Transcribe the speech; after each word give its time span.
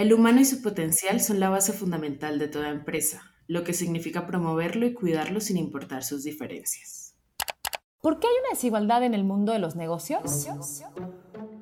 El 0.00 0.14
humano 0.14 0.40
y 0.40 0.46
su 0.46 0.62
potencial 0.62 1.20
son 1.20 1.40
la 1.40 1.50
base 1.50 1.74
fundamental 1.74 2.38
de 2.38 2.48
toda 2.48 2.70
empresa, 2.70 3.20
lo 3.46 3.64
que 3.64 3.74
significa 3.74 4.26
promoverlo 4.26 4.86
y 4.86 4.94
cuidarlo 4.94 5.42
sin 5.42 5.58
importar 5.58 6.04
sus 6.04 6.24
diferencias. 6.24 7.14
¿Por 8.00 8.18
qué 8.18 8.26
hay 8.26 8.32
una 8.40 8.48
desigualdad 8.54 9.02
en 9.02 9.12
el 9.12 9.24
mundo 9.24 9.52
de 9.52 9.58
los 9.58 9.76
negocios? 9.76 10.48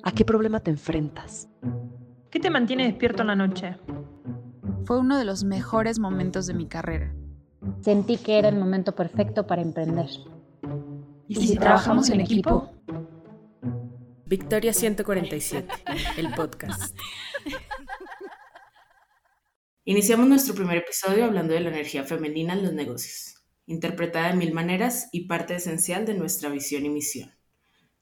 ¿A 0.03 0.11
qué 0.13 0.23
problema 0.23 0.61
te 0.61 0.71
enfrentas? 0.71 1.49
¿Qué 2.31 2.39
te 2.39 2.49
mantiene 2.49 2.85
despierto 2.87 3.23
en 3.23 3.27
la 3.27 3.35
noche? 3.35 3.75
Fue 4.85 4.97
uno 4.99 5.17
de 5.17 5.25
los 5.25 5.43
mejores 5.43 5.99
momentos 5.99 6.47
de 6.47 6.53
mi 6.53 6.65
carrera. 6.65 7.13
Sentí 7.81 8.15
que 8.15 8.39
era 8.39 8.47
el 8.47 8.55
momento 8.55 8.95
perfecto 8.95 9.47
para 9.47 9.61
emprender. 9.61 10.07
¿Y 11.27 11.35
si, 11.35 11.57
trabajamos 11.57 12.09
en 12.09 12.21
equipo? 12.21 12.71
Victoria 14.25 14.71
147, 14.71 15.67
el 16.15 16.33
podcast. 16.35 16.95
Iniciamos 19.85 20.27
nuestro 20.27 20.53
primer 20.53 20.77
episodio 20.77 21.23
hablando 21.23 21.53
de 21.53 21.61
la 21.61 21.69
energía 21.69 22.03
femenina 22.03 22.51
en 22.51 22.63
los 22.63 22.73
negocios, 22.73 23.35
interpretada 23.65 24.27
de 24.27 24.35
mil 24.35 24.53
maneras 24.53 25.07
y 25.13 25.25
parte 25.25 25.55
esencial 25.55 26.05
de 26.05 26.13
nuestra 26.13 26.49
visión 26.49 26.85
y 26.85 26.89
misión. 26.89 27.31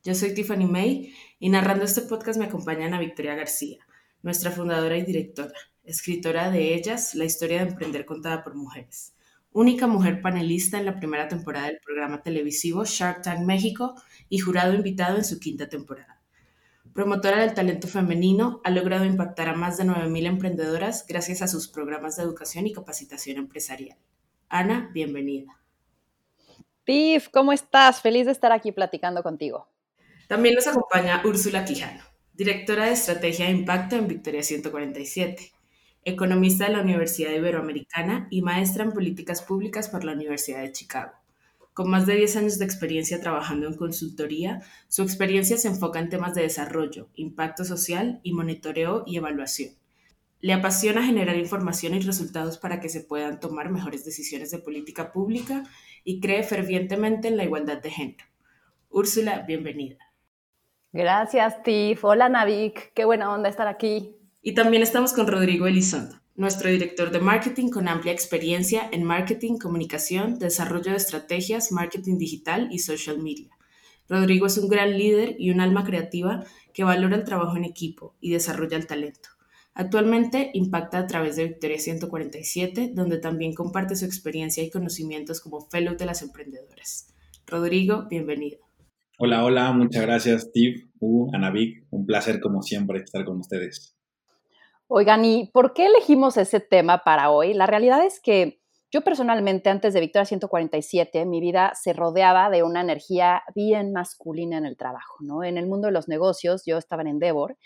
Yo 0.04 0.16
soy 0.16 0.34
Tiffany 0.34 0.66
May 0.66 1.14
y 1.38 1.50
narrando 1.50 1.86
este 1.86 2.02
podcast 2.02 2.40
me 2.40 2.46
acompaña 2.46 2.88
Ana 2.88 3.00
Victoria 3.00 3.36
García, 3.36 3.78
nuestra 4.24 4.50
fundadora 4.50 4.98
y 4.98 5.04
directora, 5.04 5.54
escritora 5.84 6.50
de 6.50 6.74
Ellas, 6.74 7.14
la 7.14 7.26
historia 7.26 7.64
de 7.64 7.70
emprender 7.70 8.06
contada 8.06 8.44
por 8.44 8.56
mujeres, 8.56 9.14
única 9.52 9.86
mujer 9.86 10.20
panelista 10.22 10.80
en 10.80 10.86
la 10.86 10.98
primera 10.98 11.28
temporada 11.28 11.68
del 11.68 11.80
programa 11.80 12.24
televisivo 12.24 12.86
Shark 12.86 13.22
Tank 13.22 13.42
México 13.42 13.94
y 14.30 14.40
jurado 14.40 14.74
invitado 14.74 15.18
en 15.18 15.26
su 15.26 15.40
quinta 15.40 15.70
temporada 15.70 16.17
promotora 16.98 17.42
del 17.42 17.54
talento 17.54 17.88
femenino, 17.88 18.60
ha 18.64 18.72
logrado 18.72 19.06
impactar 19.06 19.50
a 19.50 19.54
más 19.54 19.78
de 19.78 19.84
9.000 19.84 20.26
emprendedoras 20.26 21.06
gracias 21.08 21.44
a 21.44 21.48
sus 21.48 21.68
programas 21.68 22.16
de 22.16 22.24
educación 22.24 22.66
y 22.66 22.74
capacitación 22.74 23.38
empresarial. 23.38 24.00
Ana, 24.50 24.90
bienvenida. 24.96 25.60
Pif, 26.86 27.30
¿cómo 27.30 27.54
estás? 27.54 28.02
Feliz 28.02 28.26
de 28.26 28.32
estar 28.32 28.52
aquí 28.52 28.72
platicando 28.72 29.22
contigo. 29.22 29.70
También 30.28 30.56
nos 30.56 30.66
acompaña 30.66 31.22
Úrsula 31.24 31.66
Quijano, 31.66 32.02
directora 32.34 32.88
de 32.88 32.94
Estrategia 32.94 33.46
de 33.46 33.52
Impacto 33.52 33.96
en 33.96 34.08
Victoria 34.08 34.42
147, 34.42 35.52
economista 36.04 36.66
de 36.66 36.72
la 36.72 36.82
Universidad 36.82 37.30
Iberoamericana 37.30 38.28
y 38.32 38.42
maestra 38.42 38.84
en 38.84 38.92
Políticas 38.92 39.44
Públicas 39.44 39.88
por 39.88 40.04
la 40.04 40.14
Universidad 40.14 40.64
de 40.64 40.72
Chicago. 40.72 41.12
Con 41.78 41.92
más 41.92 42.08
de 42.08 42.16
10 42.16 42.38
años 42.38 42.58
de 42.58 42.66
experiencia 42.66 43.22
trabajando 43.22 43.68
en 43.68 43.76
consultoría, 43.76 44.64
su 44.88 45.04
experiencia 45.04 45.58
se 45.58 45.68
enfoca 45.68 46.00
en 46.00 46.10
temas 46.10 46.34
de 46.34 46.42
desarrollo, 46.42 47.08
impacto 47.14 47.64
social 47.66 48.20
y 48.24 48.34
monitoreo 48.34 49.04
y 49.06 49.18
evaluación. 49.18 49.76
Le 50.42 50.54
apasiona 50.54 51.06
generar 51.06 51.36
información 51.36 51.94
y 51.94 52.00
resultados 52.00 52.58
para 52.58 52.80
que 52.80 52.90
se 52.90 53.02
puedan 53.02 53.40
tomar 53.40 53.70
mejores 53.70 54.04
decisiones 54.04 54.50
de 54.50 54.58
política 54.58 55.12
pública 55.12 55.66
y 56.04 56.20
cree 56.20 56.42
fervientemente 56.42 57.28
en 57.28 57.38
la 57.38 57.44
igualdad 57.44 57.80
de 57.80 57.92
género. 57.92 58.26
Úrsula, 58.90 59.44
bienvenida. 59.48 60.00
Gracias, 60.92 61.62
Tiff. 61.62 62.04
Hola, 62.04 62.28
Navik. 62.28 62.92
Qué 62.96 63.06
buena 63.06 63.32
onda 63.32 63.50
estar 63.50 63.68
aquí. 63.68 64.16
Y 64.42 64.56
también 64.56 64.82
estamos 64.82 65.14
con 65.14 65.28
Rodrigo 65.28 65.68
Elizondo 65.68 66.16
nuestro 66.38 66.70
director 66.70 67.10
de 67.10 67.20
marketing 67.20 67.70
con 67.70 67.88
amplia 67.88 68.14
experiencia 68.14 68.88
en 68.92 69.04
marketing, 69.04 69.58
comunicación, 69.58 70.38
desarrollo 70.38 70.92
de 70.92 70.98
estrategias, 70.98 71.72
marketing 71.72 72.20
digital 72.20 72.70
y 72.72 72.78
social 72.80 73.18
media. 73.18 73.50
Rodrigo 74.08 74.46
es 74.46 74.60
un 74.60 74.70
gran 74.70 74.96
líder 74.98 75.36
y 75.40 75.50
un 75.50 75.60
alma 75.60 75.84
creativa 75.84 76.46
que 76.74 76.84
valora 76.84 77.16
el 77.16 77.24
trabajo 77.24 77.58
en 77.58 77.66
equipo 77.66 78.16
y 78.22 78.32
desarrolla 78.32 78.78
el 78.78 78.86
talento. 78.86 79.30
Actualmente 79.74 80.52
impacta 80.54 81.00
a 81.00 81.08
través 81.08 81.36
de 81.38 81.48
Victoria 81.48 81.80
147, 81.80 82.92
donde 82.94 83.18
también 83.18 83.54
comparte 83.54 83.96
su 83.96 84.06
experiencia 84.06 84.64
y 84.64 84.70
conocimientos 84.70 85.42
como 85.42 85.62
fellow 85.62 85.98
de 85.98 86.06
las 86.06 86.22
emprendedoras. 86.22 87.14
Rodrigo, 87.48 88.06
bienvenido. 88.10 88.60
Hola, 89.18 89.44
hola, 89.44 89.72
muchas 89.74 90.04
gracias, 90.04 90.44
Steve, 90.44 90.86
U, 91.00 91.32
Anavik. 91.34 91.88
Un 91.90 92.06
placer, 92.06 92.40
como 92.40 92.62
siempre, 92.62 93.00
estar 93.00 93.26
con 93.26 93.40
ustedes. 93.40 93.97
Oigan, 94.90 95.26
¿y 95.26 95.48
por 95.52 95.74
qué 95.74 95.88
elegimos 95.88 96.38
ese 96.38 96.62
tema 96.62 97.04
para 97.04 97.30
hoy? 97.30 97.54
La 97.54 97.68
realidad 97.68 98.06
es 98.06 98.22
que 98.22 98.62
yo 98.90 99.02
personalmente, 99.02 99.70
antes 99.70 99.94
de 99.94 100.00
Victoria 100.00 100.26
147, 100.26 101.26
mi 101.26 101.42
vida 101.42 101.74
se 101.76 101.92
rodeaba 101.92 102.50
de 102.50 102.64
una 102.64 102.80
energía 102.80 103.44
bien 103.54 103.92
masculina 103.92 104.58
en 104.58 104.66
el 104.66 104.78
trabajo, 104.78 105.18
¿no? 105.20 105.44
En 105.44 105.58
el 105.58 105.68
mundo 105.68 105.88
de 105.88 105.92
los 105.92 106.08
negocios, 106.08 106.64
yo 106.66 106.78
estaba 106.78 107.02
en 107.02 107.10
Endeavor 107.10 107.58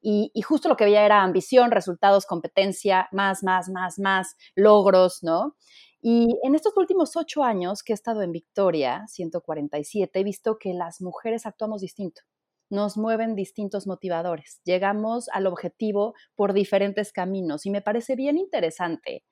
y, 0.00 0.32
justo 0.40 0.70
lo 0.70 0.76
que 0.76 0.84
veía 0.84 1.04
era 1.04 1.22
ambición, 1.22 1.70
resultados, 1.70 2.24
competencia, 2.24 3.08
más, 3.12 3.42
más, 3.42 3.68
más, 3.68 3.98
más, 3.98 4.36
logros, 4.54 5.22
¿no? 5.22 5.56
Y 6.00 6.28
en 6.42 6.54
estos 6.54 6.74
últimos 6.78 7.14
ocho 7.14 7.44
años 7.44 7.82
que 7.82 7.92
he 7.92 7.94
estado 7.94 8.22
en 8.22 8.32
Victoria 8.32 9.04
147, 9.06 10.18
he 10.18 10.24
visto 10.24 10.56
que 10.58 10.72
las 10.72 11.02
mujeres 11.02 11.44
actuamos 11.44 11.82
distinto 11.82 12.22
nos 12.70 12.96
mueven 12.96 13.34
distintos 13.34 13.86
motivadores. 13.86 14.60
Llegamos 14.64 15.28
al 15.30 15.46
objetivo 15.46 16.14
por 16.36 16.52
diferentes 16.52 17.12
caminos 17.12 17.66
y 17.66 17.70
me 17.70 17.82
parece 17.82 18.16
bien 18.16 18.38
interesante 18.38 19.24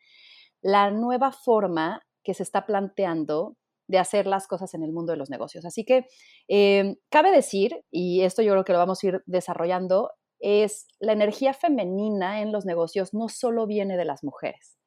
la 0.60 0.90
nueva 0.90 1.32
forma 1.32 2.02
que 2.22 2.34
se 2.34 2.42
está 2.42 2.66
planteando 2.66 3.56
de 3.88 3.98
hacer 3.98 4.26
las 4.26 4.46
cosas 4.46 4.74
en 4.74 4.82
el 4.82 4.92
mundo 4.92 5.12
de 5.12 5.18
los 5.18 5.30
negocios. 5.30 5.64
Así 5.64 5.84
que 5.84 6.06
em, 6.46 6.96
cabe 7.10 7.30
decir, 7.30 7.84
y 7.90 8.22
esto 8.22 8.42
yo 8.42 8.52
creo 8.52 8.64
que 8.64 8.72
lo 8.72 8.78
vamos 8.78 9.02
a 9.02 9.06
ir 9.06 9.22
desarrollando, 9.26 10.10
es 10.40 10.86
la 11.00 11.12
energía 11.12 11.54
femenina 11.54 12.42
en 12.42 12.52
los 12.52 12.64
negocios 12.64 13.14
no 13.14 13.28
solo 13.28 13.66
viene 13.66 13.96
de 13.96 14.04
las 14.04 14.22
mujeres, 14.22 14.78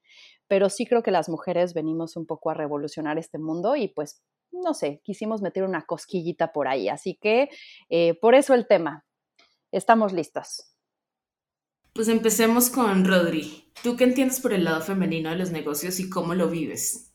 pero 0.47 0.69
sí 0.69 0.85
creo 0.85 1.03
que 1.03 1.12
las 1.12 1.29
mujeres 1.29 1.73
venimos 1.73 2.16
un 2.16 2.25
poco 2.25 2.51
a 2.51 2.53
revolucionar 2.53 3.18
este 3.18 3.38
mundo 3.38 3.75
y 3.75 3.89
pues 3.89 4.22
no 4.51 4.73
sé, 4.73 5.01
quisimos 5.03 5.41
meter 5.41 5.63
una 5.63 5.85
cosquillita 5.85 6.51
por 6.51 6.67
ahí. 6.67 6.89
Así 6.89 7.17
que 7.22 7.50
eh, 7.89 8.16
por 8.19 8.35
eso 8.35 8.53
el 8.53 8.67
tema. 8.67 9.06
Estamos 9.72 10.12
listos. 10.12 10.75
Pues 11.94 12.07
empecemos 12.07 12.69
con 12.69 13.06
Rodri. 13.06 13.72
¿Tú 13.84 13.95
qué 13.95 14.03
entiendes 14.03 14.39
por 14.39 14.53
el 14.53 14.63
lado 14.63 14.81
femenino 14.81 15.29
de 15.29 15.38
los 15.38 15.51
negocios 15.51 16.00
y 16.00 16.09
cómo 16.09 16.35
lo 16.35 16.50
vives? 16.50 17.13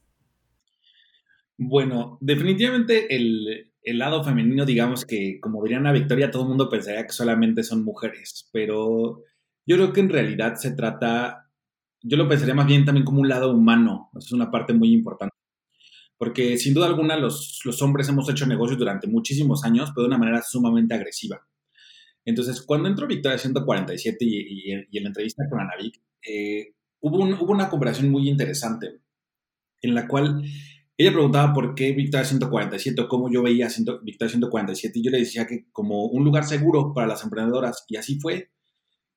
Bueno, 1.58 2.18
definitivamente 2.20 3.14
el, 3.14 3.72
el 3.82 3.98
lado 3.98 4.22
femenino, 4.24 4.66
digamos 4.66 5.06
que 5.06 5.38
como 5.40 5.62
diría 5.62 5.78
Ana 5.78 5.92
Victoria, 5.92 6.30
todo 6.30 6.42
el 6.42 6.48
mundo 6.48 6.68
pensaría 6.68 7.06
que 7.06 7.12
solamente 7.12 7.62
son 7.62 7.84
mujeres, 7.84 8.50
pero 8.52 9.22
yo 9.64 9.76
creo 9.76 9.92
que 9.92 10.00
en 10.00 10.10
realidad 10.10 10.56
se 10.56 10.72
trata, 10.72 11.48
yo 12.02 12.16
lo 12.18 12.28
pensaría 12.28 12.54
más 12.54 12.66
bien 12.66 12.84
también 12.84 13.06
como 13.06 13.20
un 13.20 13.28
lado 13.28 13.52
humano, 13.52 14.10
es 14.18 14.32
una 14.32 14.50
parte 14.50 14.74
muy 14.74 14.92
importante 14.92 15.35
porque 16.18 16.56
sin 16.58 16.74
duda 16.74 16.86
alguna 16.86 17.16
los, 17.16 17.60
los 17.64 17.82
hombres 17.82 18.08
hemos 18.08 18.28
hecho 18.30 18.46
negocios 18.46 18.78
durante 18.78 19.06
muchísimos 19.06 19.64
años, 19.64 19.90
pero 19.94 20.02
de 20.02 20.08
una 20.08 20.18
manera 20.18 20.42
sumamente 20.42 20.94
agresiva. 20.94 21.40
Entonces, 22.24 22.62
cuando 22.62 22.88
entró 22.88 23.06
Victoria 23.06 23.38
147 23.38 24.24
y, 24.24 24.36
y, 24.36 24.86
y 24.90 24.98
en 24.98 25.04
la 25.04 25.08
entrevista 25.10 25.44
con 25.48 25.60
Anavik, 25.60 26.00
eh, 26.28 26.74
hubo, 27.00 27.18
hubo 27.18 27.52
una 27.52 27.68
conversación 27.68 28.10
muy 28.10 28.28
interesante 28.28 29.00
en 29.82 29.94
la 29.94 30.08
cual 30.08 30.42
ella 30.98 31.12
preguntaba 31.12 31.52
por 31.52 31.74
qué 31.74 31.92
Victoria 31.92 32.24
147 32.24 33.02
o 33.02 33.08
cómo 33.08 33.30
yo 33.30 33.42
veía 33.42 33.68
Victoria 34.02 34.30
147 34.30 34.98
y 34.98 35.04
yo 35.04 35.10
le 35.10 35.18
decía 35.18 35.46
que 35.46 35.66
como 35.70 36.06
un 36.06 36.24
lugar 36.24 36.44
seguro 36.44 36.92
para 36.94 37.06
las 37.06 37.22
emprendedoras 37.22 37.84
y 37.88 37.96
así 37.96 38.18
fue. 38.18 38.50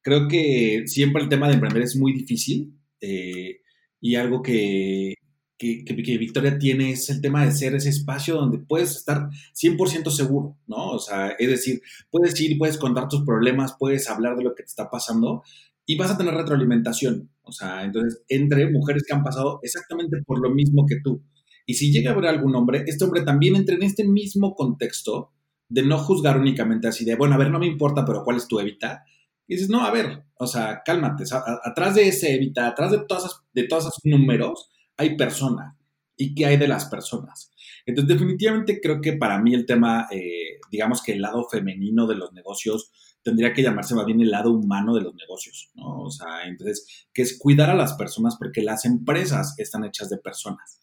Creo 0.01 0.27
que 0.27 0.83
siempre 0.87 1.23
el 1.23 1.29
tema 1.29 1.47
de 1.47 1.55
emprender 1.55 1.83
es 1.83 1.95
muy 1.95 2.13
difícil 2.13 2.73
eh, 3.01 3.61
y 4.01 4.15
algo 4.15 4.41
que, 4.41 5.15
que, 5.59 6.17
Victoria 6.17 6.57
tiene 6.57 6.91
es 6.91 7.09
el 7.09 7.21
tema 7.21 7.45
de 7.45 7.51
ser 7.51 7.75
ese 7.75 7.89
espacio 7.89 8.35
donde 8.35 8.59
puedes 8.59 8.95
estar 8.95 9.29
100% 9.53 10.09
seguro, 10.09 10.57
¿no? 10.67 10.91
O 10.91 10.99
sea, 10.99 11.35
es 11.37 11.49
decir, 11.49 11.81
puedes 12.09 12.39
ir, 12.39 12.57
puedes 12.57 12.77
contar 12.77 13.09
tus 13.09 13.25
problemas, 13.25 13.75
puedes 13.77 14.09
hablar 14.09 14.37
de 14.37 14.45
lo 14.45 14.55
que 14.55 14.63
te 14.63 14.69
está 14.69 14.89
pasando 14.89 15.43
y 15.85 15.97
vas 15.97 16.11
a 16.11 16.17
tener 16.17 16.33
retroalimentación. 16.33 17.29
O 17.41 17.51
sea, 17.51 17.83
entonces, 17.83 18.23
entre 18.29 18.71
mujeres 18.71 19.03
que 19.05 19.13
han 19.13 19.23
pasado 19.23 19.59
exactamente 19.61 20.17
por 20.25 20.39
lo 20.39 20.49
mismo 20.49 20.85
que 20.87 21.01
tú. 21.03 21.21
Y 21.65 21.73
si 21.73 21.91
llega 21.91 22.11
a 22.11 22.13
haber 22.13 22.27
algún 22.27 22.55
hombre, 22.55 22.85
este 22.87 23.03
hombre 23.03 23.23
también 23.23 23.55
entra 23.57 23.75
en 23.75 23.83
este 23.83 24.07
mismo 24.07 24.55
contexto 24.55 25.33
de 25.67 25.83
no 25.83 25.97
juzgar 25.99 26.39
únicamente 26.39 26.87
así 26.87 27.03
de, 27.03 27.15
bueno, 27.15 27.35
a 27.35 27.37
ver, 27.37 27.51
no 27.51 27.59
me 27.59 27.67
importa, 27.67 28.05
pero 28.05 28.23
¿cuál 28.23 28.37
es 28.37 28.47
tu 28.47 28.59
evita? 28.59 29.03
Y 29.45 29.55
dices, 29.55 29.69
no, 29.69 29.83
a 29.83 29.91
ver, 29.91 30.23
o 30.37 30.47
sea, 30.47 30.81
cálmate, 30.85 31.25
atrás 31.63 31.95
de 31.95 32.07
ese 32.07 32.33
evita, 32.35 32.67
atrás 32.67 32.91
de 32.91 32.99
todas 32.99 33.41
de 33.53 33.63
todos 33.63 33.83
esos 33.83 33.99
números, 34.03 34.68
hay 34.99 35.15
personas 35.15 35.75
y 36.17 36.35
qué 36.35 36.45
hay 36.45 36.57
de 36.57 36.67
las 36.67 36.85
personas. 36.85 37.51
Entonces, 37.85 38.13
definitivamente 38.13 38.79
creo 38.81 38.99
que 39.01 39.13
para 39.13 39.39
mí 39.41 39.53
el 39.55 39.65
tema, 39.65 40.07
eh, 40.11 40.59
digamos 40.69 41.01
que 41.01 41.13
el 41.13 41.21
lado 41.21 41.47
femenino 41.49 42.05
de 42.05 42.15
los 42.15 42.33
negocios 42.33 42.91
tendría 43.23 43.53
que 43.53 43.63
llamarse 43.63 43.95
más 43.95 44.05
bien 44.05 44.21
el 44.21 44.29
lado 44.29 44.51
humano 44.51 44.93
de 44.93 45.01
los 45.01 45.15
negocios, 45.15 45.71
¿no? 45.75 46.01
O 46.01 46.11
sea, 46.11 46.45
entonces, 46.45 47.07
que 47.13 47.21
es 47.21 47.37
cuidar 47.37 47.69
a 47.69 47.75
las 47.75 47.93
personas 47.93 48.35
porque 48.37 48.61
las 48.61 48.85
empresas 48.85 49.55
están 49.57 49.85
hechas 49.85 50.09
de 50.09 50.17
personas. 50.17 50.79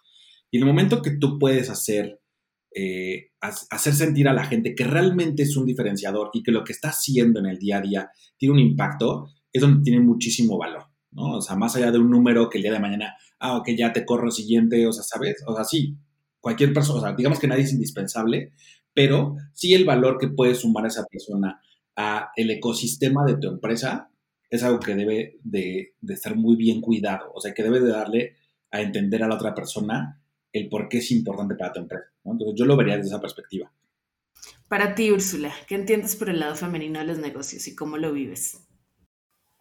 Y 0.50 0.56
en 0.56 0.62
el 0.62 0.68
momento 0.68 1.02
que 1.02 1.16
tú 1.18 1.38
puedes 1.38 1.68
hacer, 1.68 2.20
eh, 2.74 3.32
hacer 3.40 3.94
sentir 3.94 4.28
a 4.28 4.32
la 4.32 4.44
gente 4.44 4.74
que 4.74 4.84
realmente 4.84 5.42
es 5.42 5.56
un 5.56 5.66
diferenciador 5.66 6.30
y 6.32 6.42
que 6.42 6.52
lo 6.52 6.64
que 6.64 6.72
está 6.72 6.88
haciendo 6.88 7.40
en 7.40 7.46
el 7.46 7.58
día 7.58 7.78
a 7.78 7.82
día 7.82 8.10
tiene 8.38 8.54
un 8.54 8.60
impacto, 8.60 9.28
es 9.52 9.60
donde 9.60 9.82
tiene 9.82 10.00
muchísimo 10.00 10.58
valor, 10.58 10.84
¿no? 11.10 11.36
O 11.36 11.42
sea, 11.42 11.56
más 11.56 11.76
allá 11.76 11.90
de 11.90 11.98
un 11.98 12.10
número 12.10 12.48
que 12.48 12.58
el 12.58 12.62
día 12.62 12.72
de 12.72 12.80
mañana, 12.80 13.14
ah, 13.38 13.56
ok, 13.58 13.70
ya 13.76 13.92
te 13.92 14.04
corro 14.04 14.30
siguiente, 14.30 14.86
o 14.86 14.92
sea, 14.92 15.02
¿sabes? 15.02 15.42
O 15.46 15.54
sea, 15.54 15.64
sí, 15.64 15.96
cualquier 16.40 16.72
persona, 16.72 16.98
o 16.98 17.02
sea, 17.02 17.12
digamos 17.12 17.38
que 17.38 17.48
nadie 17.48 17.64
es 17.64 17.72
indispensable, 17.72 18.52
pero 18.94 19.36
sí 19.52 19.74
el 19.74 19.84
valor 19.84 20.18
que 20.18 20.28
puede 20.28 20.54
sumar 20.54 20.86
esa 20.86 21.04
persona 21.04 21.60
a 21.96 22.30
el 22.36 22.50
ecosistema 22.50 23.24
de 23.24 23.36
tu 23.36 23.48
empresa 23.48 24.10
es 24.48 24.62
algo 24.62 24.78
que 24.78 24.94
debe 24.94 25.38
de, 25.42 25.94
de 26.00 26.14
estar 26.14 26.36
muy 26.36 26.56
bien 26.56 26.80
cuidado, 26.80 27.32
o 27.34 27.40
sea, 27.40 27.52
que 27.52 27.62
debe 27.62 27.80
de 27.80 27.90
darle 27.90 28.36
a 28.70 28.80
entender 28.80 29.22
a 29.22 29.28
la 29.28 29.34
otra 29.34 29.54
persona 29.54 30.22
el 30.52 30.68
por 30.68 30.88
qué 30.88 30.98
es 30.98 31.10
importante 31.10 31.54
para 31.54 31.72
tu 31.72 31.80
empresa. 31.80 32.06
Entonces 32.24 32.54
yo 32.56 32.64
lo 32.64 32.76
vería 32.76 32.96
desde 32.96 33.08
esa 33.08 33.20
perspectiva. 33.20 33.70
Para 34.68 34.94
ti, 34.94 35.10
Úrsula, 35.10 35.52
¿qué 35.66 35.74
entiendes 35.74 36.16
por 36.16 36.28
el 36.28 36.40
lado 36.40 36.54
femenino 36.54 36.98
de 36.98 37.06
los 37.06 37.18
negocios 37.18 37.66
y 37.68 37.74
cómo 37.74 37.98
lo 37.98 38.12
vives? 38.12 38.66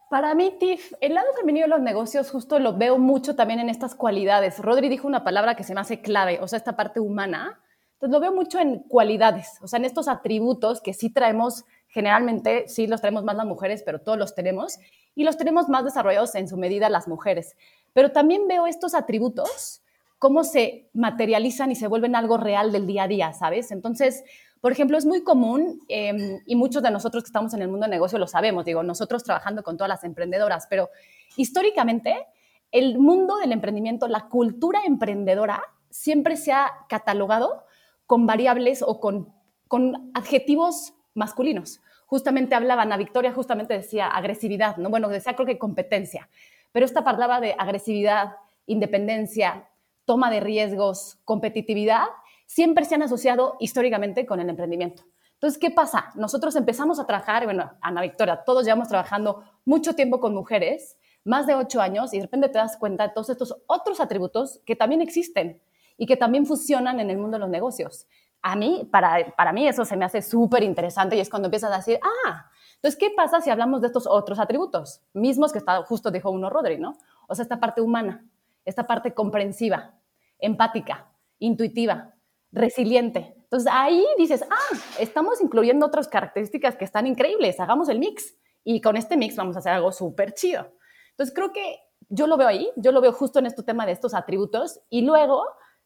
Para 0.08 0.36
mí, 0.36 0.54
Tiff, 0.60 0.92
el 1.00 1.14
lado 1.14 1.26
femenino 1.36 1.64
de 1.64 1.70
los 1.70 1.80
negocios 1.80 2.30
justo 2.30 2.60
lo 2.60 2.76
veo 2.76 2.96
mucho 2.96 3.34
también 3.34 3.58
en 3.58 3.68
estas 3.68 3.96
cualidades. 3.96 4.60
Rodri 4.60 4.88
dijo 4.88 5.08
una 5.08 5.24
palabra 5.24 5.56
que 5.56 5.64
se 5.64 5.74
me 5.74 5.80
hace 5.80 6.00
clave, 6.00 6.38
o 6.40 6.46
sea, 6.46 6.58
esta 6.58 6.76
parte 6.76 7.00
humana. 7.00 7.60
Entonces 7.94 8.12
lo 8.12 8.20
veo 8.20 8.32
mucho 8.32 8.60
en 8.60 8.80
cualidades, 8.80 9.58
o 9.62 9.66
sea, 9.66 9.78
en 9.78 9.84
estos 9.84 10.06
atributos 10.06 10.80
que 10.80 10.92
sí 10.92 11.10
traemos, 11.10 11.64
generalmente 11.88 12.68
sí 12.68 12.86
los 12.86 13.00
traemos 13.00 13.24
más 13.24 13.34
las 13.36 13.46
mujeres, 13.46 13.82
pero 13.84 14.00
todos 14.00 14.16
los 14.16 14.34
tenemos, 14.34 14.78
y 15.16 15.24
los 15.24 15.38
tenemos 15.38 15.68
más 15.68 15.82
desarrollados 15.82 16.34
en 16.36 16.46
su 16.46 16.56
medida 16.56 16.88
las 16.88 17.08
mujeres. 17.08 17.56
Pero 17.92 18.12
también 18.12 18.46
veo 18.46 18.66
estos 18.66 18.94
atributos 18.94 19.82
cómo 20.18 20.44
se 20.44 20.88
materializan 20.92 21.70
y 21.72 21.74
se 21.74 21.88
vuelven 21.88 22.14
algo 22.14 22.36
real 22.36 22.70
del 22.70 22.86
día 22.86 23.04
a 23.04 23.08
día, 23.08 23.32
¿sabes? 23.32 23.70
Entonces, 23.70 24.24
por 24.60 24.72
ejemplo, 24.72 24.96
es 24.98 25.06
muy 25.06 25.22
común, 25.22 25.80
em, 25.88 26.40
y 26.46 26.56
muchos 26.56 26.82
de 26.82 26.90
nosotros 26.90 27.22
que 27.22 27.28
estamos 27.28 27.54
en 27.54 27.62
el 27.62 27.68
mundo 27.68 27.86
de 27.86 27.90
negocio 27.90 28.18
lo 28.18 28.26
sabemos, 28.26 28.64
digo, 28.64 28.82
nosotros 28.82 29.22
trabajando 29.22 29.62
con 29.62 29.76
todas 29.76 29.88
las 29.88 30.04
emprendedoras, 30.04 30.66
pero 30.68 30.88
históricamente 31.36 32.26
el 32.72 32.98
mundo 32.98 33.36
del 33.36 33.52
emprendimiento, 33.52 34.08
la 34.08 34.28
cultura 34.28 34.80
emprendedora, 34.84 35.62
siempre 35.90 36.36
se 36.36 36.52
ha 36.52 36.70
catalogado 36.88 37.64
con 38.06 38.26
variables 38.26 38.82
o 38.82 39.00
con, 39.00 39.32
con 39.68 40.10
adjetivos 40.14 40.94
masculinos. 41.14 41.80
Justamente 42.06 42.54
hablaban, 42.54 42.92
a 42.92 42.96
Victoria 42.96 43.32
justamente 43.32 43.74
decía 43.74 44.06
agresividad, 44.06 44.76
¿no? 44.76 44.90
Bueno, 44.90 45.08
decía 45.08 45.34
creo 45.34 45.46
que 45.46 45.58
competencia, 45.58 46.28
pero 46.72 46.86
esta 46.86 47.02
parlaba 47.02 47.40
de 47.40 47.54
agresividad, 47.58 48.36
independencia, 48.66 49.68
toma 50.04 50.30
de 50.30 50.40
riesgos, 50.40 51.18
competitividad, 51.24 52.04
siempre 52.46 52.84
se 52.84 52.94
han 52.94 53.02
asociado 53.02 53.56
históricamente 53.60 54.24
con 54.24 54.40
el 54.40 54.48
emprendimiento. 54.48 55.04
Entonces, 55.34 55.58
¿qué 55.58 55.70
pasa? 55.70 56.12
Nosotros 56.14 56.56
empezamos 56.56 56.98
a 56.98 57.06
trabajar, 57.06 57.44
bueno, 57.44 57.72
Ana 57.82 58.00
Victoria, 58.00 58.42
todos 58.44 58.64
llevamos 58.64 58.88
trabajando 58.88 59.44
mucho 59.66 59.94
tiempo 59.94 60.18
con 60.18 60.34
mujeres, 60.34 60.96
más 61.24 61.46
de 61.46 61.54
ocho 61.54 61.80
años, 61.82 62.14
y 62.14 62.18
de 62.18 62.22
repente 62.22 62.48
te 62.48 62.58
das 62.58 62.78
cuenta 62.78 63.08
de 63.08 63.12
todos 63.12 63.28
estos 63.28 63.54
otros 63.66 64.00
atributos 64.00 64.62
que 64.64 64.76
también 64.76 65.02
existen 65.02 65.60
y 65.98 66.06
que 66.06 66.16
también 66.16 66.46
funcionan 66.46 67.00
en 67.00 67.10
el 67.10 67.18
mundo 67.18 67.36
de 67.36 67.40
los 67.40 67.50
negocios. 67.50 68.06
A 68.40 68.56
mí, 68.56 68.88
para, 68.90 69.34
para 69.36 69.52
mí 69.52 69.68
eso 69.68 69.84
se 69.84 69.96
me 69.96 70.04
hace 70.04 70.22
súper 70.22 70.62
interesante 70.62 71.16
y 71.16 71.20
es 71.20 71.28
cuando 71.28 71.46
empiezas 71.46 71.72
a 71.72 71.78
decir, 71.78 71.98
ah, 72.02 72.48
entonces, 72.76 72.98
¿qué 72.98 73.10
pasa 73.16 73.40
si 73.40 73.50
hablamos 73.50 73.80
de 73.80 73.88
estos 73.88 74.06
otros 74.06 74.38
atributos? 74.38 75.02
Mismos 75.12 75.52
que 75.52 75.58
está, 75.58 75.82
justo 75.82 76.10
dijo 76.10 76.30
uno 76.30 76.50
Rodri, 76.50 76.78
¿no? 76.78 76.98
O 77.26 77.34
sea, 77.34 77.42
esta 77.42 77.58
parte 77.58 77.80
humana, 77.80 78.24
esta 78.64 78.86
parte 78.86 79.12
comprensiva, 79.12 79.94
empática, 80.38 81.10
intuitiva, 81.38 82.14
resiliente. 82.56 83.34
Entonces 83.42 83.70
ahí 83.72 84.04
dices, 84.18 84.42
ah, 84.50 84.76
estamos 84.98 85.40
incluyendo 85.40 85.86
otras 85.86 86.08
características 86.08 86.74
que 86.76 86.84
están 86.84 87.06
increíbles, 87.06 87.60
hagamos 87.60 87.88
el 87.88 87.98
mix 87.98 88.34
y 88.64 88.80
con 88.80 88.96
este 88.96 89.16
mix 89.16 89.36
vamos 89.36 89.54
a 89.56 89.60
hacer 89.60 89.72
algo 89.72 89.92
súper 89.92 90.32
chido. 90.32 90.72
Entonces 91.10 91.34
creo 91.34 91.52
que 91.52 91.78
yo 92.08 92.26
lo 92.26 92.36
veo 92.36 92.48
ahí, 92.48 92.70
yo 92.76 92.92
lo 92.92 93.00
veo 93.00 93.12
justo 93.12 93.38
en 93.38 93.46
este 93.46 93.62
tema 93.62 93.86
de 93.86 93.92
estos 93.92 94.14
atributos 94.14 94.80
y 94.90 95.02
luego 95.02 95.44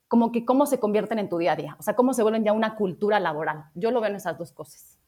como 0.08 0.32
que 0.32 0.44
cómo 0.44 0.66
se 0.66 0.80
convierten 0.80 1.18
en 1.18 1.28
tu 1.28 1.38
día 1.38 1.52
a 1.52 1.56
día, 1.56 1.76
o 1.78 1.82
sea, 1.82 1.94
cómo 1.94 2.14
se 2.14 2.22
vuelven 2.22 2.44
ya 2.44 2.52
una 2.52 2.76
cultura 2.76 3.20
laboral. 3.20 3.64
Yo 3.74 3.90
lo 3.90 4.00
veo 4.00 4.10
en 4.10 4.16
esas 4.16 4.38
dos 4.38 4.52
cosas. 4.52 4.98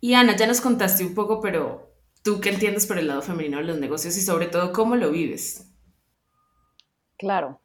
Y 0.00 0.14
Ana, 0.14 0.36
ya 0.36 0.46
nos 0.46 0.60
contaste 0.60 1.04
un 1.04 1.14
poco, 1.14 1.40
pero 1.40 1.92
tú 2.22 2.40
qué 2.40 2.50
entiendes 2.50 2.86
por 2.86 2.98
el 2.98 3.08
lado 3.08 3.22
femenino 3.22 3.58
de 3.58 3.64
los 3.64 3.78
negocios 3.78 4.16
y 4.16 4.20
sobre 4.20 4.46
todo 4.46 4.72
cómo 4.72 4.94
lo 4.94 5.10
vives. 5.10 5.72
Claro 7.16 7.60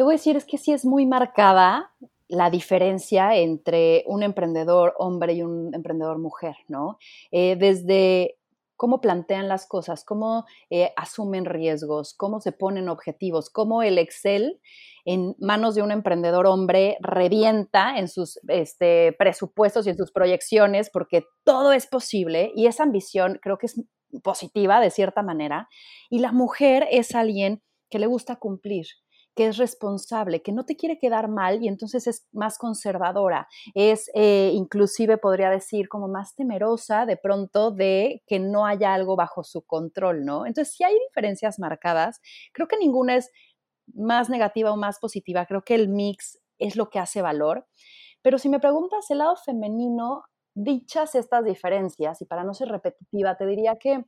te 0.00 0.04
voy 0.04 0.14
a 0.14 0.16
decir 0.16 0.34
es 0.38 0.46
que 0.46 0.56
sí 0.56 0.72
es 0.72 0.86
muy 0.86 1.04
marcada 1.04 1.92
la 2.26 2.48
diferencia 2.48 3.36
entre 3.36 4.02
un 4.06 4.22
emprendedor 4.22 4.94
hombre 4.96 5.34
y 5.34 5.42
un 5.42 5.74
emprendedor 5.74 6.18
mujer, 6.18 6.56
¿no? 6.68 6.96
Eh, 7.32 7.54
desde 7.56 8.38
cómo 8.76 9.02
plantean 9.02 9.46
las 9.46 9.66
cosas, 9.66 10.02
cómo 10.06 10.46
eh, 10.70 10.94
asumen 10.96 11.44
riesgos, 11.44 12.14
cómo 12.14 12.40
se 12.40 12.52
ponen 12.52 12.88
objetivos, 12.88 13.50
cómo 13.50 13.82
el 13.82 13.98
Excel 13.98 14.58
en 15.04 15.36
manos 15.38 15.74
de 15.74 15.82
un 15.82 15.90
emprendedor 15.90 16.46
hombre 16.46 16.96
revienta 17.02 17.98
en 17.98 18.08
sus 18.08 18.40
este, 18.48 19.14
presupuestos 19.18 19.86
y 19.86 19.90
en 19.90 19.98
sus 19.98 20.12
proyecciones, 20.12 20.88
porque 20.90 21.24
todo 21.44 21.74
es 21.74 21.86
posible 21.86 22.52
y 22.56 22.68
esa 22.68 22.84
ambición 22.84 23.38
creo 23.42 23.58
que 23.58 23.66
es 23.66 23.78
positiva 24.22 24.80
de 24.80 24.90
cierta 24.90 25.22
manera, 25.22 25.68
y 26.08 26.20
la 26.20 26.32
mujer 26.32 26.88
es 26.90 27.14
alguien 27.14 27.62
que 27.90 27.98
le 27.98 28.06
gusta 28.06 28.36
cumplir, 28.36 28.86
que 29.34 29.46
es 29.46 29.56
responsable, 29.56 30.42
que 30.42 30.52
no 30.52 30.64
te 30.64 30.76
quiere 30.76 30.98
quedar 30.98 31.28
mal 31.28 31.62
y 31.62 31.68
entonces 31.68 32.06
es 32.06 32.26
más 32.32 32.58
conservadora, 32.58 33.48
es 33.74 34.10
eh, 34.14 34.50
inclusive 34.54 35.18
podría 35.18 35.50
decir 35.50 35.88
como 35.88 36.08
más 36.08 36.34
temerosa 36.34 37.06
de 37.06 37.16
pronto 37.16 37.70
de 37.70 38.22
que 38.26 38.38
no 38.38 38.66
haya 38.66 38.92
algo 38.94 39.16
bajo 39.16 39.44
su 39.44 39.62
control, 39.62 40.24
¿no? 40.24 40.46
Entonces, 40.46 40.74
si 40.74 40.84
hay 40.84 40.94
diferencias 41.08 41.58
marcadas, 41.58 42.20
creo 42.52 42.68
que 42.68 42.76
ninguna 42.76 43.16
es 43.16 43.30
más 43.94 44.30
negativa 44.30 44.72
o 44.72 44.76
más 44.76 44.98
positiva, 44.98 45.46
creo 45.46 45.62
que 45.62 45.74
el 45.74 45.88
mix 45.88 46.38
es 46.58 46.76
lo 46.76 46.90
que 46.90 46.98
hace 46.98 47.22
valor. 47.22 47.66
Pero 48.22 48.38
si 48.38 48.48
me 48.48 48.60
preguntas 48.60 49.10
el 49.10 49.18
lado 49.18 49.36
femenino, 49.36 50.24
dichas 50.54 51.14
estas 51.14 51.44
diferencias, 51.44 52.20
y 52.20 52.26
para 52.26 52.44
no 52.44 52.54
ser 52.54 52.68
repetitiva, 52.68 53.36
te 53.36 53.46
diría 53.46 53.76
que 53.76 54.04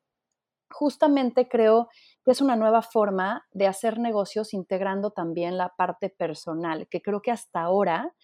justamente 0.72 1.48
creo 1.48 1.88
que 2.24 2.32
es 2.32 2.40
una 2.40 2.56
nueva 2.56 2.82
forma 2.82 3.46
de 3.52 3.66
hacer 3.66 3.98
negocios 3.98 4.54
integrando 4.54 5.10
también 5.10 5.56
la 5.56 5.70
parte 5.76 6.10
personal, 6.10 6.88
que 6.88 7.02
creo 7.02 7.22
que 7.22 7.30
hasta 7.30 7.62
ahora, 7.62 8.14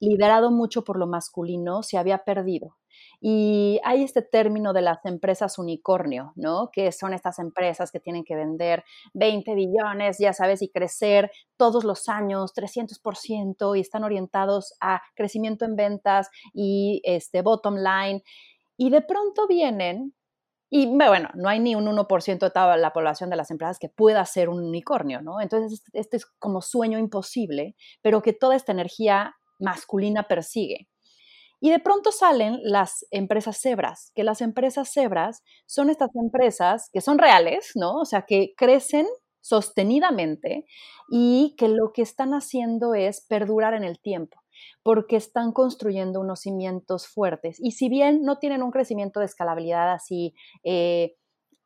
liderado 0.00 0.50
mucho 0.50 0.84
por 0.84 0.98
lo 0.98 1.06
masculino, 1.06 1.82
se 1.82 1.98
había 1.98 2.18
perdido. 2.24 2.76
Y 3.20 3.80
hay 3.84 4.04
este 4.04 4.22
término 4.22 4.72
de 4.72 4.82
las 4.82 5.04
empresas 5.04 5.58
unicornio, 5.58 6.32
¿no? 6.36 6.70
Que 6.72 6.92
son 6.92 7.12
estas 7.12 7.38
empresas 7.38 7.90
que 7.90 8.00
tienen 8.00 8.24
que 8.24 8.36
vender 8.36 8.84
20 9.14 9.54
billones, 9.54 10.18
ya 10.18 10.32
sabes, 10.32 10.62
y 10.62 10.70
crecer 10.70 11.30
todos 11.56 11.84
los 11.84 12.08
años 12.08 12.52
300% 12.54 13.76
y 13.76 13.80
están 13.80 14.04
orientados 14.04 14.74
a 14.80 15.02
crecimiento 15.14 15.64
en 15.64 15.76
ventas 15.76 16.28
y 16.52 17.00
este 17.04 17.42
bottom 17.42 17.76
line. 17.76 18.22
Y 18.76 18.90
de 18.90 19.02
pronto 19.02 19.48
vienen 19.48 20.14
y 20.70 20.86
bueno, 20.86 21.30
no 21.34 21.48
hay 21.48 21.60
ni 21.60 21.74
un 21.74 21.86
1% 21.86 22.52
de 22.52 22.78
la 22.78 22.92
población 22.92 23.30
de 23.30 23.36
las 23.36 23.50
empresas 23.50 23.78
que 23.78 23.88
pueda 23.88 24.24
ser 24.26 24.50
un 24.50 24.62
unicornio, 24.62 25.22
¿no? 25.22 25.40
Entonces, 25.40 25.82
este 25.94 26.18
es 26.18 26.26
como 26.38 26.60
sueño 26.60 26.98
imposible, 26.98 27.74
pero 28.02 28.20
que 28.20 28.34
toda 28.34 28.54
esta 28.54 28.72
energía 28.72 29.34
masculina 29.58 30.24
persigue. 30.24 30.88
Y 31.60 31.70
de 31.70 31.80
pronto 31.80 32.12
salen 32.12 32.60
las 32.62 33.06
empresas 33.10 33.58
cebras, 33.60 34.12
que 34.14 34.24
las 34.24 34.42
empresas 34.42 34.92
cebras 34.92 35.42
son 35.66 35.90
estas 35.90 36.10
empresas 36.14 36.90
que 36.92 37.00
son 37.00 37.18
reales, 37.18 37.72
¿no? 37.74 37.96
O 37.96 38.04
sea, 38.04 38.22
que 38.22 38.54
crecen 38.56 39.06
sostenidamente 39.40 40.66
y 41.10 41.54
que 41.56 41.68
lo 41.68 41.92
que 41.92 42.02
están 42.02 42.34
haciendo 42.34 42.94
es 42.94 43.24
perdurar 43.26 43.74
en 43.74 43.84
el 43.84 43.98
tiempo 44.00 44.37
porque 44.82 45.16
están 45.16 45.52
construyendo 45.52 46.20
unos 46.20 46.40
cimientos 46.40 47.06
fuertes. 47.08 47.58
Y 47.60 47.72
si 47.72 47.88
bien 47.88 48.22
no 48.22 48.38
tienen 48.38 48.62
un 48.62 48.70
crecimiento 48.70 49.20
de 49.20 49.26
escalabilidad 49.26 49.92
así 49.92 50.34
eh, 50.64 51.16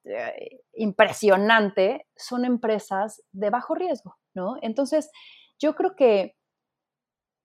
eh, 0.05 0.61
impresionante, 0.75 2.07
son 2.17 2.45
empresas 2.45 3.23
de 3.33 3.51
bajo 3.51 3.75
riesgo, 3.75 4.17
¿no? 4.35 4.57
Entonces, 4.61 5.11
yo 5.59 5.75
creo 5.75 5.95
que 5.95 6.37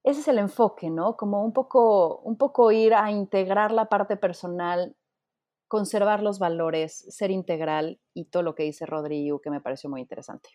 ese 0.03 0.21
es 0.21 0.27
el 0.27 0.39
enfoque, 0.39 0.89
¿no? 0.89 1.17
Como 1.17 1.43
un 1.43 1.53
poco, 1.53 2.19
un 2.21 2.37
poco 2.37 2.71
ir 2.71 2.93
a 2.93 3.11
integrar 3.11 3.71
la 3.71 3.85
parte 3.89 4.15
personal, 4.15 4.95
conservar 5.67 6.23
los 6.23 6.39
valores, 6.39 7.05
ser 7.09 7.29
integral 7.29 7.99
y 8.13 8.25
todo 8.25 8.41
lo 8.41 8.55
que 8.55 8.63
dice 8.63 8.85
Rodrigo, 8.85 9.41
que 9.41 9.51
me 9.51 9.61
pareció 9.61 9.89
muy 9.89 10.01
interesante. 10.01 10.49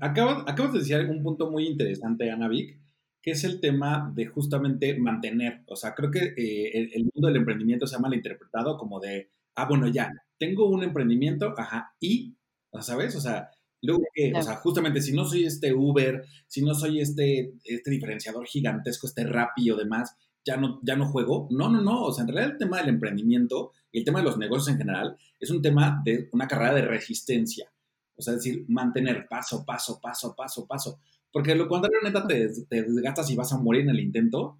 Acabas, 0.00 0.44
acabas 0.46 0.72
de 0.72 0.78
decir 0.80 1.08
un 1.08 1.22
punto 1.22 1.50
muy 1.50 1.68
interesante, 1.68 2.30
Ana 2.30 2.48
Vic, 2.48 2.80
que 3.28 3.32
es 3.32 3.44
el 3.44 3.60
tema 3.60 4.10
de 4.14 4.24
justamente 4.24 4.98
mantener. 4.98 5.62
O 5.66 5.76
sea, 5.76 5.94
creo 5.94 6.10
que 6.10 6.32
eh, 6.34 6.90
el, 6.94 7.10
mundo 7.12 7.28
del 7.28 7.36
emprendimiento 7.36 7.86
se 7.86 7.94
ha 7.94 7.98
malinterpretado 7.98 8.78
como 8.78 9.00
de, 9.00 9.30
ah, 9.54 9.66
bueno, 9.68 9.86
ya, 9.86 10.10
tengo 10.38 10.66
un 10.66 10.82
emprendimiento, 10.82 11.52
ajá, 11.58 11.94
y, 12.00 12.38
¿sabes? 12.80 13.14
O 13.16 13.20
sea, 13.20 13.50
luego 13.82 14.02
que, 14.14 14.32
o 14.34 14.40
sea, 14.40 14.56
justamente 14.56 15.02
si 15.02 15.12
no 15.12 15.26
soy 15.26 15.44
este 15.44 15.74
Uber, 15.74 16.24
si 16.46 16.62
no 16.62 16.74
soy 16.74 17.02
este, 17.02 17.52
este 17.64 17.90
diferenciador 17.90 18.46
gigantesco, 18.46 19.06
este 19.06 19.24
rápido 19.24 19.76
demás, 19.76 20.16
ya 20.42 20.56
no, 20.56 20.80
ya 20.82 20.96
no 20.96 21.10
juego. 21.10 21.48
No, 21.50 21.68
no, 21.68 21.82
no. 21.82 22.04
O 22.04 22.12
sea, 22.12 22.22
en 22.22 22.28
realidad 22.28 22.52
el 22.52 22.58
tema 22.58 22.78
del 22.78 22.88
emprendimiento 22.88 23.72
y 23.92 23.98
el 23.98 24.06
tema 24.06 24.20
de 24.20 24.24
los 24.24 24.38
negocios 24.38 24.68
en 24.68 24.78
general 24.78 25.18
es 25.38 25.50
un 25.50 25.60
tema 25.60 26.00
de 26.02 26.30
una 26.32 26.48
carrera 26.48 26.72
de 26.72 26.82
resistencia. 26.82 27.70
O 28.16 28.22
sea, 28.22 28.32
es 28.32 28.42
decir, 28.42 28.64
mantener 28.68 29.26
paso, 29.28 29.66
paso, 29.66 30.00
paso, 30.00 30.34
paso, 30.34 30.66
paso. 30.66 30.98
Porque 31.32 31.54
lo 31.54 31.68
contrario, 31.68 31.98
neta, 32.02 32.26
te, 32.26 32.48
te 32.68 32.82
desgastas 32.82 33.30
y 33.30 33.36
vas 33.36 33.52
a 33.52 33.58
morir 33.58 33.82
en 33.82 33.90
el 33.90 34.00
intento 34.00 34.58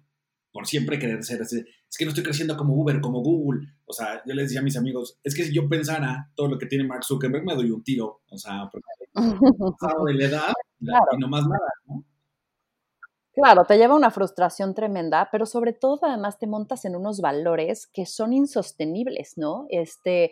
por 0.51 0.67
siempre 0.67 0.99
querer 0.99 1.23
ser 1.23 1.41
ese. 1.41 1.65
Es 1.87 1.97
que 1.97 2.05
no 2.05 2.09
estoy 2.09 2.23
creciendo 2.23 2.57
como 2.57 2.73
Uber, 2.75 2.99
como 3.01 3.21
Google. 3.21 3.67
O 3.85 3.93
sea, 3.93 4.21
yo 4.25 4.33
les 4.33 4.45
decía 4.45 4.61
a 4.61 4.63
mis 4.63 4.77
amigos, 4.77 5.19
es 5.23 5.35
que 5.35 5.43
si 5.43 5.53
yo 5.53 5.67
pensara 5.67 6.31
todo 6.35 6.47
lo 6.47 6.57
que 6.57 6.65
tiene 6.65 6.87
Mark 6.87 7.03
Zuckerberg, 7.03 7.45
me 7.45 7.55
doy 7.55 7.71
un 7.71 7.83
tiro. 7.83 8.21
O 8.29 8.37
sea, 8.37 8.69
porque 8.71 8.85
de 10.07 10.13
la 10.13 10.25
edad 10.25 10.53
y 10.79 11.17
no 11.19 11.27
más 11.27 11.43
nada, 11.43 11.71
¿no? 11.87 12.03
Claro, 13.33 13.63
te 13.63 13.77
lleva 13.77 13.95
una 13.95 14.11
frustración 14.11 14.73
tremenda, 14.73 15.29
pero 15.31 15.45
sobre 15.45 15.71
todo 15.71 15.99
además 16.01 16.39
te 16.39 16.47
montas 16.47 16.83
en 16.83 16.95
unos 16.95 17.21
valores 17.21 17.87
que 17.87 18.05
son 18.05 18.33
insostenibles, 18.33 19.37
¿no? 19.37 19.65
Este, 19.69 20.31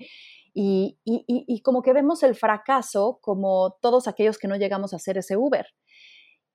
y, 0.53 0.99
y, 1.05 1.23
y, 1.25 1.61
como 1.61 1.83
que 1.83 1.93
vemos 1.93 2.23
el 2.23 2.35
fracaso 2.35 3.19
como 3.21 3.77
todos 3.81 4.07
aquellos 4.07 4.37
que 4.37 4.47
no 4.47 4.57
llegamos 4.57 4.91
a 4.91 4.97
hacer 4.97 5.17
ese 5.17 5.37
Uber. 5.37 5.67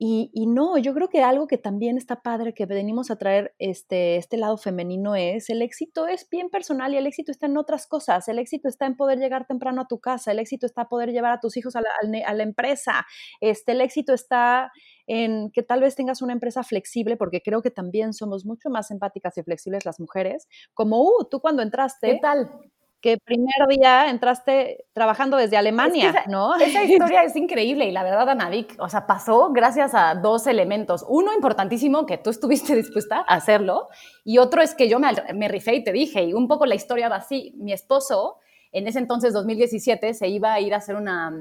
Y, 0.05 0.47
no, 0.49 0.79
yo 0.79 0.95
creo 0.95 1.09
que 1.09 1.23
algo 1.23 1.47
que 1.47 1.59
también 1.59 1.97
está 1.97 2.23
padre 2.23 2.55
que 2.55 2.67
venimos 2.67 3.13
a 3.13 3.17
traer 3.17 3.55
este, 3.61 4.17
este 4.17 4.37
lado 4.37 4.57
femenino 4.57 5.15
es, 5.15 5.49
el 5.49 5.63
éxito 5.63 6.09
es 6.09 6.29
bien 6.29 6.51
personal 6.51 6.93
y 6.93 6.97
el 6.97 7.07
éxito 7.07 7.31
está 7.31 7.47
en 7.47 7.57
otras 7.57 7.87
cosas, 7.87 8.27
el 8.27 8.41
éxito 8.41 8.67
está 8.67 8.87
en 8.87 8.97
poder 8.97 9.21
llegar 9.21 9.47
temprano 9.47 9.81
a 9.83 9.87
tu 9.87 10.01
casa, 10.01 10.33
el 10.33 10.41
éxito 10.41 10.67
está 10.67 10.89
poder 10.89 11.13
llevar 11.13 11.31
a 11.31 11.39
tus 11.39 11.57
hijos 11.57 11.77
a 11.77 11.83
la, 11.83 11.89
a 12.27 12.35
la 12.35 12.43
empresa, 12.43 13.07
este, 13.41 13.71
el 13.71 13.81
éxito 13.81 14.13
está 14.13 14.73
en 15.07 15.53
que 15.53 15.63
tal 15.63 15.83
vez 15.83 15.95
tengas 15.95 16.21
una 16.21 16.33
empresa 16.33 16.65
flexible, 16.65 17.17
porque 17.17 17.41
creo 17.41 17.63
que 17.63 17.71
también 17.71 18.13
somos 18.13 18.45
mucho 18.45 18.71
más 18.71 18.91
empáticas 18.91 19.39
y 19.39 19.45
flexibles 19.45 19.85
las 19.85 20.01
mujeres, 20.01 20.49
como, 20.75 21.01
uh, 21.01 21.29
tú 21.31 21.39
cuando 21.41 21.63
entraste... 21.63 22.15
¿Qué 22.15 22.19
tal? 22.21 22.51
Que 23.03 23.19
primer 23.19 23.53
día 23.69 24.09
entraste 24.09 24.87
trabajando 24.93 25.37
desde 25.37 25.57
Alemania, 25.57 26.25
¿no? 26.29 26.55
Esa 26.55 26.85
historia 26.85 27.25
es 27.25 27.35
increíble 27.35 27.85
y 27.87 27.91
la 27.91 28.05
verdad, 28.05 28.31
Anavik, 28.31 28.77
o 28.79 28.89
sea, 28.89 29.09
pasó 29.09 29.51
gracias 29.53 29.93
a 29.93 30.15
dos 30.15 30.47
elementos. 30.47 31.05
Uno 31.09 31.35
importantísimo, 31.35 32.07
que 32.07 32.17
tú 32.17 32.31
estuviste 32.31 32.77
dispuesta 32.77 33.25
a 33.27 33.35
hacerlo, 33.35 33.89
y 34.25 34.39
otro 34.39 34.63
es 34.63 34.77
que 34.77 34.89
yo 34.89 35.01
me, 35.01 35.09
me 35.35 35.49
rifé 35.49 35.75
y 35.75 35.85
te 35.85 35.93
dije, 35.93 36.23
y 36.23 36.33
un 36.33 36.47
poco 36.47 36.65
la 36.65 36.77
historia 36.77 37.09
va 37.09 37.17
así. 37.17 37.53
Mi 37.57 37.73
esposo, 37.73 38.37
en 38.71 38.87
ese 38.87 39.01
entonces, 39.01 39.35
2017, 39.35 40.15
se 40.15 40.29
iba 40.29 40.53
a 40.53 40.61
ir 40.61 40.73
a 40.73 40.77
hacer 40.77 40.95
una 40.95 41.33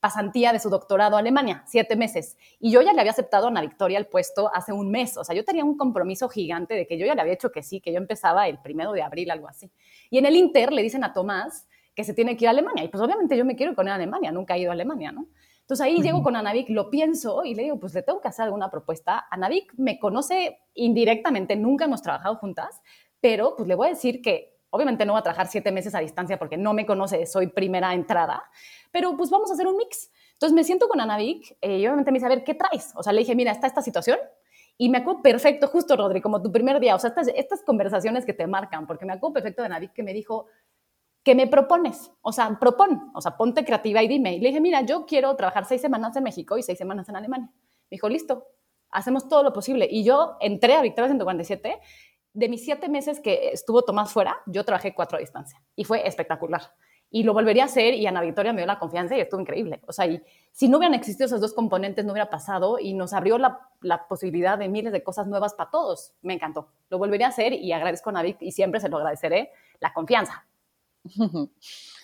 pasantía 0.00 0.52
de 0.52 0.58
su 0.58 0.70
doctorado 0.70 1.16
a 1.16 1.20
Alemania, 1.20 1.62
siete 1.66 1.94
meses. 1.94 2.36
Y 2.58 2.72
yo 2.72 2.82
ya 2.82 2.92
le 2.92 3.00
había 3.00 3.12
aceptado 3.12 3.46
a 3.46 3.48
Ana 3.50 3.60
Victoria 3.60 3.98
el 3.98 4.06
puesto 4.06 4.50
hace 4.52 4.72
un 4.72 4.90
mes. 4.90 5.16
O 5.16 5.24
sea, 5.24 5.36
yo 5.36 5.44
tenía 5.44 5.64
un 5.64 5.76
compromiso 5.76 6.28
gigante 6.28 6.74
de 6.74 6.86
que 6.86 6.98
yo 6.98 7.06
ya 7.06 7.14
le 7.14 7.20
había 7.20 7.34
hecho 7.34 7.52
que 7.52 7.62
sí, 7.62 7.80
que 7.80 7.92
yo 7.92 7.98
empezaba 7.98 8.48
el 8.48 8.58
primero 8.58 8.92
de 8.92 9.02
abril, 9.02 9.30
algo 9.30 9.48
así. 9.48 9.70
Y 10.08 10.18
en 10.18 10.26
el 10.26 10.36
Inter 10.36 10.72
le 10.72 10.82
dicen 10.82 11.04
a 11.04 11.12
Tomás 11.12 11.68
que 11.94 12.04
se 12.04 12.14
tiene 12.14 12.36
que 12.36 12.44
ir 12.44 12.48
a 12.48 12.52
Alemania. 12.52 12.82
Y 12.82 12.88
pues 12.88 13.02
obviamente 13.02 13.36
yo 13.36 13.44
me 13.44 13.56
quiero 13.56 13.72
ir 13.72 13.76
con 13.76 13.88
a 13.88 13.94
Alemania, 13.94 14.32
nunca 14.32 14.56
he 14.56 14.60
ido 14.60 14.70
a 14.70 14.74
Alemania, 14.74 15.12
¿no? 15.12 15.26
Entonces 15.60 15.86
ahí 15.86 16.02
llego 16.02 16.22
con 16.22 16.34
Anavik, 16.34 16.68
lo 16.70 16.90
pienso 16.90 17.44
y 17.44 17.54
le 17.54 17.62
digo, 17.62 17.78
pues 17.78 17.94
le 17.94 18.02
tengo 18.02 18.20
que 18.20 18.26
hacer 18.26 18.44
alguna 18.44 18.70
propuesta. 18.70 19.26
Anavik 19.30 19.72
me 19.76 20.00
conoce 20.00 20.58
indirectamente, 20.74 21.54
nunca 21.54 21.84
hemos 21.84 22.02
trabajado 22.02 22.36
juntas, 22.36 22.80
pero 23.20 23.54
pues 23.54 23.68
le 23.68 23.76
voy 23.76 23.86
a 23.86 23.90
decir 23.90 24.20
que 24.20 24.58
obviamente 24.70 25.04
no 25.04 25.12
voy 25.12 25.20
a 25.20 25.22
trabajar 25.22 25.48
siete 25.48 25.72
meses 25.72 25.94
a 25.94 26.00
distancia 26.00 26.38
porque 26.38 26.56
no 26.56 26.72
me 26.72 26.86
conoce, 26.86 27.26
soy 27.26 27.48
primera 27.48 27.92
entrada, 27.94 28.42
pero 28.90 29.16
pues 29.16 29.30
vamos 29.30 29.50
a 29.50 29.54
hacer 29.54 29.66
un 29.66 29.76
mix. 29.76 30.10
Entonces 30.32 30.54
me 30.54 30.64
siento 30.64 30.88
con 30.88 31.00
Anavik 31.00 31.56
eh, 31.60 31.78
y 31.78 31.86
obviamente 31.86 32.10
me 32.10 32.16
dice, 32.16 32.26
a 32.26 32.30
ver, 32.30 32.44
¿qué 32.44 32.54
traes? 32.54 32.92
O 32.94 33.02
sea, 33.02 33.12
le 33.12 33.20
dije, 33.20 33.34
mira, 33.34 33.52
está 33.52 33.66
esta 33.66 33.82
situación. 33.82 34.18
Y 34.78 34.88
me 34.88 34.98
acuerdo 34.98 35.20
perfecto, 35.20 35.66
justo, 35.68 35.94
Rodri, 35.94 36.22
como 36.22 36.40
tu 36.40 36.50
primer 36.50 36.80
día, 36.80 36.94
o 36.94 36.98
sea, 36.98 37.08
estas, 37.08 37.28
estas 37.28 37.62
conversaciones 37.62 38.24
que 38.24 38.32
te 38.32 38.46
marcan, 38.46 38.86
porque 38.86 39.04
me 39.04 39.12
acuerdo 39.12 39.34
perfecto 39.34 39.62
de 39.62 39.90
que 39.92 40.02
me 40.02 40.14
dijo, 40.14 40.46
¿qué 41.22 41.34
me 41.34 41.46
propones? 41.46 42.10
O 42.22 42.32
sea, 42.32 42.58
propon, 42.58 43.10
o 43.14 43.20
sea, 43.20 43.36
ponte 43.36 43.64
creativa 43.64 44.02
y 44.02 44.08
dime. 44.08 44.36
Y 44.36 44.40
le 44.40 44.48
dije, 44.48 44.60
mira, 44.60 44.80
yo 44.80 45.04
quiero 45.04 45.36
trabajar 45.36 45.66
seis 45.66 45.82
semanas 45.82 46.16
en 46.16 46.22
México 46.22 46.56
y 46.56 46.62
seis 46.62 46.78
semanas 46.78 47.08
en 47.10 47.16
Alemania. 47.16 47.50
Me 47.52 47.96
dijo, 47.96 48.08
listo, 48.08 48.46
hacemos 48.90 49.28
todo 49.28 49.42
lo 49.42 49.52
posible. 49.52 49.86
Y 49.90 50.04
yo 50.04 50.36
entré 50.40 50.74
a 50.74 50.82
Victoria 50.82 51.08
147. 51.08 51.78
De 52.32 52.48
mis 52.48 52.64
siete 52.64 52.88
meses 52.88 53.20
que 53.20 53.50
estuvo 53.50 53.82
Tomás 53.82 54.12
fuera, 54.12 54.38
yo 54.46 54.64
trabajé 54.64 54.94
cuatro 54.94 55.16
a 55.16 55.20
distancia 55.20 55.60
y 55.74 55.84
fue 55.84 56.06
espectacular 56.06 56.62
y 57.10 57.24
lo 57.24 57.34
volvería 57.34 57.64
a 57.64 57.66
hacer 57.66 57.94
y 57.94 58.06
Ana 58.06 58.20
Victoria 58.20 58.52
me 58.52 58.60
dio 58.60 58.66
la 58.66 58.78
confianza 58.78 59.16
y 59.16 59.20
estuvo 59.20 59.40
increíble. 59.40 59.80
O 59.86 59.92
sea, 59.92 60.06
y 60.06 60.22
si 60.52 60.68
no 60.68 60.78
hubieran 60.78 60.94
existido 60.94 61.26
esos 61.26 61.40
dos 61.40 61.52
componentes, 61.52 62.04
no 62.04 62.12
hubiera 62.12 62.30
pasado 62.30 62.78
y 62.78 62.94
nos 62.94 63.12
abrió 63.12 63.36
la, 63.36 63.68
la 63.80 64.06
posibilidad 64.06 64.56
de 64.56 64.68
miles 64.68 64.92
de 64.92 65.02
cosas 65.02 65.26
nuevas 65.26 65.54
para 65.54 65.70
todos. 65.70 66.14
Me 66.22 66.34
encantó. 66.34 66.68
Lo 66.88 66.98
volvería 66.98 67.26
a 67.26 67.30
hacer 67.30 67.52
y 67.52 67.72
agradezco 67.72 68.10
a 68.10 68.12
Navic 68.12 68.40
y 68.40 68.52
siempre 68.52 68.80
se 68.80 68.88
lo 68.88 68.98
agradeceré, 68.98 69.50
la 69.80 69.92
confianza. 69.92 70.46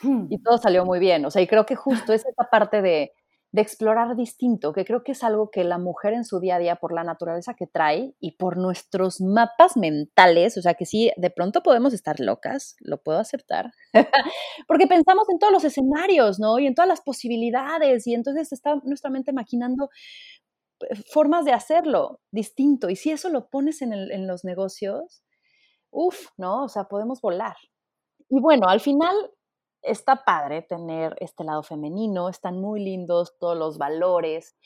y 0.02 0.38
todo 0.42 0.58
salió 0.58 0.84
muy 0.84 0.98
bien. 0.98 1.24
O 1.24 1.30
sea, 1.30 1.40
y 1.40 1.46
creo 1.46 1.66
que 1.66 1.76
justo 1.76 2.12
es 2.12 2.26
esa 2.26 2.44
parte 2.50 2.82
de 2.82 3.12
de 3.52 3.62
explorar 3.62 4.16
distinto, 4.16 4.72
que 4.72 4.84
creo 4.84 5.02
que 5.02 5.12
es 5.12 5.22
algo 5.22 5.50
que 5.50 5.64
la 5.64 5.78
mujer 5.78 6.12
en 6.12 6.24
su 6.24 6.40
día 6.40 6.56
a 6.56 6.58
día, 6.58 6.76
por 6.76 6.92
la 6.92 7.04
naturaleza 7.04 7.54
que 7.54 7.66
trae 7.66 8.14
y 8.20 8.32
por 8.32 8.56
nuestros 8.56 9.20
mapas 9.20 9.76
mentales, 9.76 10.58
o 10.58 10.62
sea 10.62 10.74
que 10.74 10.84
sí, 10.84 11.10
de 11.16 11.30
pronto 11.30 11.62
podemos 11.62 11.94
estar 11.94 12.20
locas, 12.20 12.76
lo 12.80 13.02
puedo 13.02 13.18
aceptar, 13.18 13.72
porque 14.68 14.86
pensamos 14.86 15.28
en 15.30 15.38
todos 15.38 15.52
los 15.52 15.64
escenarios, 15.64 16.38
¿no? 16.38 16.58
Y 16.58 16.66
en 16.66 16.74
todas 16.74 16.88
las 16.88 17.00
posibilidades, 17.00 18.06
y 18.06 18.14
entonces 18.14 18.52
está 18.52 18.76
nuestra 18.84 19.10
mente 19.10 19.32
maquinando 19.32 19.88
eh, 20.80 20.94
formas 21.10 21.44
de 21.44 21.52
hacerlo 21.52 22.20
distinto. 22.30 22.90
Y 22.90 22.96
si 22.96 23.10
eso 23.10 23.30
lo 23.30 23.48
pones 23.48 23.80
en, 23.82 23.92
en 23.92 24.26
los 24.26 24.44
negocios, 24.44 25.22
uff, 25.90 26.28
¿no? 26.36 26.64
O 26.64 26.68
sea, 26.68 26.84
podemos 26.84 27.20
volar. 27.20 27.56
Y 28.28 28.40
bueno, 28.40 28.68
al 28.68 28.80
final 28.80 29.14
está 29.86 30.24
padre 30.24 30.62
tener 30.62 31.16
este 31.20 31.44
lado 31.44 31.62
femenino, 31.62 32.28
están 32.28 32.60
muy 32.60 32.82
lindos 32.82 33.38
todos 33.38 33.56
los 33.56 33.78
valores, 33.78 34.56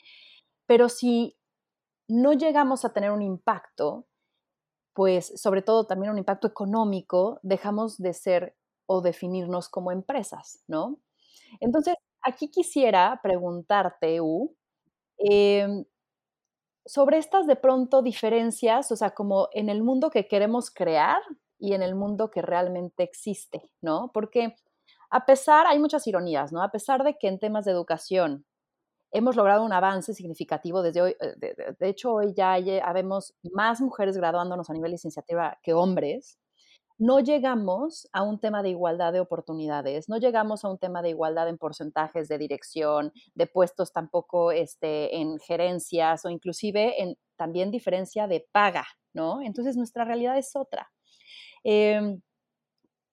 pero 0.65 0.89
si 0.89 1.37
no 2.07 2.33
llegamos 2.33 2.85
a 2.85 2.93
tener 2.93 3.11
un 3.11 3.21
impacto, 3.21 4.07
pues 4.93 5.33
sobre 5.41 5.61
todo 5.61 5.85
también 5.85 6.11
un 6.11 6.17
impacto 6.17 6.47
económico, 6.47 7.39
dejamos 7.43 7.97
de 7.97 8.13
ser 8.13 8.55
o 8.85 9.01
definirnos 9.01 9.69
como 9.69 9.91
empresas, 9.91 10.63
¿no? 10.67 10.99
Entonces, 11.61 11.95
aquí 12.21 12.49
quisiera 12.49 13.19
preguntarte, 13.23 14.21
U, 14.21 14.55
em, 15.17 15.85
sobre 16.85 17.17
estas 17.17 17.47
de 17.47 17.55
pronto 17.55 18.01
diferencias, 18.01 18.91
o 18.91 18.95
sea, 18.95 19.11
como 19.11 19.49
en 19.53 19.69
el 19.69 19.83
mundo 19.83 20.09
que 20.09 20.27
queremos 20.27 20.71
crear 20.71 21.21
y 21.59 21.73
en 21.73 21.83
el 21.83 21.95
mundo 21.95 22.31
que 22.31 22.41
realmente 22.41 23.03
existe, 23.03 23.71
¿no? 23.81 24.11
Porque 24.13 24.55
a 25.11 25.25
pesar, 25.25 25.67
hay 25.67 25.77
muchas 25.77 26.07
ironías, 26.07 26.51
¿no? 26.51 26.63
A 26.63 26.71
pesar 26.71 27.03
de 27.03 27.17
que 27.17 27.27
en 27.27 27.37
temas 27.37 27.65
de 27.65 27.71
educación 27.71 28.45
hemos 29.11 29.35
logrado 29.35 29.63
un 29.63 29.73
avance 29.73 30.13
significativo 30.13 30.81
desde 30.81 31.01
hoy, 31.01 31.15
eh, 31.19 31.35
de, 31.77 31.89
hecho 31.89 32.13
hoy 32.13 32.33
ya 32.33 32.57
vemos 32.93 33.35
más 33.53 33.81
mujeres 33.81 34.15
graduándonos 34.17 34.69
a 34.69 34.73
nivel 34.73 34.91
licenciatura 34.91 35.59
que 35.61 35.73
hombres, 35.73 36.39
no 36.97 37.19
llegamos 37.19 38.07
a 38.13 38.21
un 38.21 38.39
tema 38.39 38.61
de 38.63 38.69
igualdad 38.69 39.11
de 39.11 39.19
oportunidades, 39.19 40.07
no 40.07 40.17
llegamos 40.17 40.63
a 40.63 40.69
un 40.69 40.77
tema 40.77 41.01
de 41.01 41.09
igualdad 41.09 41.49
en 41.49 41.57
porcentajes 41.57 42.27
de 42.29 42.37
dirección, 42.37 43.11
de 43.33 43.47
puestos 43.47 43.91
tampoco 43.91 44.51
este, 44.51 45.17
en 45.17 45.39
gerencias 45.39 46.23
o 46.25 46.29
inclusive 46.29 47.01
en 47.01 47.17
también 47.35 47.71
diferencia 47.71 48.27
de 48.27 48.47
paga, 48.51 48.85
¿no? 49.13 49.41
Entonces 49.41 49.75
nuestra 49.75 50.05
realidad 50.05 50.37
es 50.37 50.55
otra. 50.55 50.91
Em, 51.63 52.21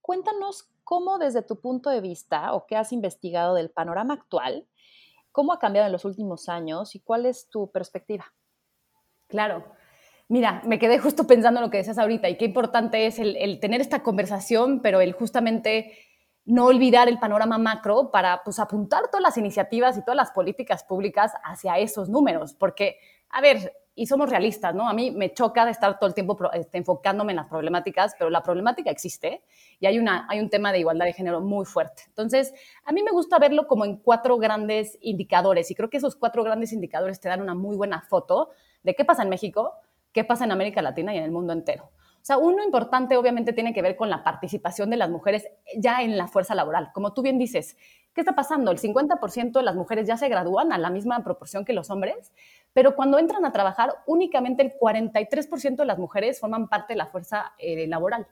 cuéntanos 0.02 0.68
¿cómo 0.88 1.18
desde 1.18 1.42
tu 1.42 1.60
punto 1.60 1.90
de 1.90 2.00
vista 2.00 2.54
o 2.54 2.64
qué 2.64 2.74
has 2.74 2.94
investigado 2.94 3.54
del 3.54 3.68
panorama 3.68 4.14
actual, 4.14 4.66
cómo 5.32 5.52
ha 5.52 5.58
cambiado 5.58 5.84
en 5.84 5.92
los 5.92 6.06
últimos 6.06 6.48
años 6.48 6.94
y 6.94 7.00
cuál 7.00 7.26
es 7.26 7.50
tu 7.50 7.70
perspectiva? 7.70 8.32
Claro. 9.26 9.66
Mira, 10.28 10.62
me 10.64 10.78
quedé 10.78 10.98
justo 10.98 11.26
pensando 11.26 11.60
en 11.60 11.66
lo 11.66 11.70
que 11.70 11.76
decías 11.76 11.98
ahorita 11.98 12.30
y 12.30 12.38
qué 12.38 12.46
importante 12.46 13.04
es 13.04 13.18
el, 13.18 13.60
tener 13.60 13.82
esta 13.82 14.02
conversación, 14.02 14.80
pero 14.80 15.02
el 15.02 15.12
justamente 15.12 15.92
no 16.46 16.64
olvidar 16.64 17.06
el 17.06 17.18
panorama 17.18 17.58
macro 17.58 18.10
para 18.10 18.42
pues, 18.42 18.58
apuntar 18.58 19.08
todas 19.08 19.22
las 19.22 19.36
iniciativas 19.36 19.98
y 19.98 20.00
todas 20.00 20.16
las 20.16 20.30
políticas 20.30 20.84
públicas 20.84 21.34
hacia 21.44 21.76
esos 21.76 22.08
números, 22.08 22.54
porque, 22.54 22.96
a 23.28 23.42
ver, 23.42 23.74
y 23.98 24.06
somos 24.06 24.30
realistas, 24.30 24.76
¿no? 24.76 24.88
A 24.88 24.92
mí 24.92 25.10
me 25.10 25.34
choca 25.34 25.64
de 25.64 25.72
estar 25.72 25.98
todo 25.98 26.06
el 26.06 26.14
tiempo 26.14 26.38
este, 26.52 26.78
enfocándome 26.78 27.32
en 27.32 27.36
las 27.36 27.48
problemáticas, 27.48 28.14
pero 28.16 28.30
la 28.30 28.44
problemática 28.44 28.92
existe 28.92 29.42
y 29.80 29.86
hay, 29.86 29.98
un 29.98 30.50
tema 30.50 30.70
de 30.70 30.78
igualdad 30.78 31.04
de 31.04 31.12
género 31.12 31.40
muy 31.40 31.64
fuerte. 31.64 32.04
Entonces, 32.06 32.54
a 32.84 32.92
mí 32.92 33.02
me 33.02 33.10
gusta 33.10 33.40
verlo 33.40 33.66
como 33.66 33.84
en 33.84 33.96
cuatro 33.96 34.38
grandes 34.38 34.96
indicadores 35.00 35.72
y 35.72 35.74
creo 35.74 35.90
que 35.90 35.96
esos 35.96 36.14
cuatro 36.14 36.44
grandes 36.44 36.72
indicadores 36.72 37.18
te 37.18 37.28
dan 37.28 37.42
una 37.42 37.56
muy 37.56 37.76
buena 37.76 38.00
foto 38.02 38.50
de 38.84 38.94
qué 38.94 39.04
pasa 39.04 39.24
en 39.24 39.30
México, 39.30 39.72
qué 40.12 40.22
pasa 40.22 40.44
en 40.44 40.52
América 40.52 40.80
Latina 40.80 41.12
y 41.12 41.18
en 41.18 41.24
el 41.24 41.32
mundo 41.32 41.52
entero. 41.52 41.90
O 42.20 42.24
sea, 42.28 42.38
uno 42.38 42.62
importante 42.62 43.16
obviamente 43.16 43.52
tiene 43.52 43.72
que 43.72 43.80
ver 43.80 43.96
con 43.96 44.10
la 44.10 44.22
participación 44.22 44.90
de 44.90 44.96
las 44.96 45.08
mujeres 45.08 45.46
ya 45.76 46.02
en 46.02 46.18
la 46.18 46.28
fuerza 46.28 46.54
laboral. 46.54 46.90
Como 46.92 47.14
tú 47.14 47.22
bien 47.22 47.38
dices, 47.38 47.76
¿qué 48.14 48.20
está 48.20 48.34
pasando? 48.34 48.70
El 48.70 48.78
50% 48.78 49.52
de 49.52 49.62
las 49.62 49.74
mujeres 49.74 50.06
ya 50.06 50.16
se 50.16 50.28
gradúan 50.28 50.72
a 50.72 50.78
la 50.78 50.90
misma 50.90 51.22
proporción 51.24 51.64
que 51.64 51.72
los 51.72 51.90
hombres, 51.90 52.32
pero 52.72 52.94
cuando 52.94 53.18
entran 53.18 53.44
a 53.44 53.52
trabajar, 53.52 53.94
únicamente 54.06 54.62
el 54.62 54.72
43% 54.78 55.76
de 55.76 55.84
las 55.84 55.98
mujeres 55.98 56.40
forman 56.40 56.68
parte 56.68 56.92
de 56.92 56.98
la 56.98 57.06
fuerza 57.06 57.52
eh, 57.58 57.86
laboral. 57.86 58.26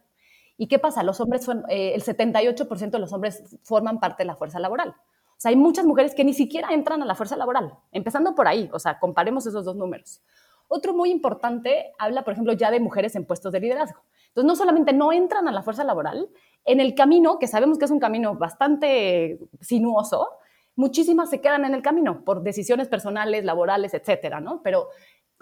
¿Y 0.59 0.69
qué 0.69 0.79
pasa? 0.79 1.03
Los 1.03 1.21
hombres, 1.21 1.49
eh, 1.69 1.93
el 1.95 2.03
78% 2.03 2.91
de 2.91 2.99
los 2.99 3.13
hombres 3.13 3.59
forman 3.63 4.01
parte 4.01 4.23
de 4.23 4.27
la 4.27 4.37
fuerza 4.37 4.59
laboral. 4.59 4.91
O 4.91 5.41
sea, 5.41 5.51
hay 5.51 5.57
muchas 5.57 5.85
mujeres 5.85 6.15
que 6.15 6.25
ni 6.25 6.33
siquiera 6.33 6.69
entran 6.73 7.03
a 7.03 7.05
la 7.05 7.15
fuerza 7.15 7.37
laboral, 7.37 7.75
empezando 7.93 8.35
por 8.35 8.49
ahí, 8.49 8.71
o 8.73 8.79
sea, 8.79 8.99
comparemos 8.99 9.47
esos 9.47 9.65
dos 9.65 9.77
números. 9.77 10.23
Otro 10.69 10.95
muy 10.95 11.11
importante 11.11 11.93
habla, 11.99 12.25
por 12.25 12.33
ejemplo, 12.33 12.53
ya 12.53 12.71
de 12.71 12.81
mujeres 12.81 13.15
en 13.17 13.25
puestos 13.25 13.53
de 13.53 13.61
liderazgo. 13.61 14.03
Entonces, 14.29 14.47
no 14.47 14.57
solamente 14.57 14.93
no 14.93 15.13
entran 15.13 15.49
a 15.49 15.53
la 15.53 15.63
fuerza 15.63 15.85
laboral, 15.85 16.29
en 16.65 16.81
el 16.81 16.95
camino, 16.95 17.39
que 17.39 17.47
sabemos 17.47 17.79
que 17.79 17.85
es 17.85 17.91
un 17.91 18.01
camino 18.01 18.35
bastante 18.35 19.39
sinuoso, 19.61 20.29
muchísimas 20.75 21.31
se 21.31 21.41
quedan 21.41 21.65
en 21.65 21.75
el 21.75 21.83
camino 21.83 22.25
por 22.25 22.43
decisiones 22.43 22.89
personales, 22.89 23.45
laborales, 23.45 23.95
etcétera, 23.95 24.41
¿no? 24.41 24.63
Pero 24.63 24.89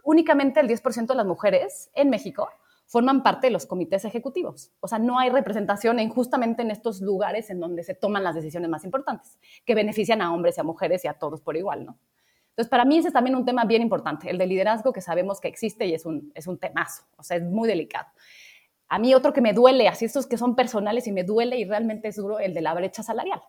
únicamente 0.05 0.61
el 0.61 0.69
10% 0.69 1.07
de 1.07 1.15
las 1.15 1.27
mujeres 1.27 1.91
en 1.95 2.11
México 2.11 2.49
forman 2.87 3.23
parte 3.23 3.47
de 3.47 3.51
los 3.51 3.67
comités 3.67 4.05
ejecutivos. 4.05 4.71
O 4.81 4.89
sea, 4.89 4.99
no 4.99 5.19
hay 5.19 5.31
representación 5.31 5.99
en 5.99 6.11
justamente 6.11 6.63
en 6.63 6.71
estos 6.71 7.01
lugares 7.01 7.51
en 7.51 7.59
donde 7.59 7.83
se 7.83 7.95
toman 7.95 8.23
las 8.23 8.35
decisiones 8.35 8.69
más 8.69 8.85
importantes, 8.85 9.39
que 9.65 9.75
benefician 9.75 10.21
a 10.23 10.33
hombres 10.33 10.59
y 10.59 10.61
a 10.61 10.65
mujeres 10.65 11.05
y 11.05 11.09
a 11.09 11.15
todos 11.15 11.41
por 11.41 11.57
igual, 11.57 11.87
¿no? 11.87 11.99
Entonces, 12.55 12.71
para 12.71 12.85
mí 12.85 12.99
ese 12.99 13.09
es 13.09 13.15
también 13.15 13.35
un 13.35 13.45
tema 13.45 13.65
bien 13.65 13.83
importante, 13.83 14.31
el 14.31 14.39
de 14.39 14.47
liderazgo 14.47 14.93
que 14.93 15.01
sabemos 15.01 15.41
que 15.41 15.49
existe 15.49 15.87
y 15.87 15.95
es 15.95 16.07
un, 16.07 16.31
es 16.37 16.47
un 16.47 16.57
temazo, 16.57 17.03
o 17.17 17.23
sea, 17.25 17.37
es 17.37 17.43
muy 17.43 17.69
delicado. 17.69 18.07
A 18.87 19.01
mí 19.01 19.13
otro 19.13 19.33
que 19.33 19.41
me 19.41 19.53
duele, 19.53 19.89
así 19.89 20.05
estos 20.05 20.29
que 20.29 20.37
son 20.37 20.55
personales 20.55 21.09
y 21.09 21.13
me 21.13 21.25
duele 21.25 21.59
y 21.59 21.65
realmente 21.65 22.07
es 22.07 22.17
duro, 22.17 22.39
el 22.39 22.55
de 22.55 22.61
la 22.61 22.73
brecha 22.73 23.03
salarial. 23.03 23.41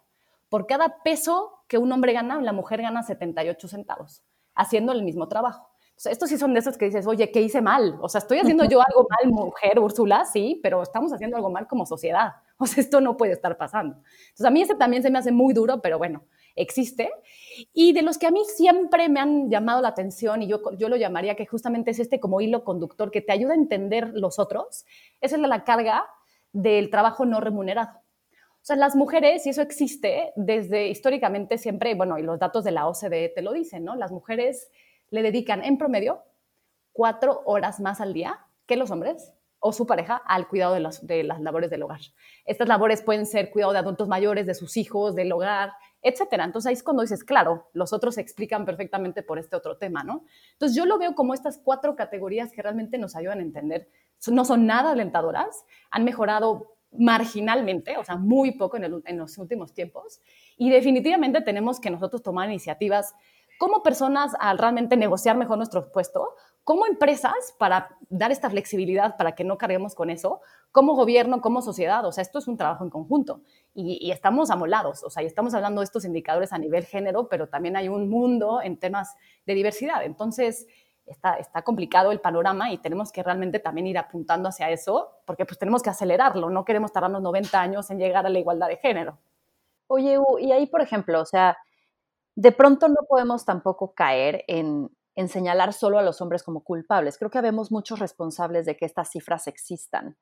Por 0.50 0.66
cada 0.66 1.04
peso 1.04 1.60
que 1.68 1.78
un 1.78 1.92
hombre 1.92 2.14
gana, 2.14 2.42
la 2.42 2.52
mujer 2.52 2.82
gana 2.82 3.04
78 3.04 3.68
centavos, 3.68 4.24
haciendo 4.56 4.92
el 4.92 5.04
mismo 5.04 5.28
trabajo. 5.28 5.70
estos 6.04 6.30
sí 6.30 6.40
son 6.40 6.56
de 6.56 6.62
esos 6.62 6.76
que 6.76 6.86
dices, 6.86 7.06
oye, 7.06 7.32
¿qué 7.32 7.42
hice 7.42 7.62
mal? 7.62 8.00
O 8.02 8.10
sea, 8.10 8.20
estoy 8.20 8.40
haciendo 8.40 8.66
yo 8.66 8.82
algo 8.82 9.08
mal, 9.08 9.32
mujer, 9.32 9.78
Úrsula, 9.80 10.26
sí, 10.26 10.60
pero 10.64 10.82
estamos 10.82 11.14
haciendo 11.14 11.38
algo 11.38 11.52
mal 11.52 11.68
como 11.68 11.86
sociedad. 11.86 12.34
O 12.58 12.66
sea, 12.66 12.82
esto 12.82 13.02
no 13.02 13.18
puede 13.18 13.34
estar 13.34 13.58
pasando. 13.58 13.98
Entonces, 13.98 14.46
a 14.46 14.50
mí 14.50 14.62
ese 14.62 14.76
también 14.76 15.04
se 15.04 15.12
me 15.12 15.20
hace 15.20 15.34
muy 15.34 15.54
duro, 15.54 15.82
pero 15.82 15.98
bueno, 15.98 16.24
existe. 16.56 17.12
Y 17.74 17.94
de 17.94 18.02
los 18.02 18.18
que 18.18 18.28
a 18.28 18.32
mí 18.32 18.42
siempre 18.46 19.10
me 19.10 19.20
han 19.20 19.50
llamado 19.50 19.82
la 19.82 19.90
atención, 19.90 20.42
y 20.42 20.48
yo, 20.48 20.62
yo 20.78 20.90
lo 20.90 20.96
llamaría 20.96 21.36
que 21.36 21.46
justamente 21.46 21.92
es 21.92 22.00
este 22.00 22.20
como 22.20 22.42
hilo 22.42 22.64
conductor 22.64 23.12
que 23.12 23.22
te 23.22 23.32
ayuda 23.32 23.54
a 23.54 23.56
entender 23.56 24.12
los 24.14 24.40
otros, 24.40 24.86
es 25.22 25.32
la 25.38 25.64
carga 25.64 26.06
del 26.54 26.90
trabajo 26.90 27.26
no 27.26 27.42
remunerado. 27.42 28.00
O 28.66 28.68
sea, 28.68 28.76
las 28.78 28.96
mujeres, 28.96 29.46
y 29.46 29.50
eso 29.50 29.62
existe 29.62 30.34
desde 30.36 30.88
históricamente 30.88 31.58
siempre, 31.58 31.94
bueno, 31.94 32.18
y 32.18 32.24
los 32.24 32.40
datos 32.40 32.64
de 32.64 32.72
la 32.72 32.88
OCDE 32.88 33.30
te 33.30 33.42
lo 33.44 33.54
dicen, 33.54 33.84
¿no? 33.84 33.96
Las 33.96 34.12
mujeres 34.12 34.72
le 35.12 35.22
dedican 35.22 35.64
en 35.64 35.78
promedio 35.78 36.24
cuatro 36.92 37.44
horas 37.46 37.80
más 37.80 38.02
al 38.02 38.14
día 38.14 38.40
que 38.66 38.76
los 38.76 38.90
hombres 38.90 39.34
o 39.60 39.72
su 39.72 39.86
pareja 39.86 40.16
al 40.16 40.48
cuidado 40.48 40.74
de 40.74 40.80
las, 40.80 41.06
de 41.06 41.24
las 41.24 41.42
labores 41.42 41.70
del 41.70 41.84
hogar. 41.84 42.02
Estas 42.46 42.68
labores 42.68 43.02
pueden 43.02 43.26
ser 43.26 43.52
cuidado 43.52 43.74
de 43.74 43.80
adultos 43.80 44.08
mayores, 44.08 44.46
de 44.46 44.54
sus 44.54 44.78
hijos, 44.78 45.16
del 45.16 45.32
hogar, 45.32 45.74
etcétera. 46.02 46.44
Entonces 46.44 46.70
ahí 46.70 46.74
es 46.74 46.84
cuando 46.84 47.02
dices, 47.02 47.24
claro, 47.24 47.68
los 47.74 47.92
otros 47.92 48.16
se 48.16 48.22
explican 48.22 48.64
perfectamente 48.64 49.24
por 49.24 49.40
este 49.40 49.56
otro 49.56 49.78
tema, 49.78 50.04
¿no? 50.04 50.24
Entonces 50.54 50.78
yo 50.78 50.86
lo 50.86 51.00
veo 51.00 51.16
como 51.16 51.34
estas 51.34 51.58
cuatro 51.58 51.96
categorías 51.96 52.52
que 52.52 52.62
realmente 52.62 52.98
nos 52.98 53.16
ayudan 53.16 53.40
a 53.40 53.42
entender. 53.42 53.90
No 54.28 54.46
son 54.46 54.66
nada 54.66 54.92
alentadoras, 54.92 55.66
han 55.90 56.04
mejorado 56.04 56.76
marginalmente, 56.98 57.98
o 57.98 58.04
sea, 58.04 58.18
muy 58.18 58.52
poco 58.52 58.78
en, 58.78 59.18
los 59.18 59.38
últimos 59.38 59.74
tiempos. 59.74 60.22
Y 60.58 60.70
definitivamente 60.70 61.42
tenemos 61.42 61.80
que 61.80 61.90
nosotros 61.90 62.22
tomar 62.22 62.50
iniciativas 62.50 63.16
como 63.58 63.84
personas 63.84 64.34
al 64.40 64.58
realmente 64.58 64.98
negociar 64.98 65.38
mejor 65.38 65.58
nuestro 65.58 65.92
puesto, 65.92 66.36
como 66.66 66.86
empresas 66.86 67.56
para 67.58 67.98
dar 68.10 68.34
esta 68.34 68.50
flexibilidad 68.50 69.16
para 69.16 69.34
que 69.34 69.46
no 69.46 69.58
carguemos 69.58 69.96
con 69.96 70.10
eso, 70.10 70.42
como 70.74 70.96
gobierno, 70.96 71.40
como 71.40 71.62
sociedad. 71.62 72.04
O 72.06 72.12
sea, 72.12 72.22
esto 72.22 72.40
es 72.40 72.50
un 72.50 72.58
trabajo 72.58 72.84
en 72.84 72.90
conjunto 72.90 73.42
y, 73.74 73.98
y, 74.06 74.12
estamos 74.12 74.50
amolados. 74.50 75.04
O 75.04 75.10
sea, 75.10 75.24
y 75.24 75.28
estamos 75.28 75.54
hablando 75.54 75.80
de 75.80 75.86
estos 75.86 76.04
indicadores 76.04 76.52
a 76.52 76.58
nivel 76.58 76.84
género, 76.84 77.30
pero 77.30 77.48
también 77.48 77.78
hay 77.78 77.88
un 77.88 78.10
mundo 78.10 78.62
en 78.62 78.78
temas 78.78 79.16
de 79.46 79.54
diversidad. 79.54 80.04
Entonces, 80.04 80.68
está, 81.06 81.62
complicado 81.64 82.12
el 82.12 82.20
panorama 82.20 82.72
y 82.72 82.78
tenemos 82.78 83.12
que 83.12 83.24
realmente 83.24 83.60
también 83.60 83.88
ir 83.88 83.98
apuntando 83.98 84.50
hacia 84.50 84.70
eso, 84.70 85.12
porque 85.25 85.46
pues 85.46 85.58
tenemos 85.58 85.84
que 85.84 85.90
acelerarlo, 85.90 86.50
no 86.50 86.66
queremos 86.66 86.92
tardarnos 86.92 87.22
90 87.22 87.62
años 87.62 87.90
en 87.92 88.00
llegar 88.00 88.25
a 88.25 88.30
la 88.30 88.40
igualdad 88.40 88.68
de 88.68 88.78
género. 88.78 89.18
Oye, 89.88 90.18
y 90.40 90.51
ahí, 90.51 90.66
por 90.68 90.82
ejemplo, 90.82 91.22
o 91.22 91.25
sea, 91.25 91.58
de 92.36 92.51
pronto 92.51 92.88
no 92.88 93.06
podemos 93.08 93.46
tampoco 93.46 93.94
caer 93.94 94.44
en, 94.48 94.90
en 95.16 95.30
señalar 95.30 95.74
solo 95.74 95.98
a 95.98 96.04
los 96.04 96.22
hombres 96.22 96.44
como 96.44 96.64
culpables. 96.64 97.18
Creo 97.18 97.32
que 97.32 97.38
habemos 97.38 97.72
muchos 97.72 98.00
responsables 98.00 98.66
de 98.66 98.78
que 98.78 98.86
estas 98.86 99.10
cifras 99.12 99.48
existan. 99.48 100.18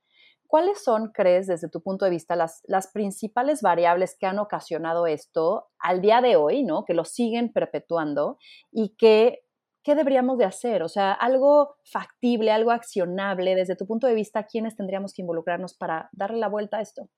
¿Cuáles 0.47 0.83
son, 0.83 1.11
crees, 1.11 1.47
desde 1.47 1.69
tu 1.69 1.81
punto 1.81 2.05
de 2.05 2.11
vista, 2.11 2.35
las, 2.35 2.87
principales 2.93 3.61
variables 3.61 4.15
que 4.19 4.27
han 4.27 4.37
ocasionado 4.37 5.07
esto 5.07 5.67
al 5.79 6.01
día 6.01 6.21
de 6.21 6.35
hoy, 6.35 6.63
¿no? 6.63 6.85
que 6.85 6.93
lo 6.93 7.05
siguen 7.05 7.51
perpetuando 7.51 8.37
y 8.71 8.95
que 8.95 9.43
¿qué 9.83 9.95
deberíamos 9.95 10.37
de 10.37 10.45
hacer? 10.45 10.81
O 10.81 10.87
sea, 10.87 11.11
algo 11.11 11.75
factible, 11.83 12.51
algo 12.51 12.71
accionable, 12.71 13.55
desde 13.55 13.75
tu 13.75 13.85
punto 13.85 14.07
de 14.07 14.13
vista, 14.13 14.43
¿quiénes 14.43 14.75
tendríamos 14.75 15.13
que 15.13 15.21
involucrarnos 15.21 15.73
para 15.75 16.09
darle 16.13 16.37
la 16.37 16.47
vuelta 16.47 16.77
a 16.77 16.81
esto? 16.81 17.09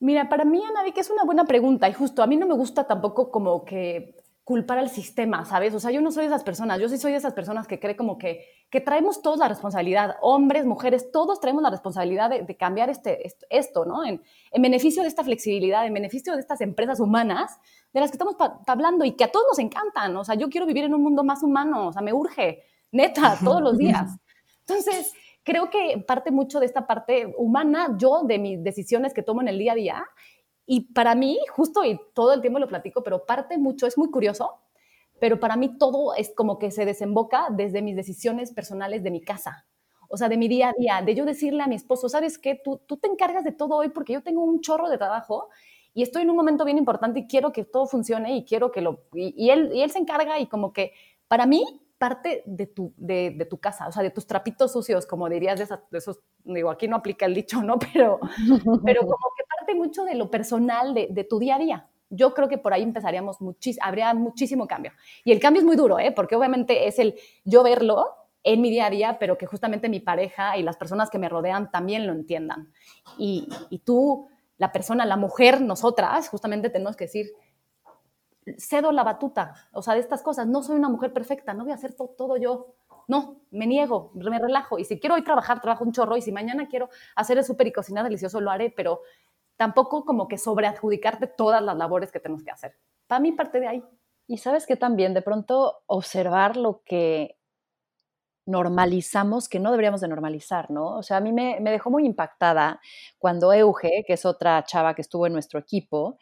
Mira, 0.00 0.28
para 0.28 0.44
mí, 0.44 0.62
Ana, 0.64 0.90
que 0.92 1.00
es 1.00 1.10
una 1.10 1.24
buena 1.24 1.44
pregunta 1.44 1.88
y 1.88 1.92
justo 1.92 2.22
a 2.22 2.26
mí 2.26 2.36
no 2.36 2.46
me 2.46 2.54
gusta 2.54 2.86
tampoco 2.86 3.30
como 3.30 3.64
que 3.64 4.14
culpar 4.48 4.78
al 4.78 4.88
sistema, 4.88 5.44
¿sabes? 5.44 5.74
O 5.74 5.78
sea, 5.78 5.90
yo 5.90 6.00
no 6.00 6.10
soy 6.10 6.22
de 6.22 6.28
esas 6.28 6.42
personas, 6.42 6.80
yo 6.80 6.88
sí 6.88 6.96
soy 6.96 7.12
de 7.12 7.18
esas 7.18 7.34
personas 7.34 7.66
que 7.66 7.78
cree 7.78 7.96
como 7.96 8.16
que, 8.16 8.46
que 8.70 8.80
traemos 8.80 9.20
todos 9.20 9.36
la 9.36 9.46
responsabilidad, 9.46 10.16
hombres, 10.22 10.64
mujeres, 10.64 11.12
todos 11.12 11.38
traemos 11.38 11.62
la 11.62 11.68
responsabilidad 11.68 12.30
de, 12.30 12.56
cambiar 12.56 12.88
este, 12.88 13.30
esto, 13.50 13.84
¿no? 13.84 14.06
En, 14.06 14.22
en, 14.50 14.62
beneficio 14.62 15.02
de 15.02 15.08
esta 15.08 15.22
flexibilidad, 15.22 15.84
en 15.84 15.92
beneficio 15.92 16.32
de 16.32 16.40
estas 16.40 16.62
empresas 16.62 16.98
humanas 16.98 17.60
de 17.92 18.00
las 18.00 18.10
que 18.10 18.14
estamos 18.14 18.36
hablando 18.66 19.04
y 19.04 19.12
que 19.16 19.24
a 19.24 19.30
todos 19.30 19.44
nos 19.50 19.58
encantan, 19.58 20.16
o 20.16 20.24
sea, 20.24 20.34
yo 20.34 20.48
quiero 20.48 20.66
vivir 20.66 20.84
en 20.84 20.94
un 20.94 21.02
mundo 21.02 21.22
más 21.24 21.42
humano, 21.42 21.88
o 21.88 21.92
sea, 21.92 22.00
me 22.00 22.14
urge, 22.14 22.62
neta, 22.90 23.36
todos 23.44 23.60
los 23.60 23.76
días. 23.76 24.18
Entonces, 24.60 25.12
creo 25.44 25.68
que 25.68 26.02
parte 26.06 26.30
mucho 26.30 26.58
de 26.58 26.64
esta 26.64 26.86
parte 26.86 27.34
humana, 27.36 27.96
yo, 27.98 28.22
de 28.24 28.38
mis 28.38 28.64
decisiones 28.64 29.12
que 29.12 29.22
tomo 29.22 29.42
en 29.42 29.48
el 29.48 29.58
día 29.58 29.72
a 29.72 29.74
día, 29.74 30.06
y 30.70 30.92
para 30.92 31.14
mí, 31.14 31.38
justo, 31.48 31.82
y 31.82 31.98
todo 32.12 32.34
el 32.34 32.42
tiempo 32.42 32.58
lo 32.58 32.68
platico, 32.68 33.02
pero 33.02 33.24
parte 33.24 33.56
mucho, 33.56 33.86
es 33.86 33.96
muy 33.96 34.10
curioso, 34.10 34.60
pero 35.18 35.40
para 35.40 35.56
mí 35.56 35.78
todo 35.78 36.14
es 36.14 36.30
como 36.36 36.58
que 36.58 36.70
se 36.70 36.84
desemboca 36.84 37.48
desde 37.50 37.80
mis 37.80 37.96
decisiones 37.96 38.52
personales 38.52 39.02
de 39.02 39.10
mi 39.10 39.22
casa, 39.22 39.66
o 40.10 40.18
sea, 40.18 40.28
de 40.28 40.36
mi 40.36 40.46
día 40.46 40.68
a 40.68 40.74
día, 40.78 41.00
de 41.00 41.14
yo 41.14 41.24
decirle 41.24 41.62
a 41.62 41.68
mi 41.68 41.74
esposo, 41.74 42.10
¿sabes 42.10 42.36
qué? 42.38 42.60
Tú, 42.62 42.82
tú 42.86 42.98
te 42.98 43.08
encargas 43.08 43.44
de 43.44 43.52
todo 43.52 43.76
hoy 43.76 43.88
porque 43.88 44.12
yo 44.12 44.22
tengo 44.22 44.44
un 44.44 44.60
chorro 44.60 44.90
de 44.90 44.98
trabajo 44.98 45.48
y 45.94 46.02
estoy 46.02 46.22
en 46.22 46.30
un 46.30 46.36
momento 46.36 46.66
bien 46.66 46.76
importante 46.76 47.20
y 47.20 47.26
quiero 47.26 47.50
que 47.50 47.64
todo 47.64 47.86
funcione 47.86 48.36
y 48.36 48.44
quiero 48.44 48.70
que 48.70 48.82
lo... 48.82 49.04
Y, 49.14 49.48
él, 49.48 49.70
y 49.72 49.80
él 49.80 49.90
se 49.90 49.98
encarga 49.98 50.38
y 50.38 50.48
como 50.48 50.74
que, 50.74 50.92
para 51.28 51.46
mí, 51.46 51.64
parte 51.98 52.44
de 52.46 52.66
tu, 52.66 52.94
de, 52.96 53.34
de, 53.36 53.44
tu 53.44 53.58
casa, 53.58 53.88
o 53.88 53.92
sea, 53.92 54.02
de 54.02 54.10
tus 54.10 54.26
trapitos 54.26 54.72
sucios, 54.72 55.04
como 55.04 55.28
dirías 55.28 55.58
de, 55.58 55.66
de, 55.66 55.98
esos, 55.98 56.20
digo, 56.44 56.70
aquí 56.70 56.86
no 56.86 56.96
aplica 56.96 57.26
el 57.26 57.34
dicho, 57.34 57.62
¿no? 57.62 57.78
Pero, 57.92 58.20
pero 58.84 59.00
como 59.00 59.32
que 59.36 59.44
parte 59.44 59.74
mucho 59.74 60.04
de 60.04 60.14
lo 60.14 60.30
personal, 60.30 60.94
de, 60.94 61.08
de 61.10 61.24
tu 61.24 61.38
día 61.38 61.56
a 61.56 61.58
día. 61.58 61.88
Yo 62.10 62.32
creo 62.32 62.48
que 62.48 62.56
por 62.56 62.72
ahí 62.72 62.82
empezaríamos 62.82 63.40
muchísimo, 63.40 63.84
habría 63.84 64.14
muchísimo 64.14 64.66
cambio. 64.66 64.92
Y 65.24 65.32
el 65.32 65.40
cambio 65.40 65.60
es 65.60 65.66
muy 65.66 65.76
duro, 65.76 65.98
¿eh? 65.98 66.12
Porque 66.12 66.36
obviamente 66.36 66.86
es 66.86 66.98
el 66.98 67.16
yo 67.44 67.62
verlo 67.62 68.06
en 68.44 68.62
mi 68.62 68.70
día 68.70 68.86
a 68.86 68.90
día, 68.90 69.16
pero 69.18 69.36
que 69.36 69.46
justamente 69.46 69.88
mi 69.88 70.00
pareja 70.00 70.56
y 70.56 70.62
las 70.62 70.76
personas 70.76 71.10
que 71.10 71.18
me 71.18 71.28
rodean 71.28 71.70
también 71.70 72.06
lo 72.06 72.12
entiendan. 72.12 72.72
Y, 73.18 73.48
y 73.68 73.80
tú, 73.80 74.28
la 74.56 74.72
persona, 74.72 75.04
la 75.04 75.16
mujer, 75.16 75.60
nosotras, 75.60 76.28
justamente 76.28 76.70
tenemos 76.70 76.96
que 76.96 77.04
decir, 77.04 77.32
cedo 78.58 78.92
la 78.92 79.04
batuta, 79.04 79.54
o 79.72 79.82
sea, 79.82 79.94
de 79.94 80.00
estas 80.00 80.22
cosas. 80.22 80.46
No 80.46 80.62
soy 80.62 80.76
una 80.76 80.88
mujer 80.88 81.12
perfecta, 81.12 81.54
no 81.54 81.64
voy 81.64 81.72
a 81.72 81.76
hacer 81.76 81.94
todo, 81.94 82.36
yo. 82.36 82.74
No, 83.06 83.40
me 83.50 83.66
niego, 83.66 84.10
me 84.14 84.38
relajo. 84.38 84.78
Y 84.78 84.84
si 84.84 85.00
quiero 85.00 85.14
hoy 85.14 85.24
trabajar, 85.24 85.60
trabajo 85.60 85.84
un 85.84 85.92
chorro. 85.92 86.16
Y 86.16 86.22
si 86.22 86.30
mañana 86.30 86.68
quiero 86.68 86.90
hacer 87.16 87.38
el 87.38 87.44
súper 87.44 87.66
y 87.66 87.72
cocinar 87.72 88.04
delicioso, 88.04 88.40
lo 88.40 88.50
haré. 88.50 88.70
Pero 88.70 89.00
tampoco 89.56 90.04
como 90.04 90.28
que 90.28 90.36
sobreadjudicarte 90.36 91.26
todas 91.26 91.62
las 91.62 91.76
labores 91.76 92.12
que 92.12 92.20
tenemos 92.20 92.42
que 92.42 92.50
hacer. 92.50 92.76
Para 93.06 93.20
mí 93.20 93.32
parte 93.32 93.60
de 93.60 93.68
ahí. 93.68 93.84
Y 94.26 94.36
sabes 94.36 94.66
que 94.66 94.76
también 94.76 95.14
de 95.14 95.22
pronto 95.22 95.78
observar 95.86 96.58
lo 96.58 96.82
que 96.84 97.38
normalizamos 98.48 99.48
que 99.48 99.60
no 99.60 99.70
deberíamos 99.70 100.00
de 100.00 100.08
normalizar, 100.08 100.70
¿no? 100.70 100.96
O 100.96 101.02
sea, 101.02 101.18
a 101.18 101.20
mí 101.20 101.32
me, 101.32 101.60
me 101.60 101.70
dejó 101.70 101.90
muy 101.90 102.06
impactada 102.06 102.80
cuando 103.18 103.52
Euge, 103.52 104.04
que 104.06 104.14
es 104.14 104.24
otra 104.24 104.64
chava 104.64 104.94
que 104.94 105.02
estuvo 105.02 105.26
en 105.26 105.34
nuestro 105.34 105.60
equipo, 105.60 106.18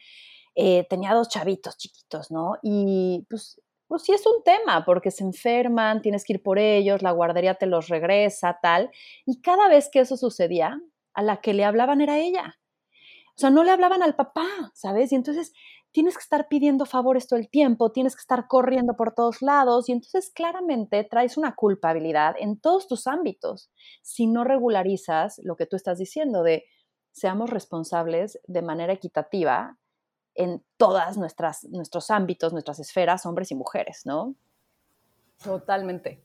eh, 0.57 0.87
tenía 0.89 1.15
dos 1.15 1.29
chavitos 1.29 1.77
chiquitos, 1.77 2.31
¿no? 2.31 2.59
Y 2.63 3.27
pues, 3.31 3.61
pues 3.87 4.03
sí 4.03 4.13
es 4.13 4.27
un 4.27 4.43
tema, 4.43 4.85
porque 4.85 5.11
se 5.11 5.23
enferman, 5.23 6.03
tienes 6.03 6.25
que 6.25 6.33
ir 6.35 6.43
por 6.43 6.59
ellos, 6.59 7.03
la 7.03 7.13
guardería 7.13 7.55
te 7.55 7.67
los 7.67 7.89
regresa, 7.89 8.59
tal. 8.61 8.91
Y 9.27 9.41
cada 9.43 9.69
vez 9.69 9.91
que 9.93 10.01
eso 10.01 10.17
sucedía, 10.17 10.81
a 11.15 11.23
la 11.23 11.41
que 11.41 11.55
le 11.55 11.65
hablaban 11.65 12.01
era 12.01 12.19
ella. 12.19 12.59
O 13.37 13.39
sea, 13.39 13.51
no 13.51 13.65
le 13.65 13.71
hablaban 13.71 14.03
al 14.03 14.17
papá, 14.17 14.47
¿sabes? 14.75 15.13
Y 15.13 15.15
entonces 15.15 15.53
tienes 15.93 16.15
que 16.17 16.23
estar 16.23 16.49
pidiendo 16.49 16.87
favores 16.87 17.27
todo 17.27 17.39
el 17.39 17.49
tiempo, 17.49 17.93
tienes 17.93 18.17
que 18.17 18.21
estar 18.21 18.49
corriendo 18.49 18.97
por 18.97 19.15
todos 19.15 19.43
lados 19.43 19.89
y 19.89 19.93
entonces 19.93 20.31
claramente 20.31 21.05
traes 21.05 21.37
una 21.37 21.55
culpabilidad 21.55 22.35
en 22.39 22.59
todos 22.59 22.87
tus 22.87 23.07
ámbitos 23.07 23.71
si 24.03 24.27
no 24.27 24.45
regularizas 24.45 25.41
lo 25.43 25.57
que 25.57 25.67
tú 25.67 25.77
estás 25.77 25.99
diciendo 25.99 26.43
de 26.43 26.65
seamos 27.13 27.49
responsables 27.49 28.39
de 28.47 28.61
manera 28.61 28.93
equitativa 28.93 29.79
en 30.37 30.63
todas 30.77 31.17
nuestras 31.17 31.65
nuestros 31.65 32.11
ámbitos, 32.11 32.53
nuestras 32.53 32.79
esferas, 32.79 33.27
hombres 33.27 33.51
y 33.51 33.55
mujeres, 33.55 34.03
¿no? 34.05 34.37
Totalmente. 35.43 36.23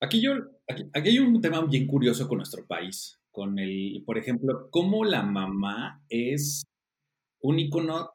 Aquí, 0.00 0.20
yo, 0.20 0.32
aquí, 0.68 0.90
hay 0.92 1.18
un 1.18 1.40
tema 1.40 1.62
bien 1.62 1.86
curioso 1.86 2.28
con 2.28 2.38
nuestro 2.38 2.66
país, 2.66 3.20
con 3.30 3.58
el, 3.58 4.02
por 4.04 4.18
ejemplo, 4.18 4.68
cómo 4.70 5.04
la 5.04 5.22
mamá 5.22 6.02
es 6.08 6.64
un 7.40 7.58
icono, 7.58 8.10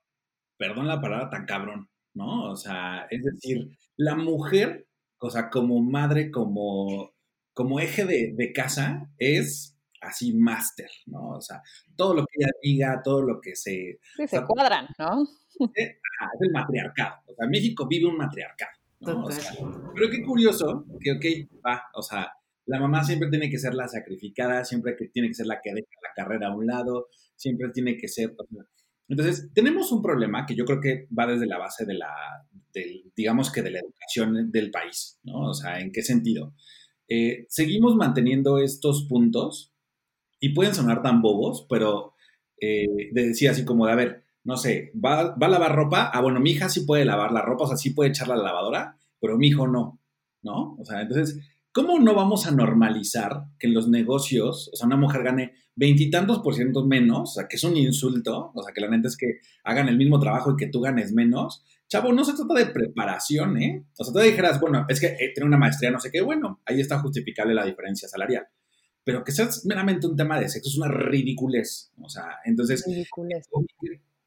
perdón 0.58 0.88
la 0.88 1.02
palabra 1.02 1.30
tan 1.30 1.46
cabrón, 1.46 1.90
¿no? 2.14 2.52
O 2.52 2.56
sea, 2.56 3.08
es 3.10 3.24
decir, 3.24 3.70
la 3.98 4.16
mujer, 4.16 4.88
o 5.20 5.30
sea, 5.30 5.50
como 5.50 5.82
madre, 5.82 6.32
como, 6.32 7.12
como 7.54 7.80
eje 7.80 8.06
de, 8.06 8.34
de 8.36 8.54
casa, 8.54 9.10
es 9.18 9.79
así 10.02 10.34
máster, 10.34 10.90
¿no? 11.08 11.32
O 11.32 11.42
sea, 11.42 11.62
todo 11.96 12.14
lo 12.14 12.26
que 12.26 12.40
ella 12.40 12.52
diga, 12.62 13.02
todo 13.04 13.22
lo 13.22 13.40
que 13.42 13.56
se... 13.56 14.00
Sí, 14.16 14.28
se 14.28 14.46
cuadran, 14.46 14.88
¿no? 14.98 15.28
Es, 15.76 15.88
es 15.88 16.42
el 16.42 16.52
matriarcado. 16.54 17.16
O 17.26 17.34
sea, 17.36 17.48
México 17.50 17.86
vive 17.88 18.06
un 18.06 18.18
matriarcado. 18.18 18.72
¿no? 19.02 19.26
O 19.26 19.32
sea, 19.32 19.52
pero 19.94 20.10
qué 20.10 20.22
curioso 20.24 20.86
que, 21.02 21.12
ok, 21.12 21.26
va, 21.66 21.84
o 21.94 22.02
sea, 22.02 22.32
la 22.66 22.80
mamá 22.80 23.04
siempre 23.04 23.30
tiene 23.30 23.50
que 23.50 23.58
ser 23.58 23.74
la 23.74 23.88
sacrificada, 23.88 24.64
siempre 24.64 24.96
que 24.96 25.08
tiene 25.08 25.28
que 25.30 25.34
ser 25.34 25.48
la 25.48 25.60
que 25.62 25.74
deja 25.74 25.88
la 26.04 26.14
carrera 26.16 26.48
a 26.48 26.56
un 26.56 26.68
lado, 26.68 27.08
siempre 27.36 27.70
tiene 27.74 27.98
que 27.98 28.08
ser... 28.08 28.36
Entonces, 29.08 29.50
tenemos 29.54 29.92
un 29.92 30.04
problema 30.04 30.46
que 30.46 30.56
yo 30.56 30.66
creo 30.66 30.80
que 30.80 31.08
va 31.18 31.26
desde 31.26 31.48
la 31.48 31.58
base 31.58 31.86
de 31.86 31.96
la, 31.96 32.14
del, 32.72 33.12
digamos 33.16 33.52
que 33.52 33.64
de 33.64 33.72
la 33.72 33.80
educación 33.80 34.52
del 34.52 34.70
país, 34.70 35.20
¿no? 35.24 35.50
O 35.50 35.54
sea, 35.54 35.80
¿en 35.80 35.92
qué 35.92 36.04
sentido? 36.04 36.54
Eh, 37.08 37.46
seguimos 37.50 37.96
manteniendo 37.96 38.60
estos 38.60 39.08
puntos 39.10 39.74
y 40.40 40.50
pueden 40.50 40.74
sonar 40.74 41.02
tan 41.02 41.22
bobos, 41.22 41.66
pero 41.70 42.14
eh, 42.62 43.10
decía 43.12 43.52
así 43.52 43.66
como 43.66 43.86
de, 43.86 43.92
a 43.92 43.96
ver, 43.96 44.24
no 44.44 44.58
sé, 44.58 44.92
¿va, 44.94 45.36
¿va, 45.36 45.48
a 45.48 45.50
lavar 45.50 45.76
ropa? 45.76 46.10
Ah, 46.14 46.22
bueno, 46.22 46.40
mi 46.40 46.52
hija 46.52 46.70
sí 46.70 46.82
puede 46.82 47.06
lavar 47.06 47.32
la 47.32 47.42
ropa, 47.42 47.66
o 47.66 47.68
sea, 47.68 47.78
sí 47.78 47.92
puede 47.92 48.10
echarla 48.10 48.36
a 48.36 48.38
la 48.38 48.44
lavadora, 48.44 48.98
pero 49.20 49.38
mi 49.38 49.48
hijo 49.48 49.68
no, 49.68 50.00
¿no? 50.42 50.76
O 50.80 50.86
sea, 50.86 51.02
entonces, 51.02 51.40
¿cómo 51.72 52.00
no 52.00 52.16
vamos 52.16 52.48
a 52.48 52.52
normalizar 52.52 53.46
que 53.60 53.68
en 53.68 53.74
los 53.74 53.90
negocios, 53.90 54.70
o 54.74 54.76
sea, 54.76 54.88
una 54.88 54.96
mujer 54.98 55.24
gane 55.24 55.54
veintitantos 55.76 56.40
por 56.40 56.56
ciento 56.56 56.86
menos, 56.86 57.32
o 57.32 57.34
sea, 57.34 57.48
que 57.48 57.58
es 57.58 57.64
un 57.64 57.78
insulto, 57.78 58.52
o 58.54 58.64
sea, 58.64 58.74
que 58.74 58.82
la 58.82 58.90
neta 58.90 59.08
es 59.08 59.18
que 59.18 59.40
hagan 59.64 59.88
el 59.88 59.98
mismo 59.98 60.20
trabajo 60.20 60.52
y 60.52 60.56
que 60.58 60.68
tú 60.68 60.82
ganes 60.82 61.14
menos? 61.14 61.64
Chavo, 61.88 62.14
no 62.14 62.24
se 62.24 62.34
trata 62.34 62.54
de 62.54 62.68
preparación, 62.68 63.62
¿eh? 63.62 63.86
O 63.98 64.04
sea, 64.04 64.14
tú 64.14 64.20
dijeras, 64.20 64.60
bueno, 64.60 64.86
es 64.90 65.00
que 65.00 65.08
eh, 65.08 65.32
tiene 65.34 65.48
una 65.48 65.58
maestría, 65.58 65.92
no 65.92 66.00
sé 66.00 66.12
qué, 66.12 66.22
bueno, 66.22 66.62
ahí 66.66 66.80
está 66.80 67.00
justificable 67.00 67.54
la 67.54 67.66
diferencia 67.66 68.08
salarial 68.08 68.48
pero 69.04 69.24
que 69.24 69.32
sea 69.32 69.50
meramente 69.66 70.08
un 70.08 70.16
tema 70.16 70.40
de 70.40 70.50
sexo 70.50 70.70
es 70.70 70.78
una 70.78 70.88
ridiculez. 70.88 71.92
O 72.02 72.10
sea, 72.10 72.38
entonces. 72.46 72.84
Ridiculez. 72.86 73.48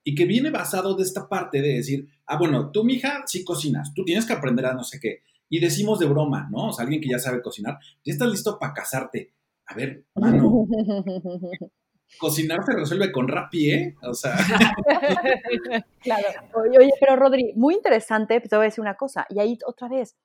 Y 0.05 0.15
que 0.15 0.25
viene 0.25 0.51
basado 0.51 0.97
de 0.97 1.05
esta 1.05 1.29
parte 1.29 1.63
de 1.63 1.75
decir, 1.75 2.09
ah, 2.27 2.37
bueno, 2.37 2.73
tú, 2.73 2.83
mija, 2.83 3.23
sí 3.27 3.45
cocinas, 3.45 3.95
tú 3.95 4.05
tienes 4.05 4.27
que 4.27 4.33
aprender 4.33 4.67
a 4.67 4.75
no 4.75 4.83
sé 4.83 4.99
qué. 4.99 5.23
Y 5.49 5.61
decimos 5.61 6.01
de 6.01 6.07
broma, 6.07 6.49
¿no? 6.51 6.69
O 6.69 6.73
sea, 6.73 6.83
alguien 6.83 7.01
que 7.01 7.11
ya 7.11 7.19
sabe 7.19 7.43
cocinar, 7.43 7.79
ya 8.05 8.13
estás 8.13 8.29
listo 8.29 8.59
para 8.59 8.73
casarte. 8.73 9.33
A 9.67 9.75
ver, 9.75 10.05
mano. 10.15 10.67
cocinar 12.19 12.65
se 12.65 12.73
resuelve 12.73 13.13
con 13.13 13.29
rapi, 13.29 13.71
¿eh? 13.71 13.97
O 14.03 14.15
sea. 14.15 14.37
claro. 16.01 16.29
Oye, 16.55 16.79
oye, 16.79 16.93
pero 16.99 17.17
Rodri, 17.17 17.53
muy 17.55 17.75
interesante, 17.75 18.41
te 18.41 18.57
voy 18.57 18.65
a 18.65 18.69
decir 18.69 18.83
una 18.83 18.97
cosa. 18.97 19.27
Y 19.29 19.39
ahí 19.39 19.59
otra 19.67 19.89
vez, 19.89 20.17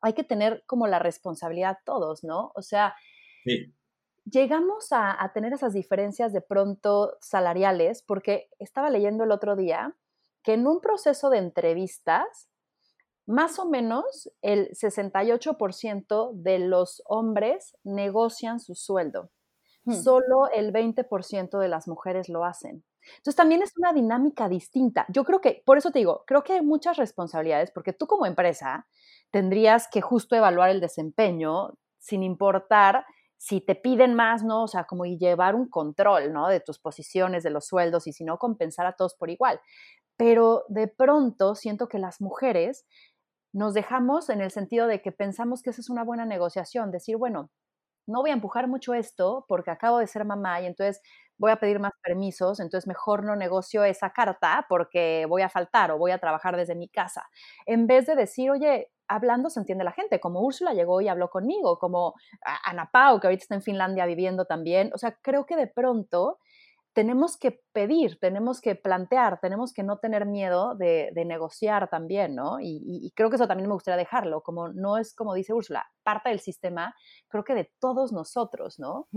hay 0.00 0.14
que 0.14 0.24
tener 0.24 0.62
como 0.66 0.86
la 0.86 0.98
responsabilidad 0.98 1.78
todos, 1.84 2.24
¿no? 2.24 2.52
O 2.54 2.62
sea, 2.62 2.94
Sí. 3.46 3.72
Llegamos 4.24 4.92
a, 4.92 5.22
a, 5.22 5.32
tener 5.32 5.52
esas 5.52 5.72
diferencias 5.72 6.32
de 6.32 6.40
pronto 6.40 7.16
salariales 7.20 8.02
porque 8.02 8.50
estaba 8.58 8.90
leyendo 8.90 9.22
el 9.22 9.30
otro 9.30 9.54
día 9.54 9.96
que 10.42 10.54
en 10.54 10.66
un 10.66 10.80
proceso 10.80 11.30
de 11.30 11.38
entrevistas, 11.38 12.48
más 13.26 13.58
o 13.58 13.66
menos 13.68 14.30
el 14.42 14.70
68% 14.70 16.32
de 16.34 16.58
los 16.58 17.02
hombres 17.06 17.76
negocian 17.84 18.60
su 18.60 18.74
sueldo. 18.74 19.30
Hmm. 19.84 19.94
Solo 19.94 20.50
el 20.52 20.72
20% 20.72 21.58
de 21.58 21.68
las 21.68 21.88
mujeres 21.88 22.28
lo 22.28 22.44
hacen. 22.44 22.84
Entonces 23.18 23.36
también 23.36 23.62
es 23.62 23.72
una 23.76 23.92
dinámica 23.92 24.48
distinta. 24.48 25.06
Yo 25.08 25.24
creo 25.24 25.40
que, 25.40 25.62
por 25.64 25.78
eso 25.78 25.90
te 25.90 26.00
digo, 26.00 26.24
creo 26.26 26.42
que 26.42 26.54
hay 26.54 26.62
muchas 26.62 26.96
responsabilidades 26.96 27.70
porque 27.70 27.92
tú 27.92 28.06
como 28.06 28.26
empresa 28.26 28.86
tendrías 29.30 29.88
que 29.88 30.00
justo 30.00 30.34
evaluar 30.34 30.70
el 30.70 30.80
desempeño 30.80 31.76
sin 31.98 32.22
importar 32.22 33.04
si 33.38 33.60
te 33.60 33.74
piden 33.74 34.14
más, 34.14 34.42
¿no? 34.44 34.64
O 34.64 34.68
sea, 34.68 34.84
como 34.84 35.04
llevar 35.06 35.54
un 35.54 35.68
control, 35.68 36.32
¿no? 36.32 36.48
De 36.48 36.60
tus 36.60 36.78
posiciones, 36.78 37.42
de 37.44 37.50
los 37.50 37.66
sueldos 37.66 38.06
y 38.06 38.12
si 38.12 38.24
no, 38.24 38.38
compensar 38.38 38.86
a 38.86 38.92
todos 38.94 39.14
por 39.14 39.30
igual. 39.30 39.60
Pero 40.16 40.64
de 40.68 40.88
pronto 40.88 41.54
siento 41.54 41.88
que 41.88 41.98
las 41.98 42.20
mujeres 42.20 42.86
nos 43.52 43.74
dejamos 43.74 44.28
en 44.30 44.40
el 44.40 44.50
sentido 44.50 44.86
de 44.86 45.02
que 45.02 45.12
pensamos 45.12 45.62
que 45.62 45.70
esa 45.70 45.80
es 45.80 45.90
una 45.90 46.04
buena 46.04 46.26
negociación, 46.26 46.90
decir, 46.90 47.16
bueno, 47.16 47.50
no 48.06 48.20
voy 48.22 48.30
a 48.30 48.34
empujar 48.34 48.68
mucho 48.68 48.94
esto 48.94 49.44
porque 49.48 49.70
acabo 49.70 49.98
de 49.98 50.06
ser 50.06 50.24
mamá 50.24 50.60
y 50.60 50.66
entonces 50.66 51.02
voy 51.38 51.50
a 51.50 51.56
pedir 51.56 51.80
más 51.80 51.92
permisos, 52.02 52.60
entonces 52.60 52.86
mejor 52.88 53.24
no 53.24 53.36
negocio 53.36 53.84
esa 53.84 54.10
carta 54.10 54.66
porque 54.68 55.26
voy 55.28 55.42
a 55.42 55.48
faltar 55.50 55.90
o 55.90 55.98
voy 55.98 56.12
a 56.12 56.18
trabajar 56.18 56.56
desde 56.56 56.74
mi 56.76 56.88
casa. 56.88 57.24
En 57.66 57.86
vez 57.86 58.06
de 58.06 58.14
decir, 58.16 58.50
oye, 58.50 58.90
hablando 59.08 59.50
se 59.50 59.60
entiende 59.60 59.84
la 59.84 59.92
gente, 59.92 60.20
como 60.20 60.40
Úrsula 60.40 60.74
llegó 60.74 61.00
y 61.00 61.08
habló 61.08 61.30
conmigo, 61.30 61.78
como 61.78 62.14
Ana 62.64 62.90
Pau, 62.92 63.20
que 63.20 63.26
ahorita 63.26 63.42
está 63.42 63.54
en 63.54 63.62
Finlandia 63.62 64.06
viviendo 64.06 64.44
también. 64.44 64.90
O 64.94 64.98
sea, 64.98 65.16
creo 65.22 65.46
que 65.46 65.56
de 65.56 65.66
pronto 65.66 66.38
tenemos 66.96 67.36
que 67.36 67.60
pedir, 67.72 68.18
tenemos 68.20 68.62
que 68.62 68.74
plantear, 68.74 69.38
tenemos 69.38 69.74
que 69.74 69.82
no 69.82 69.98
tener 69.98 70.24
miedo 70.24 70.74
de, 70.74 71.10
de 71.14 71.24
negociar 71.26 71.90
también, 71.90 72.34
¿no? 72.34 72.58
Y, 72.58 72.80
y, 72.82 73.10
creo 73.10 73.28
que 73.28 73.36
eso 73.36 73.46
también 73.46 73.68
me 73.68 73.74
gustaría 73.74 73.98
dejarlo, 73.98 74.40
como 74.40 74.68
no 74.68 74.96
es 74.96 75.14
como 75.14 75.34
dice 75.34 75.52
Úrsula, 75.52 75.84
parte 76.02 76.30
del 76.30 76.40
sistema, 76.40 76.94
creo 77.28 77.44
que 77.44 77.54
de 77.54 77.70
todos 77.80 78.12
nosotros, 78.12 78.78
¿no? 78.78 79.08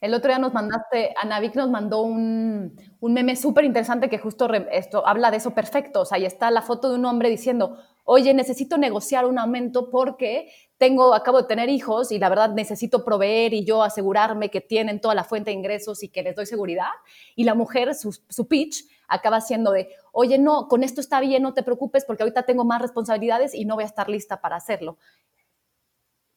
El 0.00 0.14
otro 0.14 0.28
día 0.30 0.38
nos 0.38 0.54
mandaste, 0.54 1.14
Anavik 1.20 1.54
nos 1.54 1.68
mandó 1.68 2.02
un, 2.02 2.74
un 3.00 3.12
meme 3.12 3.36
súper 3.36 3.64
interesante 3.64 4.08
que 4.08 4.18
justo 4.18 4.50
esto 4.72 5.06
habla 5.06 5.30
de 5.30 5.36
eso 5.36 5.50
perfecto. 5.50 6.00
O 6.00 6.04
sea, 6.04 6.16
ahí 6.16 6.24
está 6.24 6.50
la 6.50 6.62
foto 6.62 6.88
de 6.88 6.94
un 6.94 7.04
hombre 7.04 7.28
diciendo, 7.28 7.76
oye, 8.04 8.32
necesito 8.32 8.78
negociar 8.78 9.26
un 9.26 9.38
aumento 9.38 9.90
porque 9.90 10.50
tengo, 10.78 11.14
acabo 11.14 11.42
de 11.42 11.48
tener 11.48 11.68
hijos 11.68 12.12
y 12.12 12.18
la 12.18 12.30
verdad 12.30 12.54
necesito 12.54 13.04
proveer 13.04 13.52
y 13.52 13.64
yo 13.64 13.82
asegurarme 13.82 14.50
que 14.50 14.62
tienen 14.62 15.00
toda 15.00 15.14
la 15.14 15.24
fuente 15.24 15.50
de 15.50 15.56
ingresos 15.56 16.02
y 16.02 16.08
que 16.08 16.22
les 16.22 16.34
doy 16.34 16.46
seguridad. 16.46 16.88
Y 17.36 17.44
la 17.44 17.54
mujer, 17.54 17.94
su, 17.94 18.18
su 18.28 18.48
pitch, 18.48 18.86
acaba 19.06 19.42
siendo 19.42 19.70
de, 19.70 19.90
oye, 20.12 20.38
no, 20.38 20.66
con 20.68 20.82
esto 20.82 21.02
está 21.02 21.20
bien, 21.20 21.42
no 21.42 21.52
te 21.52 21.62
preocupes 21.62 22.06
porque 22.06 22.22
ahorita 22.22 22.44
tengo 22.44 22.64
más 22.64 22.80
responsabilidades 22.80 23.54
y 23.54 23.66
no 23.66 23.74
voy 23.74 23.84
a 23.84 23.88
estar 23.88 24.08
lista 24.08 24.40
para 24.40 24.56
hacerlo 24.56 24.96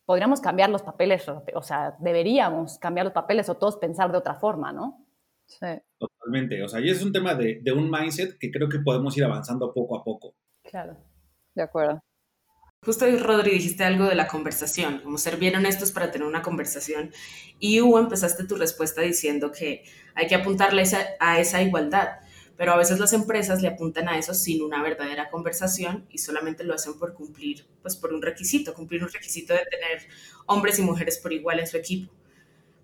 podríamos 0.06 0.42
cambiar 0.42 0.70
los 0.70 0.82
papeles, 0.82 1.26
o 1.28 1.62
sea, 1.62 1.96
deberíamos 2.00 2.78
cambiar 2.78 3.06
los 3.06 3.14
papeles 3.14 3.50
o 3.50 3.56
todos 3.56 3.78
pensar 3.78 4.12
de 4.12 4.18
otra 4.18 4.36
forma, 4.36 4.72
¿no? 4.72 5.06
Sí. 5.46 5.68
Totalmente, 5.98 6.64
o 6.64 6.68
sea, 6.68 6.80
y 6.80 6.90
es 6.90 7.04
un 7.04 7.12
tema 7.12 7.36
de, 7.36 7.60
de, 7.62 7.72
un 7.72 7.90
mindset 7.90 8.38
que 8.40 8.52
creo 8.52 8.70
que 8.70 8.80
podemos 8.80 9.16
ir 9.18 9.24
avanzando 9.24 9.74
poco 9.74 9.98
a 9.98 10.04
poco. 10.04 10.36
Claro, 10.64 10.98
de 11.54 11.64
acuerdo. 11.64 12.02
Justo 12.86 13.06
hoy, 13.06 13.18
Rodri, 13.18 13.52
dijiste 13.52 13.86
algo 13.86 14.06
de 14.06 14.16
la 14.16 14.28
conversación, 14.28 15.00
como 15.00 15.18
ser 15.18 15.38
bien 15.38 15.56
honestos 15.56 15.92
para 15.92 16.12
tener 16.12 16.28
una 16.28 16.42
conversación. 16.42 17.12
Y 17.60 17.80
Hugo, 17.80 18.00
empezaste 18.00 18.46
tu 18.46 18.56
respuesta 18.56 19.02
diciendo 19.02 19.52
que 19.52 19.84
hay 20.16 20.28
que 20.28 20.36
apuntarle 20.36 20.82
a 20.82 20.84
esa, 20.84 21.00
a 21.20 21.40
esa 21.40 21.62
igualdad 21.62 22.20
pero 22.58 22.72
a 22.72 22.78
veces 22.78 23.00
las 23.00 23.14
empresas 23.14 23.62
le 23.62 23.68
apuntan 23.68 24.08
a 24.08 24.18
eso 24.18 24.34
sin 24.34 24.62
una 24.62 24.82
verdadera 24.82 25.30
conversación 25.30 26.06
y 26.10 26.20
solamente 26.20 26.64
lo 26.64 26.74
hacen 26.74 26.98
por 27.00 27.14
cumplir, 27.14 27.66
pues 27.82 27.96
por 27.96 28.14
un 28.14 28.22
requisito, 28.22 28.74
cumplir 28.74 29.04
un 29.04 29.10
requisito 29.10 29.54
de 29.54 29.66
tener 29.66 30.08
hombres 30.46 30.78
y 30.80 30.84
mujeres 30.84 31.18
por 31.18 31.34
igual 31.34 31.60
en 31.60 31.68
su 31.68 31.78
equipo. 31.78 32.12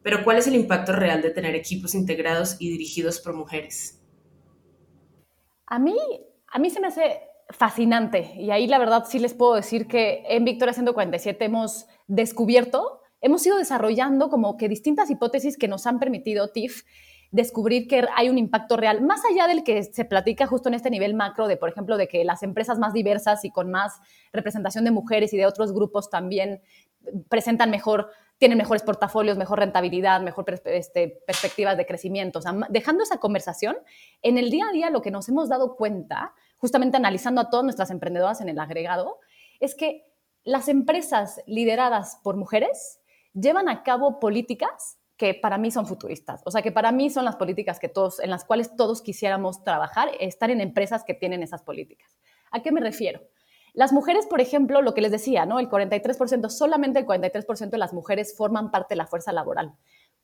Pero 0.02 0.24
¿cuál 0.24 0.38
es 0.38 0.48
el 0.48 0.56
impacto 0.56 0.94
real 0.94 1.22
de 1.22 1.30
tener 1.30 1.56
equipos 1.56 1.94
integrados 1.94 2.56
y 2.60 2.72
dirigidos 2.72 3.20
por 3.20 3.34
mujeres? 3.34 4.00
A 5.68 5.78
mí, 5.78 5.98
a 6.48 6.58
mí 6.58 6.70
se 6.70 6.80
me 6.80 6.88
hace 6.88 7.20
fascinante 7.50 8.34
y 8.38 8.52
ahí 8.52 8.68
la 8.68 8.80
verdad 8.80 9.06
sí 9.08 9.20
les 9.20 9.34
puedo 9.34 9.56
decir 9.56 9.88
que 9.88 10.24
en 10.28 10.46
Victoria 10.46 10.74
147 10.74 11.46
hemos 11.46 11.88
descubierto, 12.08 13.02
hemos 13.22 13.46
ido 13.46 13.58
desarrollando 13.58 14.30
como 14.30 14.58
que 14.58 14.70
distintas 14.70 15.10
hipótesis 15.10 15.58
que 15.58 15.68
nos 15.68 15.86
han 15.86 16.00
permitido, 16.00 16.52
TIF, 16.52 16.84
descubrir 17.32 17.88
que 17.88 18.06
hay 18.16 18.30
un 18.30 18.38
impacto 18.38 18.76
real, 18.76 19.02
más 19.02 19.22
allá 19.30 19.48
del 19.48 19.64
que 19.64 19.84
se 19.84 20.06
platica 20.06 20.48
justo 20.48 20.70
en 20.70 20.76
este 20.76 20.90
nivel 20.90 21.14
macro 21.14 21.48
de, 21.48 21.58
por 21.58 21.70
ejemplo, 21.70 21.98
de 21.98 22.08
que 22.08 22.24
las 22.24 22.42
empresas 22.44 22.80
más 22.80 22.94
diversas 22.94 23.46
y 23.46 23.52
con 23.52 23.70
más 23.70 24.00
representación 24.34 24.84
de 24.84 24.92
mujeres 24.92 25.34
y 25.34 25.38
de 25.38 25.46
otros 25.46 25.74
grupos 25.74 26.10
también 26.10 26.62
presentan 27.30 27.70
mejor 27.70 28.10
tienen 28.40 28.58
mejores 28.58 28.84
portafolios, 28.84 29.38
mejor 29.38 29.60
rentabilidad, 29.60 30.22
mejor 30.22 30.46
este, 30.64 31.22
perspectivas 31.28 31.76
de 31.76 31.86
crecimiento. 31.86 32.40
O 32.40 32.42
sea, 32.42 32.56
dejando 32.70 33.04
esa 33.04 33.18
conversación, 33.18 33.78
en 34.22 34.38
el 34.38 34.50
día 34.50 34.66
a 34.70 34.72
día 34.72 34.90
lo 34.90 35.02
que 35.02 35.12
nos 35.12 35.28
hemos 35.28 35.50
dado 35.50 35.76
cuenta, 35.76 36.34
justamente 36.58 36.96
analizando 36.96 37.42
a 37.42 37.50
todas 37.50 37.66
nuestras 37.66 37.92
emprendedoras 37.92 38.40
en 38.40 38.48
el 38.48 38.58
agregado, 38.58 39.20
es 39.60 39.76
que 39.76 40.06
las 40.46 40.70
empresas 40.70 41.42
lideradas 41.48 42.18
por 42.24 42.38
mujeres 42.38 43.02
llevan 43.34 43.68
a 43.68 43.84
cabo 43.84 44.22
políticas 44.22 44.99
que 45.20 45.34
para 45.34 45.58
mí 45.58 45.70
son 45.70 45.86
futuristas, 45.86 46.42
o 46.46 46.52
sea, 46.52 46.62
que 46.62 46.72
para 46.72 46.94
mí 46.94 47.10
son 47.10 47.26
las 47.26 47.36
políticas 47.36 47.78
que 47.78 47.90
todos, 47.90 48.22
en 48.22 48.30
las 48.30 48.46
cuales 48.46 48.78
todos 48.78 49.02
quisiéramos 49.02 49.66
trabajar, 49.66 50.08
estar 50.22 50.50
en 50.50 50.62
empresas 50.62 51.04
que 51.04 51.14
tienen 51.14 51.44
esas 51.44 51.62
políticas. 51.62 52.18
¿A 52.52 52.62
qué 52.62 52.72
me 52.72 52.80
refiero? 52.80 53.20
Las 53.74 53.92
mujeres, 53.92 54.26
por 54.28 54.40
ejemplo, 54.40 54.82
lo 54.82 54.94
que 54.94 55.02
les 55.02 55.12
decía, 55.12 55.46
¿no? 55.46 55.60
El 55.60 55.70
43%, 55.70 56.50
solamente 56.50 57.00
el 57.00 57.06
43% 57.06 57.70
de 57.70 57.78
las 57.78 57.92
mujeres 57.92 58.34
forman 58.36 58.72
parte 58.72 58.94
de 58.94 58.96
la 58.96 59.08
fuerza 59.08 59.34
laboral. 59.34 59.76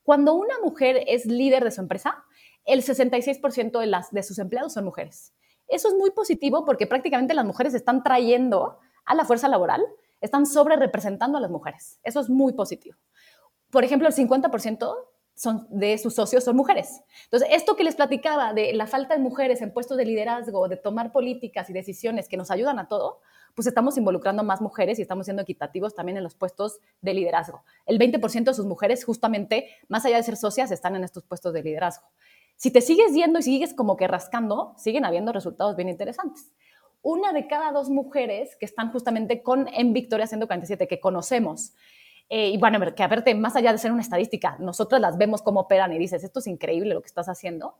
Cuando 0.01 0.34
una 0.34 0.58
mujer 0.63 1.03
es 1.08 1.25
líder 1.25 1.65
de 1.65 1.71
su 1.71 1.81
empresa, 1.81 2.23
el 2.63 2.81
66% 2.81 3.77
de, 3.77 3.88
las, 3.88 4.12
de 4.12 4.23
sus 4.23 4.39
empleados 4.39 4.73
son 4.73 4.86
mujeres. 4.86 5.34
Eso 5.67 5.89
es 5.89 5.93
muy 5.95 6.12
positivo 6.12 6.63
porque 6.63 6.88
prácticamente 6.88 7.34
las 7.34 7.45
mujeres 7.45 7.73
están 7.73 8.01
trayendo 8.01 8.79
a 9.05 9.13
la 9.13 9.25
fuerza 9.25 9.49
laboral, 9.49 9.84
están 10.21 10.45
sobre 10.45 10.77
representando 10.77 11.38
a 11.38 11.41
las 11.41 11.51
mujeres. 11.51 11.99
Eso 12.03 12.21
es 12.21 12.29
muy 12.29 12.53
positivo. 12.53 12.95
Por 13.75 13.83
ejemplo, 13.83 14.07
el 14.07 14.13
50% 14.13 14.95
son, 15.33 15.67
de 15.69 15.97
sus 15.97 16.15
socios 16.15 16.45
son 16.45 16.55
mujeres. 16.55 17.01
Entonces, 17.25 17.49
esto 17.51 17.75
que 17.75 17.83
les 17.83 17.97
platicaba 17.97 18.53
de 18.53 18.71
la 18.71 18.88
falta 18.88 19.15
de 19.15 19.19
mujeres 19.19 19.61
en 19.61 19.73
puestos 19.73 19.97
de 19.97 20.05
liderazgo, 20.05 20.69
de 20.69 20.77
tomar 20.77 21.11
políticas 21.11 21.69
y 21.69 21.73
decisiones 21.73 22.29
que 22.29 22.38
nos 22.38 22.51
ayudan 22.51 22.79
a 22.79 22.88
todo, 22.88 23.19
pues 23.53 23.67
estamos 23.67 23.97
involucrando 23.97 24.45
más 24.45 24.61
mujeres 24.61 24.97
y 24.97 25.01
estamos 25.01 25.25
siendo 25.25 25.41
equitativos 25.41 25.93
también 25.93 26.15
en 26.15 26.23
los 26.23 26.35
puestos 26.35 26.79
de 27.01 27.15
liderazgo. 27.15 27.65
El 27.85 27.99
20% 27.99 28.45
de 28.45 28.53
sus 28.53 28.65
mujeres, 28.65 29.03
justamente, 29.03 29.67
más 29.89 30.05
allá 30.05 30.15
de 30.15 30.23
ser 30.23 30.38
socias, 30.38 30.71
están 30.71 30.95
en 30.95 31.03
estos 31.03 31.25
puestos 31.25 31.51
de 31.51 31.61
liderazgo. 31.61 32.07
Si 32.55 32.71
te 32.71 32.79
sigues 32.79 33.13
yendo 33.13 33.39
y 33.39 33.43
sigues 33.43 33.73
como 33.73 33.97
que 33.97 34.07
rascando, 34.07 34.73
siguen 34.77 35.03
habiendo 35.03 35.33
resultados 35.33 35.75
bien 35.75 35.89
interesantes. 35.89 36.53
Una 37.01 37.33
de 37.33 37.45
cada 37.47 37.73
dos 37.73 37.89
mujeres 37.89 38.55
que 38.57 38.65
están 38.65 38.93
justamente 38.93 39.43
con 39.43 39.67
en 39.67 39.91
Victoria 39.91 40.27
147, 40.27 40.88
que 40.88 41.01
conocemos, 41.01 41.73
eh, 42.29 42.49
y 42.49 42.57
bueno, 42.57 42.79
que 42.95 43.03
a 43.03 43.07
verte, 43.07 43.35
más 43.35 43.55
allá 43.55 43.71
de 43.71 43.77
ser 43.77 43.91
una 43.91 44.01
estadística, 44.01 44.57
nosotros 44.59 44.99
las 44.99 45.17
vemos 45.17 45.41
cómo 45.41 45.61
operan 45.61 45.93
y 45.93 45.99
dices, 45.99 46.23
esto 46.23 46.39
es 46.39 46.47
increíble 46.47 46.93
lo 46.93 47.01
que 47.01 47.07
estás 47.07 47.29
haciendo. 47.29 47.75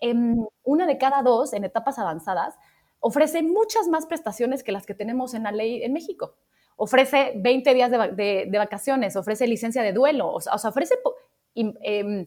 Em, 0.00 0.36
una 0.62 0.86
de 0.86 0.98
cada 0.98 1.22
dos 1.22 1.52
en 1.52 1.64
etapas 1.64 1.98
avanzadas 1.98 2.54
ofrece 3.00 3.42
muchas 3.42 3.88
más 3.88 4.06
prestaciones 4.06 4.62
que 4.62 4.72
las 4.72 4.86
que 4.86 4.94
tenemos 4.94 5.34
en 5.34 5.42
la 5.42 5.52
ley 5.52 5.82
en 5.82 5.92
México. 5.92 6.36
Ofrece 6.76 7.32
20 7.36 7.74
días 7.74 7.90
de, 7.90 8.48
vacaciones, 8.52 9.16
ofrece 9.16 9.48
licencia 9.48 9.82
de 9.82 9.92
duelo, 9.92 10.32
o 10.32 10.40
sea, 10.40 10.54
ofrece 10.54 10.94
em, 11.54 12.26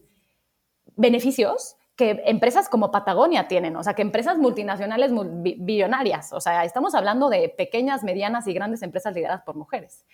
beneficios 0.96 1.76
que 1.96 2.22
empresas 2.26 2.68
como 2.68 2.90
Patagonia 2.90 3.48
tienen, 3.48 3.76
o 3.76 3.82
sea, 3.82 3.94
que 3.94 4.02
empresas 4.02 4.36
multinacionales 4.36 5.10
billonarias, 5.58 6.32
o 6.34 6.40
sea, 6.40 6.64
estamos 6.64 6.94
hablando 6.94 7.30
de 7.30 7.48
pequeñas, 7.48 8.02
medianas 8.02 8.46
y 8.46 8.52
grandes 8.52 8.82
empresas 8.82 9.14
lideradas 9.14 9.42
por 9.42 9.56
mujeres. 9.56 10.04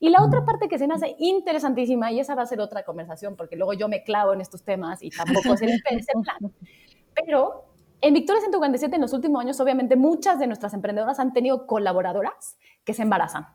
Y 0.00 0.10
la 0.10 0.22
otra 0.22 0.44
parte 0.44 0.68
que 0.68 0.78
se 0.78 0.86
me 0.86 0.94
hace 0.94 1.16
interesantísima, 1.18 2.12
y 2.12 2.20
esa 2.20 2.34
va 2.34 2.42
a 2.42 2.46
ser 2.46 2.60
otra 2.60 2.84
conversación, 2.84 3.36
porque 3.36 3.56
luego 3.56 3.72
yo 3.72 3.88
me 3.88 4.02
clavo 4.02 4.32
en 4.32 4.40
estos 4.40 4.62
temas 4.62 5.02
y 5.02 5.10
tampoco 5.10 5.54
es 5.54 5.62
el 5.62 5.80
plan, 5.80 6.52
pero 7.14 7.64
en 8.00 8.14
Victoria 8.14 8.40
147 8.40 8.94
en 8.94 9.02
los 9.02 9.12
últimos 9.12 9.40
años, 9.40 9.58
obviamente, 9.60 9.96
muchas 9.96 10.38
de 10.38 10.46
nuestras 10.46 10.74
emprendedoras 10.74 11.18
han 11.18 11.32
tenido 11.32 11.66
colaboradoras 11.66 12.58
que 12.84 12.92
se 12.92 13.02
embarazan. 13.02 13.46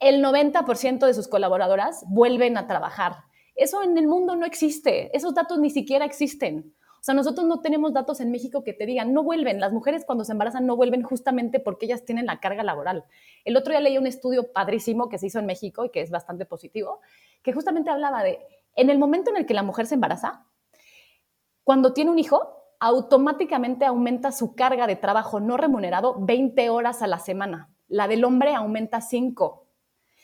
El 0.00 0.22
90% 0.22 1.06
de 1.06 1.14
sus 1.14 1.28
colaboradoras 1.28 2.04
vuelven 2.08 2.56
a 2.56 2.66
trabajar. 2.66 3.16
Eso 3.54 3.82
en 3.82 3.96
el 3.96 4.06
mundo 4.06 4.36
no 4.36 4.46
existe. 4.46 5.16
Esos 5.16 5.34
datos 5.34 5.58
ni 5.58 5.70
siquiera 5.70 6.04
existen. 6.04 6.74
O 7.00 7.02
sea, 7.02 7.14
nosotros 7.14 7.46
no 7.46 7.60
tenemos 7.60 7.92
datos 7.92 8.20
en 8.20 8.30
México 8.30 8.64
que 8.64 8.72
te 8.72 8.84
digan, 8.84 9.12
no 9.12 9.22
vuelven. 9.22 9.60
Las 9.60 9.72
mujeres 9.72 10.04
cuando 10.04 10.24
se 10.24 10.32
embarazan 10.32 10.66
no 10.66 10.76
vuelven 10.76 11.02
justamente 11.02 11.60
porque 11.60 11.86
ellas 11.86 12.04
tienen 12.04 12.26
la 12.26 12.40
carga 12.40 12.64
laboral. 12.64 13.04
El 13.44 13.56
otro 13.56 13.72
día 13.72 13.80
leí 13.80 13.98
un 13.98 14.06
estudio 14.06 14.52
padrísimo 14.52 15.08
que 15.08 15.18
se 15.18 15.26
hizo 15.26 15.38
en 15.38 15.46
México 15.46 15.84
y 15.84 15.90
que 15.90 16.00
es 16.00 16.10
bastante 16.10 16.44
positivo, 16.44 17.00
que 17.42 17.52
justamente 17.52 17.90
hablaba 17.90 18.22
de, 18.22 18.38
en 18.74 18.90
el 18.90 18.98
momento 18.98 19.30
en 19.30 19.36
el 19.36 19.46
que 19.46 19.54
la 19.54 19.62
mujer 19.62 19.86
se 19.86 19.94
embaraza, 19.94 20.46
cuando 21.64 21.92
tiene 21.92 22.10
un 22.10 22.18
hijo, 22.18 22.58
automáticamente 22.80 23.84
aumenta 23.84 24.32
su 24.32 24.54
carga 24.54 24.86
de 24.86 24.96
trabajo 24.96 25.40
no 25.40 25.56
remunerado 25.56 26.16
20 26.18 26.70
horas 26.70 27.02
a 27.02 27.06
la 27.06 27.18
semana. 27.18 27.70
La 27.88 28.08
del 28.08 28.24
hombre 28.24 28.54
aumenta 28.54 29.00
5. 29.00 29.66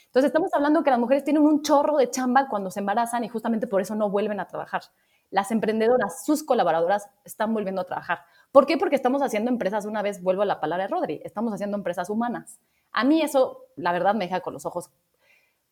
Entonces 0.07 0.29
estamos 0.29 0.55
hablando 0.55 0.85
que 0.85 0.91
las 0.91 0.99
mujeres 0.99 1.25
tienen 1.25 1.43
un 1.43 1.63
chorro 1.63 1.97
de 1.97 2.09
chamba 2.09 2.49
cuando 2.49 2.71
se 2.71 2.81
embarazan 2.81 3.25
y 3.25 3.29
justamente 3.29 3.67
por 3.67 3.81
eso 3.81 3.95
no 3.97 4.09
vuelven 4.11 4.39
a 4.39 4.47
trabajar. 4.47 4.83
Las 5.31 5.51
emprendedoras, 5.51 6.25
sus 6.25 6.45
colaboradoras, 6.45 7.11
están 7.25 7.53
volviendo 7.53 7.81
a 7.81 7.85
trabajar. 7.85 8.21
¿Por 8.53 8.67
qué? 8.67 8.79
Porque 8.79 8.95
estamos 8.95 9.23
haciendo 9.23 9.51
empresas, 9.51 9.85
una 9.85 10.03
vez 10.03 10.23
vuelvo 10.23 10.43
a 10.43 10.47
la 10.47 10.61
palabra 10.61 10.85
de 10.85 10.89
Rodri, 10.89 11.21
estamos 11.25 11.53
haciendo 11.53 11.77
empresas 11.77 12.09
humanas. 12.09 12.61
A 12.95 13.05
mí 13.05 13.21
eso, 13.21 13.67
la 13.77 13.93
verdad, 13.93 14.15
me 14.15 14.25
deja 14.25 14.41
con 14.41 14.55
los 14.55 14.65
ojos 14.65 14.91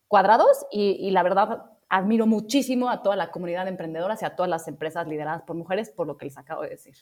cuadrados 0.07 0.65
y, 0.69 1.09
la 1.09 1.23
verdad 1.23 1.71
admiro 1.89 2.25
muchísimo 2.27 2.89
a 2.89 3.01
toda 3.01 3.15
la 3.15 3.31
comunidad 3.31 3.65
de 3.65 3.71
emprendedoras 3.71 4.21
y 4.21 4.25
a 4.25 4.35
todas 4.35 4.49
las 4.49 4.67
empresas 4.67 5.07
lideradas 5.07 5.43
por 5.43 5.55
mujeres 5.55 5.89
por 5.89 6.07
lo 6.07 6.17
que 6.17 6.25
les 6.25 6.37
acabo 6.37 6.63
de 6.63 6.69
decir. 6.69 6.95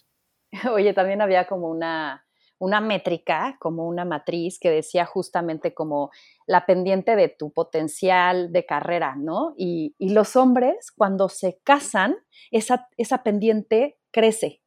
Oye, 0.74 0.94
también 0.94 1.22
había 1.22 1.48
como 1.48 1.70
una, 1.70 2.26
una 2.60 2.80
métrica, 2.80 3.58
como 3.60 3.88
una 3.88 4.06
matriz 4.06 4.60
que 4.60 4.70
decía 4.70 5.06
justamente 5.06 5.74
como 5.74 6.12
la 6.46 6.66
pendiente 6.66 7.16
de 7.16 7.30
tu 7.30 7.52
potencial 7.52 8.52
de 8.52 8.66
carrera, 8.66 9.16
¿no? 9.18 9.54
Y, 9.58 9.96
y 9.98 10.10
los 10.10 10.36
hombres, 10.36 10.92
cuando 10.92 11.28
se 11.28 11.60
casan, 11.64 12.16
esa, 12.52 12.88
esa 12.98 13.24
pendiente 13.24 13.98
crece, 14.12 14.61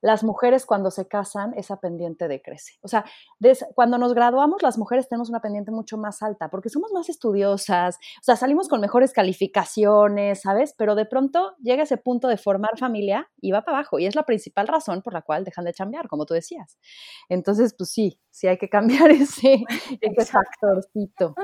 las 0.00 0.24
mujeres 0.24 0.66
cuando 0.66 0.90
se 0.90 1.08
casan, 1.08 1.54
esa 1.54 1.80
pendiente 1.80 2.28
decrece. 2.28 2.74
O 2.82 2.88
sea, 2.88 3.04
cuando 3.74 3.98
nos 3.98 4.14
graduamos, 4.14 4.62
las 4.62 4.78
mujeres 4.78 5.08
tenemos 5.08 5.28
una 5.28 5.40
pendiente 5.40 5.70
mucho 5.70 5.96
más 5.96 6.22
alta 6.22 6.48
porque 6.48 6.68
somos 6.68 6.92
más 6.92 7.08
estudiosas, 7.08 7.96
o 7.96 8.22
sea, 8.22 8.36
salimos 8.36 8.68
con 8.68 8.80
mejores 8.80 9.12
calificaciones, 9.12 10.42
¿sabes? 10.42 10.74
Pero 10.76 10.94
de 10.94 11.06
pronto 11.06 11.54
llega 11.62 11.82
ese 11.82 11.96
punto 11.96 12.28
de 12.28 12.36
formar 12.36 12.78
familia 12.78 13.30
y 13.40 13.52
va 13.52 13.62
para 13.62 13.78
abajo. 13.78 13.98
Y 13.98 14.06
es 14.06 14.14
la 14.14 14.24
principal 14.24 14.68
razón 14.68 15.02
por 15.02 15.12
la 15.12 15.22
cual 15.22 15.44
dejan 15.44 15.64
de 15.64 15.72
chambear, 15.72 16.08
como 16.08 16.26
tú 16.26 16.34
decías. 16.34 16.78
Entonces, 17.28 17.74
pues 17.76 17.90
sí, 17.90 18.20
sí 18.30 18.46
hay 18.46 18.58
que 18.58 18.68
cambiar 18.68 19.10
ese, 19.10 19.64
ese 20.00 20.26
factorcito. 20.26 21.34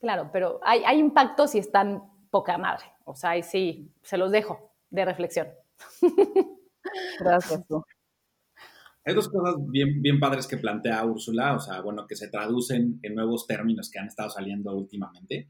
Claro, 0.00 0.30
pero 0.32 0.60
hay, 0.62 0.82
hay 0.84 0.98
impactos 0.98 1.54
y 1.54 1.58
están 1.58 2.02
poca 2.30 2.56
madre. 2.58 2.84
O 3.04 3.14
sea, 3.14 3.30
ahí 3.30 3.42
sí, 3.42 3.92
se 4.02 4.16
los 4.16 4.30
dejo 4.30 4.72
de 4.90 5.04
reflexión. 5.04 5.48
Gracias. 7.18 7.62
Hay 9.04 9.14
dos 9.14 9.28
cosas 9.28 9.56
bien, 9.68 10.02
bien 10.02 10.20
padres 10.20 10.46
que 10.46 10.58
plantea 10.58 11.04
Úrsula, 11.04 11.54
o 11.54 11.60
sea, 11.60 11.80
bueno, 11.80 12.06
que 12.06 12.16
se 12.16 12.28
traducen 12.28 13.00
en 13.02 13.14
nuevos 13.14 13.46
términos 13.46 13.90
que 13.90 13.98
han 13.98 14.06
estado 14.06 14.30
saliendo 14.30 14.74
últimamente, 14.76 15.48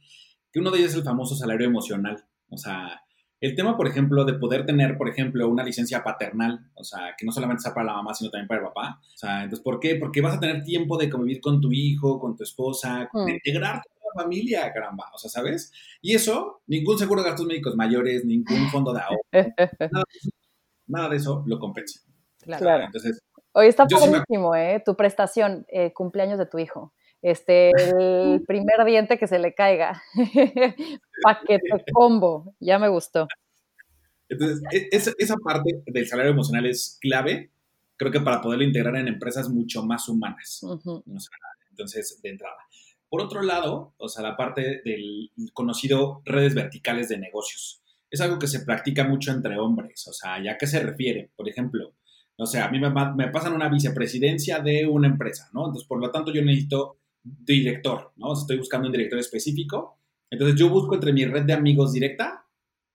que 0.52 0.60
uno 0.60 0.70
de 0.70 0.78
ellos 0.78 0.92
es 0.92 0.98
el 0.98 1.04
famoso 1.04 1.34
salario 1.34 1.66
emocional, 1.66 2.24
o 2.48 2.56
sea, 2.56 3.02
el 3.40 3.54
tema, 3.54 3.76
por 3.76 3.88
ejemplo, 3.88 4.24
de 4.26 4.34
poder 4.34 4.66
tener, 4.66 4.98
por 4.98 5.08
ejemplo, 5.08 5.48
una 5.48 5.64
licencia 5.64 6.04
paternal, 6.04 6.70
o 6.74 6.84
sea, 6.84 7.14
que 7.16 7.24
no 7.24 7.32
solamente 7.32 7.62
sea 7.62 7.72
para 7.72 7.86
la 7.86 7.94
mamá, 7.94 8.12
sino 8.12 8.30
también 8.30 8.46
para 8.46 8.60
el 8.60 8.66
papá. 8.66 9.00
O 9.02 9.16
sea, 9.16 9.44
entonces, 9.44 9.64
¿por 9.64 9.80
qué? 9.80 9.96
Porque 9.96 10.20
vas 10.20 10.36
a 10.36 10.40
tener 10.40 10.62
tiempo 10.62 10.98
de 10.98 11.08
convivir 11.08 11.40
con 11.40 11.58
tu 11.58 11.72
hijo, 11.72 12.20
con 12.20 12.36
tu 12.36 12.42
esposa, 12.42 13.08
de 13.12 13.24
mm. 13.24 13.28
integrar 13.30 13.82
toda 13.82 14.12
la 14.14 14.22
familia, 14.22 14.70
caramba, 14.74 15.06
o 15.14 15.18
sea, 15.18 15.30
¿sabes? 15.30 15.72
Y 16.02 16.14
eso, 16.14 16.60
ningún 16.66 16.98
seguro 16.98 17.22
de 17.22 17.30
gastos 17.30 17.46
médicos 17.46 17.76
mayores, 17.76 18.26
ningún 18.26 18.44
fondo 18.70 18.92
de 18.92 19.00
ahorro, 19.00 19.22
nada, 19.90 20.04
nada 20.90 21.08
de 21.08 21.16
eso 21.16 21.42
lo 21.46 21.58
compensa. 21.58 22.00
Claro. 22.44 22.84
Entonces, 22.84 23.20
Hoy 23.52 23.66
está 23.66 23.84
buenísimo, 23.84 24.54
¿eh? 24.54 24.80
Tu 24.84 24.94
prestación, 24.94 25.66
eh, 25.68 25.92
cumpleaños 25.92 26.38
de 26.38 26.46
tu 26.46 26.58
hijo. 26.58 26.94
Este, 27.20 27.70
el 27.70 28.42
primer 28.46 28.84
diente 28.84 29.18
que 29.18 29.26
se 29.26 29.38
le 29.38 29.54
caiga. 29.54 30.00
Paquete 31.22 31.84
combo. 31.92 32.54
Ya 32.60 32.78
me 32.78 32.88
gustó. 32.88 33.26
Entonces, 34.28 34.62
e, 34.72 34.88
esa, 34.92 35.36
parte 35.36 35.82
del 35.86 36.06
salario 36.06 36.30
emocional 36.30 36.64
es 36.66 36.98
clave, 37.00 37.50
creo 37.96 38.12
que 38.12 38.20
para 38.20 38.40
poderlo 38.40 38.64
integrar 38.64 38.94
en 38.96 39.08
empresas 39.08 39.48
mucho 39.48 39.82
más 39.82 40.08
humanas. 40.08 40.60
entonces, 41.70 42.20
de 42.22 42.28
entrada. 42.30 42.58
Por 43.08 43.20
otro 43.20 43.42
lado, 43.42 43.94
o 43.96 44.08
sea, 44.08 44.22
la 44.22 44.36
parte 44.36 44.80
del 44.84 45.32
conocido 45.52 46.22
redes 46.24 46.54
verticales 46.54 47.08
de 47.08 47.18
negocios 47.18 47.79
es 48.10 48.20
algo 48.20 48.38
que 48.38 48.46
se 48.46 48.64
practica 48.64 49.04
mucho 49.06 49.30
entre 49.30 49.58
hombres. 49.58 50.06
O 50.08 50.12
sea, 50.12 50.42
¿ya 50.42 50.58
qué 50.58 50.66
se 50.66 50.80
refiere? 50.80 51.30
Por 51.36 51.48
ejemplo, 51.48 51.94
o 52.36 52.46
sea, 52.46 52.66
a 52.66 52.70
mí 52.70 52.80
me, 52.80 52.90
me, 52.90 53.28
pasan 53.28 53.52
una 53.52 53.68
vicepresidencia 53.68 54.60
de 54.60 54.86
una 54.86 55.08
empresa, 55.08 55.50
¿no? 55.52 55.66
Entonces, 55.66 55.86
por 55.86 56.00
lo 56.00 56.10
tanto, 56.10 56.32
yo 56.32 56.42
necesito 56.42 56.98
director, 57.22 58.12
¿no? 58.16 58.32
estoy 58.32 58.56
buscando 58.56 58.86
un 58.86 58.92
director 58.92 59.18
específico. 59.18 59.98
Entonces, 60.30 60.58
yo 60.58 60.70
busco 60.70 60.94
entre 60.94 61.12
mi 61.12 61.24
red 61.26 61.44
de 61.44 61.52
amigos 61.52 61.92
directa 61.92 62.46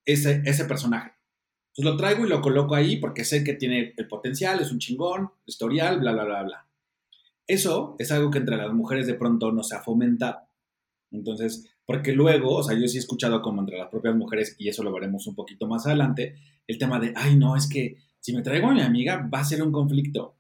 ese, 0.04 0.42
ese 0.46 0.66
personaje. 0.66 1.12
Entonces, 1.70 1.92
lo 1.92 1.98
traigo 1.98 2.26
y 2.26 2.30
lo 2.30 2.42
coloco 2.42 2.74
ahí 2.74 2.98
porque 2.98 3.24
sé 3.24 3.44
que 3.44 3.54
tiene 3.54 3.94
el 3.96 4.08
potencial, 4.08 4.60
es 4.62 4.72
un 4.72 4.80
chingón, 4.80 5.30
historial, 5.46 6.00
bla, 6.00 6.14
bla, 6.14 6.26
bla, 6.26 6.44
bla. 6.44 6.68
Eso 7.48 7.96
es 8.00 8.12
algo 8.12 8.32
que 8.32 8.40
entre 8.40 8.58
las 8.58 8.74
mujeres 8.74 9.06
de 9.06 9.14
pronto 9.14 9.52
no 9.52 9.62
se 9.62 9.76
ha 9.76 9.82
fomentado. 9.82 10.45
Entonces, 11.16 11.76
porque 11.86 12.14
luego, 12.14 12.56
o 12.56 12.64
sea, 12.64 12.78
yo 12.78 12.88
sí 12.88 12.98
he 12.98 13.00
escuchado 13.00 13.42
como 13.42 13.62
entre 13.62 13.78
las 13.78 13.90
propias 13.90 14.16
mujeres, 14.16 14.56
y 14.60 14.70
eso 14.70 14.84
lo 14.84 14.94
veremos 14.94 15.28
un 15.28 15.36
poquito 15.36 15.68
más 15.68 15.86
adelante, 15.86 16.36
el 16.68 16.78
tema 16.78 17.00
de, 17.00 17.14
ay, 17.16 17.36
no, 17.38 17.56
es 17.56 17.68
que 17.68 17.98
si 18.20 18.34
me 18.34 18.42
traigo 18.42 18.68
a 18.68 18.74
mi 18.74 18.82
amiga 18.82 19.30
va 19.34 19.40
a 19.40 19.46
ser 19.46 19.62
un 19.62 19.72
conflicto. 19.72 20.38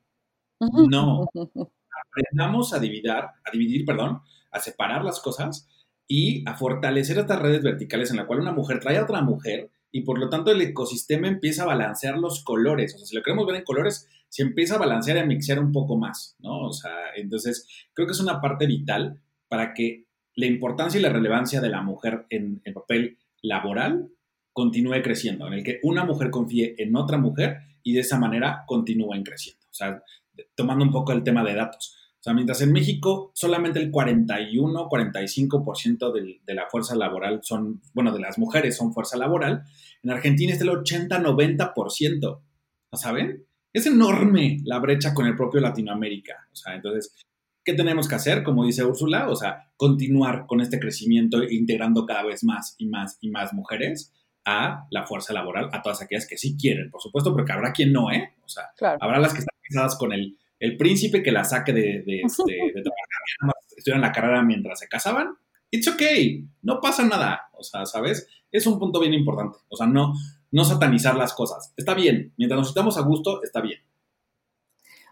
No, 0.59 1.25
aprendamos 2.09 2.73
a 2.73 2.79
dividir, 2.79 3.11
a 3.11 3.33
dividir, 3.51 3.85
perdón, 3.85 4.21
a 4.51 4.59
separar 4.59 5.03
las 5.03 5.19
cosas 5.19 5.67
y 6.07 6.47
a 6.47 6.55
fortalecer 6.55 7.17
estas 7.17 7.41
redes 7.41 7.63
verticales 7.63 8.11
en 8.11 8.17
la 8.17 8.25
cual 8.25 8.39
una 8.39 8.53
mujer 8.53 8.79
trae 8.79 8.97
a 8.97 9.03
otra 9.03 9.21
mujer 9.21 9.71
y 9.91 10.01
por 10.01 10.19
lo 10.19 10.29
tanto 10.29 10.51
el 10.51 10.61
ecosistema 10.61 11.27
empieza 11.27 11.63
a 11.63 11.67
balancear 11.67 12.17
los 12.17 12.43
colores. 12.43 12.95
O 12.95 12.97
sea, 12.97 13.07
si 13.07 13.15
lo 13.15 13.23
queremos 13.23 13.47
ver 13.47 13.57
en 13.57 13.63
colores, 13.63 14.09
se 14.29 14.43
empieza 14.43 14.75
a 14.75 14.79
balancear 14.79 15.17
y 15.17 15.19
a 15.21 15.25
mixear 15.25 15.59
un 15.59 15.71
poco 15.71 15.97
más, 15.97 16.35
¿no? 16.39 16.67
O 16.67 16.73
sea, 16.73 16.91
entonces 17.15 17.67
creo 17.93 18.07
que 18.07 18.13
es 18.13 18.19
una 18.19 18.41
parte 18.41 18.65
vital 18.65 19.21
para 19.47 19.73
que 19.73 20.04
la 20.35 20.45
importancia 20.45 20.99
y 20.99 21.03
la 21.03 21.09
relevancia 21.09 21.61
de 21.61 21.69
la 21.69 21.81
mujer 21.81 22.25
en 22.29 22.61
el 22.65 22.73
papel 22.73 23.17
laboral 23.41 24.09
continúe 24.53 25.01
creciendo, 25.01 25.47
en 25.47 25.53
el 25.53 25.63
que 25.63 25.79
una 25.83 26.05
mujer 26.05 26.29
confíe 26.29 26.75
en 26.77 26.95
otra 26.95 27.17
mujer 27.17 27.57
y 27.83 27.93
de 27.93 28.01
esa 28.01 28.17
manera 28.17 28.63
continúen 28.65 29.23
creciendo. 29.23 29.65
O 29.69 29.73
sea, 29.73 30.01
tomando 30.55 30.85
un 30.85 30.91
poco 30.91 31.11
el 31.11 31.23
tema 31.23 31.43
de 31.43 31.55
datos. 31.55 31.95
O 32.19 32.23
sea, 32.25 32.33
mientras 32.33 32.61
en 32.61 32.71
México 32.71 33.31
solamente 33.35 33.79
el 33.79 33.91
41, 33.91 34.89
45% 34.89 36.11
de, 36.11 36.41
de 36.43 36.53
la 36.53 36.67
fuerza 36.69 36.95
laboral 36.95 37.41
son, 37.43 37.81
bueno, 37.93 38.11
de 38.11 38.19
las 38.19 38.39
mujeres 38.39 38.77
son 38.77 38.93
fuerza 38.93 39.17
laboral, 39.17 39.63
en 40.01 40.09
Argentina 40.09 40.53
es 40.53 40.61
el 40.61 40.69
80, 40.69 41.21
90%. 41.21 42.19
¿No 42.91 42.97
saben? 42.97 43.45
Es 43.73 43.85
enorme 43.85 44.59
la 44.63 44.79
brecha 44.79 45.13
con 45.13 45.27
el 45.27 45.35
propio 45.35 45.59
Latinoamérica. 45.59 46.47
O 46.51 46.55
sea, 46.55 46.75
entonces, 46.75 47.13
¿qué 47.65 47.73
tenemos 47.73 48.07
que 48.07 48.15
hacer? 48.15 48.43
Como 48.43 48.63
dice 48.63 48.85
Úrsula, 48.85 49.27
o 49.27 49.35
sea, 49.35 49.71
continuar 49.75 50.45
con 50.45 50.61
este 50.61 50.79
crecimiento 50.79 51.41
e 51.41 51.53
integrando 51.55 52.05
cada 52.05 52.23
vez 52.23 52.43
más 52.43 52.75
y 52.77 52.85
más 52.85 53.17
y 53.19 53.29
más 53.29 53.53
mujeres 53.53 54.13
a 54.45 54.85
la 54.91 55.05
fuerza 55.07 55.33
laboral, 55.33 55.69
a 55.73 55.81
todas 55.81 56.01
aquellas 56.03 56.27
que 56.27 56.37
sí 56.37 56.55
quieren, 56.55 56.91
por 56.91 57.01
supuesto, 57.01 57.33
porque 57.33 57.51
habrá 57.51 57.73
quien 57.73 57.91
no, 57.91 58.11
¿eh? 58.11 58.35
O 58.45 58.47
sea, 58.47 58.65
habrá 59.01 59.19
las 59.19 59.33
que 59.33 59.39
están 59.39 59.55
casadas 59.63 59.97
con 59.97 60.13
el, 60.13 60.37
el 60.59 60.77
príncipe 60.77 61.23
que 61.23 61.31
la 61.31 61.43
saque 61.43 61.73
de, 61.73 62.03
de, 62.05 62.21
este, 62.25 62.53
de, 62.53 62.83
trabajar, 62.83 63.61
estudian 63.75 64.01
la 64.01 64.11
carrera 64.11 64.43
mientras 64.43 64.79
se 64.79 64.87
casaban. 64.87 65.35
It's 65.71 65.87
okay, 65.87 66.47
no 66.61 66.79
pasa 66.79 67.03
nada, 67.03 67.49
o 67.57 67.63
sea, 67.63 67.87
¿sabes? 67.87 68.27
Es 68.51 68.67
un 68.67 68.77
punto 68.77 68.99
bien 68.99 69.15
importante, 69.15 69.57
o 69.67 69.75
sea, 69.75 69.87
no, 69.87 70.13
no 70.51 70.63
satanizar 70.63 71.15
las 71.15 71.33
cosas. 71.33 71.73
Está 71.75 71.95
bien, 71.95 72.31
mientras 72.37 72.59
nos 72.59 72.67
estamos 72.69 72.97
a 72.97 73.01
gusto, 73.01 73.43
está 73.43 73.61
bien. 73.61 73.79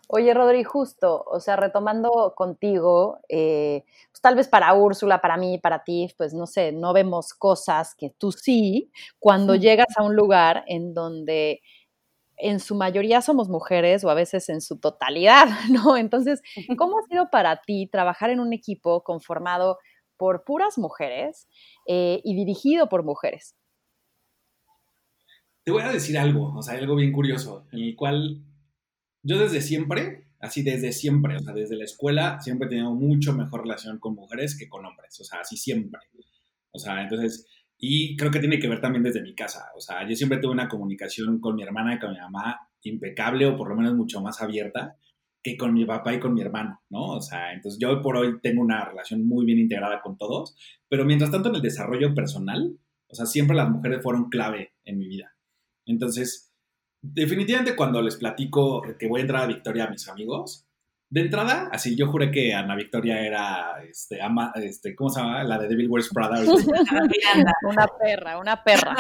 Oye, 0.10 0.34
Rodri, 0.34 0.64
justo, 0.64 1.24
o 1.26 1.40
sea, 1.40 1.56
retomando 1.56 2.34
contigo, 2.36 3.20
eh, 3.30 3.84
pues 4.12 4.22
tal 4.22 4.36
vez 4.36 4.48
para 4.48 4.74
Úrsula, 4.74 5.22
para 5.22 5.38
mí, 5.38 5.58
para 5.58 5.84
ti, 5.84 6.14
pues 6.18 6.34
no 6.34 6.46
sé, 6.46 6.72
no 6.74 6.94
vemos 6.94 7.34
cosas 7.34 7.96
que 7.96 8.10
tú 8.10 8.32
sí, 8.32 8.92
cuando 9.18 9.56
llegas 9.56 9.88
a 9.96 10.04
un 10.04 10.16
lugar 10.16 10.66
en 10.68 10.94
donde 10.94 11.62
en 12.36 12.60
su 12.60 12.76
mayoría 12.76 13.22
somos 13.22 13.48
mujeres 13.48 14.04
o 14.04 14.10
a 14.10 14.14
veces 14.14 14.50
en 14.50 14.60
su 14.62 14.78
totalidad, 14.78 15.48
¿no? 15.72 15.96
Entonces, 15.96 16.42
¿cómo 16.78 17.00
ha 17.00 17.04
sido 17.04 17.30
para 17.30 17.62
ti 17.62 17.88
trabajar 17.88 18.30
en 18.30 18.42
un 18.42 18.52
equipo 18.52 19.04
conformado 19.04 19.80
por 20.18 20.44
puras 20.44 20.78
mujeres 20.78 21.48
eh, 21.88 22.22
y 22.24 22.36
dirigido 22.36 22.90
por 22.90 23.04
mujeres? 23.04 23.56
Te 25.64 25.72
voy 25.72 25.82
a 25.82 25.90
decir 25.90 26.18
algo, 26.18 26.54
o 26.54 26.62
sea, 26.62 26.78
algo 26.78 26.96
bien 26.96 27.14
curioso, 27.14 27.66
en 27.72 27.80
el 27.80 27.96
cual 27.96 28.44
yo 29.24 29.40
desde 29.40 29.62
siempre, 29.62 30.28
así 30.40 30.62
desde 30.62 30.92
siempre, 30.92 31.38
o 31.38 31.40
sea, 31.40 31.54
desde 31.54 31.78
la 31.78 31.86
escuela, 31.86 32.40
siempre 32.42 32.68
he 32.68 32.70
tenido 32.70 32.94
mucho 32.94 33.34
mejor 33.34 33.62
relación 33.62 34.00
con 34.00 34.16
mujeres 34.16 34.58
que 34.58 34.70
con 34.70 34.86
hombres, 34.86 35.20
o 35.20 35.24
sea, 35.24 35.40
así 35.40 35.58
siempre. 35.58 36.02
O 36.72 36.80
sea, 36.80 37.02
entonces, 37.02 37.48
y 37.78 38.16
creo 38.18 38.32
que 38.32 38.40
tiene 38.40 38.60
que 38.60 38.68
ver 38.68 38.82
también 38.82 39.04
desde 39.04 39.22
mi 39.22 39.34
casa, 39.34 39.66
o 39.76 39.82
sea, 39.82 40.08
yo 40.08 40.16
siempre 40.16 40.40
tuve 40.40 40.52
una 40.52 40.68
comunicación 40.68 41.40
con 41.40 41.56
mi 41.56 41.64
hermana 41.64 41.96
y 41.96 42.00
con 42.00 42.12
mi 42.12 42.20
mamá 42.20 42.60
impecable 42.84 43.46
o 43.46 43.56
por 43.56 43.70
lo 43.70 43.76
menos 43.76 43.96
mucho 43.96 44.22
más 44.22 44.42
abierta 44.42 44.98
que 45.42 45.58
con 45.58 45.74
mi 45.74 45.86
papá 45.86 46.14
y 46.14 46.20
con 46.20 46.34
mi 46.34 46.42
hermano, 46.42 46.82
¿no? 46.90 47.12
O 47.12 47.22
sea, 47.22 47.54
entonces 47.54 47.80
yo 47.80 48.02
por 48.02 48.18
hoy 48.18 48.40
tengo 48.42 48.62
una 48.62 48.86
relación 48.86 49.28
muy 49.28 49.46
bien 49.46 49.60
integrada 49.60 50.02
con 50.02 50.18
todos, 50.18 50.56
pero 50.88 51.06
mientras 51.06 51.32
tanto 51.32 51.50
en 51.50 51.56
el 51.56 51.62
desarrollo 51.62 52.14
personal, 52.14 52.78
o 53.08 53.16
sea, 53.16 53.26
siempre 53.26 53.56
las 53.56 53.70
mujeres 53.70 54.02
fueron 54.02 54.30
clave 54.30 54.74
en 54.86 54.98
mi 54.98 55.08
vida. 55.08 55.36
Entonces, 55.86 56.53
definitivamente 57.04 57.76
cuando 57.76 58.02
les 58.02 58.16
platico 58.16 58.82
que 58.98 59.08
voy 59.08 59.20
a 59.20 59.24
entrar 59.24 59.44
a 59.44 59.48
Victoria 59.48 59.86
a 59.86 59.90
mis 59.90 60.08
amigos, 60.08 60.66
de 61.10 61.22
entrada, 61.22 61.70
así 61.72 61.96
yo 61.96 62.08
juré 62.08 62.32
que 62.32 62.56
Ana 62.56 62.76
Victoria 62.76 63.22
era, 63.22 63.84
este, 63.88 64.20
ama, 64.20 64.52
este, 64.56 64.96
¿cómo 64.96 65.12
se 65.12 65.22
llama? 65.22 65.44
La 65.44 65.60
de 65.60 65.68
Devil 65.68 65.88
Wears 65.88 66.10
Prada. 66.12 66.40
una 67.64 67.88
perra, 67.88 68.40
una 68.40 68.64
perra. 68.64 68.96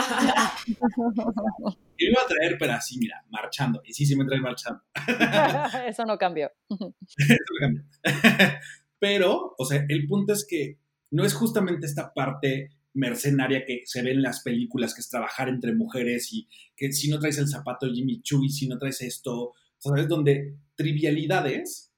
Y 1.98 2.08
iba 2.08 2.22
a 2.22 2.28
traer, 2.28 2.58
pero 2.60 2.74
así, 2.74 3.00
mira, 3.00 3.24
marchando. 3.32 3.82
Y 3.84 3.94
sí, 3.94 4.06
sí 4.06 4.16
me 4.16 4.26
trae 4.26 4.40
marchando. 4.40 4.84
Eso 5.88 6.06
no 6.06 6.20
cambió. 6.20 6.52
Eso 6.70 6.86
no 7.18 7.60
cambió. 7.60 7.84
Pero, 9.00 9.56
o 9.58 9.66
sea, 9.66 9.84
el 9.90 10.06
punto 10.08 10.34
es 10.34 10.46
que 10.48 10.78
no 11.10 11.26
es 11.26 11.34
justamente 11.34 11.88
esta 11.88 12.14
parte 12.14 12.70
mercenaria 12.94 13.66
que 13.66 13.82
se 13.86 14.02
ve 14.02 14.12
en 14.12 14.22
las 14.22 14.42
películas, 14.42 14.94
que 14.94 15.02
es 15.02 15.10
trabajar 15.10 15.50
entre 15.50 15.74
mujeres 15.74 16.32
y 16.32 16.48
que 16.76 16.92
si 16.92 17.10
no 17.10 17.20
traes 17.20 17.38
el 17.38 17.48
zapato 17.48 17.88
Jimmy 17.92 18.22
Choo 18.22 18.44
y 18.44 18.50
si 18.50 18.68
no 18.68 18.78
traes 18.78 19.02
esto, 19.02 19.54
¿sabes? 19.80 20.08
Donde 20.08 20.58
trivialidades 20.76 21.92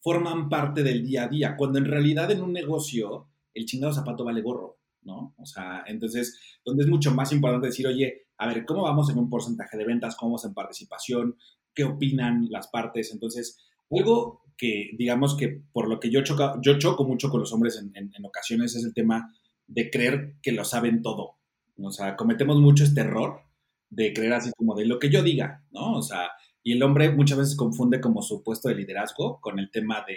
forman 0.00 0.48
parte 0.48 0.82
del 0.82 1.04
día 1.04 1.24
a 1.24 1.28
día, 1.28 1.56
cuando 1.56 1.78
en 1.78 1.86
realidad 1.86 2.30
en 2.30 2.42
un 2.42 2.52
negocio 2.52 3.28
el 3.52 3.66
chingado 3.66 3.92
zapato 3.92 4.24
vale 4.24 4.42
gorro, 4.42 4.78
¿no? 5.02 5.34
O 5.38 5.46
sea, 5.46 5.82
entonces, 5.86 6.38
donde 6.64 6.84
es 6.84 6.88
mucho 6.88 7.12
más 7.12 7.32
importante 7.32 7.66
decir, 7.66 7.86
oye, 7.86 8.28
a 8.36 8.46
ver, 8.46 8.64
¿cómo 8.64 8.82
vamos 8.82 9.10
en 9.10 9.18
un 9.18 9.28
porcentaje 9.28 9.76
de 9.76 9.84
ventas? 9.84 10.14
¿Cómo 10.14 10.30
vamos 10.30 10.44
en 10.44 10.54
participación? 10.54 11.36
¿Qué 11.74 11.82
opinan 11.82 12.46
las 12.50 12.68
partes? 12.68 13.12
Entonces, 13.12 13.58
algo 13.90 14.42
que 14.56 14.90
digamos 14.96 15.36
que 15.36 15.62
por 15.72 15.88
lo 15.88 15.98
que 15.98 16.10
yo, 16.10 16.22
choco, 16.22 16.60
yo 16.62 16.78
choco 16.78 17.04
mucho 17.04 17.28
con 17.30 17.40
los 17.40 17.52
hombres 17.52 17.80
en 17.94 18.24
ocasiones 18.24 18.74
es 18.76 18.84
el 18.84 18.94
tema 18.94 19.32
de 19.68 19.90
creer 19.90 20.34
que 20.42 20.52
lo 20.52 20.64
saben 20.64 21.02
todo. 21.02 21.36
O 21.80 21.90
sea, 21.92 22.16
cometemos 22.16 22.58
mucho 22.58 22.82
este 22.82 23.02
error 23.02 23.42
de 23.90 24.12
creer 24.12 24.32
así 24.32 24.50
como 24.56 24.74
de 24.74 24.86
lo 24.86 24.98
que 24.98 25.10
yo 25.10 25.22
diga, 25.22 25.64
¿no? 25.70 25.94
O 25.94 26.02
sea, 26.02 26.30
y 26.62 26.72
el 26.72 26.82
hombre 26.82 27.10
muchas 27.10 27.38
veces 27.38 27.56
confunde 27.56 28.00
como 28.00 28.22
su 28.22 28.42
puesto 28.42 28.68
de 28.68 28.74
liderazgo 28.74 29.40
con 29.40 29.58
el 29.58 29.70
tema 29.70 30.04
de, 30.06 30.16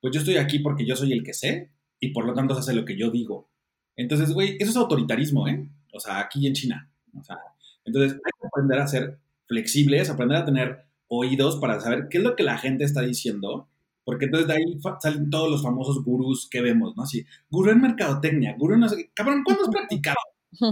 pues 0.00 0.12
yo 0.12 0.20
estoy 0.20 0.36
aquí 0.36 0.58
porque 0.58 0.86
yo 0.86 0.94
soy 0.94 1.12
el 1.12 1.22
que 1.22 1.32
sé 1.32 1.72
y 1.98 2.12
por 2.12 2.26
lo 2.26 2.34
tanto 2.34 2.54
se 2.54 2.60
hace 2.60 2.74
lo 2.74 2.84
que 2.84 2.96
yo 2.96 3.10
digo. 3.10 3.50
Entonces, 3.96 4.32
güey, 4.32 4.56
eso 4.60 4.70
es 4.70 4.76
autoritarismo, 4.76 5.48
¿eh? 5.48 5.68
O 5.92 5.98
sea, 5.98 6.20
aquí 6.20 6.46
en 6.46 6.52
China. 6.52 6.90
O 7.18 7.24
sea, 7.24 7.38
entonces 7.84 8.12
hay 8.12 8.32
que 8.40 8.46
aprender 8.46 8.78
a 8.78 8.86
ser 8.86 9.18
flexibles, 9.46 10.10
aprender 10.10 10.36
a 10.36 10.44
tener 10.44 10.84
oídos 11.08 11.56
para 11.56 11.80
saber 11.80 12.08
qué 12.10 12.18
es 12.18 12.24
lo 12.24 12.36
que 12.36 12.42
la 12.42 12.58
gente 12.58 12.84
está 12.84 13.00
diciendo 13.00 13.68
porque 14.08 14.24
entonces 14.24 14.48
de 14.48 14.54
ahí 14.54 14.64
salen 15.02 15.28
todos 15.28 15.50
los 15.50 15.62
famosos 15.62 16.02
gurús 16.02 16.48
que 16.50 16.62
vemos, 16.62 16.96
¿no? 16.96 17.02
Así, 17.02 17.26
gurú 17.50 17.72
en 17.72 17.82
mercadotecnia, 17.82 18.56
gurú 18.56 18.74
en. 18.74 18.86
Cabrón, 19.12 19.42
¿cuándo 19.44 19.64
has 19.64 19.68
practicado? 19.68 20.16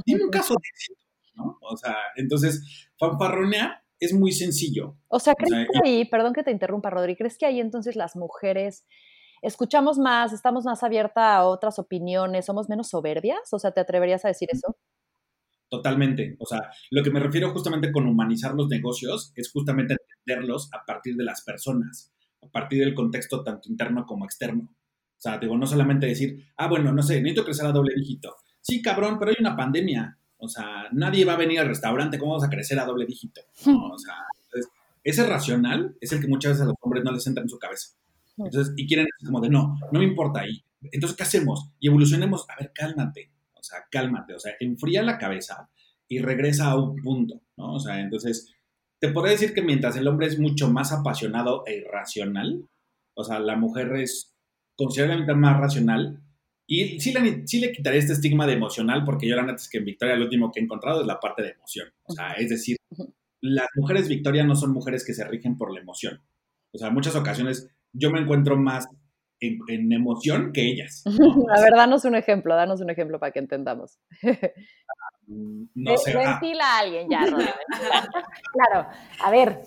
Dime 0.06 0.24
un 0.24 0.30
caso 0.30 0.54
de 0.54 0.66
éxito, 0.72 1.00
¿no? 1.34 1.58
O 1.60 1.76
sea, 1.76 1.96
entonces, 2.16 2.88
fanfarronear 2.98 3.82
es 4.00 4.14
muy 4.14 4.32
sencillo. 4.32 4.96
O 5.08 5.20
sea, 5.20 5.34
¿crees 5.34 5.68
que 5.70 5.86
ahí, 5.86 6.04
perdón 6.06 6.32
que 6.32 6.44
te 6.44 6.50
interrumpa, 6.50 6.88
Rodri, 6.88 7.14
¿crees 7.14 7.36
que 7.36 7.44
ahí 7.44 7.60
entonces 7.60 7.94
las 7.94 8.16
mujeres 8.16 8.86
escuchamos 9.42 9.98
más, 9.98 10.32
estamos 10.32 10.64
más 10.64 10.82
abiertas 10.82 11.22
a 11.22 11.44
otras 11.44 11.78
opiniones, 11.78 12.46
somos 12.46 12.70
menos 12.70 12.88
soberbias? 12.88 13.52
O 13.52 13.58
sea, 13.58 13.70
¿te 13.70 13.80
atreverías 13.80 14.24
a 14.24 14.28
decir 14.28 14.48
eso? 14.50 14.78
Totalmente. 15.68 16.36
O 16.38 16.46
sea, 16.46 16.70
lo 16.90 17.02
que 17.02 17.10
me 17.10 17.20
refiero 17.20 17.52
justamente 17.52 17.92
con 17.92 18.06
humanizar 18.06 18.54
los 18.54 18.68
negocios 18.68 19.34
es 19.36 19.52
justamente 19.52 19.94
entenderlos 20.24 20.70
a 20.72 20.86
partir 20.86 21.16
de 21.16 21.24
las 21.24 21.44
personas 21.44 22.15
a 22.46 22.50
partir 22.50 22.80
del 22.80 22.94
contexto 22.94 23.42
tanto 23.42 23.68
interno 23.68 24.04
como 24.06 24.24
externo. 24.24 24.68
O 24.70 25.20
sea, 25.20 25.38
digo, 25.38 25.56
no 25.56 25.66
solamente 25.66 26.06
decir, 26.06 26.46
ah, 26.56 26.68
bueno, 26.68 26.92
no 26.92 27.02
sé, 27.02 27.20
necesito 27.20 27.44
crecer 27.44 27.66
a 27.66 27.72
doble 27.72 27.94
dígito. 27.94 28.36
Sí, 28.60 28.82
cabrón, 28.82 29.18
pero 29.18 29.30
hay 29.30 29.36
una 29.40 29.56
pandemia. 29.56 30.18
O 30.38 30.48
sea, 30.48 30.88
nadie 30.92 31.24
va 31.24 31.34
a 31.34 31.38
venir 31.38 31.60
al 31.60 31.68
restaurante, 31.68 32.18
¿cómo 32.18 32.32
vamos 32.32 32.44
a 32.44 32.50
crecer 32.50 32.78
a 32.78 32.84
doble 32.84 33.06
dígito? 33.06 33.40
O 33.66 33.98
sea, 33.98 34.14
entonces, 34.44 34.70
ese 35.02 35.26
racional 35.26 35.96
es 36.00 36.12
el 36.12 36.20
que 36.20 36.28
muchas 36.28 36.52
veces 36.52 36.62
a 36.62 36.66
los 36.66 36.76
hombres 36.80 37.04
no 37.04 37.12
les 37.12 37.26
entra 37.26 37.42
en 37.42 37.48
su 37.48 37.58
cabeza. 37.58 37.96
Entonces, 38.36 38.74
y 38.76 38.86
quieren 38.86 39.06
como 39.24 39.40
de, 39.40 39.48
no, 39.48 39.78
no 39.90 39.98
me 39.98 40.04
importa 40.04 40.40
ahí. 40.40 40.62
Entonces, 40.82 41.16
¿qué 41.16 41.22
hacemos? 41.22 41.70
Y 41.80 41.88
evolucionemos, 41.88 42.44
a 42.50 42.56
ver, 42.60 42.72
cálmate. 42.74 43.30
O 43.54 43.62
sea, 43.62 43.84
cálmate. 43.90 44.34
O 44.34 44.38
sea, 44.38 44.52
enfría 44.60 45.02
la 45.02 45.16
cabeza 45.16 45.68
y 46.08 46.18
regresa 46.18 46.70
a 46.70 46.78
un 46.78 46.96
punto, 46.96 47.40
¿no? 47.56 47.74
O 47.74 47.80
sea, 47.80 48.00
entonces, 48.00 48.54
te 49.00 49.08
podría 49.08 49.32
decir 49.32 49.54
que 49.54 49.62
mientras 49.62 49.96
el 49.96 50.08
hombre 50.08 50.26
es 50.26 50.38
mucho 50.38 50.70
más 50.70 50.92
apasionado 50.92 51.64
e 51.66 51.76
irracional, 51.76 52.66
o 53.14 53.24
sea, 53.24 53.38
la 53.38 53.56
mujer 53.56 53.94
es 53.96 54.34
considerablemente 54.76 55.34
más 55.34 55.58
racional, 55.58 56.22
y 56.68 57.00
sí 57.00 57.12
le, 57.12 57.46
sí 57.46 57.60
le 57.60 57.72
quitaré 57.72 57.98
este 57.98 58.12
estigma 58.12 58.46
de 58.46 58.54
emocional, 58.54 59.04
porque 59.04 59.28
yo 59.28 59.36
la 59.36 59.42
neta 59.42 59.56
es 59.56 59.68
que 59.68 59.78
en 59.78 59.84
Victoria 59.84 60.16
lo 60.16 60.24
último 60.24 60.50
que 60.50 60.60
he 60.60 60.64
encontrado 60.64 61.00
es 61.00 61.06
la 61.06 61.20
parte 61.20 61.42
de 61.42 61.50
emoción. 61.50 61.88
O 62.02 62.12
sea, 62.12 62.32
es 62.32 62.48
decir, 62.48 62.76
las 63.40 63.68
mujeres 63.76 64.08
Victoria 64.08 64.44
no 64.44 64.56
son 64.56 64.72
mujeres 64.72 65.04
que 65.04 65.14
se 65.14 65.24
rigen 65.24 65.56
por 65.56 65.72
la 65.72 65.80
emoción. 65.80 66.20
O 66.74 66.78
sea, 66.78 66.88
en 66.88 66.94
muchas 66.94 67.14
ocasiones 67.14 67.70
yo 67.92 68.10
me 68.10 68.20
encuentro 68.20 68.56
más 68.56 68.88
en, 69.40 69.58
en 69.68 69.92
emoción 69.92 70.52
que 70.52 70.66
ellas. 70.66 71.04
¿no? 71.06 71.44
A 71.56 71.60
ver, 71.60 71.72
danos 71.74 72.04
un 72.04 72.16
ejemplo, 72.16 72.54
danos 72.56 72.80
un 72.80 72.90
ejemplo 72.90 73.20
para 73.20 73.32
que 73.32 73.38
entendamos. 73.38 73.98
No 75.26 75.96
sé. 75.96 76.12
ah, 76.16 76.38
Ventila 76.40 76.64
a 76.64 76.78
alguien 76.80 77.08
ya, 77.10 77.20
Rodri. 77.30 77.46
claro, 78.52 78.88
a 79.24 79.30
ver. 79.30 79.60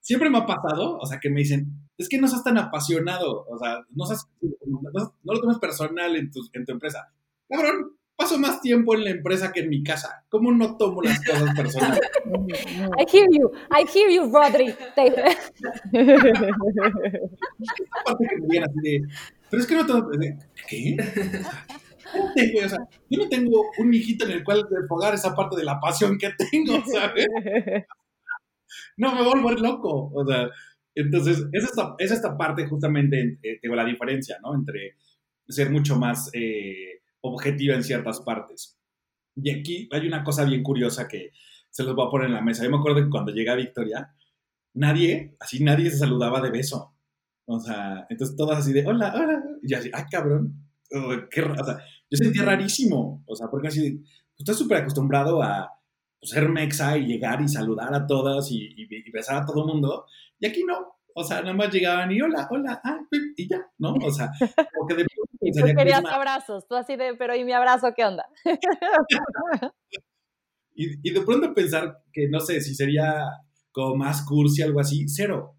siempre 0.00 0.30
me 0.30 0.38
ha 0.38 0.46
pasado, 0.46 0.96
o 0.98 1.06
sea, 1.06 1.18
que 1.20 1.28
me 1.30 1.40
dicen, 1.40 1.66
es 1.98 2.08
que 2.08 2.18
no 2.18 2.26
seas 2.28 2.42
tan 2.44 2.56
apasionado, 2.58 3.44
o 3.48 3.58
sea, 3.58 3.80
no, 3.90 4.06
seas- 4.06 4.26
no, 4.66 4.80
no 4.92 5.32
lo 5.34 5.40
tomes 5.40 5.58
personal 5.58 6.16
en 6.16 6.30
tu, 6.30 6.40
en 6.54 6.64
tu 6.64 6.72
empresa. 6.72 7.12
Cabrón, 7.48 7.96
paso 8.16 8.38
más 8.38 8.60
tiempo 8.60 8.94
en 8.94 9.04
la 9.04 9.10
empresa 9.10 9.50
que 9.52 9.60
en 9.60 9.68
mi 9.68 9.82
casa. 9.82 10.24
¿Cómo 10.28 10.50
no 10.52 10.76
tomo 10.76 11.02
las 11.02 11.22
cosas 11.24 11.54
personales? 11.54 12.00
I 12.98 13.04
hear 13.10 13.26
you, 13.30 13.50
I 13.70 13.84
hear 13.92 14.10
you, 14.10 14.30
Rodri. 14.32 14.74
Te- 14.94 15.14
Aparte 18.00 18.26
que 18.28 18.36
me 18.40 18.46
digan 18.48 18.68
así 18.68 18.80
de, 18.82 19.02
pero 19.50 19.62
es 19.62 19.68
que 19.68 19.74
no 19.74 19.84
de, 19.84 20.38
¿Qué? 20.68 20.96
Espérate, 22.12 22.52
güey, 22.52 22.64
o 22.64 22.68
sea, 22.68 22.78
yo 23.08 23.22
no 23.22 23.28
tengo 23.28 23.64
un 23.78 23.94
hijito 23.94 24.24
en 24.24 24.32
el 24.32 24.44
cual 24.44 24.66
desfogar 24.70 25.14
esa 25.14 25.34
parte 25.34 25.56
de 25.56 25.64
la 25.64 25.78
pasión 25.78 26.18
que 26.18 26.30
tengo, 26.30 26.82
¿sabes? 26.92 27.26
no 28.96 29.14
me 29.14 29.22
voy 29.22 29.38
a 29.38 29.42
volver 29.42 29.60
loco. 29.60 30.10
O 30.14 30.26
sea, 30.26 30.48
entonces, 30.94 31.46
es 31.52 31.64
esta, 31.64 31.94
es 31.98 32.10
esta 32.10 32.36
parte 32.36 32.66
justamente, 32.66 33.38
eh, 33.42 33.58
digo, 33.62 33.74
la 33.74 33.84
diferencia, 33.84 34.38
¿no? 34.42 34.54
Entre 34.54 34.96
ser 35.48 35.70
mucho 35.70 35.96
más 35.96 36.30
eh, 36.32 37.02
objetiva 37.22 37.74
en 37.74 37.84
ciertas 37.84 38.20
partes. 38.20 38.78
Y 39.36 39.50
aquí 39.50 39.88
hay 39.92 40.06
una 40.06 40.22
cosa 40.24 40.44
bien 40.44 40.62
curiosa 40.62 41.08
que 41.08 41.32
se 41.70 41.84
los 41.84 41.94
voy 41.94 42.06
a 42.06 42.10
poner 42.10 42.28
en 42.28 42.34
la 42.34 42.42
mesa. 42.42 42.64
Yo 42.64 42.70
me 42.70 42.78
acuerdo 42.78 43.02
que 43.02 43.10
cuando 43.10 43.32
llegué 43.32 43.50
a 43.50 43.56
Victoria, 43.56 44.14
nadie, 44.74 45.36
así 45.40 45.62
nadie 45.62 45.90
se 45.90 45.98
saludaba 45.98 46.40
de 46.40 46.50
beso. 46.50 46.94
O 47.46 47.58
sea, 47.60 48.06
entonces 48.08 48.36
todas 48.36 48.58
así 48.58 48.72
de, 48.72 48.86
hola, 48.86 49.12
hola. 49.14 49.42
Y 49.62 49.74
así, 49.74 49.90
ay, 49.92 50.04
cabrón. 50.10 50.54
Oh, 50.92 51.14
qué 51.30 51.42
o 51.42 51.64
sea, 51.64 51.78
yo 52.10 52.16
sentía 52.16 52.44
rarísimo. 52.44 53.22
O 53.26 53.36
sea, 53.36 53.48
porque 53.48 53.68
así, 53.68 53.80
de, 53.90 54.00
estás 54.38 54.56
súper 54.58 54.78
acostumbrado 54.78 55.42
a 55.42 55.70
pues, 56.20 56.30
ser 56.30 56.48
mexa 56.48 56.98
y 56.98 57.06
llegar 57.06 57.40
y 57.40 57.48
saludar 57.48 57.94
a 57.94 58.06
todas 58.06 58.50
y, 58.50 58.58
y- 58.76 58.88
y 58.90 59.10
besar 59.10 59.42
a 59.42 59.46
todo 59.46 59.66
mundo. 59.66 60.06
Y 60.38 60.46
aquí 60.46 60.64
no. 60.64 60.96
O 61.14 61.24
sea, 61.24 61.40
nada 61.42 61.54
más 61.54 61.72
llegaban 61.72 62.10
y 62.12 62.20
hola, 62.22 62.46
hola, 62.50 62.80
ah, 62.84 62.98
y 63.36 63.48
ya, 63.48 63.66
¿no? 63.78 63.94
O 63.94 64.10
sea, 64.12 64.30
como 64.74 64.86
que 64.86 64.94
de 64.94 65.04
pronto 65.04 65.30
tú 65.70 65.76
querías 65.76 66.02
más- 66.02 66.12
abrazos, 66.14 66.66
tú 66.68 66.76
así 66.76 66.96
de, 66.96 67.14
pero 67.16 67.34
¿y 67.34 67.44
mi 67.44 67.52
abrazo 67.52 67.92
qué 67.96 68.04
onda? 68.04 68.26
Y, 70.74 71.08
y 71.08 71.12
de 71.12 71.20
pronto 71.22 71.52
pensar 71.52 72.02
que 72.12 72.28
no 72.28 72.40
sé 72.40 72.60
si 72.60 72.74
sería 72.74 73.24
como 73.72 73.96
más 73.96 74.24
cursi, 74.24 74.62
algo 74.62 74.80
así, 74.80 75.06
cero. 75.08 75.56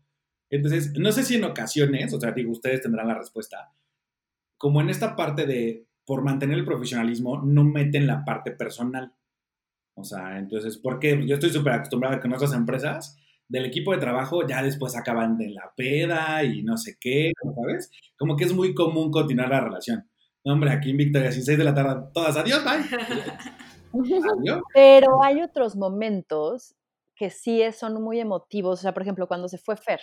Entonces, 0.49 0.93
no 0.97 1.11
sé 1.11 1.23
si 1.23 1.35
en 1.35 1.43
ocasiones, 1.43 2.11
o 2.13 2.19
sea, 2.19 2.31
digo, 2.31 2.51
ustedes 2.51 2.81
tendrán 2.81 3.07
la 3.07 3.15
respuesta, 3.17 3.71
como 4.57 4.81
en 4.81 4.89
esta 4.89 5.15
parte 5.15 5.45
de, 5.45 5.85
por 6.11 6.23
mantener 6.23 6.57
el 6.57 6.65
profesionalismo, 6.65 7.41
no 7.41 7.63
meten 7.63 8.05
la 8.05 8.25
parte 8.25 8.51
personal. 8.51 9.13
O 9.95 10.03
sea, 10.03 10.37
entonces, 10.39 10.77
¿por 10.77 10.99
qué? 10.99 11.25
Yo 11.25 11.35
estoy 11.35 11.51
súper 11.51 11.71
acostumbrado 11.71 12.17
a 12.17 12.19
que 12.19 12.27
otras 12.27 12.51
empresas, 12.51 13.17
del 13.47 13.63
equipo 13.63 13.93
de 13.93 13.99
trabajo, 13.99 14.45
ya 14.45 14.61
después 14.61 14.97
acaban 14.97 15.37
de 15.37 15.51
la 15.51 15.71
peda 15.73 16.43
y 16.43 16.63
no 16.63 16.75
sé 16.75 16.97
qué, 16.99 17.31
¿sabes? 17.55 17.91
Como 18.17 18.35
que 18.35 18.43
es 18.43 18.53
muy 18.53 18.73
común 18.73 19.09
continuar 19.09 19.47
la 19.47 19.61
relación. 19.61 20.05
No, 20.43 20.51
hombre, 20.51 20.71
aquí 20.71 20.89
en 20.89 20.97
Victoria, 20.97 21.29
a 21.29 21.31
6 21.31 21.45
de 21.45 21.63
la 21.63 21.73
tarde, 21.73 22.09
todas, 22.13 22.35
adiós, 22.35 22.61
bye. 22.61 22.83
Adiós. 24.37 24.61
Pero 24.73 25.23
hay 25.23 25.41
otros 25.41 25.77
momentos 25.77 26.75
que 27.15 27.29
sí 27.29 27.61
son 27.71 28.03
muy 28.03 28.19
emotivos. 28.19 28.79
O 28.79 28.81
sea, 28.81 28.93
por 28.93 29.03
ejemplo, 29.03 29.29
cuando 29.29 29.47
se 29.47 29.57
fue 29.57 29.77
Fer, 29.77 30.01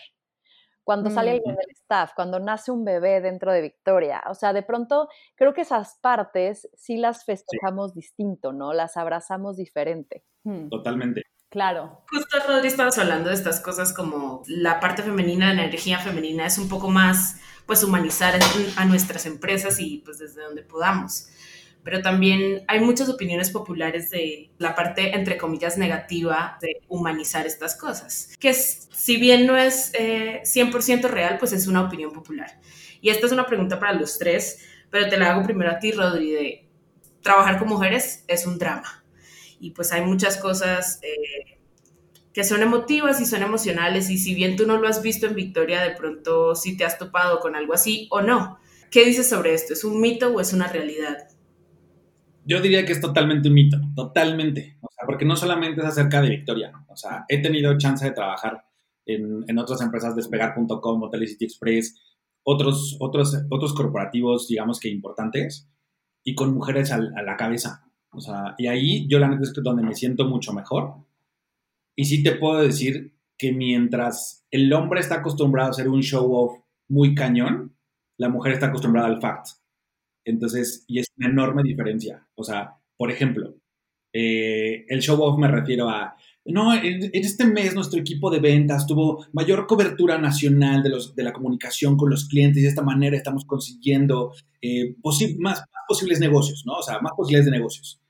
cuando 0.88 1.10
sale 1.10 1.32
alguien 1.32 1.54
del 1.54 1.70
staff, 1.72 2.12
cuando 2.16 2.40
nace 2.40 2.70
un 2.70 2.82
bebé 2.82 3.20
dentro 3.20 3.52
de 3.52 3.60
Victoria. 3.60 4.22
O 4.30 4.34
sea, 4.34 4.54
de 4.54 4.62
pronto 4.62 5.10
creo 5.34 5.52
que 5.52 5.60
esas 5.60 5.98
partes 6.00 6.66
sí 6.72 6.96
las 6.96 7.26
festejamos 7.26 7.92
distinto, 7.92 8.54
¿no? 8.54 8.72
Las 8.72 8.96
abrazamos 8.96 9.58
diferente. 9.58 10.24
Hmm, 10.44 10.70
Totalmente. 10.70 11.24
Claro. 11.50 12.04
Justo, 12.10 12.38
Rodri, 12.48 12.68
estabas 12.68 12.96
hablando 12.96 13.28
de 13.28 13.34
estas 13.34 13.60
cosas 13.60 13.92
como 13.92 14.42
la 14.46 14.80
parte 14.80 15.02
femenina, 15.02 15.52
la 15.52 15.64
energía 15.64 15.98
femenina, 15.98 16.46
es 16.46 16.56
un 16.56 16.70
poco 16.70 16.88
más, 16.88 17.38
pues, 17.66 17.84
humanizar 17.84 18.38
a 18.78 18.84
nuestras 18.86 19.26
empresas 19.26 19.78
y, 19.80 19.98
pues, 20.06 20.18
desde 20.18 20.42
donde 20.42 20.62
podamos. 20.62 21.28
Pero 21.88 22.02
también 22.02 22.64
hay 22.68 22.80
muchas 22.80 23.08
opiniones 23.08 23.48
populares 23.48 24.10
de 24.10 24.50
la 24.58 24.74
parte, 24.74 25.16
entre 25.16 25.38
comillas, 25.38 25.78
negativa 25.78 26.58
de 26.60 26.82
humanizar 26.86 27.46
estas 27.46 27.76
cosas. 27.76 28.34
Que 28.38 28.50
es- 28.50 28.88
si 28.92 29.16
bien 29.16 29.46
no 29.46 29.56
es 29.56 29.92
eh, 29.98 30.42
100% 30.44 31.08
real, 31.08 31.38
pues 31.38 31.54
es 31.54 31.66
una 31.66 31.80
opinión 31.80 32.12
popular. 32.12 32.60
Y 33.00 33.08
esta 33.08 33.24
es 33.24 33.32
una 33.32 33.46
pregunta 33.46 33.80
para 33.80 33.94
los 33.94 34.18
tres, 34.18 34.58
pero 34.90 35.08
te 35.08 35.16
la 35.16 35.30
hago 35.32 35.44
primero 35.44 35.70
a 35.70 35.78
ti, 35.78 35.92
Rodri, 35.92 36.30
de 36.32 36.68
trabajar 37.22 37.58
con 37.58 37.68
mujeres 37.68 38.22
es 38.28 38.44
un 38.46 38.58
drama 38.58 39.02
y 39.58 39.70
pues 39.70 39.90
hay 39.92 40.02
muchas 40.02 40.36
cosas 40.36 41.00
eh, 41.02 41.58
que 42.34 42.44
son 42.44 42.60
emotivas 42.60 43.18
y 43.22 43.24
son 43.24 43.42
emocionales 43.42 44.10
y 44.10 44.18
si 44.18 44.34
bien 44.34 44.56
tú 44.56 44.66
no 44.66 44.76
lo 44.76 44.88
has 44.88 45.00
visto 45.00 45.24
en 45.26 45.34
Victoria, 45.34 45.80
de 45.80 45.92
pronto 45.96 46.54
sí 46.54 46.76
te 46.76 46.84
has 46.84 46.98
topado 46.98 47.40
con 47.40 47.56
algo 47.56 47.72
así 47.72 48.08
o 48.10 48.20
no. 48.20 48.58
¿Qué 48.90 49.06
dices 49.06 49.30
sobre 49.30 49.54
esto? 49.54 49.72
¿Es 49.72 49.84
un 49.84 50.02
mito 50.02 50.28
o 50.34 50.38
es 50.40 50.52
una 50.52 50.68
realidad? 50.68 51.28
Yo 52.48 52.62
diría 52.62 52.86
que 52.86 52.92
es 52.92 53.00
totalmente 53.00 53.48
un 53.48 53.54
mito, 53.54 53.78
totalmente. 53.94 54.78
O 54.80 54.88
sea, 54.90 55.04
porque 55.04 55.26
no 55.26 55.36
solamente 55.36 55.82
es 55.82 55.86
acerca 55.86 56.22
de 56.22 56.30
Victoria. 56.30 56.72
O 56.88 56.96
sea, 56.96 57.26
he 57.28 57.42
tenido 57.42 57.76
chance 57.76 58.06
de 58.06 58.12
trabajar 58.12 58.64
en, 59.04 59.44
en 59.46 59.58
otras 59.58 59.82
empresas, 59.82 60.16
despegar.com, 60.16 61.02
Hotel 61.02 61.24
Express, 61.24 62.00
otros, 62.42 62.96
otros, 63.00 63.36
otros 63.50 63.74
corporativos, 63.74 64.48
digamos 64.48 64.80
que 64.80 64.88
importantes, 64.88 65.68
y 66.24 66.34
con 66.34 66.54
mujeres 66.54 66.90
a 66.90 66.98
la 66.98 67.36
cabeza. 67.36 67.92
O 68.12 68.20
sea, 68.20 68.54
y 68.56 68.66
ahí 68.66 69.06
yo 69.08 69.18
la 69.18 69.28
neta 69.28 69.42
es 69.42 69.52
que 69.52 69.60
donde 69.60 69.82
me 69.82 69.94
siento 69.94 70.24
mucho 70.24 70.54
mejor. 70.54 71.04
Y 71.94 72.06
sí 72.06 72.22
te 72.22 72.32
puedo 72.32 72.62
decir 72.62 73.14
que 73.36 73.52
mientras 73.52 74.46
el 74.50 74.72
hombre 74.72 75.00
está 75.00 75.16
acostumbrado 75.16 75.68
a 75.68 75.72
hacer 75.72 75.88
un 75.88 76.02
show 76.02 76.32
off 76.32 76.58
muy 76.88 77.14
cañón, 77.14 77.76
la 78.16 78.30
mujer 78.30 78.54
está 78.54 78.68
acostumbrada 78.68 79.08
al 79.08 79.20
fact. 79.20 79.57
Entonces, 80.28 80.84
y 80.86 80.98
es 81.00 81.06
una 81.18 81.28
enorme 81.28 81.62
diferencia. 81.62 82.26
O 82.34 82.44
sea, 82.44 82.74
por 82.96 83.10
ejemplo, 83.10 83.54
eh, 84.12 84.84
el 84.88 85.00
show 85.00 85.20
off 85.22 85.38
me 85.38 85.48
refiero 85.48 85.88
a, 85.88 86.16
no, 86.46 86.74
en, 86.74 87.04
en 87.04 87.10
este 87.12 87.44
mes 87.46 87.74
nuestro 87.74 88.00
equipo 88.00 88.30
de 88.30 88.40
ventas 88.40 88.86
tuvo 88.86 89.26
mayor 89.32 89.66
cobertura 89.66 90.18
nacional 90.18 90.82
de, 90.82 90.88
los, 90.90 91.14
de 91.14 91.22
la 91.22 91.32
comunicación 91.32 91.96
con 91.96 92.10
los 92.10 92.26
clientes 92.28 92.58
y 92.58 92.62
de 92.62 92.68
esta 92.68 92.82
manera 92.82 93.16
estamos 93.16 93.44
consiguiendo 93.44 94.32
eh, 94.62 94.96
posi- 95.02 95.36
más, 95.38 95.58
más 95.60 95.84
posibles 95.88 96.20
negocios, 96.20 96.64
¿no? 96.66 96.74
O 96.74 96.82
sea, 96.82 97.00
más 97.00 97.12
posibilidades 97.16 97.46
de 97.52 97.58
negocios. 97.58 98.00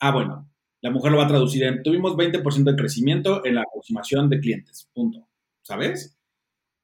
Ah, 0.00 0.12
bueno, 0.12 0.50
la 0.82 0.90
mujer 0.90 1.12
lo 1.12 1.18
va 1.18 1.24
a 1.24 1.28
traducir 1.28 1.62
en, 1.64 1.82
tuvimos 1.82 2.16
20% 2.16 2.70
de 2.72 2.76
crecimiento 2.76 3.44
en 3.44 3.56
la 3.56 3.62
aproximación 3.62 4.30
de 4.30 4.40
clientes, 4.40 4.88
punto. 4.94 5.28
¿Sabes? 5.62 6.18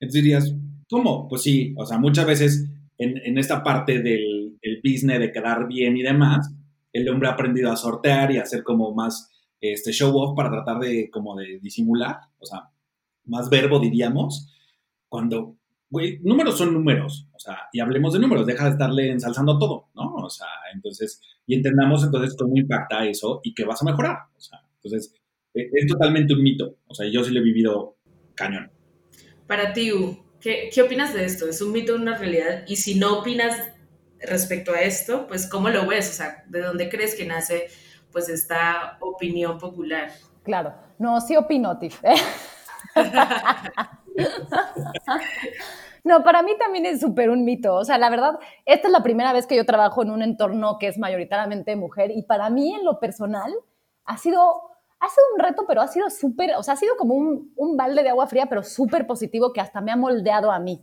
Entonces 0.00 0.22
dirías, 0.22 0.54
¿cómo? 0.88 1.28
Pues 1.28 1.42
sí, 1.42 1.74
o 1.76 1.84
sea, 1.86 1.98
muchas 1.98 2.26
veces 2.26 2.68
en, 2.98 3.18
en 3.18 3.38
esta 3.38 3.62
parte 3.62 4.00
del, 4.02 4.37
del 4.80 4.92
business, 4.92 5.18
de 5.18 5.32
quedar 5.32 5.66
bien 5.66 5.96
y 5.96 6.02
demás, 6.02 6.50
el 6.92 7.08
hombre 7.08 7.28
ha 7.28 7.32
aprendido 7.32 7.70
a 7.70 7.76
sortear 7.76 8.32
y 8.32 8.38
a 8.38 8.42
hacer 8.42 8.62
como 8.62 8.94
más 8.94 9.30
este 9.60 9.92
show 9.92 10.16
off 10.16 10.36
para 10.36 10.50
tratar 10.50 10.78
de 10.78 11.10
como 11.10 11.36
de 11.36 11.58
disimular, 11.60 12.16
o 12.38 12.46
sea, 12.46 12.70
más 13.24 13.50
verbo 13.50 13.78
diríamos, 13.78 14.48
cuando, 15.08 15.56
güey, 15.90 16.20
números 16.22 16.56
son 16.56 16.72
números, 16.72 17.28
o 17.32 17.38
sea, 17.38 17.68
y 17.72 17.80
hablemos 17.80 18.12
de 18.12 18.20
números, 18.20 18.46
deja 18.46 18.64
de 18.64 18.70
estarle 18.70 19.10
ensalzando 19.10 19.58
todo, 19.58 19.88
¿no? 19.94 20.14
O 20.14 20.30
sea, 20.30 20.46
entonces, 20.72 21.20
y 21.46 21.54
entendamos 21.54 22.04
entonces 22.04 22.36
cómo 22.38 22.56
impacta 22.56 23.06
eso 23.06 23.40
y 23.42 23.54
qué 23.54 23.64
vas 23.64 23.82
a 23.82 23.86
mejorar, 23.86 24.16
o 24.36 24.40
sea, 24.40 24.60
entonces, 24.76 25.14
eh, 25.54 25.68
es 25.72 25.86
totalmente 25.86 26.34
un 26.34 26.42
mito, 26.42 26.76
o 26.86 26.94
sea, 26.94 27.08
yo 27.10 27.24
sí 27.24 27.32
lo 27.32 27.40
he 27.40 27.44
vivido 27.44 27.96
cañón. 28.34 28.70
Para 29.46 29.72
ti, 29.72 29.90
¿qué, 30.40 30.70
qué 30.72 30.82
opinas 30.82 31.14
de 31.14 31.24
esto? 31.24 31.48
¿Es 31.48 31.60
un 31.62 31.72
mito 31.72 31.94
o 31.94 31.96
una 31.96 32.16
realidad? 32.16 32.64
Y 32.68 32.76
si 32.76 32.94
no 32.94 33.18
opinas 33.20 33.56
respecto 34.20 34.72
a 34.72 34.80
esto, 34.80 35.26
pues 35.26 35.48
¿cómo 35.48 35.68
lo 35.68 35.86
ves? 35.86 36.10
O 36.10 36.12
sea, 36.12 36.44
¿de 36.46 36.60
dónde 36.60 36.88
crees 36.88 37.14
que 37.14 37.26
nace 37.26 37.68
pues 38.12 38.28
esta 38.28 38.96
opinión 39.00 39.58
popular? 39.58 40.10
Claro. 40.42 40.74
No, 40.98 41.20
sí 41.20 41.36
opino, 41.36 41.78
Tiff. 41.78 42.00
No, 46.04 46.22
para 46.22 46.42
mí 46.42 46.52
también 46.58 46.86
es 46.86 47.00
súper 47.00 47.28
un 47.28 47.44
mito. 47.44 47.74
O 47.74 47.84
sea, 47.84 47.98
la 47.98 48.08
verdad, 48.08 48.38
esta 48.64 48.88
es 48.88 48.92
la 48.92 49.02
primera 49.02 49.32
vez 49.34 49.46
que 49.46 49.56
yo 49.56 49.66
trabajo 49.66 50.02
en 50.02 50.10
un 50.10 50.22
entorno 50.22 50.78
que 50.78 50.86
es 50.86 50.96
mayoritariamente 50.96 51.76
mujer 51.76 52.10
y 52.12 52.22
para 52.22 52.48
mí 52.48 52.72
en 52.72 52.82
lo 52.82 52.98
personal 52.98 53.52
ha 54.06 54.16
sido, 54.16 54.40
ha 55.00 55.08
sido 55.08 55.26
un 55.34 55.40
reto, 55.40 55.64
pero 55.68 55.82
ha 55.82 55.86
sido 55.86 56.08
súper, 56.08 56.54
o 56.56 56.62
sea, 56.62 56.74
ha 56.74 56.76
sido 56.78 56.96
como 56.96 57.14
un, 57.14 57.52
un 57.56 57.76
balde 57.76 58.02
de 58.02 58.08
agua 58.08 58.26
fría, 58.26 58.46
pero 58.46 58.62
súper 58.62 59.06
positivo 59.06 59.52
que 59.52 59.60
hasta 59.60 59.82
me 59.82 59.92
ha 59.92 59.96
moldeado 59.96 60.50
a 60.50 60.58
mí. 60.58 60.82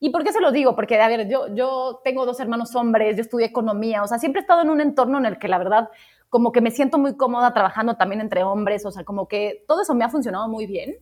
¿Y 0.00 0.10
por 0.10 0.24
qué 0.24 0.32
se 0.32 0.40
lo 0.40 0.52
digo? 0.52 0.74
Porque, 0.74 1.00
a 1.00 1.08
ver, 1.08 1.28
yo, 1.28 1.54
yo 1.54 2.00
tengo 2.04 2.26
dos 2.26 2.40
hermanos 2.40 2.74
hombres, 2.74 3.16
yo 3.16 3.22
estudié 3.22 3.46
economía, 3.46 4.02
o 4.02 4.06
sea, 4.06 4.18
siempre 4.18 4.40
he 4.40 4.42
estado 4.42 4.62
en 4.62 4.70
un 4.70 4.80
entorno 4.80 5.18
en 5.18 5.26
el 5.26 5.38
que 5.38 5.48
la 5.48 5.58
verdad 5.58 5.88
como 6.28 6.50
que 6.50 6.60
me 6.60 6.72
siento 6.72 6.98
muy 6.98 7.16
cómoda 7.16 7.52
trabajando 7.54 7.96
también 7.96 8.20
entre 8.20 8.42
hombres, 8.42 8.84
o 8.84 8.90
sea, 8.90 9.04
como 9.04 9.28
que 9.28 9.64
todo 9.68 9.82
eso 9.82 9.94
me 9.94 10.04
ha 10.04 10.08
funcionado 10.08 10.48
muy 10.48 10.66
bien. 10.66 10.96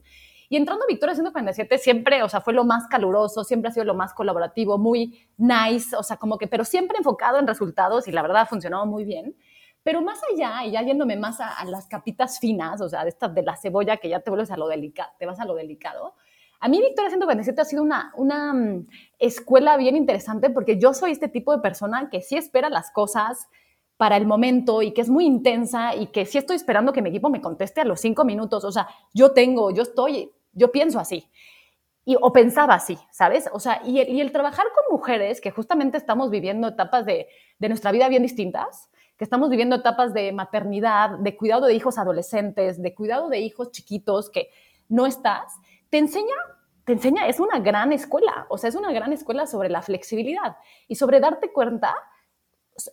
Y 0.50 0.56
entrando 0.56 0.84
a 0.84 0.86
Victoria 0.86 1.14
147 1.14 1.78
siempre, 1.78 2.22
o 2.22 2.28
sea, 2.28 2.42
fue 2.42 2.52
lo 2.52 2.66
más 2.66 2.86
caluroso, 2.86 3.42
siempre 3.42 3.70
ha 3.70 3.72
sido 3.72 3.86
lo 3.86 3.94
más 3.94 4.12
colaborativo, 4.12 4.76
muy 4.76 5.26
nice, 5.38 5.96
o 5.96 6.02
sea, 6.02 6.18
como 6.18 6.36
que, 6.36 6.46
pero 6.46 6.66
siempre 6.66 6.98
enfocado 6.98 7.38
en 7.38 7.46
resultados 7.46 8.06
y 8.06 8.12
la 8.12 8.20
verdad 8.20 8.42
ha 8.42 8.46
funcionado 8.46 8.84
muy 8.84 9.06
bien. 9.06 9.34
Pero 9.82 10.02
más 10.02 10.20
allá, 10.30 10.66
y 10.66 10.72
ya 10.72 10.82
yéndome 10.82 11.16
más 11.16 11.40
a, 11.40 11.64
las 11.64 11.88
capitas 11.88 12.38
finas, 12.38 12.82
o 12.82 12.90
sea, 12.90 13.02
de 13.02 13.08
estas 13.08 13.34
de 13.34 13.42
la 13.42 13.56
cebolla 13.56 13.96
que 13.96 14.10
ya 14.10 14.20
te 14.20 14.28
vuelves 14.28 14.50
a 14.50 14.58
lo 14.58 14.68
delicado, 14.68 15.10
te 15.18 15.24
vas 15.24 15.40
a 15.40 15.46
lo 15.46 15.54
delicado, 15.54 16.14
a 16.62 16.68
mí 16.68 16.80
Victoria 16.80 17.10
147 17.10 17.60
ha 17.60 17.64
sido 17.64 17.82
una, 17.82 18.12
una 18.16 18.52
mm, 18.54 18.86
escuela 19.18 19.76
bien 19.76 19.96
interesante 19.96 20.48
porque 20.48 20.78
yo 20.78 20.94
soy 20.94 21.10
este 21.10 21.26
tipo 21.26 21.50
de 21.50 21.60
persona 21.60 22.08
que 22.08 22.20
sí 22.20 22.36
espera 22.36 22.70
las 22.70 22.92
cosas 22.92 23.48
para 23.96 24.16
el 24.16 24.26
momento 24.26 24.80
y 24.80 24.92
que 24.92 25.00
es 25.00 25.08
muy 25.08 25.26
intensa 25.26 25.96
y 25.96 26.06
que 26.06 26.24
sí 26.24 26.38
estoy 26.38 26.54
esperando 26.54 26.92
que 26.92 27.02
mi 27.02 27.08
equipo 27.08 27.30
me 27.30 27.40
conteste 27.40 27.80
a 27.80 27.84
los 27.84 28.00
cinco 28.00 28.24
minutos. 28.24 28.64
O 28.64 28.70
sea, 28.70 28.86
yo 29.12 29.32
tengo, 29.32 29.72
yo 29.72 29.82
estoy, 29.82 30.30
yo 30.52 30.70
pienso 30.70 31.00
así. 31.00 31.28
Y, 32.04 32.16
o 32.20 32.32
pensaba 32.32 32.74
así, 32.74 32.96
¿sabes? 33.10 33.50
O 33.52 33.58
sea, 33.58 33.82
y 33.84 33.98
el, 33.98 34.08
y 34.10 34.20
el 34.20 34.30
trabajar 34.30 34.66
con 34.72 34.96
mujeres 34.96 35.40
que 35.40 35.50
justamente 35.50 35.98
estamos 35.98 36.30
viviendo 36.30 36.68
etapas 36.68 37.04
de, 37.04 37.26
de 37.58 37.68
nuestra 37.68 37.90
vida 37.90 38.08
bien 38.08 38.22
distintas, 38.22 38.88
que 39.16 39.24
estamos 39.24 39.50
viviendo 39.50 39.74
etapas 39.74 40.14
de 40.14 40.30
maternidad, 40.30 41.18
de 41.18 41.36
cuidado 41.36 41.66
de 41.66 41.74
hijos 41.74 41.98
adolescentes, 41.98 42.80
de 42.80 42.94
cuidado 42.94 43.28
de 43.28 43.40
hijos 43.40 43.72
chiquitos 43.72 44.30
que 44.30 44.50
no 44.88 45.06
estás, 45.06 45.54
te 45.92 45.98
enseña, 45.98 46.34
te 46.86 46.94
enseña, 46.94 47.28
es 47.28 47.38
una 47.38 47.58
gran 47.58 47.92
escuela, 47.92 48.46
o 48.48 48.56
sea, 48.56 48.70
es 48.70 48.76
una 48.76 48.90
gran 48.92 49.12
escuela 49.12 49.46
sobre 49.46 49.68
la 49.68 49.82
flexibilidad 49.82 50.56
y 50.88 50.94
sobre 50.94 51.20
darte 51.20 51.52
cuenta, 51.52 51.94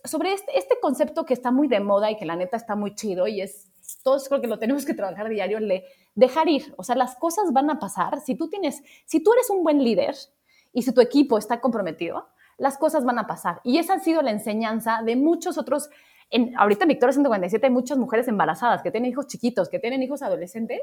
sobre 0.04 0.34
este, 0.34 0.58
este 0.58 0.78
concepto 0.82 1.24
que 1.24 1.32
está 1.32 1.50
muy 1.50 1.66
de 1.66 1.80
moda 1.80 2.10
y 2.10 2.18
que 2.18 2.26
la 2.26 2.36
neta 2.36 2.58
está 2.58 2.76
muy 2.76 2.94
chido 2.94 3.26
y 3.26 3.40
es, 3.40 3.70
todos 4.02 4.28
creo 4.28 4.42
que 4.42 4.48
lo 4.48 4.58
tenemos 4.58 4.84
que 4.84 4.92
trabajar 4.92 5.30
diario, 5.30 5.60
le, 5.60 5.86
dejar 6.14 6.50
ir, 6.50 6.74
o 6.76 6.84
sea, 6.84 6.94
las 6.94 7.16
cosas 7.16 7.54
van 7.54 7.70
a 7.70 7.78
pasar, 7.78 8.20
si 8.20 8.34
tú 8.34 8.50
tienes, 8.50 8.82
si 9.06 9.22
tú 9.22 9.32
eres 9.32 9.48
un 9.48 9.64
buen 9.64 9.82
líder 9.82 10.14
y 10.74 10.82
si 10.82 10.92
tu 10.92 11.00
equipo 11.00 11.38
está 11.38 11.58
comprometido, 11.58 12.28
las 12.58 12.76
cosas 12.76 13.06
van 13.06 13.18
a 13.18 13.26
pasar. 13.26 13.62
Y 13.64 13.78
esa 13.78 13.94
ha 13.94 14.00
sido 14.00 14.20
la 14.20 14.30
enseñanza 14.30 15.00
de 15.02 15.16
muchos 15.16 15.56
otros. 15.56 15.88
En, 16.28 16.52
ahorita 16.58 16.84
en 16.84 16.88
Victoria 16.88 17.14
147 17.14 17.66
hay 17.66 17.72
muchas 17.72 17.96
mujeres 17.96 18.28
embarazadas 18.28 18.82
que 18.82 18.90
tienen 18.90 19.10
hijos 19.10 19.26
chiquitos, 19.26 19.70
que 19.70 19.78
tienen 19.78 20.02
hijos 20.02 20.20
adolescentes. 20.20 20.82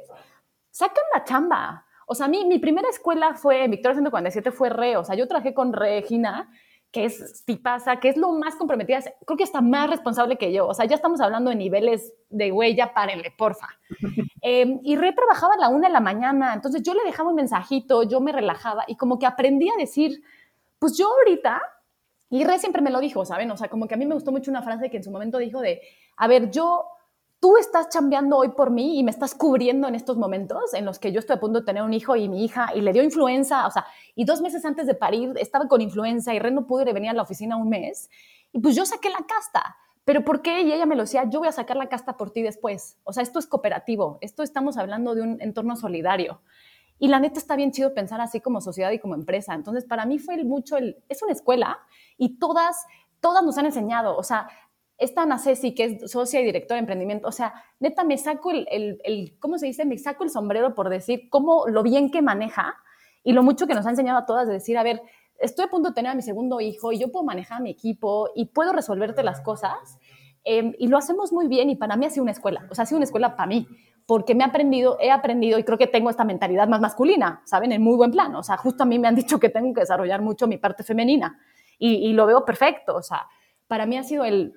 Sacan 0.71 1.03
la 1.13 1.23
chamba. 1.23 1.86
O 2.09 2.15
sea, 2.15 2.29
mi, 2.29 2.45
mi 2.45 2.57
primera 2.57 2.87
escuela 2.89 3.33
fue, 3.33 3.65
en 3.65 3.71
Victoria 3.71 3.95
147 3.95 4.51
fue 4.51 4.69
Re, 4.69 4.95
o 4.95 5.03
sea, 5.03 5.15
yo 5.15 5.27
trabajé 5.27 5.53
con 5.53 5.73
Regina, 5.73 6.49
que 6.89 7.03
es 7.03 7.43
tipaza, 7.45 7.97
que 7.97 8.07
es 8.07 8.15
lo 8.15 8.31
más 8.31 8.55
comprometida, 8.55 9.01
creo 9.25 9.37
que 9.37 9.43
está 9.43 9.59
más 9.59 9.89
responsable 9.89 10.37
que 10.37 10.53
yo, 10.53 10.67
o 10.67 10.73
sea, 10.73 10.85
ya 10.85 10.95
estamos 10.95 11.19
hablando 11.19 11.49
de 11.49 11.57
niveles 11.57 12.13
de 12.29 12.51
huella, 12.51 12.93
párenle, 12.93 13.31
porfa. 13.37 13.67
Eh, 14.43 14.79
y 14.83 14.95
Re 14.95 15.11
trabajaba 15.11 15.55
a 15.55 15.57
la 15.57 15.67
una 15.67 15.87
de 15.87 15.93
la 15.93 15.99
mañana, 15.99 16.53
entonces 16.53 16.81
yo 16.81 16.93
le 16.93 17.03
dejaba 17.03 17.31
un 17.31 17.35
mensajito, 17.35 18.03
yo 18.03 18.21
me 18.21 18.31
relajaba 18.31 18.85
y 18.87 18.95
como 18.95 19.19
que 19.19 19.25
aprendí 19.25 19.67
a 19.67 19.73
decir, 19.77 20.21
pues 20.79 20.97
yo 20.97 21.09
ahorita, 21.09 21.61
y 22.29 22.45
Re 22.45 22.57
siempre 22.57 22.81
me 22.81 22.91
lo 22.91 23.01
dijo, 23.01 23.25
¿saben? 23.25 23.51
O 23.51 23.57
sea, 23.57 23.67
como 23.67 23.87
que 23.87 23.95
a 23.95 23.97
mí 23.97 24.05
me 24.05 24.13
gustó 24.13 24.31
mucho 24.31 24.49
una 24.49 24.61
frase 24.61 24.89
que 24.89 24.97
en 24.97 25.03
su 25.03 25.11
momento 25.11 25.37
dijo 25.37 25.59
de, 25.59 25.81
a 26.15 26.27
ver, 26.27 26.49
yo 26.49 26.85
tú 27.39 27.57
estás 27.57 27.89
chambeando 27.89 28.37
hoy 28.37 28.49
por 28.49 28.71
mí 28.71 28.99
y 28.99 29.03
me 29.03 29.11
estás 29.11 29.35
cubriendo 29.35 29.87
en 29.87 29.95
estos 29.95 30.17
momentos 30.17 30.73
en 30.73 30.85
los 30.85 30.99
que 30.99 31.11
yo 31.11 31.19
estoy 31.19 31.35
a 31.35 31.39
punto 31.39 31.59
de 31.59 31.65
tener 31.65 31.83
un 31.83 31.93
hijo 31.93 32.15
y 32.15 32.29
mi 32.29 32.43
hija 32.43 32.71
y 32.75 32.81
le 32.81 32.93
dio 32.93 33.03
influenza, 33.03 33.67
o 33.67 33.71
sea, 33.71 33.85
y 34.15 34.25
dos 34.25 34.41
meses 34.41 34.65
antes 34.65 34.87
de 34.87 34.95
parir 34.95 35.33
estaba 35.37 35.67
con 35.67 35.81
influenza 35.81 36.33
y 36.33 36.39
Ren 36.39 36.55
no 36.55 36.65
pudo 36.65 36.81
ir 36.81 36.93
venir 36.93 37.11
a 37.11 37.13
la 37.13 37.21
oficina 37.21 37.57
un 37.57 37.69
mes 37.69 38.09
y 38.51 38.59
pues 38.59 38.75
yo 38.75 38.85
saqué 38.85 39.09
la 39.09 39.25
casta. 39.27 39.75
¿Pero 40.05 40.23
por 40.23 40.41
qué? 40.41 40.61
Y 40.61 40.71
ella 40.71 40.85
me 40.85 40.95
lo 40.95 41.03
decía, 41.03 41.29
yo 41.29 41.39
voy 41.39 41.49
a 41.49 41.51
sacar 41.51 41.75
la 41.75 41.89
casta 41.89 42.15
por 42.15 42.31
ti 42.31 42.41
después. 42.41 42.97
O 43.03 43.11
sea, 43.11 43.21
esto 43.21 43.39
es 43.39 43.45
cooperativo, 43.45 44.19
esto 44.21 44.41
estamos 44.41 44.77
hablando 44.77 45.13
de 45.15 45.21
un 45.21 45.41
entorno 45.41 45.75
solidario. 45.75 46.39
Y 46.97 47.09
la 47.09 47.19
neta 47.19 47.39
está 47.39 47.57
bien 47.57 47.73
chido 47.73 47.93
pensar 47.93 48.21
así 48.21 48.39
como 48.39 48.61
sociedad 48.61 48.91
y 48.91 48.99
como 48.99 49.15
empresa. 49.15 49.53
Entonces, 49.53 49.83
para 49.83 50.05
mí 50.05 50.17
fue 50.17 50.41
mucho 50.45 50.77
el, 50.77 51.03
es 51.09 51.21
una 51.21 51.33
escuela 51.33 51.79
y 52.17 52.39
todas, 52.39 52.85
todas 53.19 53.43
nos 53.43 53.57
han 53.57 53.65
enseñado. 53.65 54.15
O 54.15 54.23
sea, 54.23 54.47
esta 54.97 55.23
Ana 55.23 55.37
Ceci, 55.37 55.75
que 55.75 55.83
es 55.83 56.11
socia 56.11 56.41
y 56.41 56.45
directora 56.45 56.77
de 56.77 56.79
emprendimiento, 56.79 57.27
o 57.27 57.31
sea, 57.31 57.53
neta 57.79 58.03
me 58.03 58.17
saco 58.17 58.51
el, 58.51 58.67
el, 59.03 59.37
¿cómo 59.39 59.57
se 59.57 59.67
dice? 59.67 59.85
Me 59.85 59.97
saco 59.97 60.23
el 60.23 60.31
sombrero 60.31 60.73
por 60.73 60.89
decir 60.89 61.29
cómo 61.29 61.67
lo 61.67 61.83
bien 61.83 62.09
que 62.09 62.21
maneja 62.21 62.75
y 63.23 63.33
lo 63.33 63.43
mucho 63.43 63.67
que 63.67 63.75
nos 63.75 63.85
ha 63.85 63.91
enseñado 63.91 64.19
a 64.19 64.25
todas 64.25 64.47
de 64.47 64.53
decir, 64.53 64.77
a 64.77 64.83
ver, 64.83 65.01
estoy 65.39 65.65
a 65.65 65.67
punto 65.67 65.89
de 65.89 65.95
tener 65.95 66.11
a 66.11 66.15
mi 66.15 66.23
segundo 66.23 66.61
hijo 66.61 66.91
y 66.91 66.99
yo 66.99 67.11
puedo 67.11 67.23
manejar 67.25 67.59
a 67.59 67.61
mi 67.61 67.69
equipo 67.69 68.29
y 68.35 68.45
puedo 68.45 68.73
resolverte 68.73 69.21
las 69.21 69.41
cosas. 69.41 69.99
Em, 70.43 70.73
y 70.79 70.87
lo 70.87 70.97
hacemos 70.97 71.31
muy 71.31 71.47
bien 71.47 71.69
y 71.69 71.75
para 71.75 71.95
mí 71.95 72.05
ha 72.05 72.09
sido 72.09 72.23
una 72.23 72.31
escuela, 72.31 72.65
o 72.71 72.73
sea, 72.73 72.83
ha 72.83 72.85
sido 72.85 72.97
una 72.97 73.03
escuela 73.03 73.35
para 73.35 73.47
mí, 73.47 73.67
porque 74.05 74.33
me 74.33 74.45
he 74.45 74.47
aprendido, 74.47 74.97
he 75.01 75.11
aprendido 75.11 75.59
y 75.59 75.63
creo 75.63 75.77
que 75.77 75.87
tengo 75.87 76.09
esta 76.09 76.23
mentalidad 76.23 76.69
más 76.69 76.79
masculina, 76.79 77.41
¿saben? 77.43 77.73
En 77.73 77.81
muy 77.81 77.97
buen 77.97 78.11
plan, 78.11 78.33
o 78.33 78.41
sea, 78.43 78.55
justo 78.55 78.83
a 78.83 78.85
mí 78.85 78.97
me 78.97 79.09
han 79.09 79.15
dicho 79.15 79.39
que 79.39 79.49
tengo 79.49 79.73
que 79.73 79.81
desarrollar 79.81 80.21
mucho 80.21 80.47
mi 80.47 80.57
parte 80.57 80.83
femenina 80.83 81.37
y, 81.77 81.95
y 81.95 82.13
lo 82.13 82.25
veo 82.25 82.45
perfecto, 82.45 82.95
o 82.95 83.03
sea, 83.03 83.27
para 83.67 83.85
mí 83.85 83.97
ha 83.97 84.03
sido 84.03 84.23
el, 84.23 84.53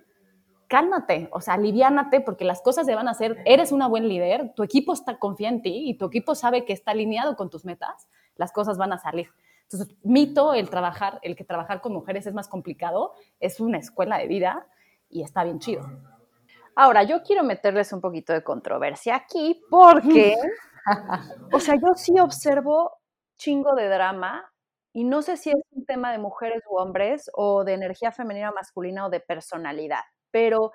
cálmate, 0.71 1.29
o 1.33 1.41
sea, 1.41 1.55
aliviánate 1.55 2.21
porque 2.21 2.45
las 2.45 2.62
cosas 2.62 2.87
se 2.87 2.95
van 2.95 3.09
a 3.09 3.11
hacer, 3.11 3.43
eres 3.45 3.73
una 3.73 3.89
buen 3.89 4.09
líder, 4.09 4.53
tu 4.55 4.62
equipo 4.62 4.93
está 4.93 5.18
confía 5.18 5.49
en 5.49 5.62
ti 5.62 5.83
y 5.91 5.99
tu 5.99 6.07
equipo 6.07 6.37
sabe 6.37 6.64
que 6.64 6.73
está 6.73 6.93
alineado 6.93 7.35
con 7.35 7.51
tus 7.51 7.64
metas, 7.64 8.09
las 8.37 8.53
cosas 8.53 8.79
van 8.79 8.93
a 8.93 8.99
salir. 8.99 9.31
Entonces, 9.64 9.97
mito 10.05 10.55
el 10.55 10.71
trabajar, 10.71 11.18
el 11.23 11.35
que 11.35 11.43
trabajar 11.43 11.81
con 11.81 11.93
mujeres 11.93 12.25
es 12.29 12.35
más 12.35 12.47
complicado, 12.47 13.14
es 13.41 13.59
una 13.59 13.79
escuela 13.79 14.16
de 14.18 14.29
vida 14.29 14.68
y 15.09 15.23
está 15.23 15.43
bien 15.43 15.59
chido. 15.59 15.83
Ahora, 16.77 17.03
yo 17.03 17.25
quiero 17.25 17.43
meterles 17.43 17.93
un 17.93 18.01
poquito 18.01 18.33
de 18.33 18.45
controversia 18.45 19.16
aquí 19.16 19.61
porque, 19.71 20.37
o 21.53 21.59
sea, 21.59 21.75
yo 21.75 21.95
sí 21.97 22.12
observo 22.21 22.93
chingo 23.37 23.75
de 23.75 23.89
drama 23.89 24.49
y 24.93 25.03
no 25.03 25.23
sé 25.23 25.37
si 25.37 25.51
es 25.51 25.57
un 25.73 25.85
tema 25.85 26.12
de 26.12 26.18
mujeres 26.18 26.62
u 26.71 26.77
hombres 26.77 27.29
o 27.35 27.64
de 27.64 27.75
energía 27.75 28.12
femenina 28.12 28.51
o 28.51 28.55
masculina 28.55 29.07
o 29.07 29.11
de 29.11 29.18
personalidad 29.18 30.05
pero 30.31 30.72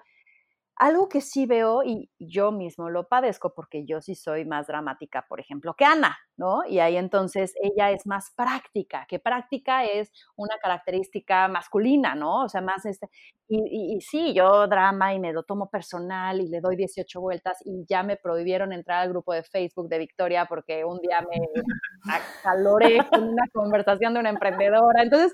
algo 0.77 1.07
que 1.07 1.21
sí 1.21 1.45
veo 1.45 1.83
y 1.83 2.09
yo 2.19 2.51
mismo 2.51 2.89
lo 2.89 3.07
padezco 3.07 3.53
porque 3.53 3.85
yo 3.85 4.01
sí 4.01 4.13
soy 4.13 4.43
más 4.43 4.67
dramática, 4.67 5.25
por 5.27 5.39
ejemplo, 5.39 5.73
que 5.73 5.85
Ana, 5.85 6.17
¿no? 6.35 6.65
Y 6.67 6.79
ahí 6.79 6.97
entonces 6.97 7.53
ella 7.61 7.91
es 7.91 8.05
más 8.05 8.31
práctica, 8.35 9.05
que 9.07 9.19
práctica 9.19 9.85
es 9.85 10.11
una 10.35 10.57
característica 10.61 11.47
masculina, 11.47 12.13
¿no? 12.13 12.43
O 12.43 12.49
sea, 12.49 12.59
más 12.59 12.85
este, 12.85 13.09
y, 13.47 14.01
sí, 14.01 14.33
yo 14.33 14.67
drama 14.67 15.13
y 15.13 15.19
me 15.19 15.31
lo 15.31 15.43
tomo 15.43 15.69
personal 15.69 16.41
y 16.41 16.49
le 16.49 16.59
doy 16.59 16.75
18 16.75 17.21
vueltas 17.21 17.57
y 17.63 17.85
ya 17.87 18.03
me 18.03 18.17
prohibieron 18.17 18.73
entrar 18.73 19.03
al 19.03 19.09
grupo 19.09 19.33
de 19.33 19.43
Facebook 19.43 19.87
de 19.87 19.99
Victoria 19.99 20.45
porque 20.45 20.83
un 20.83 20.99
día 20.99 21.21
me 21.21 22.11
acaloré 22.11 22.97
con 23.09 23.23
una 23.23 23.47
conversación 23.53 24.13
de 24.13 24.19
una 24.19 24.29
emprendedora. 24.29 25.03
Entonces, 25.03 25.33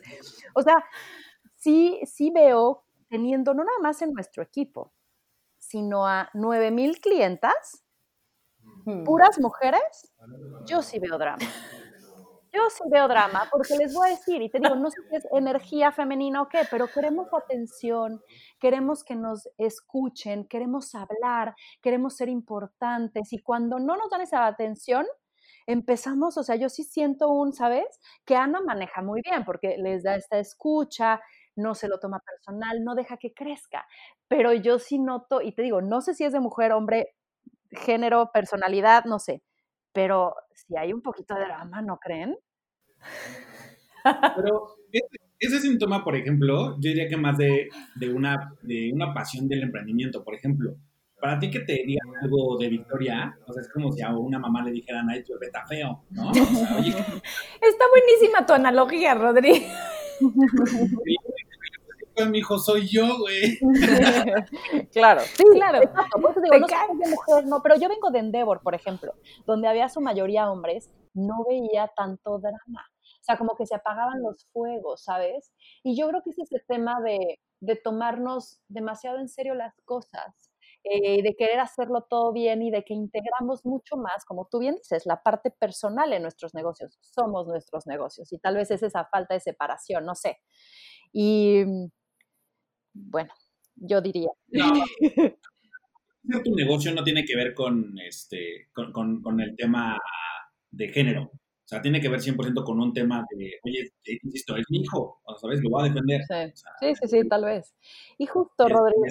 o 0.54 0.62
sea, 0.62 0.76
sí, 1.56 2.00
sí 2.06 2.32
veo 2.32 2.84
teniendo 3.12 3.54
no 3.54 3.66
nada 3.66 3.80
más 3.82 4.02
en 4.02 4.14
nuestro 4.14 4.42
equipo, 4.42 4.94
sino 5.60 6.08
a 6.08 6.30
9000 6.34 7.00
clientas, 7.02 7.84
puras 9.06 9.38
mujeres, 9.40 10.14
yo 10.66 10.82
sí 10.82 10.98
veo 10.98 11.18
drama. 11.18 11.38
Yo 12.54 12.70
sí 12.70 12.84
veo 12.92 13.08
drama, 13.08 13.48
porque 13.50 13.78
les 13.78 13.94
voy 13.94 14.10
a 14.10 14.12
decir, 14.12 14.42
y 14.42 14.50
te 14.50 14.60
digo, 14.60 14.76
no 14.76 14.92
sé 14.92 14.98
si 15.10 15.16
es 15.16 15.26
energía 15.32 15.94
femenina 15.94 16.42
o 16.42 16.50
qué, 16.50 16.64
pero 16.70 16.86
queremos 16.90 17.30
atención, 17.34 18.22
queremos 18.60 19.06
que 19.06 19.16
nos 19.16 19.48
escuchen, 19.58 20.46
queremos 20.50 20.94
hablar, 20.94 21.56
queremos 21.82 22.18
ser 22.18 22.28
importantes, 22.28 23.32
y 23.32 23.40
cuando 23.40 23.80
no 23.80 23.96
nos 23.96 24.10
dan 24.10 24.20
esa 24.20 24.46
atención, 24.48 25.06
empezamos, 25.66 26.38
o 26.38 26.44
sea, 26.44 26.58
yo 26.58 26.68
sí 26.68 26.84
siento 26.84 27.30
un, 27.30 27.54
¿sabes? 27.54 27.86
Que 28.26 28.36
Ana 28.36 28.60
maneja 28.60 29.02
muy 29.02 29.22
bien, 29.24 29.46
porque 29.46 29.78
les 29.78 30.04
da 30.04 30.16
esta 30.16 30.38
escucha, 30.38 31.22
no 31.56 31.76
se 31.76 31.88
lo 31.88 32.00
toma 32.00 32.20
personal, 32.20 32.84
no 32.84 32.96
deja 32.96 33.18
que 33.18 33.34
crezca. 33.34 33.86
Pero 34.28 34.54
yo 34.54 34.80
sí 34.80 35.00
noto, 35.00 35.42
y 35.42 35.54
te 35.54 35.62
digo, 35.62 35.82
no 35.82 36.02
sé 36.02 36.14
si 36.14 36.24
es 36.24 36.34
de 36.34 36.40
mujer, 36.40 36.72
hombre, 36.72 37.16
género, 37.72 38.32
personalidad, 38.34 39.06
no 39.06 39.20
sé, 39.20 39.42
pero 39.94 40.36
si 40.54 40.76
hay 40.78 40.94
un 40.94 41.02
poquito 41.02 41.36
de 41.36 41.42
drama, 41.42 41.82
¿no 41.82 41.98
creen? 41.98 42.38
Pero 44.36 44.78
ese, 45.40 45.60
síntoma, 45.60 46.04
por 46.04 46.16
ejemplo, 46.16 46.76
yo 46.80 46.90
diría 46.90 47.08
que 47.08 47.18
más 47.18 47.38
de, 47.38 47.70
una, 48.14 48.54
de 48.62 48.92
una 48.92 49.14
pasión 49.14 49.48
del 49.48 49.64
emprendimiento, 49.64 50.24
por 50.24 50.36
ejemplo. 50.36 50.76
Para 51.20 51.38
ti 51.38 51.52
que 51.52 51.60
te 51.60 51.84
diga 51.86 52.02
algo 52.20 52.58
de 52.58 52.68
Victoria, 52.68 53.38
o 53.46 53.54
sea, 53.54 53.62
es 53.62 53.70
como 53.70 53.92
si 53.92 54.02
a 54.02 54.10
una 54.10 54.40
mamá 54.40 54.64
le 54.64 54.72
dijeran, 54.72 55.08
ay, 55.08 55.24
tu 55.24 55.34
bebé 55.34 55.48
está 55.48 55.64
feo, 55.68 56.04
¿no? 56.10 56.32
Está 56.32 57.86
buenísima 57.92 58.44
tu 58.46 58.54
analogía, 58.54 59.14
Rodri. 59.14 59.68
mi 62.30 62.40
hijo 62.40 62.58
soy 62.60 62.88
yo, 62.88 63.18
güey. 63.20 63.60
claro. 64.92 65.22
Sí, 65.22 65.44
claro. 65.54 65.80
digo, 65.80 66.58
no 66.60 66.68
de 66.68 67.10
mujer, 67.10 67.46
no, 67.46 67.62
pero 67.62 67.76
yo 67.76 67.90
vengo 67.90 68.12
de 68.12 68.20
Endeavor, 68.20 68.62
por 68.62 68.76
ejemplo, 68.76 69.14
donde 69.46 69.68
había 69.68 69.90
su 69.90 70.02
mayoría 70.02 70.52
hombres, 70.52 70.92
no 71.14 71.46
veía 71.48 71.90
tanto 71.96 72.40
drama. 72.40 72.88
O 73.22 73.24
sea, 73.24 73.38
como 73.38 73.56
que 73.56 73.66
se 73.66 73.76
apagaban 73.76 74.22
los 74.22 74.48
fuegos, 74.52 75.04
¿sabes? 75.04 75.52
Y 75.84 75.96
yo 75.96 76.08
creo 76.10 76.22
que 76.24 76.32
es 76.32 76.40
ese 76.40 76.64
tema 76.68 77.00
de, 77.02 77.40
de 77.60 77.76
tomarnos 77.76 78.60
demasiado 78.68 79.20
en 79.20 79.30
serio 79.30 79.54
las 79.54 79.80
cosas 79.86 80.52
eh, 80.84 81.22
de 81.22 81.36
querer 81.36 81.60
hacerlo 81.60 82.08
todo 82.10 82.34
bien 82.34 82.64
y 82.64 82.72
de 82.72 82.84
que 82.84 82.96
integramos 82.96 83.64
mucho 83.66 83.98
más, 83.98 84.26
como 84.26 84.48
tú 84.50 84.58
bien 84.58 84.76
dices, 84.76 85.06
la 85.06 85.22
parte 85.22 85.52
personal 85.52 86.12
en 86.12 86.24
nuestros 86.24 86.56
negocios. 86.56 86.98
Somos 87.02 87.46
nuestros 87.48 87.86
negocios 87.86 88.34
y 88.34 88.40
tal 88.40 88.56
vez 88.56 88.72
es 88.72 88.82
esa 88.82 89.06
falta 89.06 89.36
de 89.36 89.42
separación, 89.42 90.06
no 90.06 90.16
sé. 90.16 90.40
Y 91.14 91.64
bueno, 92.94 93.34
yo 93.76 94.02
diría. 94.02 94.30
No. 94.50 94.84
tu 96.44 96.56
negocio 96.56 96.94
no 96.94 97.04
tiene 97.04 97.26
que 97.26 97.36
ver 97.36 97.54
con, 97.54 97.98
este, 98.00 98.70
con, 98.74 99.22
con, 99.22 99.42
el 99.42 99.56
tema 99.56 99.98
de 100.70 100.88
género. 100.90 101.24
O 101.24 101.68
sea, 101.72 101.82
tiene 101.82 102.02
que 102.02 102.10
ver 102.10 102.20
100% 102.20 102.64
con 102.64 102.82
un 102.82 102.94
tema 102.94 103.26
de, 103.32 103.54
oye, 103.64 103.92
insisto, 104.24 104.58
es 104.58 104.66
mi 104.70 104.82
hijo, 104.82 105.22
¿sabes? 105.40 105.62
Lo 105.64 105.70
voy 105.70 105.82
a 105.82 105.90
defender. 105.90 106.22
Sí, 106.80 106.94
sí, 106.96 107.08
sí, 107.08 107.28
tal 107.30 107.46
vez. 107.46 107.74
Y 108.18 108.26
justo, 108.26 108.68
Rodrigo, 108.68 109.06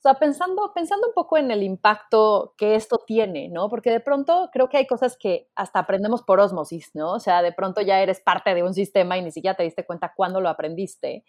o 0.00 0.02
sea, 0.02 0.14
pensando, 0.14 0.72
pensando 0.74 1.08
un 1.08 1.12
poco 1.12 1.36
en 1.36 1.50
el 1.50 1.62
impacto 1.62 2.54
que 2.56 2.74
esto 2.74 3.04
tiene, 3.06 3.50
¿no? 3.50 3.68
Porque 3.68 3.90
de 3.90 4.00
pronto 4.00 4.48
creo 4.50 4.70
que 4.70 4.78
hay 4.78 4.86
cosas 4.86 5.18
que 5.18 5.50
hasta 5.54 5.80
aprendemos 5.80 6.22
por 6.22 6.40
osmosis, 6.40 6.90
¿no? 6.94 7.12
O 7.12 7.20
sea, 7.20 7.42
de 7.42 7.52
pronto 7.52 7.82
ya 7.82 8.00
eres 8.00 8.18
parte 8.18 8.54
de 8.54 8.62
un 8.62 8.72
sistema 8.72 9.18
y 9.18 9.22
ni 9.22 9.30
siquiera 9.30 9.58
te 9.58 9.62
diste 9.62 9.84
cuenta 9.84 10.14
cuándo 10.16 10.40
lo 10.40 10.48
aprendiste. 10.48 11.26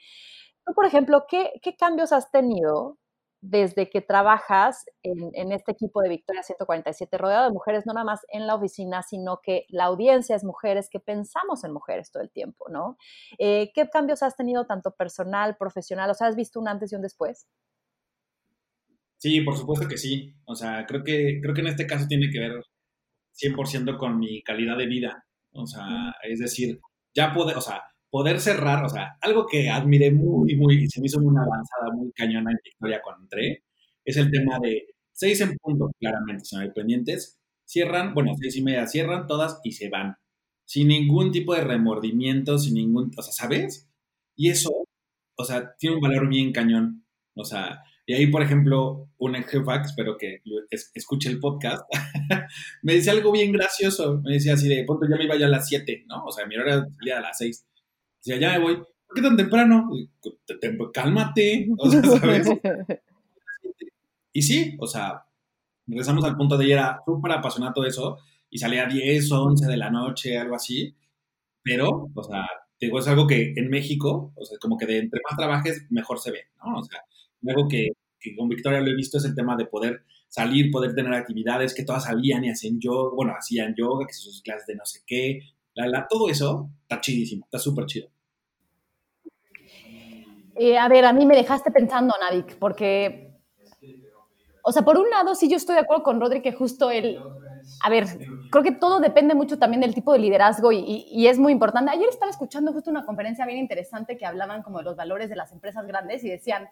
Tú, 0.71 0.75
por 0.75 0.85
ejemplo, 0.85 1.25
¿qué, 1.27 1.51
qué 1.61 1.75
cambios 1.75 2.13
has 2.13 2.31
tenido 2.31 2.97
desde 3.41 3.89
que 3.89 3.99
trabajas 3.99 4.85
en, 5.03 5.51
este 5.51 5.73
equipo 5.73 6.01
de 6.01 6.07
Victoria 6.07 6.43
147, 6.43 7.17
rodeado 7.17 7.43
de 7.43 7.51
mujeres, 7.51 7.85
no 7.85 7.91
nada 7.91 8.05
más 8.05 8.21
en 8.29 8.47
la 8.47 8.55
oficina, 8.55 9.03
sino 9.03 9.41
que 9.43 9.65
la 9.67 9.83
audiencia 9.83 10.33
es 10.33 10.45
mujeres, 10.45 10.87
que 10.89 11.01
pensamos 11.01 11.65
en 11.65 11.73
mujeres 11.73 12.09
todo 12.09 12.23
el 12.23 12.31
tiempo, 12.31 12.69
¿no? 12.69 12.95
Eh, 13.37 13.73
¿Qué 13.75 13.89
cambios 13.89 14.23
has 14.23 14.37
tenido 14.37 14.65
tanto 14.65 14.95
personal, 14.95 15.57
profesional? 15.57 16.09
O 16.09 16.13
sea, 16.13 16.27
¿has 16.27 16.37
visto 16.37 16.57
un 16.57 16.69
antes 16.69 16.93
y 16.93 16.95
un 16.95 17.01
después? 17.01 17.49
Sí, 19.17 19.41
por 19.41 19.57
supuesto 19.57 19.89
que 19.89 19.97
sí. 19.97 20.33
O 20.45 20.55
sea, 20.55 20.85
creo 20.85 21.03
que, 21.03 21.41
creo 21.41 21.53
que 21.53 21.61
en 21.61 21.67
este 21.67 21.85
caso 21.85 22.07
tiene 22.07 22.29
que 22.31 22.39
ver 22.39 22.63
100% 23.33 23.97
con 23.97 24.19
mi 24.19 24.41
calidad 24.41 24.77
de 24.77 24.87
vida. 24.87 25.25
O 25.51 25.67
sea, 25.67 26.15
es 26.23 26.39
decir, 26.39 26.79
ya 27.13 27.33
puede, 27.33 27.55
o 27.55 27.61
sea, 27.61 27.90
poder 28.11 28.41
cerrar, 28.41 28.83
o 28.83 28.89
sea, 28.89 29.17
algo 29.21 29.47
que 29.47 29.69
admiré 29.69 30.11
muy, 30.11 30.55
muy, 30.55 30.83
y 30.83 30.87
se 30.89 30.99
me 30.99 31.07
hizo 31.07 31.19
una 31.19 31.43
avanzada 31.43 31.91
muy 31.93 32.11
cañona 32.11 32.51
en 32.51 32.59
Victoria 32.63 33.01
cuando 33.03 33.23
entré, 33.23 33.63
es 34.03 34.17
el 34.17 34.29
tema 34.29 34.59
de 34.61 34.85
seis 35.13 35.39
en 35.41 35.57
punto, 35.57 35.89
claramente, 35.97 36.45
si 36.45 36.55
no 36.55 36.61
hay 36.61 36.71
pendientes, 36.71 37.39
cierran, 37.65 38.13
bueno, 38.13 38.33
seis 38.39 38.57
y 38.57 38.61
media 38.61 38.85
cierran 38.85 39.27
todas 39.27 39.61
y 39.63 39.71
se 39.71 39.89
van, 39.89 40.17
sin 40.65 40.89
ningún 40.89 41.31
tipo 41.31 41.55
de 41.55 41.61
remordimiento, 41.61 42.59
sin 42.59 42.73
ningún, 42.73 43.11
o 43.17 43.21
sea, 43.21 43.31
¿sabes? 43.31 43.89
Y 44.35 44.49
eso, 44.49 44.71
o 45.37 45.43
sea, 45.45 45.73
tiene 45.77 45.95
un 45.95 46.01
valor 46.01 46.27
bien 46.27 46.51
cañón, 46.51 47.05
o 47.33 47.45
sea, 47.45 47.81
y 48.05 48.13
ahí, 48.13 48.27
por 48.27 48.41
ejemplo, 48.41 49.09
un 49.19 49.35
ex 49.37 49.51
jefa, 49.51 49.81
espero 49.81 50.17
que 50.17 50.41
escuche 50.69 51.29
el 51.29 51.39
podcast, 51.39 51.83
me 52.81 52.95
dice 52.95 53.09
algo 53.11 53.31
bien 53.31 53.53
gracioso, 53.53 54.19
me 54.21 54.33
decía 54.33 54.55
así 54.55 54.67
de, 54.67 54.83
punto, 54.83 55.07
yo 55.09 55.15
me 55.15 55.23
iba 55.23 55.37
ya 55.37 55.45
a 55.45 55.49
las 55.49 55.69
siete, 55.69 56.03
¿no? 56.07 56.25
O 56.25 56.31
sea, 56.31 56.45
mi 56.45 56.57
hora 56.57 56.85
salía 56.97 57.19
a 57.19 57.21
las 57.21 57.37
seis 57.37 57.65
si 58.21 58.31
allá 58.31 58.53
me 58.53 58.59
voy, 58.59 58.75
¿por 58.77 59.15
qué 59.15 59.21
tan 59.21 59.35
temprano? 59.35 59.91
Cálmate, 60.93 61.67
o 61.77 61.89
sea, 61.89 62.01
¿sabes? 62.03 62.47
Y 64.33 64.43
sí, 64.43 64.77
o 64.79 64.87
sea, 64.87 65.25
regresamos 65.85 66.23
al 66.23 66.37
punto 66.37 66.57
de 66.57 66.65
ir 66.65 66.71
era 66.71 67.01
súper 67.05 67.33
apasionado 67.33 67.85
eso 67.85 68.17
y 68.49 68.59
salía 68.59 68.85
a 68.85 68.87
10 68.87 69.29
o 69.33 69.43
11 69.43 69.67
de 69.67 69.75
la 69.75 69.89
noche, 69.89 70.37
algo 70.37 70.55
así, 70.55 70.95
pero, 71.61 72.09
o 72.13 72.23
sea, 72.23 72.45
digo, 72.79 72.99
es 72.99 73.07
algo 73.07 73.27
que 73.27 73.53
en 73.55 73.69
México, 73.69 74.31
o 74.35 74.45
sea, 74.45 74.57
como 74.59 74.77
que 74.77 74.85
de 74.85 74.99
entre 74.99 75.19
más 75.29 75.37
trabajes, 75.37 75.85
mejor 75.89 76.19
se 76.19 76.31
ve, 76.31 76.45
¿no? 76.63 76.79
O 76.79 76.83
sea, 76.83 77.01
algo 77.45 77.67
que, 77.67 77.89
que 78.19 78.35
con 78.35 78.47
Victoria 78.47 78.79
lo 78.79 78.89
he 78.91 78.95
visto 78.95 79.17
es 79.17 79.25
el 79.25 79.35
tema 79.35 79.57
de 79.57 79.65
poder 79.65 80.03
salir, 80.29 80.71
poder 80.71 80.95
tener 80.95 81.13
actividades, 81.13 81.73
que 81.73 81.83
todas 81.83 82.05
salían 82.05 82.45
y 82.45 82.51
hacían 82.51 82.79
yoga, 82.79 83.13
bueno, 83.13 83.33
hacían 83.37 83.75
yoga, 83.75 84.07
que 84.07 84.13
sus 84.13 84.41
clases 84.41 84.67
de 84.67 84.75
no 84.75 84.85
sé 84.85 85.01
qué, 85.05 85.41
la, 85.75 86.07
todo 86.07 86.29
eso 86.29 86.69
está 86.81 86.99
chidísimo, 86.99 87.45
está 87.45 87.59
súper 87.59 87.85
chido. 87.85 88.09
Eh, 90.55 90.77
a 90.77 90.87
ver, 90.87 91.05
a 91.05 91.13
mí 91.13 91.25
me 91.25 91.35
dejaste 91.35 91.71
pensando, 91.71 92.13
Navik, 92.19 92.57
porque, 92.59 93.33
o 94.63 94.71
sea, 94.71 94.83
por 94.83 94.97
un 94.97 95.09
lado, 95.09 95.33
sí 95.33 95.49
yo 95.49 95.57
estoy 95.57 95.75
de 95.75 95.81
acuerdo 95.81 96.03
con 96.03 96.19
Rodri 96.19 96.41
que 96.41 96.51
justo 96.51 96.91
él, 96.91 97.19
a 97.81 97.89
ver, 97.89 98.05
creo 98.51 98.63
que 98.63 98.71
todo 98.71 98.99
depende 98.99 99.33
mucho 99.33 99.57
también 99.57 99.81
del 99.81 99.95
tipo 99.95 100.13
de 100.13 100.19
liderazgo 100.19 100.71
y, 100.71 101.25
es 101.27 101.39
muy 101.39 101.53
importante. 101.53 101.91
Ayer 101.91 102.09
estaba 102.09 102.29
escuchando 102.29 102.73
justo 102.73 102.91
una 102.91 103.05
conferencia 103.05 103.45
bien 103.45 103.59
interesante 103.59 104.17
que 104.17 104.25
hablaban 104.25 104.61
como 104.61 104.79
de 104.79 104.83
los 104.83 104.95
valores 104.95 105.29
de 105.29 105.35
las 105.35 105.51
empresas 105.51 105.87
grandes 105.87 106.23
y 106.23 106.29
decían, 106.29 106.69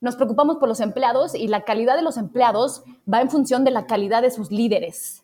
nos 0.00 0.16
preocupamos 0.16 0.58
por 0.58 0.68
los 0.68 0.80
empleados 0.80 1.34
y 1.34 1.48
la 1.48 1.64
calidad 1.64 1.96
de 1.96 2.02
los 2.02 2.18
empleados 2.18 2.84
va 3.12 3.20
en 3.20 3.30
función 3.30 3.64
de 3.64 3.70
la 3.70 3.86
calidad 3.86 4.22
de 4.22 4.30
sus 4.30 4.50
líderes. 4.50 5.23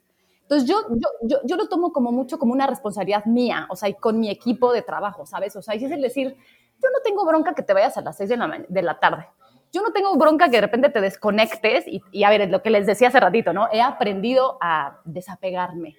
Entonces 0.51 0.69
yo, 0.69 0.83
yo, 1.23 1.39
yo, 1.45 1.57
lo 1.57 1.69
tomo 1.69 1.93
como 1.93 2.11
mucho 2.11 2.37
como 2.37 2.53
una 2.53 2.67
responsabilidad 2.67 3.25
mía, 3.25 3.69
o 3.71 3.77
sea, 3.77 3.89
y 3.89 3.95
con 3.95 4.19
mi 4.19 4.31
equipo 4.31 4.73
de 4.73 4.83
trabajo, 4.83 5.25
¿sabes? 5.25 5.55
O 5.55 5.63
sea, 5.63 5.77
es 5.77 5.89
decir, 5.89 6.37
yo 6.83 6.89
no 6.93 6.99
tengo 7.05 7.25
bronca 7.25 7.55
que 7.55 7.63
te 7.63 7.73
vayas 7.73 7.97
a 7.97 8.01
las 8.01 8.17
seis 8.17 8.29
de 8.29 8.37
la, 8.37 8.65
de 8.69 8.83
la 8.83 8.99
tarde. 8.99 9.29
Yo 9.73 9.81
no 9.81 9.93
tengo 9.93 10.13
bronca 10.17 10.47
que 10.47 10.57
de 10.57 10.63
repente 10.63 10.89
te 10.89 11.01
desconectes 11.01 11.87
y, 11.87 12.03
y, 12.11 12.25
a 12.25 12.31
ver, 12.31 12.41
es 12.41 12.51
lo 12.51 12.63
que 12.63 12.71
les 12.71 12.85
decía 12.85 13.07
hace 13.07 13.21
ratito, 13.21 13.53
¿no? 13.53 13.69
He 13.71 13.81
aprendido 13.81 14.59
a 14.61 14.99
desapegarme. 15.05 15.95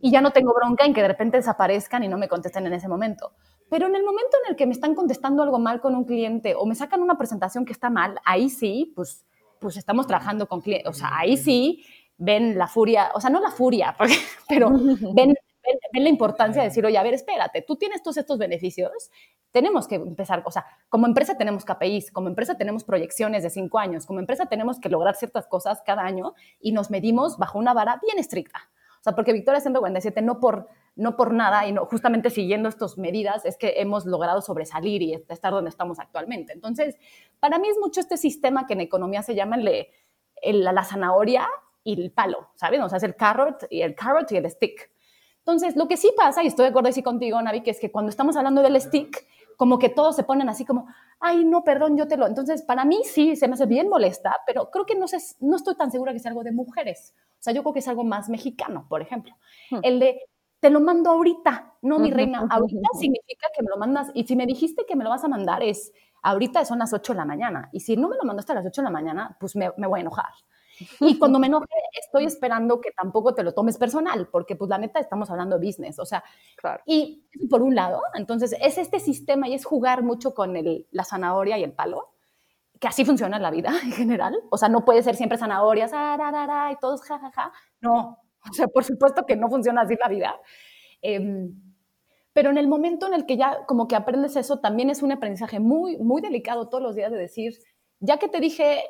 Y 0.00 0.10
ya 0.12 0.22
no 0.22 0.30
tengo 0.30 0.54
bronca 0.54 0.86
en 0.86 0.94
que 0.94 1.02
de 1.02 1.08
repente 1.08 1.36
desaparezcan 1.36 2.02
y 2.04 2.08
no 2.08 2.16
me 2.16 2.26
contesten 2.26 2.66
en 2.66 2.72
ese 2.72 2.88
momento. 2.88 3.32
Pero 3.68 3.86
en 3.86 3.94
el 3.94 4.02
momento 4.02 4.38
en 4.42 4.52
el 4.52 4.56
que 4.56 4.64
me 4.64 4.72
están 4.72 4.94
contestando 4.94 5.42
algo 5.42 5.58
mal 5.58 5.82
con 5.82 5.94
un 5.94 6.06
cliente 6.06 6.54
o 6.54 6.64
me 6.64 6.74
sacan 6.74 7.02
una 7.02 7.18
presentación 7.18 7.66
que 7.66 7.74
está 7.74 7.90
mal, 7.90 8.18
ahí 8.24 8.48
sí, 8.48 8.94
pues, 8.96 9.26
pues 9.60 9.76
estamos 9.76 10.06
trabajando 10.06 10.48
con 10.48 10.62
clientes. 10.62 10.88
O 10.88 10.94
sea, 10.94 11.10
ahí 11.18 11.36
sí 11.36 11.84
ven 12.18 12.58
la 12.58 12.66
furia, 12.66 13.10
o 13.14 13.20
sea, 13.20 13.30
no 13.30 13.40
la 13.40 13.50
furia, 13.50 13.96
pero 14.48 14.70
ven, 14.70 15.34
ven, 15.92 16.02
la 16.02 16.08
importancia 16.08 16.60
de 16.60 16.68
decir, 16.68 16.84
oye, 16.84 16.98
a 16.98 17.02
ver, 17.02 17.14
espérate, 17.14 17.62
tú 17.62 17.76
tienes 17.76 18.02
todos 18.02 18.16
estos 18.16 18.38
beneficios, 18.38 19.10
tenemos 19.50 19.86
que 19.86 19.94
empezar, 19.94 20.42
o 20.44 20.50
sea, 20.50 20.66
como 20.88 21.06
empresa 21.06 21.36
tenemos 21.38 21.64
KPIs, 21.64 22.10
como 22.10 22.28
empresa 22.28 22.56
tenemos 22.56 22.84
proyecciones 22.84 23.42
de 23.42 23.50
cinco 23.50 23.78
años, 23.78 24.04
como 24.04 24.18
empresa 24.20 24.46
tenemos 24.46 24.80
que 24.80 24.88
lograr 24.88 25.14
ciertas 25.14 25.46
cosas 25.46 25.82
cada 25.86 26.02
año 26.02 26.34
y 26.60 26.72
nos 26.72 26.90
medimos 26.90 27.38
bajo 27.38 27.58
una 27.58 27.72
vara 27.72 28.00
bien 28.02 28.18
estricta. 28.18 28.68
O 29.00 29.02
sea, 29.04 29.14
porque 29.14 29.32
Victoria 29.32 29.60
147 29.60 30.22
no 30.22 30.40
por, 30.40 30.68
no 30.96 31.16
por 31.16 31.32
nada 31.32 31.66
y 31.66 31.72
no, 31.72 31.86
justamente 31.86 32.30
siguiendo 32.30 32.68
estas 32.68 32.98
medidas 32.98 33.44
es 33.44 33.56
que 33.56 33.74
hemos 33.76 34.06
logrado 34.06 34.42
sobresalir 34.42 35.02
y 35.02 35.14
estar 35.14 35.52
donde 35.52 35.70
estamos 35.70 36.00
actualmente. 36.00 36.52
Entonces, 36.52 36.96
para 37.38 37.58
mí 37.58 37.68
es 37.68 37.78
mucho 37.78 38.00
este 38.00 38.16
sistema 38.16 38.66
que 38.66 38.72
en 38.72 38.80
economía 38.80 39.22
se 39.22 39.36
llama 39.36 39.56
el, 40.42 40.64
la 40.64 40.84
zanahoria 40.84 41.48
y 41.84 42.00
el 42.00 42.12
palo, 42.12 42.50
¿sabes? 42.54 42.80
O 42.80 42.88
sea, 42.88 42.98
es 42.98 43.04
el 43.04 43.16
carrot 43.16 43.66
y 43.70 43.82
el 43.82 43.94
carrot 43.94 44.30
y 44.32 44.36
el 44.36 44.50
stick. 44.50 44.90
Entonces, 45.38 45.76
lo 45.76 45.88
que 45.88 45.96
sí 45.96 46.12
pasa, 46.16 46.42
y 46.42 46.46
estoy 46.46 46.64
de 46.64 46.70
acuerdo 46.70 46.90
así 46.90 47.02
contigo, 47.02 47.40
Navi, 47.40 47.62
que 47.62 47.70
es 47.70 47.80
que 47.80 47.90
cuando 47.90 48.10
estamos 48.10 48.36
hablando 48.36 48.60
del 48.62 48.78
stick, 48.80 49.26
como 49.56 49.78
que 49.78 49.88
todos 49.88 50.14
se 50.14 50.22
ponen 50.22 50.48
así 50.48 50.64
como, 50.64 50.86
ay, 51.20 51.44
no, 51.44 51.64
perdón, 51.64 51.96
yo 51.96 52.06
te 52.06 52.16
lo... 52.16 52.26
Entonces, 52.26 52.62
para 52.62 52.84
mí 52.84 53.00
sí, 53.04 53.34
se 53.34 53.48
me 53.48 53.54
hace 53.54 53.66
bien 53.66 53.88
molesta, 53.88 54.36
pero 54.46 54.70
creo 54.70 54.86
que 54.86 54.94
no, 54.94 55.08
sé, 55.08 55.18
no 55.40 55.56
estoy 55.56 55.74
tan 55.74 55.90
segura 55.90 56.12
que 56.12 56.18
sea 56.18 56.30
algo 56.30 56.44
de 56.44 56.52
mujeres. 56.52 57.14
O 57.32 57.42
sea, 57.42 57.52
yo 57.52 57.62
creo 57.62 57.72
que 57.72 57.78
es 57.80 57.88
algo 57.88 58.04
más 58.04 58.28
mexicano, 58.28 58.86
por 58.88 59.02
ejemplo. 59.02 59.34
Hmm. 59.70 59.78
El 59.82 60.00
de, 60.00 60.20
te 60.60 60.70
lo 60.70 60.80
mando 60.80 61.10
ahorita, 61.10 61.74
no, 61.82 61.98
mi 61.98 62.10
reina, 62.10 62.46
ahorita 62.48 62.88
significa 62.98 63.48
que 63.56 63.62
me 63.62 63.70
lo 63.70 63.78
mandas, 63.78 64.10
y 64.14 64.24
si 64.24 64.36
me 64.36 64.46
dijiste 64.46 64.84
que 64.86 64.96
me 64.96 65.04
lo 65.04 65.10
vas 65.10 65.24
a 65.24 65.28
mandar 65.28 65.62
es, 65.62 65.92
ahorita 66.22 66.64
son 66.64 66.78
las 66.78 66.92
8 66.92 67.14
de 67.14 67.16
la 67.16 67.24
mañana, 67.24 67.68
y 67.72 67.80
si 67.80 67.96
no 67.96 68.08
me 68.08 68.16
lo 68.16 68.24
mandaste 68.24 68.52
a 68.52 68.56
las 68.56 68.66
8 68.66 68.82
de 68.82 68.84
la 68.84 68.90
mañana, 68.90 69.36
pues 69.40 69.56
me, 69.56 69.70
me 69.76 69.86
voy 69.86 70.00
a 70.00 70.02
enojar. 70.02 70.32
Y 71.00 71.18
cuando 71.18 71.38
me 71.38 71.46
enoje, 71.46 71.66
estoy 72.00 72.24
esperando 72.24 72.80
que 72.80 72.90
tampoco 72.92 73.34
te 73.34 73.42
lo 73.42 73.52
tomes 73.54 73.78
personal, 73.78 74.28
porque 74.30 74.56
pues 74.56 74.68
la 74.68 74.78
neta 74.78 75.00
estamos 75.00 75.30
hablando 75.30 75.58
de 75.58 75.66
business, 75.66 75.98
o 75.98 76.04
sea, 76.04 76.22
claro. 76.56 76.82
y 76.86 77.26
por 77.50 77.62
un 77.62 77.74
lado, 77.74 78.02
entonces 78.14 78.54
es 78.60 78.78
este 78.78 79.00
sistema 79.00 79.48
y 79.48 79.54
es 79.54 79.64
jugar 79.64 80.02
mucho 80.02 80.34
con 80.34 80.56
el, 80.56 80.86
la 80.90 81.04
zanahoria 81.04 81.58
y 81.58 81.64
el 81.64 81.72
palo, 81.72 82.14
que 82.80 82.88
así 82.88 83.04
funciona 83.04 83.38
la 83.38 83.50
vida 83.50 83.72
en 83.82 83.92
general, 83.92 84.36
o 84.50 84.58
sea, 84.58 84.68
no 84.68 84.84
puede 84.84 85.02
ser 85.02 85.16
siempre 85.16 85.38
zanahorias, 85.38 85.90
ah, 85.94 86.70
y 86.72 86.76
todos 86.76 87.02
jajaja, 87.02 87.30
ja, 87.30 87.42
ja. 87.42 87.52
no, 87.80 88.18
o 88.48 88.52
sea, 88.52 88.68
por 88.68 88.84
supuesto 88.84 89.26
que 89.26 89.36
no 89.36 89.48
funciona 89.48 89.82
así 89.82 89.96
la 90.00 90.08
vida. 90.08 90.40
Eh, 91.02 91.48
pero 92.38 92.50
en 92.50 92.58
el 92.58 92.68
momento 92.68 93.08
en 93.08 93.14
el 93.14 93.26
que 93.26 93.36
ya 93.36 93.66
como 93.66 93.88
que 93.88 93.96
aprendes 93.96 94.36
eso, 94.36 94.60
también 94.60 94.90
es 94.90 95.02
un 95.02 95.10
aprendizaje 95.10 95.58
muy, 95.58 95.96
muy 95.98 96.22
delicado 96.22 96.68
todos 96.68 96.80
los 96.80 96.94
días 96.94 97.10
de 97.10 97.18
decir, 97.18 97.54
ya 97.98 98.18
que 98.18 98.28
te 98.28 98.38
dije 98.38 98.84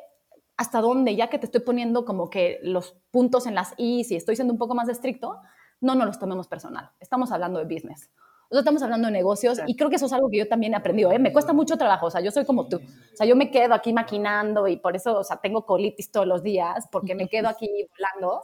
hasta 0.59 0.81
dónde, 0.81 1.15
ya 1.15 1.29
que 1.29 1.39
te 1.39 1.45
estoy 1.45 1.61
poniendo 1.61 2.03
como 2.03 2.29
que 2.29 2.59
los 2.63 2.91
puntos 3.11 3.47
en 3.47 3.55
las 3.55 3.73
i 3.77 4.05
y 4.09 4.15
estoy 4.15 4.35
siendo 4.35 4.53
un 4.53 4.59
poco 4.59 4.75
más 4.75 4.89
estricto, 4.89 5.39
no 5.79 5.95
nos 5.95 6.05
los 6.05 6.19
tomemos 6.19 6.49
personal. 6.49 6.91
Estamos 6.99 7.31
hablando 7.31 7.59
de 7.59 7.73
business. 7.73 8.11
Sea, 8.51 8.59
estamos 8.59 8.83
hablando 8.83 9.05
de 9.07 9.13
negocios 9.13 9.61
y 9.65 9.77
creo 9.77 9.89
que 9.89 9.95
eso 9.95 10.07
es 10.07 10.11
algo 10.11 10.29
que 10.29 10.37
yo 10.37 10.49
también 10.49 10.73
he 10.73 10.75
aprendido. 10.75 11.13
¿eh? 11.13 11.19
Me 11.19 11.31
cuesta 11.31 11.53
mucho 11.53 11.77
trabajo, 11.77 12.07
o 12.07 12.11
sea, 12.11 12.19
yo 12.19 12.29
soy 12.31 12.43
como 12.43 12.67
tú. 12.67 12.75
O 12.75 13.15
sea, 13.15 13.25
yo 13.25 13.37
me 13.37 13.51
quedo 13.51 13.73
aquí 13.73 13.93
maquinando 13.93 14.67
y 14.67 14.75
por 14.75 14.97
eso, 14.97 15.19
o 15.19 15.23
sea, 15.23 15.37
tengo 15.37 15.65
colitis 15.65 16.11
todos 16.11 16.27
los 16.27 16.43
días 16.43 16.89
porque 16.91 17.15
me 17.15 17.29
quedo 17.29 17.47
aquí 17.47 17.69
volando. 17.97 18.43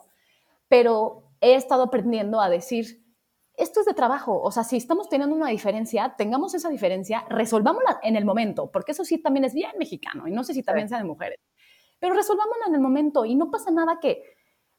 Pero 0.70 1.24
he 1.41 1.55
estado 1.55 1.84
aprendiendo 1.84 2.39
a 2.39 2.47
decir, 2.47 3.03
esto 3.57 3.82
es 3.82 3.88
de 3.88 3.93
trabajo. 3.93 4.41
O 4.41 4.51
sea, 4.51 4.63
si 4.63 4.78
estamos 4.78 5.09
teniendo 5.09 5.36
una 5.36 5.49
diferencia, 5.49 6.16
tengamos 6.18 6.53
esa 6.53 6.70
diferencia, 6.70 7.26
resolvámosla 7.28 7.99
en 8.03 8.16
el 8.16 8.24
momento, 8.24 8.72
porque 8.72 8.93
eso 8.93 9.03
sí 9.03 9.18
también 9.18 9.43
es 9.43 9.53
bien 9.53 9.72
mexicano 9.78 10.30
y 10.30 10.32
no 10.32 10.45
sé 10.45 10.53
si 10.53 10.63
también 10.63 10.88
sea 10.88 10.99
de 10.99 11.03
mujeres 11.03 11.39
pero 12.00 12.16
resolvámoslo 12.16 12.68
en 12.68 12.76
el 12.76 12.82
momento 12.82 13.26
y 13.26 13.36
no 13.36 13.52
pasa 13.52 13.72
nada 13.72 14.00
que, 14.02 14.24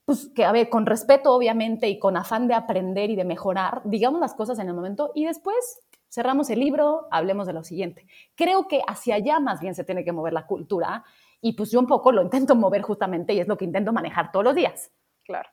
pues, 0.05 0.31
que, 0.35 0.45
a 0.45 0.53
ver, 0.53 0.69
con 0.69 0.87
respeto 0.87 1.33
obviamente 1.33 1.89
y 1.89 1.99
con 1.99 2.17
afán 2.17 2.49
de 2.49 2.55
aprender 2.55 3.11
y 3.11 3.17
de 3.17 3.25
mejorar, 3.25 3.83
digamos 3.85 4.21
las 4.21 4.35
cosas 4.35 4.59
en 4.59 4.69
el 4.69 4.75
momento 4.75 5.13
y 5.15 5.25
después 5.25 5.81
cerramos 6.09 6.49
el 6.51 6.61
libro, 6.61 7.09
hablemos 7.11 7.47
de 7.47 7.53
lo 7.53 7.65
siguiente. 7.65 8.07
Creo 8.35 8.69
que 8.69 8.81
hacia 8.87 9.17
allá 9.17 9.41
más 9.41 9.61
bien 9.61 9.75
se 9.75 9.85
tiene 9.85 10.05
que 10.05 10.13
mover 10.13 10.33
la 10.33 10.47
cultura 10.47 11.05
y 11.41 11.53
pues 11.53 11.71
yo 11.71 11.81
un 11.81 11.87
poco 11.87 12.13
lo 12.13 12.23
intento 12.23 12.55
mover 12.55 12.83
justamente 12.83 13.35
y 13.35 13.41
es 13.41 13.49
lo 13.49 13.57
que 13.57 13.65
intento 13.65 13.93
manejar 13.93 14.33
todos 14.33 14.45
los 14.45 14.55
días. 14.55 14.91
Claro, 15.25 15.49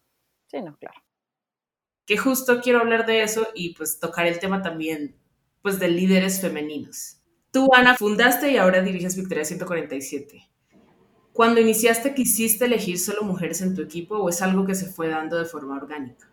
sí, 0.47 0.61
no, 0.61 0.77
claro. 0.77 1.01
Que 2.05 2.17
justo 2.17 2.61
quiero 2.61 2.79
hablar 2.79 3.05
de 3.05 3.23
eso 3.23 3.47
y 3.55 3.73
pues 3.75 3.99
tocar 3.99 4.25
el 4.25 4.39
tema 4.39 4.61
también 4.61 5.17
pues 5.61 5.79
de 5.79 5.87
líderes 5.87 6.41
femeninos. 6.41 7.21
Tú, 7.51 7.69
Ana, 7.73 7.95
fundaste 7.95 8.51
y 8.51 8.57
ahora 8.57 8.81
diriges 8.81 9.15
Victoria 9.15 9.45
147. 9.45 10.49
Cuando 11.33 11.59
iniciaste, 11.59 12.13
¿quisiste 12.13 12.65
elegir 12.65 12.99
solo 12.99 13.23
mujeres 13.23 13.61
en 13.61 13.75
tu 13.75 13.81
equipo 13.81 14.15
o 14.17 14.29
es 14.29 14.41
algo 14.41 14.65
que 14.65 14.75
se 14.75 14.85
fue 14.85 15.09
dando 15.09 15.37
de 15.37 15.45
forma 15.45 15.75
orgánica? 15.75 16.29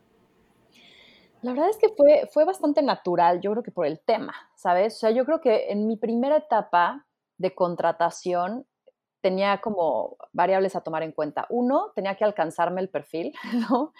La 1.42 1.52
verdad 1.52 1.70
es 1.70 1.78
que 1.78 1.88
fue, 1.88 2.28
fue 2.30 2.44
bastante 2.44 2.82
natural, 2.82 3.40
yo 3.40 3.50
creo 3.52 3.62
que 3.62 3.70
por 3.70 3.86
el 3.86 4.00
tema, 4.00 4.34
¿sabes? 4.56 4.96
O 4.96 4.98
sea, 4.98 5.10
yo 5.10 5.24
creo 5.24 5.40
que 5.40 5.70
en 5.70 5.86
mi 5.86 5.96
primera 5.96 6.36
etapa 6.36 7.06
de 7.38 7.54
contratación 7.54 8.66
tenía 9.22 9.60
como 9.62 10.16
variables 10.32 10.76
a 10.76 10.82
tomar 10.82 11.02
en 11.02 11.12
cuenta. 11.12 11.46
Uno, 11.48 11.92
tenía 11.94 12.16
que 12.16 12.24
alcanzarme 12.24 12.82
el 12.82 12.90
perfil, 12.90 13.32
¿no? 13.70 13.92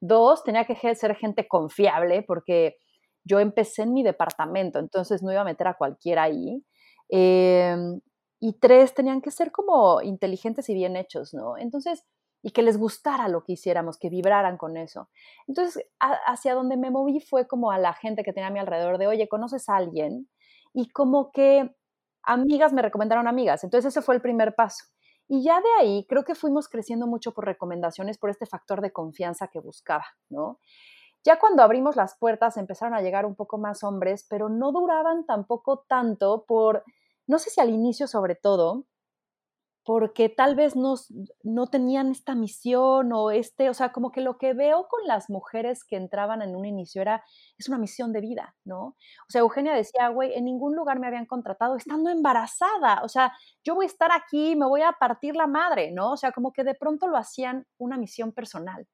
Dos, 0.00 0.42
tenía 0.42 0.64
que 0.64 0.94
ser 0.94 1.16
gente 1.16 1.46
confiable 1.46 2.22
porque 2.22 2.78
yo 3.24 3.40
empecé 3.40 3.82
en 3.82 3.92
mi 3.92 4.02
departamento, 4.02 4.78
entonces 4.78 5.22
no 5.22 5.32
iba 5.32 5.40
a 5.40 5.44
meter 5.44 5.66
a 5.66 5.74
cualquiera 5.74 6.24
ahí. 6.24 6.64
Em, 7.08 8.00
y 8.40 8.54
tres, 8.54 8.94
tenían 8.94 9.22
que 9.22 9.30
ser 9.30 9.52
como 9.52 10.02
inteligentes 10.02 10.68
y 10.68 10.74
bien 10.74 10.96
hechos, 10.96 11.34
¿no? 11.34 11.56
Entonces, 11.56 12.04
y 12.42 12.50
que 12.52 12.62
les 12.62 12.78
gustara 12.78 13.28
lo 13.28 13.42
que 13.42 13.54
hiciéramos, 13.54 13.98
que 13.98 14.10
vibraran 14.10 14.56
con 14.56 14.76
eso. 14.76 15.08
Entonces, 15.48 15.84
hacia 15.98 16.54
donde 16.54 16.76
me 16.76 16.90
moví 16.90 17.20
fue 17.20 17.46
como 17.48 17.72
a 17.72 17.78
la 17.78 17.92
gente 17.94 18.22
que 18.22 18.32
tenía 18.32 18.48
a 18.48 18.52
mi 18.52 18.60
alrededor 18.60 18.98
de, 18.98 19.08
oye, 19.08 19.28
¿conoces 19.28 19.68
a 19.68 19.76
alguien? 19.76 20.28
Y 20.72 20.90
como 20.90 21.32
que 21.32 21.74
amigas 22.22 22.72
me 22.72 22.82
recomendaron 22.82 23.26
amigas. 23.26 23.64
Entonces, 23.64 23.92
ese 23.92 24.02
fue 24.02 24.14
el 24.14 24.20
primer 24.22 24.54
paso. 24.54 24.84
Y 25.28 25.42
ya 25.42 25.60
de 25.60 25.68
ahí 25.80 26.06
creo 26.08 26.24
que 26.24 26.34
fuimos 26.34 26.68
creciendo 26.68 27.06
mucho 27.06 27.32
por 27.32 27.46
recomendaciones, 27.46 28.18
por 28.18 28.30
este 28.30 28.46
factor 28.46 28.80
de 28.80 28.92
confianza 28.92 29.48
que 29.48 29.58
buscaba, 29.58 30.04
¿no? 30.28 30.60
Ya 31.24 31.40
cuando 31.40 31.64
abrimos 31.64 31.96
las 31.96 32.16
puertas 32.16 32.56
empezaron 32.56 32.94
a 32.94 33.00
llegar 33.00 33.26
un 33.26 33.34
poco 33.34 33.58
más 33.58 33.82
hombres, 33.82 34.24
pero 34.30 34.48
no 34.48 34.70
duraban 34.70 35.26
tampoco 35.26 35.84
tanto 35.88 36.44
por, 36.46 36.84
no 37.26 37.38
sé 37.38 37.50
si 37.50 37.60
al 37.60 37.70
inicio 37.70 38.06
sobre 38.06 38.34
todo, 38.36 38.86
porque 39.84 40.28
tal 40.28 40.56
vez 40.56 40.74
no, 40.74 40.96
no 41.44 41.68
tenían 41.68 42.10
esta 42.10 42.34
misión 42.34 43.12
o 43.12 43.30
este, 43.30 43.70
o 43.70 43.74
sea, 43.74 43.92
como 43.92 44.10
que 44.10 44.20
lo 44.20 44.36
que 44.36 44.52
veo 44.52 44.88
con 44.88 45.06
las 45.06 45.30
mujeres 45.30 45.84
que 45.84 45.94
entraban 45.96 46.42
en 46.42 46.56
un 46.56 46.66
inicio 46.66 47.02
era, 47.02 47.22
es 47.56 47.68
una 47.68 47.78
misión 47.78 48.12
de 48.12 48.20
vida, 48.20 48.56
¿no? 48.64 48.80
O 48.88 48.96
sea, 49.28 49.42
Eugenia 49.42 49.74
decía, 49.74 50.08
güey, 50.08 50.34
en 50.34 50.44
ningún 50.44 50.74
lugar 50.74 50.98
me 50.98 51.06
habían 51.06 51.26
contratado 51.26 51.76
estando 51.76 52.10
embarazada, 52.10 53.02
o 53.04 53.08
sea, 53.08 53.32
yo 53.64 53.76
voy 53.76 53.84
a 53.86 53.88
estar 53.88 54.10
aquí, 54.12 54.56
me 54.56 54.66
voy 54.66 54.82
a 54.82 54.92
partir 54.92 55.36
la 55.36 55.46
madre, 55.46 55.92
¿no? 55.92 56.12
O 56.12 56.16
sea, 56.16 56.32
como 56.32 56.52
que 56.52 56.64
de 56.64 56.74
pronto 56.74 57.06
lo 57.06 57.16
hacían 57.16 57.64
una 57.78 57.96
misión 57.96 58.32
personal. 58.32 58.86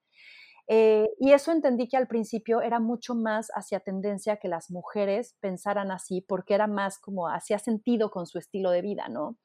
Eh, 0.68 1.08
y 1.18 1.32
eso 1.32 1.52
entendí 1.52 1.88
que 1.88 1.96
al 1.96 2.06
principio 2.06 2.60
era 2.62 2.78
mucho 2.80 3.14
más 3.14 3.48
hacia 3.54 3.80
tendencia 3.80 4.36
que 4.36 4.48
las 4.48 4.70
mujeres 4.70 5.36
pensaran 5.40 5.90
así, 5.90 6.20
porque 6.20 6.54
era 6.54 6.66
más 6.66 6.98
como 6.98 7.28
hacía 7.28 7.58
sentido 7.58 8.10
con 8.10 8.26
su 8.26 8.38
estilo 8.38 8.70
de 8.70 8.82
vida, 8.82 9.08
¿no? 9.08 9.36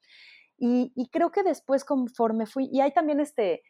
Y, 0.60 0.92
creo 1.12 1.30
que 1.30 1.42
después 1.44 1.84
conforme 1.84 2.46
fui, 2.46 2.68
y 2.72 2.80
hay 2.80 2.92
también 2.92 3.20
este 3.20 3.62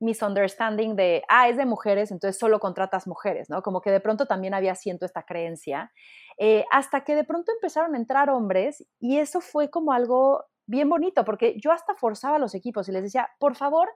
misunderstanding 0.00 0.94
de, 0.94 1.22
ah, 1.28 1.48
es 1.48 1.56
de 1.56 1.66
mujeres, 1.66 2.10
entonces 2.12 2.38
solo 2.38 2.60
contratas 2.60 3.06
mujeres, 3.08 3.50
¿no? 3.50 3.62
Como 3.62 3.80
que 3.80 3.90
de 3.90 4.00
pronto 4.00 4.26
también 4.26 4.54
había 4.54 4.74
siento 4.74 5.06
esta 5.06 5.24
creencia, 5.24 5.92
eh, 6.38 6.64
hasta 6.70 7.02
que 7.02 7.16
de 7.16 7.24
pronto 7.24 7.50
empezaron 7.52 7.94
a 7.94 7.98
entrar 7.98 8.30
hombres 8.30 8.86
y 9.00 9.18
eso 9.18 9.40
fue 9.40 9.70
como 9.70 9.92
algo 9.92 10.44
bien 10.66 10.88
bonito, 10.88 11.24
porque 11.24 11.58
yo 11.58 11.72
hasta 11.72 11.94
forzaba 11.94 12.36
a 12.36 12.38
los 12.38 12.54
equipos 12.54 12.88
y 12.88 12.92
les 12.92 13.04
decía, 13.04 13.28
por 13.38 13.56
favor, 13.56 13.88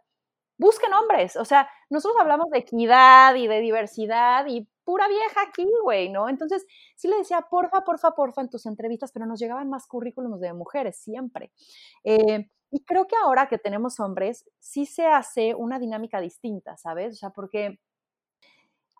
busquen 0.60 0.92
hombres, 0.92 1.36
o 1.36 1.44
sea, 1.44 1.68
nosotros 1.88 2.20
hablamos 2.20 2.50
de 2.50 2.58
equidad 2.58 3.34
y 3.34 3.48
de 3.48 3.60
diversidad 3.60 4.44
y 4.46 4.68
pura 4.84 5.08
vieja 5.08 5.40
aquí, 5.48 5.66
güey, 5.82 6.10
¿no? 6.10 6.28
Entonces, 6.28 6.66
sí 6.96 7.08
le 7.08 7.16
decía, 7.16 7.46
porfa, 7.50 7.82
porfa, 7.82 8.10
porfa, 8.10 8.42
en 8.42 8.50
tus 8.50 8.66
entrevistas, 8.66 9.10
pero 9.12 9.24
nos 9.24 9.40
llegaban 9.40 9.70
más 9.70 9.86
currículums 9.86 10.40
de 10.40 10.52
mujeres, 10.52 10.98
siempre. 10.98 11.50
Eh, 12.04 12.50
y 12.70 12.84
creo 12.84 13.06
que 13.06 13.16
ahora 13.16 13.48
que 13.48 13.56
tenemos 13.58 13.98
hombres, 14.00 14.44
sí 14.58 14.84
se 14.84 15.06
hace 15.06 15.54
una 15.54 15.78
dinámica 15.78 16.20
distinta, 16.20 16.76
¿sabes? 16.76 17.14
O 17.14 17.16
sea, 17.16 17.30
porque 17.30 17.80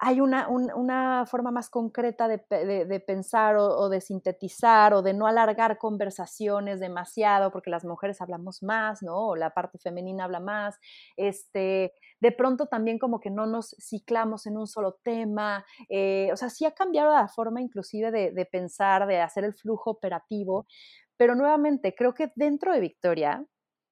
hay 0.03 0.23
una, 0.23 0.49
una, 0.49 1.27
forma 1.27 1.51
más 1.51 1.69
concreta 1.69 2.27
de, 2.27 2.39
de, 2.49 3.01
pensar 3.01 3.57
o, 3.57 3.91
de 3.91 4.01
sintetizar 4.01 4.95
o 4.95 5.03
de 5.03 5.13
no 5.13 5.27
alargar 5.27 5.77
conversaciones 5.77 6.81
demasiado, 6.81 7.53
porque 7.53 7.69
las 7.69 7.85
mujeres 7.85 8.23
hablamos 8.23 8.63
más, 8.63 9.03
¿no? 9.03 9.29
O 9.29 9.37
la 9.37 9.51
parte 9.51 9.79
femenina 9.79 10.25
habla 10.25 10.41
más. 10.41 10.79
Este, 11.19 11.93
de 12.19 12.33
pronto 12.33 12.65
también 12.65 12.99
como 12.99 13.21
que 13.21 13.31
no 13.31 13.45
nos 13.45 13.77
ciclamos 13.79 14.47
en 14.47 14.57
un 14.57 14.67
solo 14.67 14.99
tema. 15.03 15.67
Eh, 15.91 16.31
o 16.33 16.37
sea, 16.37 16.49
sí 16.49 16.65
ha 16.65 16.73
cambiado 16.73 17.13
la 17.13 17.29
forma 17.29 17.61
inclusive 17.61 18.11
de, 18.11 18.31
de 18.31 18.47
pensar, 18.47 19.07
de 19.07 19.21
hacer 19.21 19.45
el 19.45 19.53
flujo 19.53 19.91
operativo, 19.91 20.67
pero 21.19 21.35
nuevamente 21.35 21.95
creo 21.95 22.15
que 22.15 22.33
dentro 22.37 22.73
de 22.73 22.81
Victoria 22.81 23.45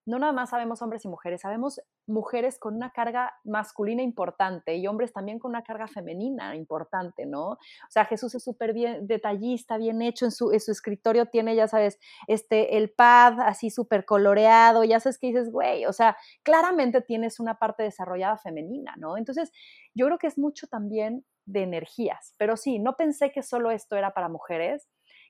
no 0.09 0.19
nada 0.19 0.33
más 0.33 0.49
sabemos 0.51 0.81
hombres 0.81 1.05
y 1.05 1.09
mujeres, 1.09 1.43
sabemos 1.43 1.83
mujeres 2.07 2.59
con 2.59 2.75
una 2.75 2.91
carga 2.93 3.35
masculina 3.45 4.03
importante 4.03 4.75
y 4.75 4.87
hombres 4.87 5.13
también 5.13 5.39
con 5.39 5.51
una 5.51 5.63
carga 5.63 5.87
femenina 5.87 6.57
importante, 6.57 7.27
¿no? 7.27 7.51
O 7.51 7.91
sea, 7.91 8.07
Jesús 8.07 8.35
es 8.35 8.43
súper 8.43 8.73
bien 8.73 9.07
detallista, 9.07 9.77
bien 9.77 10.01
hecho, 10.01 10.25
en 10.25 10.31
su, 10.31 10.51
escritorio 10.51 11.27
tiene, 11.27 11.55
ya 11.55 11.69
sabes, 11.69 11.99
este, 12.27 12.79
el 12.79 12.91
pad 12.91 13.39
así 13.41 13.69
súper 13.69 14.07
coloreado, 14.07 14.83
ya 14.83 14.99
sabes 14.99 15.19
que 15.19 15.27
dices, 15.27 15.53
güey, 15.53 15.85
o 15.85 15.93
sea, 15.93 16.17
claramente 16.43 17.03
tienes 17.03 17.39
una 17.39 17.59
parte 17.59 17.83
desarrollada 17.83 18.39
femenina, 18.39 18.95
¿no? 18.97 19.19
Entonces, 19.19 19.53
yo 19.95 20.07
creo 20.07 20.17
que 20.17 20.29
es 20.29 20.39
mucho 20.39 20.69
también 20.69 21.27
de 21.45 21.65
energías, 21.65 22.35
pero 22.39 22.57
sí, 22.57 22.79
no 22.79 22.97
pensé 22.97 23.31
que 23.31 23.43
solo 23.43 23.71
esto 23.71 23.95
era 23.95 24.15
para 24.15 24.31
mujeres, 24.31 24.89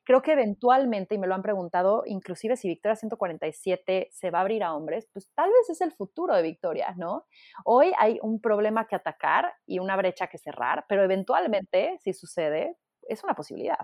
creo 0.09 0.23
que 0.23 0.33
eventualmente, 0.33 1.17
y 1.17 1.19
me 1.19 1.27
lo 1.27 1.35
han 1.35 1.43
preguntado, 1.43 2.03
inclusive 2.07 2.57
si 2.57 2.67
Victoria 2.67 2.97
147 2.97 4.09
se 4.11 4.31
va 4.31 4.39
a 4.39 4.41
abrir 4.41 4.65
a 4.65 4.73
hombres, 4.73 5.07
pues 5.13 5.29
tal 5.35 5.51
vez 5.51 5.69
es 5.69 5.83
el 5.83 5.93
futuro 5.93 6.35
de 6.35 6.41
Victoria, 6.41 6.95
¿no? 6.97 7.27
Hoy 7.67 7.93
hay 7.99 8.19
un 8.23 8.41
problema 8.41 8.87
que 8.87 8.97
atacar 8.97 9.53
y 9.67 9.81
una 9.81 9.97
brecha 9.97 10.29
que 10.29 10.39
cerrar, 10.39 10.87
pero 10.89 11.05
eventualmente, 11.05 11.99
si 12.03 12.15
sucede, 12.15 12.79
es 13.07 13.23
una 13.23 13.35
posibilidad. 13.35 13.77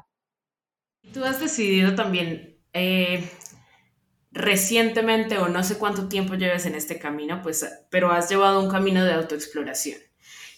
Tú 1.12 1.22
has 1.26 1.40
decidido 1.40 1.94
también, 1.94 2.58
eh, 2.72 3.22
recientemente 4.32 5.36
o 5.36 5.48
no 5.48 5.62
sé 5.62 5.78
cuánto 5.78 6.08
tiempo 6.08 6.36
lleves 6.36 6.64
en 6.64 6.74
este 6.74 6.98
camino, 6.98 7.42
pues, 7.42 7.86
pero 7.90 8.10
has 8.10 8.30
llevado 8.30 8.62
un 8.62 8.70
camino 8.70 9.04
de 9.04 9.12
autoexploración. 9.12 9.98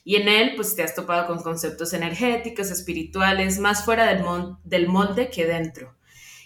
Y 0.06 0.14
en 0.14 0.28
él, 0.28 0.52
pues 0.54 0.76
te 0.76 0.84
has 0.84 0.94
topado 0.94 1.26
con 1.26 1.42
conceptos 1.42 1.92
energéticos, 1.92 2.70
espirituales, 2.70 3.58
más 3.58 3.84
fuera 3.84 4.06
del, 4.06 4.24
del 4.62 4.86
molde 4.86 5.30
que 5.30 5.46
dentro. 5.46 5.96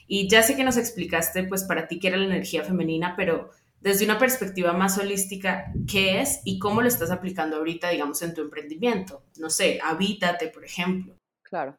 Y 0.06 0.30
ya 0.30 0.42
sé 0.42 0.56
que 0.56 0.64
nos 0.64 0.78
explicaste, 0.78 1.44
pues 1.44 1.64
para 1.64 1.86
ti 1.86 1.98
qué 1.98 2.08
era 2.08 2.16
la 2.16 2.24
energía 2.24 2.64
femenina, 2.64 3.12
pero 3.18 3.50
desde 3.78 4.06
una 4.06 4.18
perspectiva 4.18 4.72
más 4.72 4.96
holística, 4.96 5.74
¿qué 5.86 6.22
es 6.22 6.40
y 6.46 6.58
cómo 6.58 6.80
lo 6.80 6.88
estás 6.88 7.10
aplicando 7.10 7.58
ahorita, 7.58 7.90
digamos, 7.90 8.22
en 8.22 8.32
tu 8.32 8.40
emprendimiento? 8.40 9.24
No 9.36 9.50
sé, 9.50 9.78
habítate, 9.84 10.48
por 10.48 10.64
ejemplo. 10.64 11.14
Claro. 11.42 11.76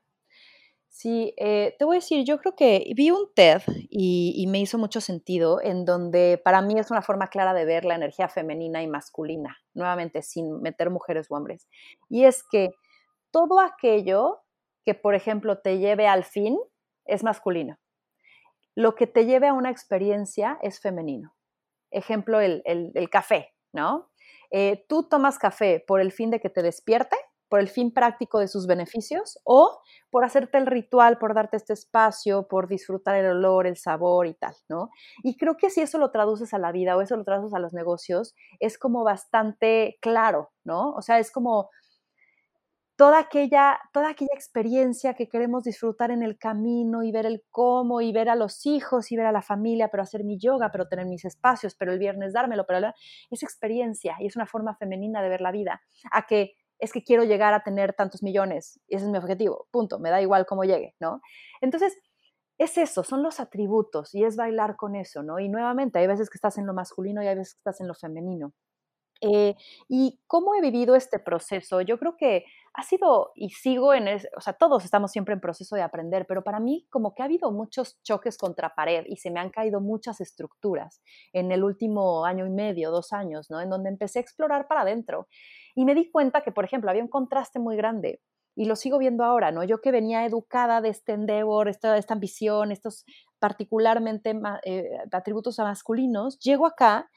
Sí, 0.93 1.33
eh, 1.37 1.73
te 1.79 1.85
voy 1.85 1.95
a 1.95 1.99
decir, 1.99 2.25
yo 2.25 2.37
creo 2.37 2.53
que 2.53 2.91
vi 2.97 3.11
un 3.11 3.33
TED 3.33 3.61
y, 3.89 4.45
me 4.49 4.59
hizo 4.59 4.77
mucho 4.77 4.99
sentido, 4.99 5.61
en 5.61 5.85
donde 5.85 6.39
para 6.43 6.61
mí 6.61 6.77
es 6.77 6.91
una 6.91 7.01
forma 7.01 7.27
clara 7.27 7.53
de 7.53 7.63
ver 7.63 7.85
la 7.85 7.95
energía 7.95 8.27
femenina 8.27 8.83
y 8.83 8.87
masculina, 8.87 9.57
nuevamente 9.73 10.21
sin 10.21 10.61
meter 10.61 10.89
mujeres 10.89 11.31
o 11.31 11.35
hombres. 11.35 11.69
Y 12.09 12.25
es 12.25 12.43
que 12.43 12.71
todo 13.31 13.61
aquello 13.61 14.41
que, 14.83 14.93
por 14.93 15.15
ejemplo, 15.15 15.59
te 15.59 15.79
lleve 15.79 16.07
al 16.07 16.25
fin 16.25 16.59
es 17.05 17.23
masculino. 17.23 17.79
Lo 18.75 18.93
que 18.93 19.07
te 19.07 19.25
lleve 19.25 19.47
a 19.47 19.53
una 19.53 19.69
experiencia 19.69 20.59
es 20.61 20.81
femenino. 20.81 21.33
Ejemplo, 21.89 22.41
el, 22.41 23.09
café, 23.09 23.53
¿no? 23.71 24.11
Eh, 24.51 24.85
tú 24.89 25.07
tomas 25.07 25.39
café 25.39 25.81
por 25.87 26.01
el 26.01 26.11
fin 26.11 26.31
de 26.31 26.41
que 26.41 26.49
te 26.49 26.61
despierte 26.61 27.15
por 27.51 27.59
el 27.59 27.67
fin 27.67 27.91
práctico 27.91 28.39
de 28.39 28.47
sus 28.47 28.65
beneficios 28.65 29.37
o 29.43 29.81
por 30.09 30.23
hacerte 30.23 30.57
el 30.57 30.67
ritual, 30.67 31.17
por 31.17 31.33
darte 31.33 31.57
este 31.57 31.73
espacio, 31.73 32.47
por 32.47 32.69
disfrutar 32.69 33.17
el 33.17 33.25
olor, 33.25 33.67
el 33.67 33.75
sabor 33.75 34.25
y 34.25 34.33
tal, 34.35 34.55
¿no? 34.69 34.89
Y 35.21 35.35
creo 35.35 35.57
que 35.57 35.69
si 35.69 35.81
eso 35.81 35.97
lo 35.97 36.11
traduces 36.11 36.53
a 36.53 36.59
la 36.59 36.71
vida 36.71 36.95
o 36.95 37.01
eso 37.01 37.17
lo 37.17 37.25
traduces 37.25 37.53
a 37.53 37.59
los 37.59 37.73
negocios, 37.73 38.35
es 38.61 38.77
como 38.77 39.03
bastante 39.03 39.97
claro, 40.01 40.49
¿no? 40.63 40.93
O 40.93 41.01
sea, 41.01 41.19
es 41.19 41.29
como 41.29 41.69
toda 42.95 43.19
aquella, 43.19 43.81
toda 43.91 44.11
aquella 44.11 44.33
experiencia 44.33 45.13
que 45.13 45.27
queremos 45.27 45.63
disfrutar 45.63 46.11
en 46.11 46.23
el 46.23 46.37
camino 46.37 47.03
y 47.03 47.11
ver 47.11 47.25
el 47.25 47.43
cómo 47.49 47.99
y 47.99 48.13
ver 48.13 48.29
a 48.29 48.35
los 48.35 48.65
hijos 48.65 49.11
y 49.11 49.17
ver 49.17 49.25
a 49.25 49.33
la 49.33 49.41
familia, 49.41 49.89
pero 49.89 50.03
hacer 50.03 50.23
mi 50.23 50.37
yoga, 50.39 50.71
pero 50.71 50.87
tener 50.87 51.05
mis 51.05 51.25
espacios, 51.25 51.75
pero 51.75 51.91
el 51.91 51.99
viernes 51.99 52.31
dármelo, 52.31 52.65
pero 52.65 52.93
esa 53.29 53.45
experiencia 53.45 54.15
y 54.21 54.27
es 54.27 54.37
una 54.37 54.45
forma 54.45 54.73
femenina 54.77 55.21
de 55.21 55.27
ver 55.27 55.41
la 55.41 55.51
vida, 55.51 55.81
a 56.13 56.25
que 56.27 56.53
es 56.81 56.91
que 56.91 57.03
quiero 57.03 57.23
llegar 57.23 57.53
a 57.53 57.63
tener 57.63 57.93
tantos 57.93 58.23
millones 58.23 58.79
y 58.87 58.95
ese 58.95 59.05
es 59.05 59.11
mi 59.11 59.17
objetivo, 59.17 59.67
punto, 59.71 59.99
me 59.99 60.09
da 60.09 60.21
igual 60.21 60.45
cómo 60.45 60.63
llegue, 60.63 60.95
¿no? 60.99 61.21
Entonces, 61.61 61.97
es 62.57 62.77
eso, 62.77 63.03
son 63.03 63.23
los 63.23 63.39
atributos 63.39 64.13
y 64.13 64.23
es 64.23 64.35
bailar 64.35 64.75
con 64.75 64.95
eso, 64.95 65.23
¿no? 65.23 65.39
Y 65.39 65.47
nuevamente, 65.47 65.99
hay 65.99 66.07
veces 66.07 66.29
que 66.29 66.37
estás 66.37 66.57
en 66.57 66.65
lo 66.65 66.73
masculino 66.73 67.23
y 67.23 67.27
hay 67.27 67.35
veces 67.35 67.53
que 67.53 67.59
estás 67.59 67.81
en 67.81 67.87
lo 67.87 67.93
femenino. 67.93 68.53
Eh, 69.21 69.55
¿Y 69.87 70.19
cómo 70.25 70.55
he 70.55 70.61
vivido 70.61 70.95
este 70.95 71.19
proceso? 71.19 71.81
Yo 71.81 71.99
creo 71.99 72.17
que 72.17 72.45
ha 72.73 72.81
sido 72.83 73.31
y 73.35 73.51
sigo 73.51 73.93
en, 73.93 74.07
o 74.35 74.41
sea, 74.41 74.53
todos 74.53 74.83
estamos 74.83 75.11
siempre 75.11 75.35
en 75.35 75.41
proceso 75.41 75.75
de 75.75 75.83
aprender, 75.83 76.25
pero 76.27 76.43
para 76.43 76.59
mí 76.59 76.87
como 76.89 77.13
que 77.13 77.21
ha 77.21 77.25
habido 77.25 77.51
muchos 77.51 78.01
choques 78.01 78.37
contra 78.37 78.73
pared 78.73 79.05
y 79.07 79.17
se 79.17 79.29
me 79.29 79.39
han 79.39 79.51
caído 79.51 79.79
muchas 79.79 80.21
estructuras 80.21 81.03
en 81.33 81.51
el 81.51 81.63
último 81.63 82.25
año 82.25 82.47
y 82.47 82.49
medio, 82.49 82.89
dos 82.89 83.13
años, 83.13 83.51
¿no? 83.51 83.61
En 83.61 83.69
donde 83.69 83.89
empecé 83.89 84.17
a 84.19 84.23
explorar 84.23 84.67
para 84.67 84.81
adentro 84.81 85.27
y 85.75 85.85
me 85.85 85.95
di 85.95 86.09
cuenta 86.09 86.41
que, 86.41 86.51
por 86.51 86.65
ejemplo, 86.65 86.89
había 86.89 87.03
un 87.03 87.09
contraste 87.09 87.59
muy 87.59 87.75
grande 87.75 88.21
y 88.55 88.65
lo 88.65 88.75
sigo 88.75 88.97
viendo 88.97 89.23
ahora, 89.23 89.51
¿no? 89.51 89.63
Yo 89.63 89.81
que 89.81 89.91
venía 89.91 90.25
educada 90.25 90.81
de 90.81 90.89
este 90.89 91.13
endeavor, 91.13 91.69
esta, 91.69 91.97
esta 91.97 92.13
ambición, 92.13 92.71
estos 92.71 93.05
particularmente 93.39 94.39
eh, 94.65 94.89
atributos 95.11 95.57
masculinos, 95.59 96.37
llego 96.39 96.67
acá 96.67 97.09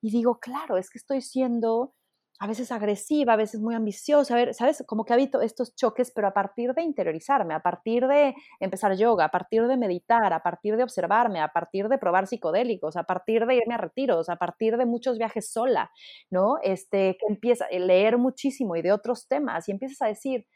y 0.00 0.10
digo, 0.10 0.38
claro, 0.38 0.76
es 0.78 0.90
que 0.90 0.98
estoy 0.98 1.20
siendo 1.20 1.94
a 2.40 2.46
veces 2.46 2.70
agresiva, 2.70 3.32
a 3.32 3.36
veces 3.36 3.60
muy 3.60 3.74
ambiciosa, 3.74 4.34
a 4.34 4.36
ver, 4.36 4.54
¿sabes? 4.54 4.84
Como 4.86 5.04
que 5.04 5.12
habito 5.12 5.40
estos 5.40 5.74
choques, 5.74 6.12
pero 6.12 6.28
a 6.28 6.32
partir 6.32 6.72
de 6.72 6.82
interiorizarme, 6.82 7.52
a 7.52 7.60
partir 7.60 8.06
de 8.06 8.34
empezar 8.60 8.96
yoga, 8.96 9.24
a 9.24 9.30
partir 9.30 9.66
de 9.66 9.76
meditar, 9.76 10.32
a 10.32 10.40
partir 10.40 10.76
de 10.76 10.84
observarme, 10.84 11.40
a 11.40 11.48
partir 11.48 11.88
de 11.88 11.98
probar 11.98 12.28
psicodélicos, 12.28 12.96
a 12.96 13.02
partir 13.02 13.44
de 13.46 13.56
irme 13.56 13.74
a 13.74 13.78
retiros, 13.78 14.28
a 14.28 14.36
partir 14.36 14.76
de 14.76 14.86
muchos 14.86 15.18
viajes 15.18 15.50
sola, 15.50 15.90
¿no? 16.30 16.58
Este, 16.62 17.16
que 17.18 17.26
empieza 17.28 17.64
a 17.64 17.78
leer 17.78 18.18
muchísimo 18.18 18.76
y 18.76 18.82
de 18.82 18.92
otros 18.92 19.26
temas 19.26 19.68
y 19.68 19.72
empiezas 19.72 20.00
a 20.02 20.06
decir, 20.06 20.46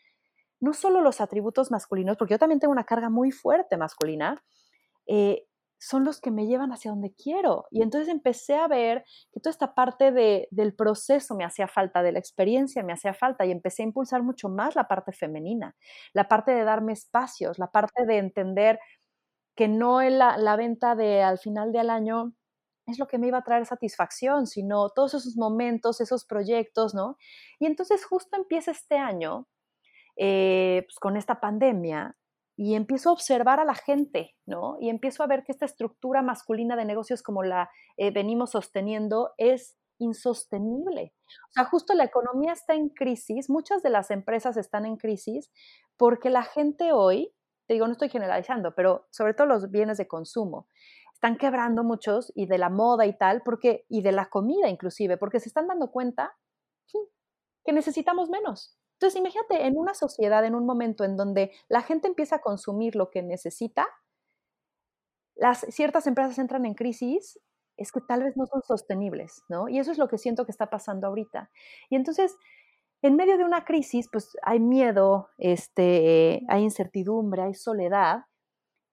no 0.61 0.75
solo 0.75 1.01
los 1.01 1.21
atributos 1.21 1.73
masculinos, 1.73 2.17
porque 2.17 2.35
yo 2.35 2.39
también 2.39 2.61
tengo 2.61 2.73
una 2.73 2.85
carga 2.85 3.11
muy 3.11 3.33
fuerte 3.33 3.77
masculina, 3.77 4.41
eh, 5.07 5.47
son 5.83 6.05
los 6.05 6.21
que 6.21 6.31
me 6.31 6.47
llevan 6.47 6.73
hacia 6.73 6.93
donde 6.93 7.13
quiero. 7.13 7.67
Y 7.73 7.83
entonces 7.83 8.09
empecé 8.09 8.55
a 8.55 8.69
ver 8.69 9.05
que 9.33 9.41
toda 9.41 9.51
esta 9.51 9.75
parte 9.75 10.13
de, 10.13 10.47
del 10.53 10.75
proceso 10.75 11.35
me 11.35 11.45
hacía 11.45 11.67
falta, 11.67 12.05
de 12.05 12.13
la 12.13 12.21
experiencia 12.21 12.85
me 12.85 12.93
hacía 12.93 13.15
falta 13.15 13.45
y 13.45 13.51
empecé 13.51 13.83
a 13.83 13.87
impulsar 13.87 14.23
mucho 14.23 14.49
más 14.49 14.77
la 14.77 14.87
parte 14.87 15.13
femenina, 15.13 15.75
la 16.13 16.29
parte 16.29 16.53
de 16.53 16.63
darme 16.63 16.93
espacios, 16.93 17.59
la 17.59 17.67
parte 17.73 18.07
de 18.07 18.19
entender 18.19 18.79
que 19.57 19.67
no 19.67 20.01
la, 20.03 20.39
la 20.39 20.57
venta 20.57 20.95
de 20.95 21.23
al 21.23 21.39
final 21.39 21.73
del 21.73 21.91
año 21.91 22.33
es 22.87 23.01
lo 23.01 23.09
que 23.09 23.19
me 23.19 23.27
iba 23.27 23.39
a 23.39 23.45
traer 23.45 23.67
satisfacción, 23.67 24.47
sino 24.47 24.91
todos 24.91 25.15
esos 25.15 25.37
momentos, 25.37 26.01
esos 26.01 26.25
proyectos, 26.25 26.95
¿no? 26.95 27.17
Y 27.59 27.67
entonces 27.67 28.05
justo 28.05 28.37
empieza 28.37 28.71
este 28.71 28.99
año, 28.99 29.49
eh, 30.17 30.83
pues 30.87 30.99
con 31.01 31.17
esta 31.17 31.41
pandemia, 31.41 32.17
y 32.65 32.77
empiezo 32.77 33.09
a 33.09 33.13
observar 33.13 33.59
a 33.59 33.65
la 33.65 33.75
gente, 33.75 34.37
¿no? 34.47 34.77
Y 34.81 34.89
empiezo 34.89 35.25
a 35.25 35.27
ver 35.27 35.43
que 35.43 35.51
esta 35.51 35.65
estructura 35.65 36.23
masculina 36.23 36.77
de 36.77 36.85
negocios 36.85 37.21
como 37.21 37.43
la 37.43 37.69
eh, 37.97 38.13
venimos 38.13 38.53
sosteniendo 38.53 39.31
es 39.37 39.77
insostenible. 39.99 41.13
O 41.51 41.53
sea, 41.55 41.65
justo 41.65 41.93
la 41.95 42.05
economía 42.05 42.53
está 42.53 42.75
en 42.75 42.89
crisis, 42.91 43.51
muchas 43.51 43.83
de 43.83 43.91
las 43.91 44.13
empresas 44.13 44.57
están 44.57 44.87
en 44.87 44.97
crisis 44.97 45.51
porque 45.97 46.31
la 46.31 46.45
gente 46.45 46.93
hoy, 46.93 47.35
te 47.67 47.75
digo, 47.75 47.87
no 47.87 47.93
estoy 47.93 48.11
generalizando, 48.11 48.77
pero 48.77 49.09
sobre 49.11 49.35
todo 49.35 49.49
los 49.49 49.73
bienes 49.73 49.99
de 49.99 50.07
consumo, 50.07 50.69
están 51.15 51.39
quebrando 51.39 51.83
muchos 51.83 52.31
y 52.37 52.47
de 52.47 52.59
la 52.59 52.71
moda 52.71 53.07
y 53.07 53.19
tal, 53.19 53.43
porque, 53.45 53.87
y 53.89 54.03
de 54.03 54.13
la 54.13 54.29
comida 54.29 54.69
inclusive, 54.69 55.17
porque 55.17 55.41
se 55.41 55.49
están 55.49 55.67
dando 55.67 55.91
cuenta 55.91 56.33
que 57.65 57.73
necesitamos 57.73 58.31
menos. 58.31 58.79
Entonces, 59.03 59.19
imagínate 59.19 59.67
en 59.67 59.77
una 59.77 59.95
sociedad, 59.95 60.45
en 60.45 60.55
un 60.55 60.65
momento 60.65 61.03
en 61.03 61.17
donde 61.17 61.51
la 61.69 61.83
gente 61.83 62.07
empieza 62.07 62.37
a 62.37 62.41
consumir 62.41 62.95
lo 62.95 63.11
que 63.11 63.21
necesita, 63.21 63.85
las 65.35 65.67
ciertas 65.71 66.07
empresas 66.07 66.39
entran 66.39 66.65
en 66.67 66.75
crisis, 66.75 67.41
es 67.77 67.91
que 67.91 68.01
tal 68.01 68.23
vez 68.23 68.37
no 68.37 68.47
son 68.47 68.63
sostenibles, 68.63 69.43
¿no? 69.49 69.69
Y 69.69 69.81
eso 69.81 69.91
es 69.91 69.99
lo 69.99 70.07
que 70.07 70.19
siento 70.19 70.45
que 70.45 70.53
está 70.53 70.71
pasando 70.71 71.09
ahorita. 71.09 71.51
Y 71.91 71.97
entonces, 71.97 72.37
en 73.03 73.17
medio 73.17 73.37
de 73.39 73.45
una 73.45 73.65
crisis, 73.65 74.09
pues 74.13 74.37
hay 74.45 74.61
miedo, 74.61 75.31
este, 75.37 76.43
hay 76.49 76.63
incertidumbre, 76.63 77.43
hay 77.43 77.55
soledad, 77.55 78.27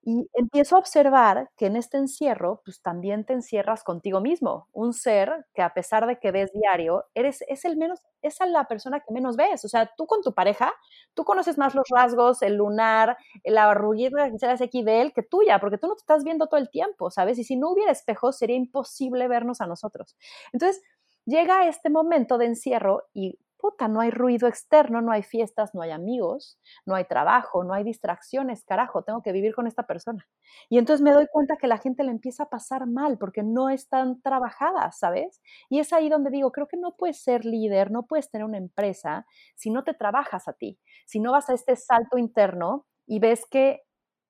y 0.10 0.28
empiezo 0.34 0.76
a 0.76 0.80
observar 0.80 1.51
que 1.55 1.68
en 1.68 1.76
este 1.76 1.97
encierro, 1.97 2.64
pues 2.66 2.82
también 2.82 3.26
te 3.26 3.34
encierras 3.34 3.84
contigo 3.84 4.22
mismo, 4.22 4.68
un 4.74 4.93
ser 4.93 5.45
que 5.53 5.62
a 5.62 5.72
pesar 5.76 6.07
de 6.07 6.18
que 6.20 6.32
ves 6.32 6.51
diario, 6.51 7.05
eres, 7.14 7.43
es 7.47 7.64
el 7.64 7.78
menos, 7.78 7.99
es 8.24 8.39
la 8.47 8.68
persona 8.68 9.01
que 9.01 9.14
menos 9.14 9.36
ves. 9.36 9.64
O 9.66 9.68
sea, 9.68 9.91
tú 9.95 10.07
con 10.07 10.24
tu 10.24 10.34
pareja, 10.34 10.74
tú 11.14 11.24
conoces 11.26 11.60
más 11.60 11.76
los 11.76 11.88
rasgos, 11.91 12.41
el 12.41 12.55
lunar, 12.55 13.18
la 13.43 13.70
arruguita 13.70 14.32
que 14.32 14.39
se 14.39 14.47
hace 14.47 14.64
aquí 14.64 14.82
de 14.82 15.01
él 15.03 15.14
que 15.14 15.22
tuya, 15.22 15.60
porque 15.60 15.78
tú 15.78 15.88
no 15.88 15.93
te 15.93 16.01
estás 16.01 16.24
viendo 16.24 16.47
todo 16.47 16.60
el 16.60 16.72
tiempo, 16.72 17.12
¿sabes? 17.12 17.38
Y 17.38 17.43
si 17.43 17.55
no 17.55 17.70
hubiera 17.70 17.91
espejos, 17.91 18.36
sería 18.36 18.55
imposible 18.55 19.28
vernos 19.28 19.62
a 19.62 19.68
nosotros. 19.68 20.18
Entonces, 20.53 20.82
llega 21.26 21.68
este 21.68 21.91
momento 21.91 22.39
de 22.39 22.45
encierro 22.47 23.03
y 23.14 23.38
puta, 23.60 23.88
no 23.88 23.99
hay 24.01 24.10
ruido 24.12 24.47
externo, 24.47 25.01
no 25.01 25.12
hay 25.12 25.24
fiestas, 25.24 25.76
no 25.76 25.82
hay 25.82 25.91
amigos, 25.91 26.60
no 26.86 26.95
hay 26.95 27.05
trabajo, 27.05 27.64
no 27.64 27.74
hay 27.74 27.84
distracciones, 27.84 28.64
carajo, 28.64 29.03
tengo 29.03 29.22
que 29.22 29.32
vivir 29.32 29.53
con 29.53 29.68
esta 29.68 29.84
persona. 29.84 30.28
Y 30.70 30.78
entonces 30.78 31.01
me 31.03 31.12
doy 31.12 31.28
cuenta 31.32 31.57
que 31.57 31.68
la 31.68 31.78
gente 31.78 32.03
le 32.03 32.12
empieza 32.12 32.43
a 32.43 32.49
pasar 32.49 32.88
mal 32.88 33.18
porque 33.18 33.43
no 33.43 33.70
están 33.70 34.22
trabajadas, 34.22 34.97
¿sabes? 34.99 35.41
Y 35.70 35.80
es 35.80 35.91
ahí 35.93 36.10
donde 36.10 36.32
digo, 36.32 36.51
creo 36.51 36.68
que 36.68 36.78
no 36.78 36.95
puedes 36.95 37.22
ser 37.22 37.45
líder, 37.45 37.91
no 37.91 38.05
puedes 38.07 38.32
tener 38.32 38.45
una 38.45 38.57
empresa 38.57 39.26
si 39.55 39.70
no 39.70 39.84
te 39.84 39.93
trabajas 39.93 40.47
a 40.47 40.53
ti, 40.53 40.80
si 41.05 41.20
no 41.20 41.32
vas 41.32 41.49
a 41.49 41.53
este 41.53 41.76
salto 41.76 42.18
interno 42.18 42.86
y 43.05 43.20
ves 43.20 43.45
que 43.49 43.82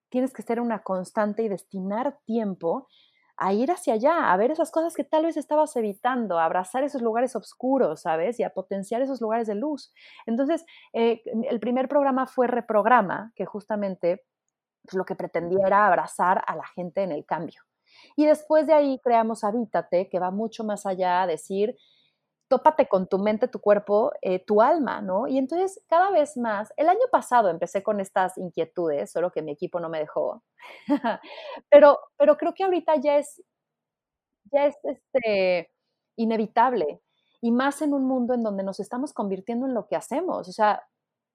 tienes 0.09 0.33
que 0.33 0.41
ser 0.41 0.59
una 0.59 0.81
constante 0.83 1.43
y 1.43 1.49
destinar 1.49 2.17
tiempo 2.25 2.87
a 3.39 3.53
ir 3.53 3.71
hacia 3.71 3.93
allá, 3.93 4.31
a 4.31 4.37
ver 4.37 4.51
esas 4.51 4.69
cosas 4.69 4.93
que 4.93 5.05
tal 5.05 5.23
vez 5.25 5.37
estabas 5.37 5.75
evitando, 5.77 6.37
a 6.37 6.45
abrazar 6.45 6.83
esos 6.83 7.01
lugares 7.01 7.35
oscuros, 7.35 8.01
¿sabes? 8.01 8.39
Y 8.39 8.43
a 8.43 8.49
potenciar 8.49 9.01
esos 9.01 9.21
lugares 9.21 9.47
de 9.47 9.55
luz. 9.55 9.93
Entonces, 10.25 10.65
eh, 10.91 11.21
el 11.49 11.59
primer 11.61 11.87
programa 11.87 12.27
fue 12.27 12.47
Reprograma, 12.47 13.31
que 13.35 13.45
justamente 13.45 14.25
pues, 14.83 14.95
lo 14.95 15.05
que 15.05 15.15
pretendía 15.15 15.65
era 15.65 15.87
abrazar 15.87 16.43
a 16.45 16.55
la 16.55 16.65
gente 16.75 17.01
en 17.01 17.13
el 17.13 17.25
cambio. 17.25 17.63
Y 18.17 18.25
después 18.25 18.67
de 18.67 18.73
ahí 18.73 18.99
creamos 19.01 19.43
Habítate, 19.43 20.09
que 20.09 20.19
va 20.19 20.31
mucho 20.31 20.65
más 20.65 20.85
allá 20.85 21.21
a 21.21 21.27
decir, 21.27 21.77
tópate 22.49 22.87
con 22.89 23.07
tu 23.07 23.19
mente, 23.19 23.47
tu 23.47 23.59
cuerpo, 23.61 24.11
eh, 24.21 24.43
tu 24.43 24.61
alma, 24.61 25.01
¿no? 25.01 25.27
Y 25.27 25.37
entonces 25.37 25.81
cada 25.87 26.11
vez 26.11 26.35
más, 26.37 26.73
el 26.77 26.89
año 26.89 27.05
pasado 27.11 27.49
empecé 27.49 27.83
con 27.83 27.99
estas 28.01 28.37
inquietudes, 28.37 29.11
solo 29.11 29.31
que 29.31 29.41
mi 29.43 29.51
equipo 29.53 29.79
no 29.79 29.89
me 29.89 29.99
dejó, 29.99 30.43
pero, 31.69 31.99
pero 32.17 32.37
creo 32.37 32.53
que 32.53 32.63
ahorita 32.65 32.95
ya 32.97 33.17
es, 33.17 33.41
ya 34.51 34.65
es 34.65 34.75
este, 34.83 35.71
inevitable, 36.17 37.01
y 37.41 37.51
más 37.51 37.81
en 37.81 37.93
un 37.93 38.05
mundo 38.05 38.33
en 38.33 38.43
donde 38.43 38.63
nos 38.63 38.79
estamos 38.79 39.13
convirtiendo 39.13 39.65
en 39.67 39.73
lo 39.73 39.87
que 39.87 39.95
hacemos, 39.95 40.49
o 40.49 40.51
sea, 40.51 40.83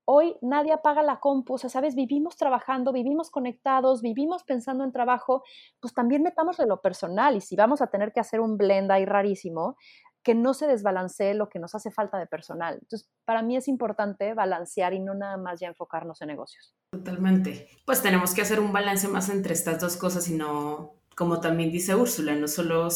hoy 0.06 0.36
nadie 0.42 0.72
apaga 0.72 1.02
la 1.02 1.20
compu, 1.20 1.54
o 1.54 1.58
sea, 1.58 1.70
sabes, 1.70 1.94
vivimos 1.94 2.36
trabajando, 2.36 2.92
vivimos 2.92 3.30
conectados, 3.30 4.02
vivimos 4.02 4.44
pensando 4.44 4.84
en 4.84 4.92
trabajo, 4.92 5.44
pues 5.80 5.94
también 5.94 6.22
metámosle 6.22 6.66
lo 6.66 6.82
personal 6.82 7.36
y 7.36 7.40
si 7.40 7.56
vamos 7.56 7.80
a 7.80 7.86
tener 7.86 8.12
que 8.12 8.20
hacer 8.20 8.40
un 8.40 8.58
blend 8.58 8.90
ahí 8.92 9.06
rarísimo, 9.06 9.76
que 10.24 10.34
no 10.34 10.54
se 10.54 10.66
desbalancee 10.66 11.34
lo 11.34 11.48
que 11.48 11.58
nos 11.58 11.74
hace 11.74 11.90
falta 11.90 12.18
de 12.18 12.26
personal. 12.26 12.78
Entonces, 12.80 13.08
para 13.24 13.42
mí 13.42 13.56
es 13.56 13.68
importante 13.68 14.32
balancear 14.32 14.94
y 14.94 14.98
no 14.98 15.14
nada 15.14 15.36
más 15.36 15.60
ya 15.60 15.68
enfocarnos 15.68 16.20
en 16.22 16.28
negocios. 16.28 16.74
Totalmente. 16.90 17.68
Pues 17.84 18.02
tenemos 18.02 18.34
que 18.34 18.40
hacer 18.40 18.58
un 18.58 18.72
balance 18.72 19.06
más 19.06 19.28
entre 19.28 19.52
estas 19.52 19.78
dos 19.78 19.96
cosas 19.98 20.26
y 20.28 20.34
no, 20.34 20.94
como 21.14 21.40
también 21.40 21.70
dice 21.70 21.94
Úrsula, 21.94 22.34
no 22.34 22.48
solo 22.48 22.88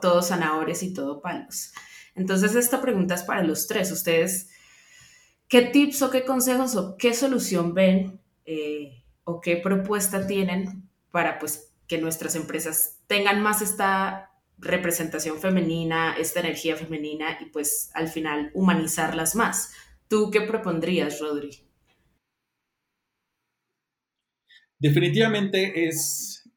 todos 0.00 0.28
zanahorias 0.28 0.82
y 0.82 0.94
todo 0.94 1.20
palos. 1.20 1.72
Entonces, 2.14 2.54
esta 2.56 2.80
pregunta 2.80 3.14
es 3.14 3.22
para 3.22 3.42
los 3.42 3.66
tres. 3.66 3.92
Ustedes, 3.92 4.50
¿qué 5.48 5.62
tips 5.62 6.00
o 6.00 6.10
qué 6.10 6.24
consejos 6.24 6.76
o 6.76 6.96
qué 6.96 7.12
solución 7.12 7.74
ven 7.74 8.20
eh, 8.46 9.04
o 9.24 9.42
qué 9.42 9.58
propuesta 9.58 10.26
tienen 10.26 10.88
para 11.10 11.38
pues 11.38 11.74
que 11.86 11.98
nuestras 11.98 12.36
empresas 12.36 13.00
tengan 13.06 13.42
más 13.42 13.60
esta 13.60 14.29
representación 14.60 15.38
femenina, 15.38 16.16
esta 16.16 16.40
energía 16.40 16.76
femenina 16.76 17.38
y 17.40 17.46
pues 17.46 17.90
al 17.94 18.08
final 18.08 18.50
humanizarlas 18.54 19.34
más. 19.34 19.72
¿Tú 20.08 20.30
qué 20.30 20.42
propondrías, 20.42 21.20
Rodri? 21.20 21.50
Definitivamente 24.78 25.86
es 25.86 26.50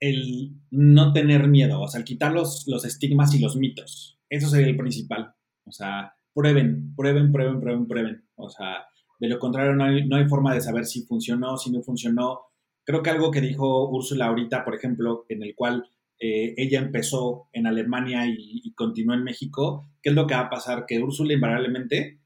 el 0.00 0.54
no 0.70 1.12
tener 1.12 1.48
miedo, 1.48 1.80
o 1.80 1.88
sea, 1.88 2.00
el 2.00 2.04
quitar 2.04 2.32
los, 2.32 2.64
los 2.66 2.84
estigmas 2.84 3.34
y 3.34 3.40
los 3.40 3.56
mitos. 3.56 4.18
Eso 4.28 4.48
sería 4.48 4.68
el 4.68 4.76
principal. 4.76 5.34
O 5.64 5.72
sea, 5.72 6.14
prueben, 6.32 6.94
prueben, 6.94 7.32
prueben, 7.32 7.60
prueben, 7.60 7.86
prueben. 7.86 8.28
O 8.36 8.48
sea, 8.48 8.86
De 9.18 9.28
lo 9.28 9.38
contrario, 9.38 9.74
no 9.74 9.84
hay, 9.84 10.06
no 10.06 10.16
hay 10.16 10.26
forma 10.28 10.54
de 10.54 10.60
saber 10.60 10.86
si 10.86 11.02
funcionó, 11.04 11.56
si 11.58 11.70
no 11.70 11.82
funcionó. 11.82 12.40
Creo 12.84 13.02
que 13.02 13.10
algo 13.10 13.30
que 13.30 13.40
dijo 13.40 13.88
Úrsula 13.90 14.26
ahorita, 14.26 14.64
por 14.64 14.74
ejemplo, 14.74 15.26
en 15.28 15.42
el 15.42 15.54
cual 15.54 15.86
eh, 16.20 16.54
ella 16.56 16.78
empezó 16.78 17.48
en 17.52 17.66
Alemania 17.66 18.26
y, 18.26 18.72
continuó 18.74 19.14
en 19.14 19.24
México, 19.24 19.88
¿qué 20.02 20.10
es 20.10 20.14
lo 20.14 20.26
que 20.26 20.34
va 20.34 20.42
a 20.42 20.50
pasar? 20.50 20.84
Que 20.86 21.02
Úrsula 21.02 21.34
invariablemente, 21.34 22.20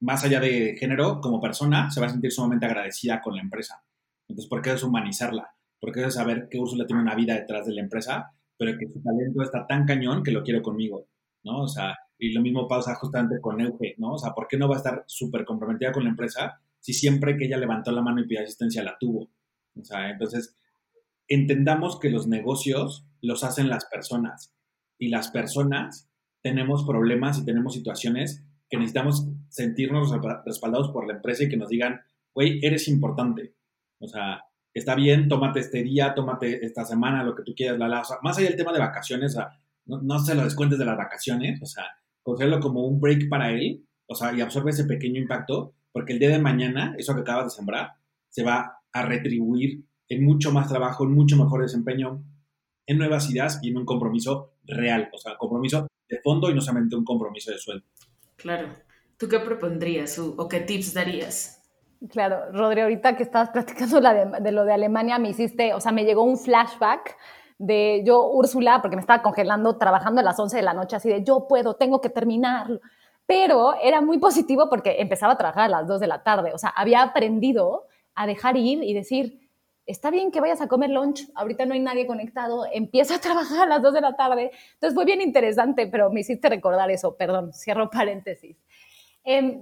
más 0.00 0.24
allá 0.24 0.40
de 0.40 0.76
género, 0.78 1.20
como 1.20 1.40
persona, 1.40 1.90
se 1.90 2.00
va 2.00 2.06
a 2.06 2.10
sentir 2.10 2.32
sumamente 2.32 2.66
agradecida 2.66 3.20
con 3.20 3.36
la 3.36 3.42
empresa. 3.42 3.84
Entonces, 4.28 4.48
¿por 4.48 4.62
qué 4.62 4.72
es 4.72 4.82
humanizarla? 4.82 5.50
¿Por 5.78 5.92
qué 5.92 6.04
es 6.04 6.14
saber 6.14 6.48
que 6.50 6.58
Úrsula 6.58 6.86
tiene 6.86 7.02
una 7.02 7.14
vida 7.14 7.34
detrás 7.34 7.66
de 7.66 7.74
la 7.74 7.82
empresa, 7.82 8.32
pero 8.56 8.78
que 8.78 8.86
su 8.86 9.02
talento 9.02 9.42
está 9.42 9.66
tan 9.66 9.84
cañón 9.84 10.22
que 10.22 10.32
lo 10.32 10.42
quiere 10.42 10.62
conmigo? 10.62 11.06
¿no? 11.44 11.62
O 11.62 11.68
sea, 11.68 11.96
y 12.18 12.32
lo 12.32 12.42
mismo 12.42 12.68
pasa 12.68 12.94
justamente 12.94 13.40
con 13.40 13.60
Euge, 13.60 13.94
¿no? 13.98 14.12
O 14.12 14.18
sea, 14.18 14.32
¿por 14.32 14.46
qué 14.48 14.56
no 14.56 14.68
va 14.68 14.76
a 14.76 14.78
estar 14.78 15.04
súper 15.06 15.44
comprometida 15.44 15.92
con 15.92 16.04
la 16.04 16.10
empresa 16.10 16.60
si 16.78 16.92
siempre 16.92 17.36
que 17.36 17.46
ella 17.46 17.56
levantó 17.56 17.92
la 17.92 18.02
mano 18.02 18.20
y 18.20 18.26
pidió 18.26 18.42
asistencia 18.42 18.82
la 18.82 18.96
tuvo? 18.98 19.30
O 19.78 19.84
sea, 19.84 20.10
entonces, 20.10 20.56
entendamos 21.28 21.98
que 21.98 22.10
los 22.10 22.26
negocios 22.26 23.06
los 23.22 23.44
hacen 23.44 23.68
las 23.68 23.86
personas 23.86 24.54
y 24.98 25.08
las 25.08 25.30
personas 25.30 26.10
tenemos 26.42 26.84
problemas 26.84 27.38
y 27.38 27.44
tenemos 27.44 27.74
situaciones 27.74 28.44
que 28.68 28.78
necesitamos 28.78 29.26
sentirnos 29.48 30.12
respaldados 30.44 30.90
por 30.90 31.06
la 31.06 31.14
empresa 31.14 31.44
y 31.44 31.48
que 31.48 31.56
nos 31.56 31.68
digan, 31.68 32.00
güey, 32.32 32.60
eres 32.62 32.88
importante. 32.88 33.54
O 33.98 34.06
sea, 34.06 34.44
está 34.72 34.94
bien, 34.94 35.28
tómate 35.28 35.60
este 35.60 35.82
día, 35.82 36.14
tómate 36.14 36.64
esta 36.64 36.84
semana, 36.84 37.24
lo 37.24 37.34
que 37.34 37.42
tú 37.42 37.52
quieras, 37.54 37.78
más 38.22 38.38
allá 38.38 38.48
del 38.48 38.56
tema 38.56 38.72
de 38.72 38.78
vacaciones, 38.78 39.36
no, 39.86 40.00
no, 40.00 40.18
se 40.20 40.34
lo 40.34 40.44
descuentes 40.44 40.78
de 40.78 40.84
las 40.84 40.96
vacaciones, 40.96 41.60
o 41.60 41.66
sea, 41.66 41.84
cogerlo 42.22 42.60
como 42.60 42.86
un 42.86 43.00
break 43.00 43.28
para 43.28 43.50
él, 43.50 43.84
o 44.06 44.14
sea, 44.14 44.32
y 44.32 44.40
absorbe 44.40 44.70
ese 44.70 44.84
pequeño 44.84 45.20
impacto, 45.20 45.74
porque 45.92 46.12
el 46.12 46.18
día 46.18 46.30
de 46.30 46.38
mañana, 46.38 46.94
eso 46.96 47.14
que 47.14 47.22
acabas 47.22 47.46
de 47.46 47.50
sembrar, 47.50 47.94
se 48.28 48.44
va 48.44 48.78
a 48.92 49.02
retribuir 49.02 49.84
en 50.08 50.24
mucho 50.24 50.52
más 50.52 50.68
trabajo, 50.68 51.04
en 51.04 51.12
mucho 51.12 51.36
mejor 51.36 51.62
desempeño, 51.62 52.24
en 52.90 52.98
nuevas 52.98 53.30
ideas 53.30 53.60
y 53.62 53.70
en 53.70 53.76
un 53.76 53.84
compromiso 53.84 54.54
real, 54.64 55.10
o 55.12 55.18
sea, 55.18 55.36
compromiso 55.36 55.86
de 56.08 56.20
fondo 56.20 56.50
y 56.50 56.54
no 56.54 56.60
solamente 56.60 56.96
un 56.96 57.04
compromiso 57.04 57.52
de 57.52 57.58
sueldo. 57.58 57.86
Claro. 58.34 58.74
¿Tú 59.16 59.28
qué 59.28 59.38
propondrías 59.38 60.18
o 60.18 60.48
qué 60.48 60.60
tips 60.60 60.94
darías? 60.94 61.62
Claro, 62.08 62.50
Rodri, 62.52 62.80
ahorita 62.80 63.16
que 63.16 63.22
estabas 63.22 63.50
platicando 63.50 64.00
la 64.00 64.12
de, 64.12 64.40
de, 64.40 64.52
lo 64.52 64.64
de 64.64 64.72
Alemania, 64.72 65.18
me 65.18 65.30
hiciste, 65.30 65.72
o 65.72 65.80
sea, 65.80 65.92
me 65.92 66.04
llegó 66.04 66.24
un 66.24 66.36
flashback 66.36 67.16
de 67.58 68.02
yo, 68.04 68.26
Úrsula, 68.26 68.80
porque 68.82 68.96
me 68.96 69.02
estaba 69.02 69.22
congelando, 69.22 69.76
trabajando 69.76 70.20
a 70.20 70.24
las 70.24 70.38
11 70.38 70.56
de 70.56 70.62
la 70.62 70.74
noche, 70.74 70.96
así 70.96 71.08
de 71.08 71.22
yo 71.22 71.46
puedo, 71.46 71.76
tengo 71.76 72.00
que 72.00 72.08
terminarlo. 72.08 72.80
Pero 73.26 73.74
era 73.80 74.00
muy 74.00 74.18
positivo 74.18 74.68
porque 74.68 74.96
empezaba 74.98 75.34
a 75.34 75.38
trabajar 75.38 75.64
a 75.64 75.68
las 75.68 75.86
2 75.86 76.00
de 76.00 76.06
la 76.08 76.24
tarde, 76.24 76.52
o 76.52 76.58
sea, 76.58 76.70
había 76.70 77.02
aprendido 77.02 77.86
a 78.16 78.26
dejar 78.26 78.56
ir 78.56 78.82
y 78.82 78.94
decir, 78.94 79.49
está 79.86 80.10
bien 80.10 80.30
que 80.30 80.40
vayas 80.40 80.60
a 80.60 80.68
comer 80.68 80.90
lunch, 80.90 81.28
ahorita 81.34 81.66
no 81.66 81.74
hay 81.74 81.80
nadie 81.80 82.06
conectado, 82.06 82.66
empieza 82.72 83.16
a 83.16 83.20
trabajar 83.20 83.64
a 83.64 83.66
las 83.66 83.82
2 83.82 83.94
de 83.94 84.00
la 84.00 84.16
tarde. 84.16 84.50
Entonces 84.74 84.94
fue 84.94 85.04
bien 85.04 85.20
interesante, 85.20 85.86
pero 85.86 86.10
me 86.10 86.20
hiciste 86.20 86.48
recordar 86.48 86.90
eso, 86.90 87.16
perdón, 87.16 87.52
cierro 87.52 87.90
paréntesis. 87.90 88.56
Eh, 89.24 89.60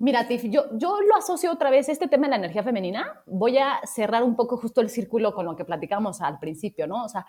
Mira, 0.00 0.26
Tiff, 0.26 0.44
yo, 0.44 0.64
yo 0.78 1.02
lo 1.02 1.14
asocio 1.14 1.52
otra 1.52 1.68
vez, 1.68 1.90
este 1.90 2.08
tema 2.08 2.26
de 2.26 2.30
la 2.30 2.36
energía 2.36 2.62
femenina, 2.62 3.22
voy 3.26 3.58
a 3.58 3.82
cerrar 3.84 4.22
un 4.22 4.34
poco 4.34 4.56
justo 4.56 4.80
el 4.80 4.88
círculo 4.88 5.34
con 5.34 5.44
lo 5.44 5.56
que 5.56 5.66
platicamos 5.66 6.22
al 6.22 6.38
principio, 6.38 6.86
¿no? 6.86 7.04
O 7.04 7.08
sea, 7.10 7.26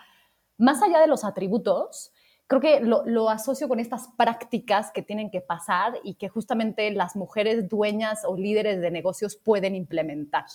más 0.57 0.81
allá 0.81 1.01
de 1.01 1.07
los 1.07 1.25
atributos, 1.25 2.13
creo 2.47 2.61
que 2.61 2.79
lo, 2.79 3.05
lo, 3.05 3.29
asocio 3.29 3.67
con 3.67 3.81
estas 3.81 4.07
prácticas 4.17 4.89
que 4.93 5.01
tienen 5.01 5.29
que 5.29 5.41
pasar 5.41 5.99
y 6.05 6.13
que 6.13 6.29
justamente 6.29 6.89
las 6.91 7.17
mujeres 7.17 7.67
dueñas 7.67 8.21
o 8.25 8.37
líderes 8.37 8.79
de 8.79 8.89
negocios 8.89 9.35
pueden 9.35 9.75
implementar. 9.75 10.45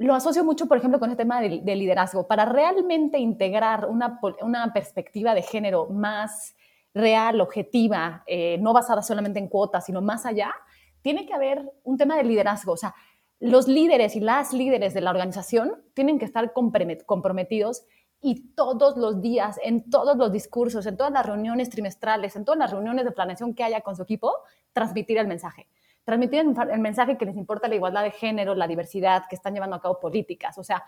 Lo 0.00 0.14
asocio 0.14 0.42
mucho, 0.44 0.66
por 0.66 0.78
ejemplo, 0.78 0.98
con 0.98 1.10
el 1.10 1.16
tema 1.18 1.42
de 1.42 1.76
liderazgo. 1.76 2.26
Para 2.26 2.46
realmente 2.46 3.18
integrar 3.18 3.84
una, 3.84 4.18
una 4.40 4.72
perspectiva 4.72 5.34
de 5.34 5.42
género 5.42 5.88
más 5.90 6.56
real, 6.94 7.38
objetiva, 7.42 8.24
eh, 8.26 8.56
no 8.62 8.72
basada 8.72 9.02
solamente 9.02 9.38
en 9.38 9.48
cuotas, 9.48 9.84
sino 9.84 10.00
más 10.00 10.24
allá, 10.24 10.54
tiene 11.02 11.26
que 11.26 11.34
haber 11.34 11.70
un 11.84 11.98
tema 11.98 12.16
de 12.16 12.24
liderazgo. 12.24 12.72
O 12.72 12.76
sea, 12.78 12.94
los 13.40 13.68
líderes 13.68 14.16
y 14.16 14.20
las 14.20 14.54
líderes 14.54 14.94
de 14.94 15.02
la 15.02 15.10
organización 15.10 15.82
tienen 15.92 16.18
que 16.18 16.24
estar 16.24 16.54
comprometidos 16.54 17.84
y 18.22 18.54
todos 18.54 18.96
los 18.96 19.20
días, 19.20 19.60
en 19.62 19.90
todos 19.90 20.16
los 20.16 20.32
discursos, 20.32 20.86
en 20.86 20.96
todas 20.96 21.12
las 21.12 21.26
reuniones 21.26 21.68
trimestrales, 21.68 22.36
en 22.36 22.46
todas 22.46 22.58
las 22.58 22.70
reuniones 22.70 23.04
de 23.04 23.12
planeación 23.12 23.54
que 23.54 23.64
haya 23.64 23.82
con 23.82 23.96
su 23.96 24.04
equipo, 24.04 24.32
transmitir 24.72 25.18
el 25.18 25.26
mensaje. 25.26 25.68
Transmitir 26.10 26.40
el 26.40 26.80
mensaje 26.80 27.16
que 27.16 27.24
les 27.24 27.36
importa 27.36 27.68
la 27.68 27.76
igualdad 27.76 28.02
de 28.02 28.10
género, 28.10 28.56
la 28.56 28.66
diversidad, 28.66 29.26
que 29.30 29.36
están 29.36 29.54
llevando 29.54 29.76
a 29.76 29.80
cabo 29.80 30.00
políticas. 30.00 30.58
O 30.58 30.64
sea, 30.64 30.82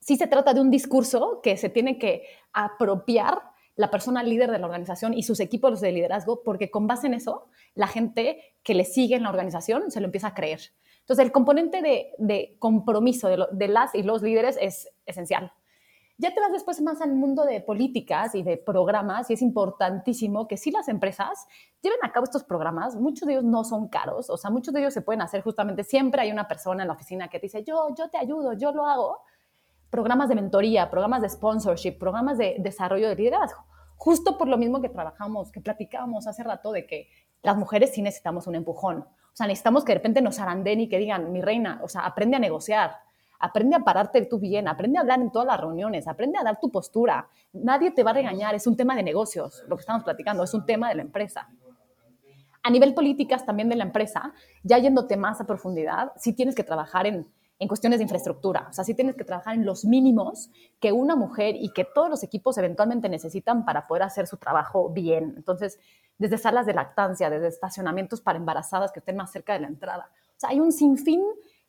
sí 0.00 0.18
se 0.18 0.26
trata 0.26 0.52
de 0.52 0.60
un 0.60 0.70
discurso 0.70 1.40
que 1.42 1.56
se 1.56 1.70
tiene 1.70 1.96
que 1.98 2.26
apropiar 2.52 3.40
la 3.74 3.90
persona 3.90 4.22
líder 4.22 4.50
de 4.50 4.58
la 4.58 4.66
organización 4.66 5.14
y 5.14 5.22
sus 5.22 5.40
equipos 5.40 5.80
de 5.80 5.92
liderazgo, 5.92 6.42
porque 6.42 6.70
con 6.70 6.86
base 6.86 7.06
en 7.06 7.14
eso, 7.14 7.46
la 7.74 7.86
gente 7.86 8.54
que 8.62 8.74
le 8.74 8.84
sigue 8.84 9.16
en 9.16 9.22
la 9.22 9.30
organización 9.30 9.90
se 9.90 10.00
lo 10.00 10.04
empieza 10.04 10.26
a 10.26 10.34
creer. 10.34 10.60
Entonces, 11.00 11.24
el 11.24 11.32
componente 11.32 11.80
de, 12.18 12.56
compromiso 12.58 13.28
de, 13.50 13.68
las 13.68 13.94
y 13.94 14.02
los 14.02 14.20
líderes 14.20 14.58
es 14.60 14.90
esencial. 15.06 15.54
Ya 16.24 16.32
te 16.32 16.40
vas 16.40 16.52
después 16.52 16.80
más 16.80 17.02
al 17.02 17.12
mundo 17.12 17.44
de 17.44 17.60
políticas 17.60 18.34
y 18.34 18.42
de 18.42 18.56
programas, 18.56 19.28
y 19.28 19.34
es 19.34 19.42
importantísimo 19.42 20.48
que 20.48 20.56
si 20.56 20.70
las 20.70 20.88
empresas 20.88 21.46
lleven 21.82 21.98
a 22.02 22.12
cabo 22.12 22.24
estos 22.24 22.44
programas, 22.44 22.96
muchos 22.96 23.26
de 23.26 23.34
ellos 23.34 23.44
no 23.44 23.62
son 23.62 23.88
caros, 23.88 24.30
o 24.30 24.38
sea, 24.38 24.50
muchos 24.50 24.72
de 24.72 24.80
ellos 24.80 24.94
se 24.94 25.02
pueden 25.02 25.20
hacer 25.20 25.42
justamente, 25.42 25.84
siempre 25.84 26.22
hay 26.22 26.32
una 26.32 26.48
persona 26.48 26.82
en 26.82 26.88
la 26.88 26.94
oficina 26.94 27.28
que 27.28 27.38
te 27.40 27.48
dice, 27.48 27.62
yo, 27.62 27.94
yo 27.94 28.08
te 28.08 28.16
ayudo, 28.16 28.54
yo 28.54 28.72
lo 28.72 28.86
hago, 28.86 29.18
programas 29.90 30.30
de 30.30 30.36
mentoría, 30.36 30.90
programas 30.90 31.20
de 31.20 31.28
sponsorship, 31.28 31.98
programas 31.98 32.38
de 32.38 32.56
desarrollo 32.58 33.06
de 33.10 33.16
liderazgo. 33.16 33.62
Justo 33.98 34.38
por 34.38 34.48
lo 34.48 34.56
mismo 34.56 34.80
que 34.80 34.88
trabajamos, 34.88 35.52
que 35.52 35.60
platicábamos 35.60 36.26
hace 36.26 36.42
rato 36.42 36.72
de 36.72 36.86
que 36.86 37.10
las 37.42 37.58
mujeres 37.58 37.92
sí 37.92 38.00
necesitamos 38.00 38.46
un 38.46 38.54
empujón. 38.54 39.00
O 39.00 39.36
sea, 39.36 39.46
necesitamos 39.46 39.84
que 39.84 39.92
de 39.92 39.98
repente 39.98 40.22
nos 40.22 40.40
aranden 40.40 40.80
y 40.80 40.88
que 40.88 40.96
digan, 40.96 41.32
mi 41.32 41.42
reina, 41.42 41.80
o 41.82 41.88
sea, 41.88 42.06
aprende 42.06 42.38
a 42.38 42.40
negociar, 42.40 42.92
aprende 43.38 43.76
a 43.76 43.80
pararte 43.80 44.24
tú 44.26 44.38
bien, 44.38 44.68
aprende 44.68 44.98
a 44.98 45.02
hablar 45.02 45.20
en 45.20 45.30
todas 45.30 45.46
las 45.46 45.60
reuniones, 45.60 46.06
aprende 46.08 46.38
a 46.38 46.42
dar 46.42 46.58
tu 46.60 46.70
postura. 46.70 47.28
Nadie 47.52 47.90
te 47.90 48.02
va 48.02 48.10
a 48.10 48.14
regañar, 48.14 48.54
es 48.54 48.66
un 48.66 48.76
tema 48.76 48.94
de 48.96 49.02
negocios, 49.02 49.64
lo 49.68 49.76
que 49.76 49.80
estamos 49.80 50.04
platicando, 50.04 50.42
es 50.44 50.54
un 50.54 50.64
tema 50.66 50.88
de 50.88 50.96
la 50.96 51.02
empresa. 51.02 51.48
A 52.62 52.70
nivel 52.70 52.94
políticas 52.94 53.44
también 53.44 53.68
de 53.68 53.76
la 53.76 53.84
empresa, 53.84 54.32
ya 54.62 54.78
yéndote 54.78 55.16
más 55.16 55.40
a 55.40 55.46
profundidad, 55.46 56.12
sí 56.16 56.32
tienes 56.32 56.54
que 56.54 56.64
trabajar 56.64 57.06
en 57.06 57.26
en 57.58 57.68
cuestiones 57.68 57.98
de 57.98 58.04
infraestructura. 58.04 58.66
O 58.70 58.72
sea, 58.72 58.84
sí 58.84 58.94
tienes 58.94 59.16
que 59.16 59.24
trabajar 59.24 59.54
en 59.54 59.64
los 59.64 59.84
mínimos 59.84 60.50
que 60.80 60.92
una 60.92 61.16
mujer 61.16 61.54
y 61.56 61.72
que 61.72 61.84
todos 61.84 62.10
los 62.10 62.22
equipos 62.22 62.58
eventualmente 62.58 63.08
necesitan 63.08 63.64
para 63.64 63.86
poder 63.86 64.02
hacer 64.02 64.26
su 64.26 64.36
trabajo 64.36 64.90
bien. 64.90 65.34
Entonces, 65.36 65.78
desde 66.18 66.38
salas 66.38 66.66
de 66.66 66.74
lactancia, 66.74 67.30
desde 67.30 67.48
estacionamientos 67.48 68.20
para 68.20 68.38
embarazadas 68.38 68.92
que 68.92 69.00
estén 69.00 69.16
más 69.16 69.30
cerca 69.30 69.52
de 69.54 69.60
la 69.60 69.68
entrada. 69.68 70.10
O 70.36 70.40
sea, 70.40 70.50
hay 70.50 70.60
un 70.60 70.72
sinfín 70.72 71.22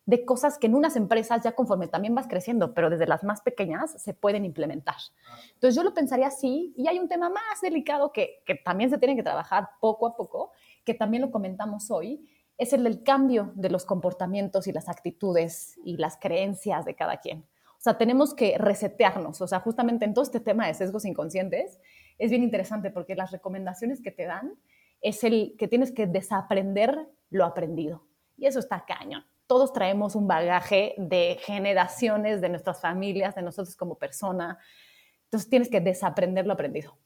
de 0.06 0.24
cosas 0.24 0.56
que 0.56 0.68
en 0.68 0.76
unas 0.76 0.94
empresas 0.94 1.42
ya 1.42 1.52
conforme 1.52 1.88
también 1.88 2.14
vas 2.14 2.28
creciendo, 2.28 2.72
pero 2.72 2.88
desde 2.88 3.06
las 3.06 3.24
más 3.24 3.42
pequeñas 3.42 4.00
se 4.00 4.14
pueden 4.14 4.44
implementar. 4.44 4.96
Entonces 5.54 5.74
yo 5.74 5.82
lo 5.82 5.92
pensaría 5.92 6.28
así, 6.28 6.72
y 6.76 6.86
hay 6.86 7.00
un 7.00 7.08
tema 7.08 7.28
más 7.28 7.60
delicado 7.60 8.12
que, 8.12 8.42
también 8.64 8.88
se 8.88 8.98
tiene 8.98 9.16
que 9.16 9.24
trabajar 9.24 9.68
poco 9.80 10.06
a 10.06 10.16
poco, 10.16 10.52
que 10.84 10.94
también 10.94 11.22
lo 11.22 11.32
comentamos 11.32 11.90
hoy, 11.90 12.24
es 12.56 12.72
el 12.72 12.84
del 12.84 13.02
cambio 13.02 13.52
de 13.56 13.68
los 13.68 13.84
comportamientos 13.84 14.68
y 14.68 14.72
las 14.72 14.88
actitudes 14.88 15.76
y 15.84 15.96
las 15.96 16.16
creencias 16.16 16.84
de 16.84 16.94
cada 16.94 17.18
quien. 17.18 17.40
O 17.40 17.80
sea, 17.80 17.98
tenemos 17.98 18.32
que 18.32 18.56
resetearnos. 18.56 19.40
O 19.42 19.46
sea, 19.46 19.60
justamente 19.60 20.06
en 20.06 20.14
todo 20.14 20.22
este 20.22 20.40
tema 20.40 20.66
de 20.66 20.72
sesgos 20.72 21.04
inconscientes 21.04 21.78
es 22.18 22.30
bien 22.30 22.42
interesante 22.42 22.90
porque 22.90 23.14
las 23.14 23.30
recomendaciones 23.30 24.00
que 24.00 24.10
te 24.10 24.24
dan 24.24 24.54
es 25.02 25.22
el 25.24 25.54
que 25.58 25.68
tienes 25.68 25.92
que 25.92 26.06
desaprender 26.06 27.06
lo 27.28 27.44
aprendido. 27.44 28.06
Y 28.38 28.46
eso 28.46 28.58
está 28.58 28.86
cañón. 28.86 29.24
Todos 29.46 29.72
traemos 29.72 30.14
un 30.14 30.26
bagaje 30.26 30.94
de 30.98 31.38
generaciones, 31.40 32.40
de 32.40 32.48
nuestras 32.48 32.80
familias, 32.80 33.34
de 33.34 33.42
nosotros 33.42 33.76
como 33.76 33.96
persona. 33.96 34.58
Entonces 35.24 35.48
tienes 35.48 35.70
que 35.70 35.80
desaprender 35.80 36.46
lo 36.46 36.52
aprendido 36.52 36.98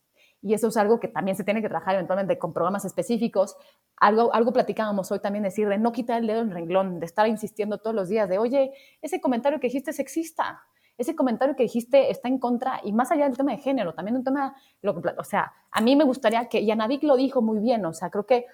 y 0.43 0.55
eso 0.55 0.69
es 0.69 0.77
algo 0.77 1.01
que 1.01 1.09
también 1.09 1.37
se 1.37 1.45
tiene 1.45 1.61
que 1.61 1.69
trabajar 1.69 1.95
eventualmente 1.95 2.39
con 2.39 2.53
programas 2.53 2.85
específicos. 2.85 3.57
Algo, 3.97 4.33
algo 4.33 4.53
platicábamos 4.53 5.11
hoy 5.13 5.21
también, 5.21 5.45
decir 5.45 5.69
de 5.69 5.79
no 5.79 5.93
quitar 5.93 6.21
el 6.21 6.27
dedo 6.27 6.39
del 6.39 6.51
renglón, 6.51 6.99
de 6.99 7.07
estar 7.07 7.27
insistiendo 7.29 7.79
todos 7.79 7.95
los 7.95 8.09
días 8.09 8.29
de, 8.29 8.39
oye, 8.39 8.73
ese 9.03 9.21
comentario 9.21 9.61
que 9.61 9.67
dijiste 9.67 9.91
es 9.91 9.97
sexista, 9.97 10.63
ese 10.97 11.15
comentario 11.15 11.57
que 11.57 11.65
dijiste 11.65 12.11
está 12.11 12.29
en 12.29 12.39
contra, 12.39 12.81
y 12.85 12.93
más 12.93 13.11
allá 13.11 13.25
del 13.25 13.37
tema 13.37 13.53
de 13.53 13.59
género, 13.59 13.95
también 13.95 14.17
un 14.17 14.25
tema, 14.25 14.55
lo 14.83 15.01
o 15.19 15.25
sea, 15.25 15.53
a 15.71 15.81
mí 15.81 15.97
me 15.97 16.05
gustaría 16.05 16.47
que, 16.49 16.61
y 16.61 16.71
Anavik 16.71 17.03
lo 17.03 17.17
dijo 17.17 17.43
muy 17.43 17.59
bien, 17.59 17.85
o 17.85 17.93
sea, 17.93 18.11
creo 18.11 18.27
que 18.27 18.47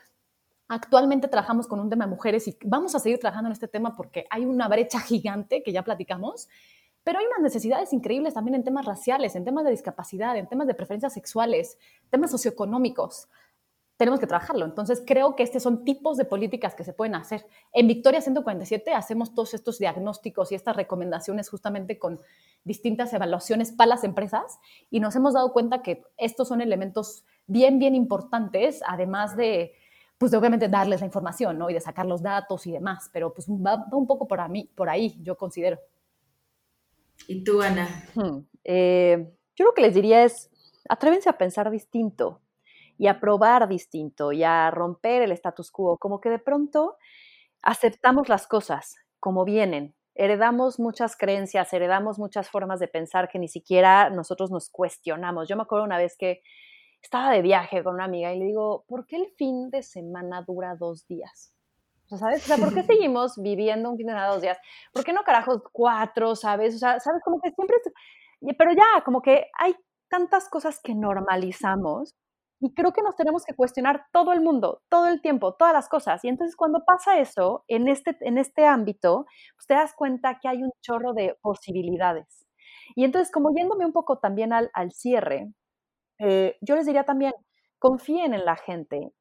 actualmente 0.69 1.29
trabajamos 1.29 1.67
con 1.67 1.81
un 1.81 1.89
tema 1.91 2.05
de 2.05 2.11
mujeres 2.11 2.49
y 2.49 2.57
vamos 2.64 2.95
a 2.95 2.99
seguir 2.99 3.19
trabajando 3.19 3.49
en 3.49 3.53
este 3.53 3.69
tema 3.69 3.97
porque 3.97 4.27
hay 4.31 4.45
una 4.45 4.69
brecha 4.69 5.01
gigante 5.01 5.62
que 5.62 5.73
ya 5.73 5.83
platicamos, 5.83 6.49
pero 7.05 7.21
hay 7.21 7.27
unas 7.27 7.41
necesidades 7.41 7.93
increíbles 7.93 8.35
también 8.35 8.57
en 8.57 8.64
temas 8.64 8.85
raciales, 8.85 9.37
en 9.37 9.45
temas 9.45 9.64
de 9.64 9.71
discapacidad, 9.71 10.37
en 10.37 10.49
temas 10.49 10.67
de 10.67 10.75
preferencias 10.75 11.12
sexuales, 11.12 11.79
temas 12.11 12.31
socioeconómicos. 12.31 13.29
tenemos 13.97 14.21
que 14.21 14.27
trabajarlo. 14.27 14.67
Entonces, 14.67 15.03
creo 15.07 15.37
que 15.37 15.43
estos 15.43 15.62
son 15.62 15.83
tipos 15.83 16.19
de 16.19 16.27
políticas 16.27 16.75
que 16.75 16.85
se 16.85 16.93
pueden 16.93 17.14
hacer. 17.14 17.47
En 17.73 17.87
Victoria 17.87 18.21
147 18.21 18.93
hacemos 18.93 19.35
todos 19.35 19.55
estos 19.55 19.79
diagnósticos 19.79 20.53
y 20.53 20.55
estas 20.55 20.77
recomendaciones 20.77 21.49
justamente 21.49 21.99
con 21.99 22.21
distintas 22.64 23.14
evaluaciones 23.14 23.73
para 23.73 23.89
las 23.89 24.05
empresas 24.05 24.59
y 24.91 25.01
nos 25.01 25.17
hemos 25.17 25.33
dado 25.33 25.51
cuenta 25.55 25.81
que 25.81 26.03
estos 26.19 26.49
son 26.49 26.61
elementos 26.61 27.25
bien, 27.47 27.79
bien 27.79 27.95
importantes, 27.95 28.83
además 28.87 29.35
de, 29.35 29.73
pues 30.19 30.33
obviamente 30.35 30.69
darles 30.69 31.01
la 31.01 31.07
información, 31.07 31.59
¿no? 31.59 31.69
Y 31.69 31.75
de 31.75 31.81
sacar 31.81 32.07
los 32.07 32.23
datos 32.23 32.67
y 32.67 32.73
demás, 32.73 33.11
pero 33.12 33.33
pues 33.35 33.49
va, 33.49 33.87
un 33.93 34.07
poco 34.07 34.27
por, 34.27 34.49
mí, 34.49 34.71
por 34.75 34.89
ahí, 34.89 35.17
yo 35.23 35.37
considero. 35.37 35.79
¿Y 37.29 37.45
tú, 37.45 37.61
Ana? 37.61 37.89
Hmm, 38.14 38.41
eh, 38.64 39.31
yo 39.55 39.64
lo 39.64 39.75
que 39.75 39.83
les 39.83 39.95
diría 39.95 40.25
es, 40.25 40.51
atrévense 40.89 41.29
a 41.29 41.39
pensar 41.39 41.71
distinto 41.71 42.41
y 42.99 43.09
a 43.09 43.21
probar 43.21 43.69
distinto 43.69 44.33
y 44.33 44.43
a 44.43 44.71
romper 44.71 45.23
el 45.23 45.33
status 45.33 45.71
quo, 45.71 45.99
como 45.99 46.21
que 46.21 46.31
de 46.31 46.39
pronto 46.39 46.97
aceptamos 47.62 48.29
las 48.29 48.47
cosas 48.47 48.97
como 49.21 49.45
vienen. 49.45 49.95
Heredamos 50.14 50.79
muchas 50.79 51.14
creencias, 51.17 51.73
heredamos 51.75 52.19
muchas 52.19 52.49
formas 52.49 52.81
de 52.81 52.89
pensar 52.89 53.29
que 53.29 53.39
ni 53.39 53.49
siquiera 53.49 54.09
nosotros 54.09 54.51
nos 54.51 54.71
cuestionamos. 54.71 55.47
Yo 55.47 55.57
me 55.57 55.62
acuerdo 55.62 55.85
una 55.85 55.99
vez 55.99 56.17
que 56.17 56.43
estaba 57.03 57.30
de 57.30 57.42
viaje 57.42 57.82
con 57.84 57.94
una 57.94 58.05
amiga 58.05 58.32
y 58.32 58.38
le 58.38 58.47
digo, 58.47 58.84
¿por 58.88 59.07
qué 59.07 59.16
el 59.16 59.28
fin 59.36 59.70
de 59.70 59.82
semana 59.82 60.42
dura 60.42 60.76
dos 60.76 61.07
días? 61.07 61.53
O 62.07 62.09
sea, 62.09 62.18
¿sabes? 62.18 62.44
O 62.44 62.47
sea, 62.47 62.57
¿por 62.57 62.74
qué 62.74 62.82
seguimos 62.84 63.40
viviendo 63.40 63.90
un 63.90 63.97
fin 63.97 64.07
de 64.07 64.12
semana 64.12 64.28
dos 64.28 64.42
días? 64.42 64.59
¿Por 64.92 65.05
qué 65.05 65.12
no 65.12 65.22
carajos 65.22 65.62
cuatro, 65.72 66.36
sabes? 66.36 66.74
O 66.74 66.78
sea, 66.78 67.01
¿sabes? 67.01 67.22
Como 67.24 67.40
que 67.40 67.51
siempre... 67.53 67.76
Pero 68.59 68.72
ya, 68.72 69.03
como 69.05 69.22
que 69.22 69.47
hay 69.59 69.74
tantas 70.09 70.49
cosas 70.49 70.80
que 70.82 70.94
normalizamos 70.94 72.14
y 72.61 72.72
creo 72.72 72.92
que 72.92 73.03
nos 73.03 73.16
tenemos 73.16 73.44
que 73.44 73.55
cuestionar 73.55 74.07
todo 74.12 74.32
el 74.32 74.40
mundo, 74.40 74.82
todo 74.88 75.09
el 75.09 75.20
tiempo, 75.20 75.55
todas 75.55 75.74
las 75.74 75.88
cosas. 75.88 76.24
Y 76.24 76.28
entonces 76.28 76.57
cuando 76.57 76.84
pasa 76.84 77.18
eso 77.18 77.64
en 77.68 77.88
este, 77.88 78.16
en 78.20 78.38
este 78.38 78.66
ámbito, 78.66 79.26
pues 79.57 79.66
te 79.66 79.74
das 79.74 79.92
cuenta 79.94 80.38
que 80.40 80.49
hay 80.49 80.62
un 80.62 80.72
chorro 80.80 81.12
de 81.12 81.36
posibilidades. 81.42 82.47
Y 82.94 83.05
entonces, 83.05 83.32
como 83.32 83.53
yéndome 83.55 83.84
un 83.84 83.92
poco 83.92 84.18
también 84.18 84.53
al, 84.53 84.70
al 84.72 84.92
cierre, 84.92 85.53
eh, 86.19 86.57
yo 86.61 86.77
les 86.77 86.87
diría 86.87 87.05
también, 87.05 87.33
confíen 87.79 88.35
en 88.35 88.45
la 88.45 88.57
gente, 88.57 89.12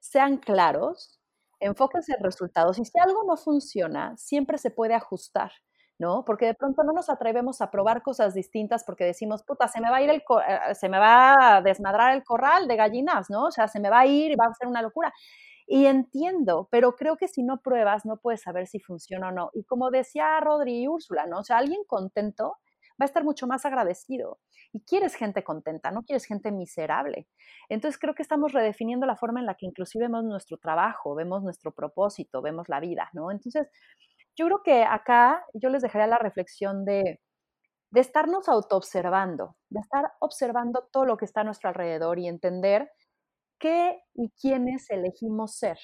sean 0.00 0.38
claros, 0.38 1.20
enfóquense 1.60 2.14
en 2.16 2.24
resultados 2.24 2.78
y 2.78 2.84
si 2.84 2.98
algo 2.98 3.24
no 3.24 3.36
funciona, 3.36 4.16
siempre 4.16 4.58
se 4.58 4.70
puede 4.70 4.94
ajustar. 4.94 5.52
¿no? 5.98 6.24
Porque 6.24 6.46
de 6.46 6.54
pronto 6.54 6.82
no 6.82 6.92
nos 6.92 7.08
atrevemos 7.08 7.60
a 7.60 7.70
probar 7.70 8.02
cosas 8.02 8.34
distintas 8.34 8.84
porque 8.84 9.04
decimos, 9.04 9.44
puta, 9.44 9.68
se 9.68 9.80
me 9.80 9.90
va 9.90 9.98
a 9.98 10.02
ir 10.02 10.10
el, 10.10 10.16
eh, 10.18 10.74
se 10.74 10.88
me 10.88 10.98
va 10.98 11.56
a 11.56 11.62
desmadrar 11.62 12.14
el 12.14 12.24
corral 12.24 12.66
de 12.66 12.76
gallinas, 12.76 13.30
¿no? 13.30 13.44
O 13.46 13.50
sea, 13.50 13.68
se 13.68 13.80
me 13.80 13.90
va 13.90 14.00
a 14.00 14.06
ir 14.06 14.32
y 14.32 14.36
va 14.36 14.46
a 14.46 14.54
ser 14.54 14.66
una 14.68 14.82
locura. 14.82 15.12
Y 15.66 15.86
entiendo, 15.86 16.68
pero 16.70 16.94
creo 16.96 17.16
que 17.16 17.28
si 17.28 17.42
no 17.42 17.60
pruebas 17.62 18.04
no 18.04 18.18
puedes 18.18 18.42
saber 18.42 18.66
si 18.66 18.80
funciona 18.80 19.28
o 19.28 19.32
no. 19.32 19.50
Y 19.54 19.64
como 19.64 19.90
decía 19.90 20.38
Rodri 20.40 20.82
y 20.82 20.88
Úrsula, 20.88 21.26
¿no? 21.26 21.38
O 21.38 21.44
sea, 21.44 21.58
alguien 21.58 21.84
contento 21.86 22.56
va 23.00 23.04
a 23.04 23.06
estar 23.06 23.24
mucho 23.24 23.46
más 23.46 23.64
agradecido. 23.66 24.38
Y 24.72 24.80
quieres 24.84 25.14
gente 25.14 25.42
contenta, 25.44 25.90
no 25.90 26.02
quieres 26.02 26.24
gente 26.26 26.52
miserable. 26.52 27.28
Entonces 27.68 27.98
creo 27.98 28.14
que 28.14 28.22
estamos 28.22 28.52
redefiniendo 28.52 29.06
la 29.06 29.16
forma 29.16 29.40
en 29.40 29.46
la 29.46 29.54
que 29.54 29.66
inclusive 29.66 30.04
vemos 30.06 30.24
nuestro 30.24 30.58
trabajo, 30.58 31.14
vemos 31.14 31.42
nuestro 31.42 31.72
propósito, 31.72 32.42
vemos 32.42 32.68
la 32.68 32.80
vida, 32.80 33.10
¿no? 33.12 33.30
Entonces, 33.30 33.68
yo 34.36 34.46
creo 34.46 34.62
que 34.62 34.84
acá 34.84 35.44
yo 35.54 35.70
les 35.70 35.82
dejaría 35.82 36.06
la 36.06 36.18
reflexión 36.18 36.84
de, 36.84 37.20
de 37.90 38.00
estarnos 38.00 38.48
autoobservando, 38.48 39.56
de 39.70 39.80
estar 39.80 40.12
observando 40.20 40.88
todo 40.92 41.04
lo 41.06 41.16
que 41.16 41.24
está 41.24 41.42
a 41.42 41.44
nuestro 41.44 41.68
alrededor 41.68 42.18
y 42.18 42.28
entender 42.28 42.90
qué 43.58 44.00
y 44.14 44.30
quiénes 44.40 44.90
elegimos 44.90 45.56
ser, 45.56 45.78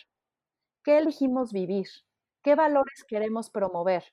qué 0.84 0.98
elegimos 0.98 1.52
vivir, 1.52 1.86
qué 2.42 2.54
valores 2.56 3.04
queremos 3.08 3.50
promover, 3.50 4.04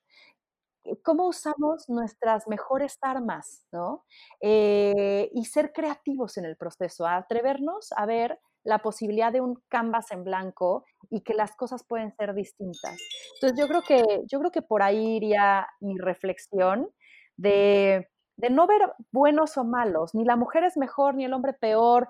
cómo 1.03 1.27
usamos 1.27 1.89
nuestras 1.89 2.47
mejores 2.47 2.97
armas, 3.01 3.65
¿no? 3.71 4.05
Eh, 4.41 5.29
y 5.33 5.45
ser 5.45 5.71
creativos 5.73 6.37
en 6.37 6.45
el 6.45 6.57
proceso, 6.57 7.05
atrevernos 7.05 7.91
a 7.95 8.05
ver 8.05 8.39
la 8.63 8.79
posibilidad 8.79 9.31
de 9.31 9.41
un 9.41 9.61
canvas 9.69 10.11
en 10.11 10.23
blanco 10.23 10.85
y 11.09 11.21
que 11.21 11.33
las 11.33 11.55
cosas 11.55 11.85
pueden 11.87 12.13
ser 12.15 12.33
distintas. 12.33 12.97
Entonces 13.35 13.57
yo 13.57 13.67
creo 13.67 13.81
que, 13.81 14.23
yo 14.29 14.39
creo 14.39 14.51
que 14.51 14.61
por 14.61 14.81
ahí 14.81 15.15
iría 15.15 15.67
mi 15.79 15.97
reflexión 15.97 16.89
de, 17.37 18.09
no 18.49 18.67
ver 18.67 18.93
buenos 19.11 19.57
o 19.57 19.63
malos, 19.63 20.13
ni 20.13 20.25
la 20.25 20.35
mujer 20.35 20.65
es 20.65 20.75
mejor 20.75 21.15
ni 21.15 21.23
el 21.23 21.33
hombre 21.33 21.53
peor, 21.53 22.09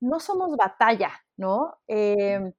no 0.00 0.20
somos 0.20 0.56
batalla, 0.56 1.10
¿no? 1.38 1.74
Em, 1.86 2.52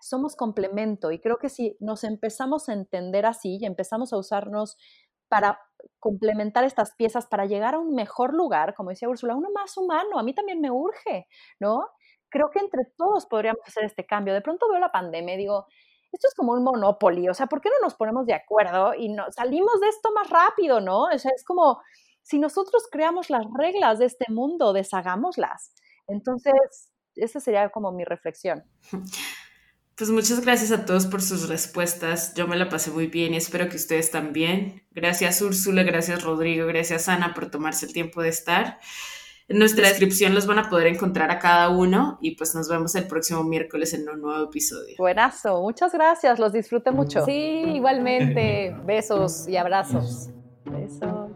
somos 0.00 0.36
complemento 0.36 1.10
y 1.10 1.20
creo 1.20 1.38
que 1.38 1.48
si 1.48 1.76
nos 1.80 2.04
empezamos 2.04 2.68
a 2.68 2.72
entender 2.72 3.26
así 3.26 3.58
y 3.60 3.66
empezamos 3.66 4.12
a 4.12 4.18
usarnos 4.18 4.76
para 5.28 5.60
complementar 5.98 6.64
estas 6.64 6.94
piezas 6.94 7.26
para 7.26 7.46
llegar 7.46 7.74
a 7.74 7.78
un 7.78 7.94
mejor 7.94 8.34
lugar, 8.34 8.74
como 8.74 8.90
decía 8.90 9.08
Úrsula, 9.08 9.34
uno 9.34 9.50
más 9.54 9.76
humano, 9.76 10.18
a 10.18 10.22
mí 10.22 10.34
también 10.34 10.60
me 10.60 10.70
urge, 10.70 11.26
¿no? 11.60 11.88
creo 12.36 12.50
que 12.50 12.58
entre 12.58 12.84
todos 12.96 13.26
podríamos 13.26 13.62
hacer 13.66 13.84
este 13.84 14.04
cambio. 14.04 14.34
De 14.34 14.42
pronto 14.42 14.68
veo 14.68 14.78
la 14.78 14.92
pandemia 14.92 15.34
y 15.34 15.38
digo, 15.38 15.66
esto 16.12 16.28
es 16.28 16.34
como 16.34 16.52
un 16.52 16.62
monopolio, 16.62 17.30
o 17.30 17.34
sea, 17.34 17.46
¿por 17.46 17.60
qué 17.60 17.68
no 17.70 17.76
nos 17.82 17.94
ponemos 17.94 18.26
de 18.26 18.34
acuerdo 18.34 18.94
y 18.94 19.08
no, 19.08 19.24
salimos 19.32 19.80
de 19.80 19.88
esto 19.88 20.12
más 20.12 20.28
rápido, 20.30 20.80
no? 20.80 21.04
O 21.04 21.18
sea, 21.18 21.32
es 21.34 21.44
como, 21.44 21.80
si 22.22 22.38
nosotros 22.38 22.88
creamos 22.90 23.30
las 23.30 23.44
reglas 23.56 23.98
de 23.98 24.06
este 24.06 24.26
mundo, 24.30 24.72
deshagámoslas. 24.72 25.72
Entonces, 26.06 26.92
esa 27.14 27.40
sería 27.40 27.70
como 27.70 27.92
mi 27.92 28.04
reflexión. 28.04 28.64
Pues 29.96 30.10
muchas 30.10 30.42
gracias 30.42 30.72
a 30.72 30.84
todos 30.84 31.06
por 31.06 31.22
sus 31.22 31.48
respuestas. 31.48 32.34
Yo 32.34 32.46
me 32.46 32.56
la 32.56 32.68
pasé 32.68 32.90
muy 32.90 33.06
bien 33.06 33.32
y 33.32 33.38
espero 33.38 33.70
que 33.70 33.76
ustedes 33.76 34.10
también. 34.10 34.82
Gracias 34.90 35.40
Úrsula, 35.40 35.84
gracias 35.84 36.22
Rodrigo, 36.22 36.66
gracias 36.66 37.08
Ana 37.08 37.32
por 37.32 37.50
tomarse 37.50 37.86
el 37.86 37.94
tiempo 37.94 38.20
de 38.20 38.28
estar. 38.28 38.78
En 39.48 39.58
nuestra 39.58 39.88
descripción 39.88 40.34
los 40.34 40.46
van 40.46 40.58
a 40.58 40.68
poder 40.68 40.88
encontrar 40.88 41.30
a 41.30 41.38
cada 41.38 41.70
uno 41.70 42.18
y 42.20 42.32
pues 42.36 42.54
nos 42.54 42.68
vemos 42.68 42.94
el 42.94 43.06
próximo 43.06 43.42
miércoles 43.44 43.94
en 43.94 44.06
un 44.06 44.20
nuevo 44.20 44.44
episodio. 44.44 44.96
Buenazo, 44.98 45.62
muchas 45.62 45.94
gracias, 45.94 46.38
los 46.38 46.52
disfruté 46.52 46.90
mucho. 46.90 47.24
Sí, 47.24 47.62
igualmente. 47.74 48.76
Besos 48.84 49.48
y 49.48 49.56
abrazos. 49.56 50.28
Besos. 50.64 51.30